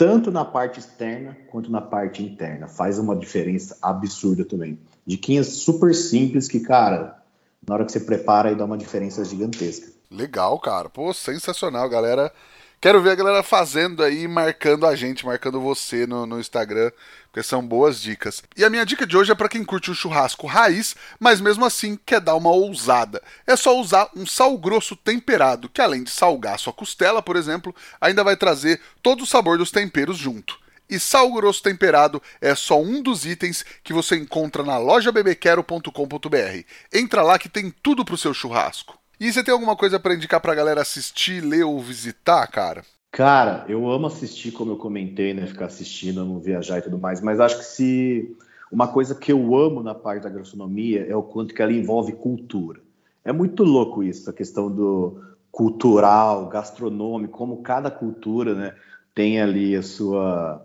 tanto 0.00 0.30
na 0.30 0.46
parte 0.46 0.80
externa 0.80 1.36
quanto 1.50 1.70
na 1.70 1.82
parte 1.82 2.22
interna. 2.22 2.66
Faz 2.66 2.98
uma 2.98 3.14
diferença 3.14 3.76
absurda 3.82 4.46
também. 4.46 4.78
Diquinhas 5.04 5.48
super 5.48 5.94
simples 5.94 6.48
que, 6.48 6.58
cara, 6.58 7.19
na 7.66 7.74
hora 7.74 7.84
que 7.84 7.92
você 7.92 8.00
prepara, 8.00 8.48
aí 8.48 8.54
dá 8.54 8.64
uma 8.64 8.78
diferença 8.78 9.24
gigantesca. 9.24 9.92
Legal, 10.10 10.58
cara. 10.58 10.88
Pô, 10.88 11.12
sensacional, 11.14 11.88
galera. 11.88 12.32
Quero 12.80 13.02
ver 13.02 13.10
a 13.10 13.14
galera 13.14 13.42
fazendo 13.42 14.02
aí, 14.02 14.26
marcando 14.26 14.86
a 14.86 14.96
gente, 14.96 15.26
marcando 15.26 15.60
você 15.60 16.06
no, 16.06 16.24
no 16.24 16.40
Instagram, 16.40 16.90
porque 17.24 17.42
são 17.42 17.62
boas 17.62 18.00
dicas. 18.00 18.42
E 18.56 18.64
a 18.64 18.70
minha 18.70 18.86
dica 18.86 19.06
de 19.06 19.14
hoje 19.18 19.30
é 19.30 19.34
para 19.34 19.50
quem 19.50 19.62
curte 19.62 19.90
o 19.90 19.94
churrasco 19.94 20.46
raiz, 20.46 20.96
mas 21.18 21.42
mesmo 21.42 21.64
assim 21.66 21.98
quer 22.06 22.22
dar 22.22 22.34
uma 22.36 22.50
ousada. 22.50 23.22
É 23.46 23.54
só 23.54 23.78
usar 23.78 24.08
um 24.16 24.24
sal 24.24 24.56
grosso 24.56 24.96
temperado, 24.96 25.68
que 25.68 25.82
além 25.82 26.02
de 26.02 26.10
salgar 26.10 26.58
sua 26.58 26.72
costela, 26.72 27.20
por 27.20 27.36
exemplo, 27.36 27.74
ainda 28.00 28.24
vai 28.24 28.34
trazer 28.34 28.80
todo 29.02 29.24
o 29.24 29.26
sabor 29.26 29.58
dos 29.58 29.70
temperos 29.70 30.16
junto. 30.16 30.58
E 30.90 30.98
sal 30.98 31.32
grosso 31.32 31.62
temperado 31.62 32.20
é 32.40 32.54
só 32.54 32.80
um 32.82 33.00
dos 33.00 33.24
itens 33.24 33.64
que 33.84 33.92
você 33.92 34.16
encontra 34.16 34.64
na 34.64 34.76
loja 34.76 35.12
bebequero.com.br. 35.12 36.64
Entra 36.92 37.22
lá 37.22 37.38
que 37.38 37.48
tem 37.48 37.72
tudo 37.82 38.04
pro 38.04 38.18
seu 38.18 38.34
churrasco. 38.34 38.98
E 39.20 39.32
você 39.32 39.44
tem 39.44 39.52
alguma 39.52 39.76
coisa 39.76 40.00
para 40.00 40.14
indicar 40.14 40.40
pra 40.40 40.54
galera 40.54 40.80
assistir, 40.80 41.40
ler 41.42 41.62
ou 41.62 41.78
visitar, 41.78 42.44
cara? 42.48 42.82
Cara, 43.12 43.64
eu 43.68 43.90
amo 43.90 44.06
assistir, 44.06 44.50
como 44.50 44.72
eu 44.72 44.76
comentei, 44.76 45.34
né? 45.34 45.46
Ficar 45.46 45.66
assistindo, 45.66 46.20
amo 46.20 46.40
viajar 46.40 46.78
e 46.78 46.82
tudo 46.82 46.98
mais, 46.98 47.20
mas 47.20 47.38
acho 47.38 47.58
que 47.58 47.64
se 47.64 48.36
uma 48.70 48.88
coisa 48.88 49.14
que 49.14 49.30
eu 49.30 49.56
amo 49.56 49.82
na 49.82 49.94
parte 49.94 50.22
da 50.22 50.30
gastronomia 50.30 51.06
é 51.08 51.14
o 51.14 51.22
quanto 51.22 51.54
que 51.54 51.60
ela 51.60 51.72
envolve 51.72 52.12
cultura. 52.12 52.80
É 53.24 53.32
muito 53.32 53.62
louco 53.62 54.02
isso, 54.02 54.30
a 54.30 54.32
questão 54.32 54.70
do 54.70 55.20
cultural, 55.52 56.46
gastronômico, 56.46 57.36
como 57.36 57.62
cada 57.62 57.90
cultura, 57.90 58.54
né, 58.54 58.74
tem 59.14 59.40
ali 59.40 59.76
a 59.76 59.82
sua 59.82 60.64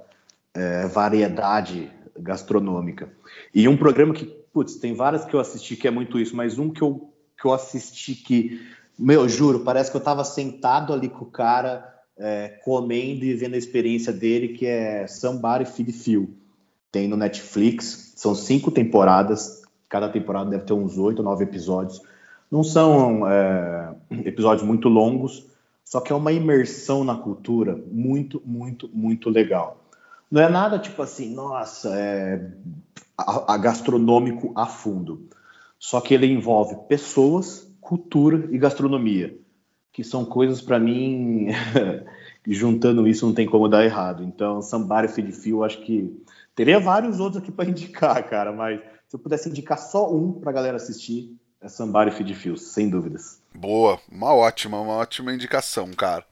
é, 0.55 0.87
variedade 0.87 1.91
gastronômica. 2.17 3.11
E 3.53 3.67
um 3.67 3.77
programa 3.77 4.13
que, 4.13 4.25
putz, 4.53 4.75
tem 4.75 4.93
várias 4.93 5.25
que 5.25 5.33
eu 5.33 5.39
assisti 5.39 5.75
que 5.75 5.87
é 5.87 5.91
muito 5.91 6.17
isso, 6.19 6.35
mas 6.35 6.57
um 6.57 6.69
que 6.69 6.81
eu 6.81 7.11
que 7.39 7.45
eu 7.45 7.53
assisti 7.53 8.15
que, 8.15 8.61
meu, 8.97 9.27
juro, 9.27 9.59
parece 9.59 9.91
que 9.91 9.97
eu 9.97 9.99
estava 9.99 10.23
sentado 10.23 10.93
ali 10.93 11.09
com 11.09 11.25
o 11.25 11.29
cara 11.29 11.93
é, 12.17 12.59
comendo 12.63 13.25
e 13.25 13.33
vendo 13.33 13.55
a 13.55 13.57
experiência 13.57 14.13
dele, 14.13 14.49
que 14.49 14.65
é 14.65 15.05
Somebody 15.07 15.65
Feed 15.65 15.91
Phil. 15.91 16.33
Tem 16.91 17.07
no 17.07 17.17
Netflix, 17.17 18.13
são 18.15 18.33
cinco 18.33 18.71
temporadas, 18.71 19.63
cada 19.89 20.07
temporada 20.09 20.49
deve 20.49 20.63
ter 20.63 20.73
uns 20.73 20.97
oito 20.97 21.19
ou 21.19 21.25
nove 21.25 21.43
episódios. 21.43 22.01
Não 22.49 22.63
são 22.63 23.29
é, 23.29 23.93
episódios 24.23 24.65
muito 24.65 24.87
longos, 24.87 25.45
só 25.83 25.99
que 25.99 26.13
é 26.13 26.15
uma 26.15 26.31
imersão 26.31 27.03
na 27.03 27.15
cultura 27.15 27.77
muito, 27.91 28.41
muito, 28.45 28.89
muito 28.93 29.29
legal. 29.29 29.84
Não 30.29 30.41
é 30.41 30.49
nada 30.49 30.79
tipo 30.79 31.01
assim, 31.01 31.33
nossa, 31.33 31.89
é 31.95 32.51
a, 33.17 33.53
a 33.53 33.57
gastronômico 33.57 34.51
a 34.55 34.65
fundo. 34.65 35.29
Só 35.77 36.01
que 36.01 36.13
ele 36.13 36.27
envolve 36.27 36.75
pessoas, 36.87 37.71
cultura 37.79 38.47
e 38.51 38.57
gastronomia, 38.57 39.37
que 39.91 40.03
são 40.03 40.25
coisas 40.25 40.61
para 40.61 40.79
mim 40.79 41.47
juntando 42.47 43.07
isso 43.07 43.25
não 43.25 43.33
tem 43.33 43.45
como 43.45 43.67
dar 43.67 43.85
errado. 43.85 44.23
Então, 44.23 44.61
Somebody 44.61 45.07
Feed 45.07 45.31
Feel, 45.31 45.63
acho 45.63 45.81
que 45.81 46.15
teria 46.55 46.79
vários 46.79 47.19
outros 47.19 47.41
aqui 47.41 47.51
para 47.51 47.65
indicar, 47.69 48.21
cara, 48.27 48.51
mas 48.51 48.79
se 49.07 49.15
eu 49.15 49.19
pudesse 49.19 49.49
indicar 49.49 49.77
só 49.77 50.13
um 50.13 50.33
para 50.33 50.51
a 50.51 50.53
galera 50.53 50.77
assistir, 50.77 51.35
é 51.61 51.69
Somebody 51.69 52.11
Feed 52.11 52.33
Feel, 52.35 52.57
sem 52.57 52.89
dúvidas. 52.89 53.41
Boa, 53.53 53.99
uma 54.11 54.33
ótima, 54.33 54.79
uma 54.79 54.93
ótima 54.93 55.33
indicação, 55.33 55.91
cara. 55.91 56.25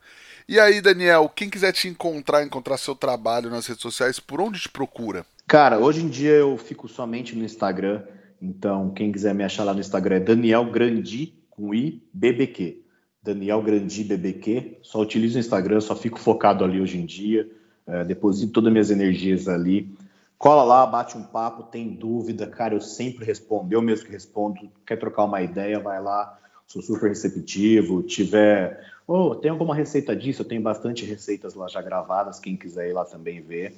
E 0.46 0.60
aí, 0.60 0.82
Daniel, 0.82 1.30
quem 1.34 1.48
quiser 1.48 1.72
te 1.72 1.88
encontrar, 1.88 2.44
encontrar 2.44 2.76
seu 2.76 2.94
trabalho 2.94 3.48
nas 3.48 3.66
redes 3.66 3.80
sociais, 3.80 4.20
por 4.20 4.42
onde 4.42 4.60
te 4.60 4.68
procura? 4.68 5.24
Cara, 5.46 5.78
hoje 5.78 6.02
em 6.02 6.08
dia 6.08 6.32
eu 6.32 6.58
fico 6.58 6.86
somente 6.86 7.34
no 7.34 7.44
Instagram. 7.44 8.02
Então, 8.40 8.90
quem 8.90 9.10
quiser 9.10 9.34
me 9.34 9.42
achar 9.42 9.64
lá 9.64 9.72
no 9.72 9.80
Instagram 9.80 10.16
é 10.16 10.20
Daniel 10.20 10.70
Grandi, 10.70 11.32
com 11.48 11.74
I, 11.74 12.02
BBQ. 12.12 12.82
Daniel 13.22 13.62
Grandi, 13.62 14.04
BBQ. 14.04 14.78
Só 14.82 15.00
utilizo 15.00 15.38
o 15.38 15.40
Instagram, 15.40 15.80
só 15.80 15.96
fico 15.96 16.20
focado 16.20 16.62
ali 16.62 16.78
hoje 16.78 16.98
em 16.98 17.06
dia. 17.06 17.50
É, 17.86 18.04
deposito 18.04 18.52
todas 18.52 18.68
as 18.68 18.72
minhas 18.72 18.90
energias 18.90 19.48
ali. 19.48 19.96
Cola 20.36 20.62
lá, 20.62 20.84
bate 20.84 21.16
um 21.16 21.22
papo, 21.22 21.62
tem 21.62 21.88
dúvida, 21.88 22.46
cara, 22.46 22.74
eu 22.74 22.80
sempre 22.80 23.24
respondo, 23.24 23.72
eu 23.72 23.80
mesmo 23.80 24.04
que 24.04 24.12
respondo. 24.12 24.70
Quer 24.86 24.96
trocar 24.96 25.24
uma 25.24 25.40
ideia, 25.40 25.80
vai 25.80 26.02
lá. 26.02 26.38
sou 26.66 26.82
super 26.82 27.08
receptivo. 27.08 28.02
Tiver, 28.02 28.92
oh, 29.06 29.34
tem 29.34 29.50
alguma 29.50 29.74
receita 29.74 30.14
disso? 30.14 30.42
Eu 30.42 30.46
tenho 30.46 30.62
bastante 30.62 31.04
receitas 31.04 31.54
lá 31.54 31.68
já 31.68 31.82
gravadas, 31.82 32.38
quem 32.38 32.56
quiser 32.56 32.88
ir 32.88 32.92
lá 32.92 33.04
também 33.04 33.40
ver. 33.40 33.74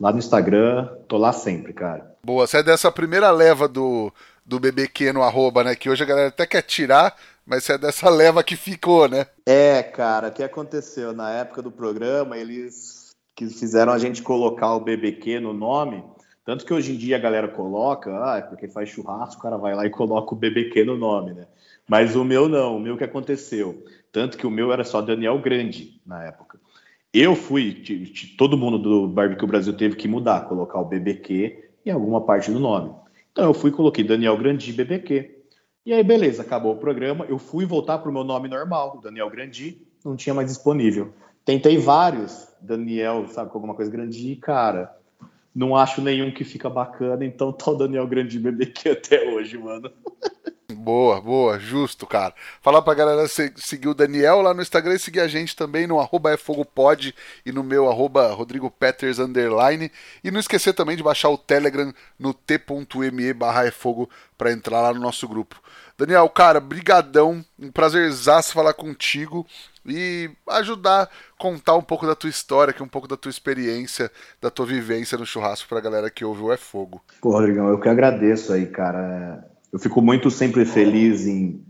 Lá 0.00 0.12
no 0.12 0.18
Instagram, 0.18 0.88
tô 1.06 1.18
lá 1.18 1.32
sempre, 1.32 1.72
cara. 1.72 2.14
Boa, 2.24 2.46
você 2.46 2.58
é 2.58 2.62
dessa 2.62 2.90
primeira 2.90 3.30
leva 3.30 3.68
do, 3.68 4.10
do 4.46 4.58
BBQ 4.58 5.12
no 5.12 5.22
arroba, 5.22 5.62
né? 5.62 5.74
Que 5.74 5.90
hoje 5.90 6.02
a 6.02 6.06
galera 6.06 6.28
até 6.28 6.46
quer 6.46 6.62
tirar, 6.62 7.14
mas 7.44 7.64
você 7.64 7.74
é 7.74 7.78
dessa 7.78 8.08
leva 8.10 8.42
que 8.42 8.56
ficou, 8.56 9.08
né? 9.08 9.26
É, 9.44 9.82
cara, 9.82 10.28
o 10.28 10.32
que 10.32 10.42
aconteceu? 10.42 11.12
Na 11.12 11.30
época 11.30 11.60
do 11.60 11.70
programa, 11.70 12.38
eles 12.38 13.10
que 13.36 13.46
fizeram 13.48 13.92
a 13.92 13.98
gente 13.98 14.22
colocar 14.22 14.74
o 14.74 14.80
BBQ 14.80 15.40
no 15.40 15.52
nome, 15.52 16.04
tanto 16.44 16.64
que 16.64 16.74
hoje 16.74 16.92
em 16.92 16.96
dia 16.96 17.16
a 17.16 17.20
galera 17.20 17.48
coloca, 17.48 18.10
ah, 18.24 18.38
é 18.38 18.42
porque 18.42 18.68
faz 18.68 18.88
churrasco, 18.88 19.38
o 19.38 19.42
cara 19.42 19.56
vai 19.56 19.74
lá 19.74 19.86
e 19.86 19.90
coloca 19.90 20.34
o 20.34 20.36
BBQ 20.36 20.84
no 20.84 20.96
nome, 20.96 21.32
né? 21.32 21.46
Mas 21.88 22.14
o 22.14 22.24
meu 22.24 22.48
não, 22.48 22.76
o 22.76 22.80
meu 22.80 22.96
que 22.96 23.04
aconteceu. 23.04 23.84
Tanto 24.12 24.36
que 24.36 24.46
o 24.46 24.50
meu 24.50 24.72
era 24.72 24.84
só 24.84 25.00
Daniel 25.00 25.38
Grande 25.38 26.00
na 26.04 26.24
época. 26.24 26.58
Eu 27.12 27.34
fui, 27.34 27.82
todo 28.38 28.56
mundo 28.56 28.78
do 28.78 29.08
Barbecue 29.08 29.46
Brasil 29.46 29.72
teve 29.72 29.96
que 29.96 30.06
mudar, 30.06 30.48
colocar 30.48 30.80
o 30.80 30.84
BBQ 30.84 31.70
em 31.84 31.90
alguma 31.90 32.20
parte 32.20 32.50
do 32.50 32.60
nome. 32.60 32.94
Então 33.32 33.44
eu 33.44 33.54
fui 33.54 33.70
coloquei 33.70 34.04
Daniel 34.04 34.36
Grandi 34.36 34.72
BBQ. 34.72 35.38
E 35.84 35.92
aí, 35.92 36.04
beleza, 36.04 36.42
acabou 36.42 36.74
o 36.74 36.78
programa. 36.78 37.24
Eu 37.28 37.38
fui 37.38 37.64
voltar 37.64 37.98
para 37.98 38.10
o 38.10 38.12
meu 38.12 38.22
nome 38.22 38.48
normal, 38.48 39.00
Daniel 39.02 39.30
Grandi, 39.30 39.86
não 40.04 40.14
tinha 40.14 40.34
mais 40.34 40.48
disponível. 40.48 41.12
Tentei 41.44 41.78
vários, 41.78 42.48
Daniel, 42.60 43.26
sabe, 43.28 43.50
com 43.50 43.58
alguma 43.58 43.74
coisa 43.74 43.90
Grandi, 43.90 44.36
cara, 44.36 44.94
não 45.54 45.74
acho 45.74 46.00
nenhum 46.00 46.30
que 46.30 46.44
fica 46.44 46.70
bacana, 46.70 47.24
então 47.24 47.52
tá 47.52 47.70
o 47.70 47.74
Daniel 47.74 48.06
Grandi 48.06 48.38
BBQ 48.38 48.90
até 48.90 49.28
hoje, 49.30 49.58
mano. 49.58 49.90
Boa, 50.74 51.20
boa, 51.20 51.58
justo, 51.58 52.06
cara. 52.06 52.34
Falar 52.62 52.82
pra 52.82 52.94
galera 52.94 53.26
seguir 53.28 53.88
o 53.88 53.94
Daniel 53.94 54.40
lá 54.40 54.54
no 54.54 54.62
Instagram 54.62 54.94
e 54.94 54.98
seguir 54.98 55.20
a 55.20 55.28
gente 55.28 55.56
também 55.56 55.86
no 55.86 56.00
arroba 56.00 56.32
efogopod 56.32 57.14
e 57.44 57.52
no 57.52 57.62
meu 57.62 57.88
arroba 57.88 58.32
Rodrigo 58.32 58.70
Peters 58.70 59.18
underline. 59.18 59.90
E 60.22 60.30
não 60.30 60.40
esquecer 60.40 60.72
também 60.72 60.96
de 60.96 61.02
baixar 61.02 61.28
o 61.28 61.38
Telegram 61.38 61.92
no 62.18 62.32
t.me 62.32 63.32
barra 63.32 63.66
efogo 63.66 64.08
pra 64.38 64.52
entrar 64.52 64.80
lá 64.80 64.94
no 64.94 65.00
nosso 65.00 65.28
grupo. 65.28 65.60
Daniel, 65.98 66.28
cara, 66.30 66.60
brigadão, 66.60 67.44
um 67.58 67.70
prazerzaço 67.70 68.54
falar 68.54 68.72
contigo 68.72 69.46
e 69.84 70.30
ajudar, 70.48 71.10
contar 71.36 71.74
um 71.74 71.82
pouco 71.82 72.06
da 72.06 72.14
tua 72.14 72.30
história, 72.30 72.72
que 72.72 72.82
um 72.82 72.88
pouco 72.88 73.06
da 73.06 73.18
tua 73.18 73.28
experiência, 73.28 74.10
da 74.40 74.50
tua 74.50 74.64
vivência 74.64 75.18
no 75.18 75.26
churrasco 75.26 75.68
pra 75.68 75.80
galera 75.80 76.08
que 76.08 76.24
ouve 76.24 76.40
o 76.40 76.52
É 76.52 76.56
Fogo. 76.56 77.02
Pô, 77.20 77.32
Rodrigão, 77.32 77.68
eu 77.68 77.78
que 77.78 77.88
agradeço 77.88 78.52
aí, 78.52 78.66
cara 78.66 79.49
eu 79.72 79.78
fico 79.78 80.00
muito 80.02 80.30
sempre 80.30 80.64
feliz 80.64 81.26
em 81.26 81.62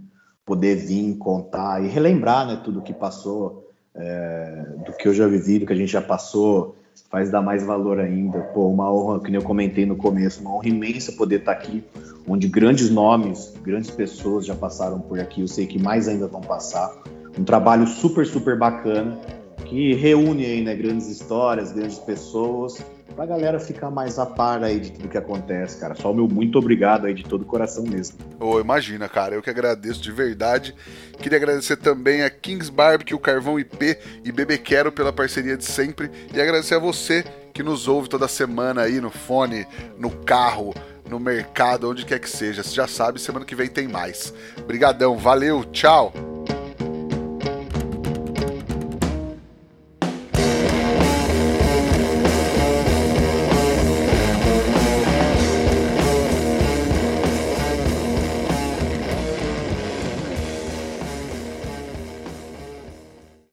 poder 0.45 0.77
vir 0.77 1.17
contar 1.17 1.85
e 1.85 1.89
relembrar 1.89 2.47
né, 2.47 2.61
tudo 2.65 2.83
que 2.83 2.93
passou, 2.93 3.71
é, 3.95 4.65
do 4.87 4.93
que 4.93 5.07
eu 5.07 5.15
já 5.15 5.27
vivi, 5.27 5.59
do 5.59 5.67
que 5.67 5.73
a 5.73 5.77
gente 5.77 5.93
já 5.93 6.01
passou, 6.01 6.77
faz 7.11 7.31
dar 7.31 7.43
mais 7.43 7.65
valor 7.65 8.01
ainda. 8.01 8.41
Pô, 8.55 8.69
uma 8.69 8.93
honra, 8.93 9.21
que 9.21 9.31
nem 9.31 9.41
eu 9.41 9.47
comentei 9.47 9.85
no 9.85 9.97
começo, 9.97 10.41
uma 10.41 10.55
honra 10.55 10.69
imensa 10.69 11.13
poder 11.13 11.41
estar 11.41 11.53
aqui, 11.53 11.85
onde 12.27 12.49
grandes 12.49 12.91
nomes, 12.91 13.53
grandes 13.63 13.91
pessoas 13.91 14.47
já 14.47 14.55
passaram 14.55 15.01
por 15.01 15.21
aqui, 15.21 15.41
eu 15.41 15.49
sei 15.49 15.67
que 15.67 15.79
mais 15.79 16.09
ainda 16.09 16.27
vão 16.27 16.41
passar. 16.41 16.93
Um 17.39 17.45
trabalho 17.45 17.87
super, 17.87 18.27
super 18.27 18.59
bacana, 18.59 19.19
que 19.67 19.95
reúne 19.95 20.45
aí, 20.45 20.65
né, 20.65 20.75
grandes 20.75 21.07
histórias, 21.09 21.73
grandes 21.73 21.99
pessoas, 21.99 22.85
pra 23.15 23.27
galera 23.27 23.59
ficar 23.61 23.91
mais 23.91 24.19
a 24.19 24.27
par 24.27 24.63
aí 24.63 24.81
de 24.81 24.93
tudo 24.93 25.09
que 25.09 25.19
acontece, 25.19 25.79
cara. 25.79 25.95
Só 25.95 26.11
o 26.11 26.15
meu 26.15 26.29
muito 26.29 26.59
obrigado 26.59 27.07
aí 27.07 27.15
de 27.15 27.25
todo 27.25 27.43
o 27.43 27.45
coração 27.45 27.85
mesmo. 27.85 28.19
Ô, 28.39 28.53
oh, 28.53 28.61
imagina, 28.61 29.09
cara, 29.09 29.35
eu 29.35 29.43
que 29.43 29.51
agradeço 29.51 30.01
de 30.01 30.13
verdade. 30.13 30.75
Queria 31.19 31.37
agradecer 31.37 31.77
também 31.77 32.23
a 32.23 32.31
Kings 32.31 32.71
Barbecue, 32.71 33.19
Carvão 33.19 33.59
IP 33.59 33.99
e 34.25 34.33
Bebê 34.33 34.57
Quero 34.59 34.91
pela 34.91 35.13
parceria 35.13 35.57
de 35.57 35.65
sempre 35.65 36.11
e 36.35 36.41
agradecer 36.41 36.75
a 36.75 36.79
você 36.79 37.25
que 37.53 37.63
nos 37.63 37.89
ouve 37.89 38.09
toda 38.09 38.29
semana 38.29 38.83
aí 38.83 39.01
no 39.01 39.11
fone, 39.11 39.67
no 39.99 40.11
carro, 40.11 40.73
no 41.09 41.19
mercado, 41.19 41.91
onde 41.91 42.07
quer 42.07 42.19
que 42.19 42.31
seja. 42.31 42.63
Você 42.63 42.75
já 42.75 42.87
sabe, 42.87 43.21
semana 43.21 43.45
que 43.45 43.55
vem 43.55 43.69
tem 43.69 43.89
mais. 43.89 44.33
Brigadão, 44.67 45.19
valeu, 45.19 45.65
tchau. 45.65 46.13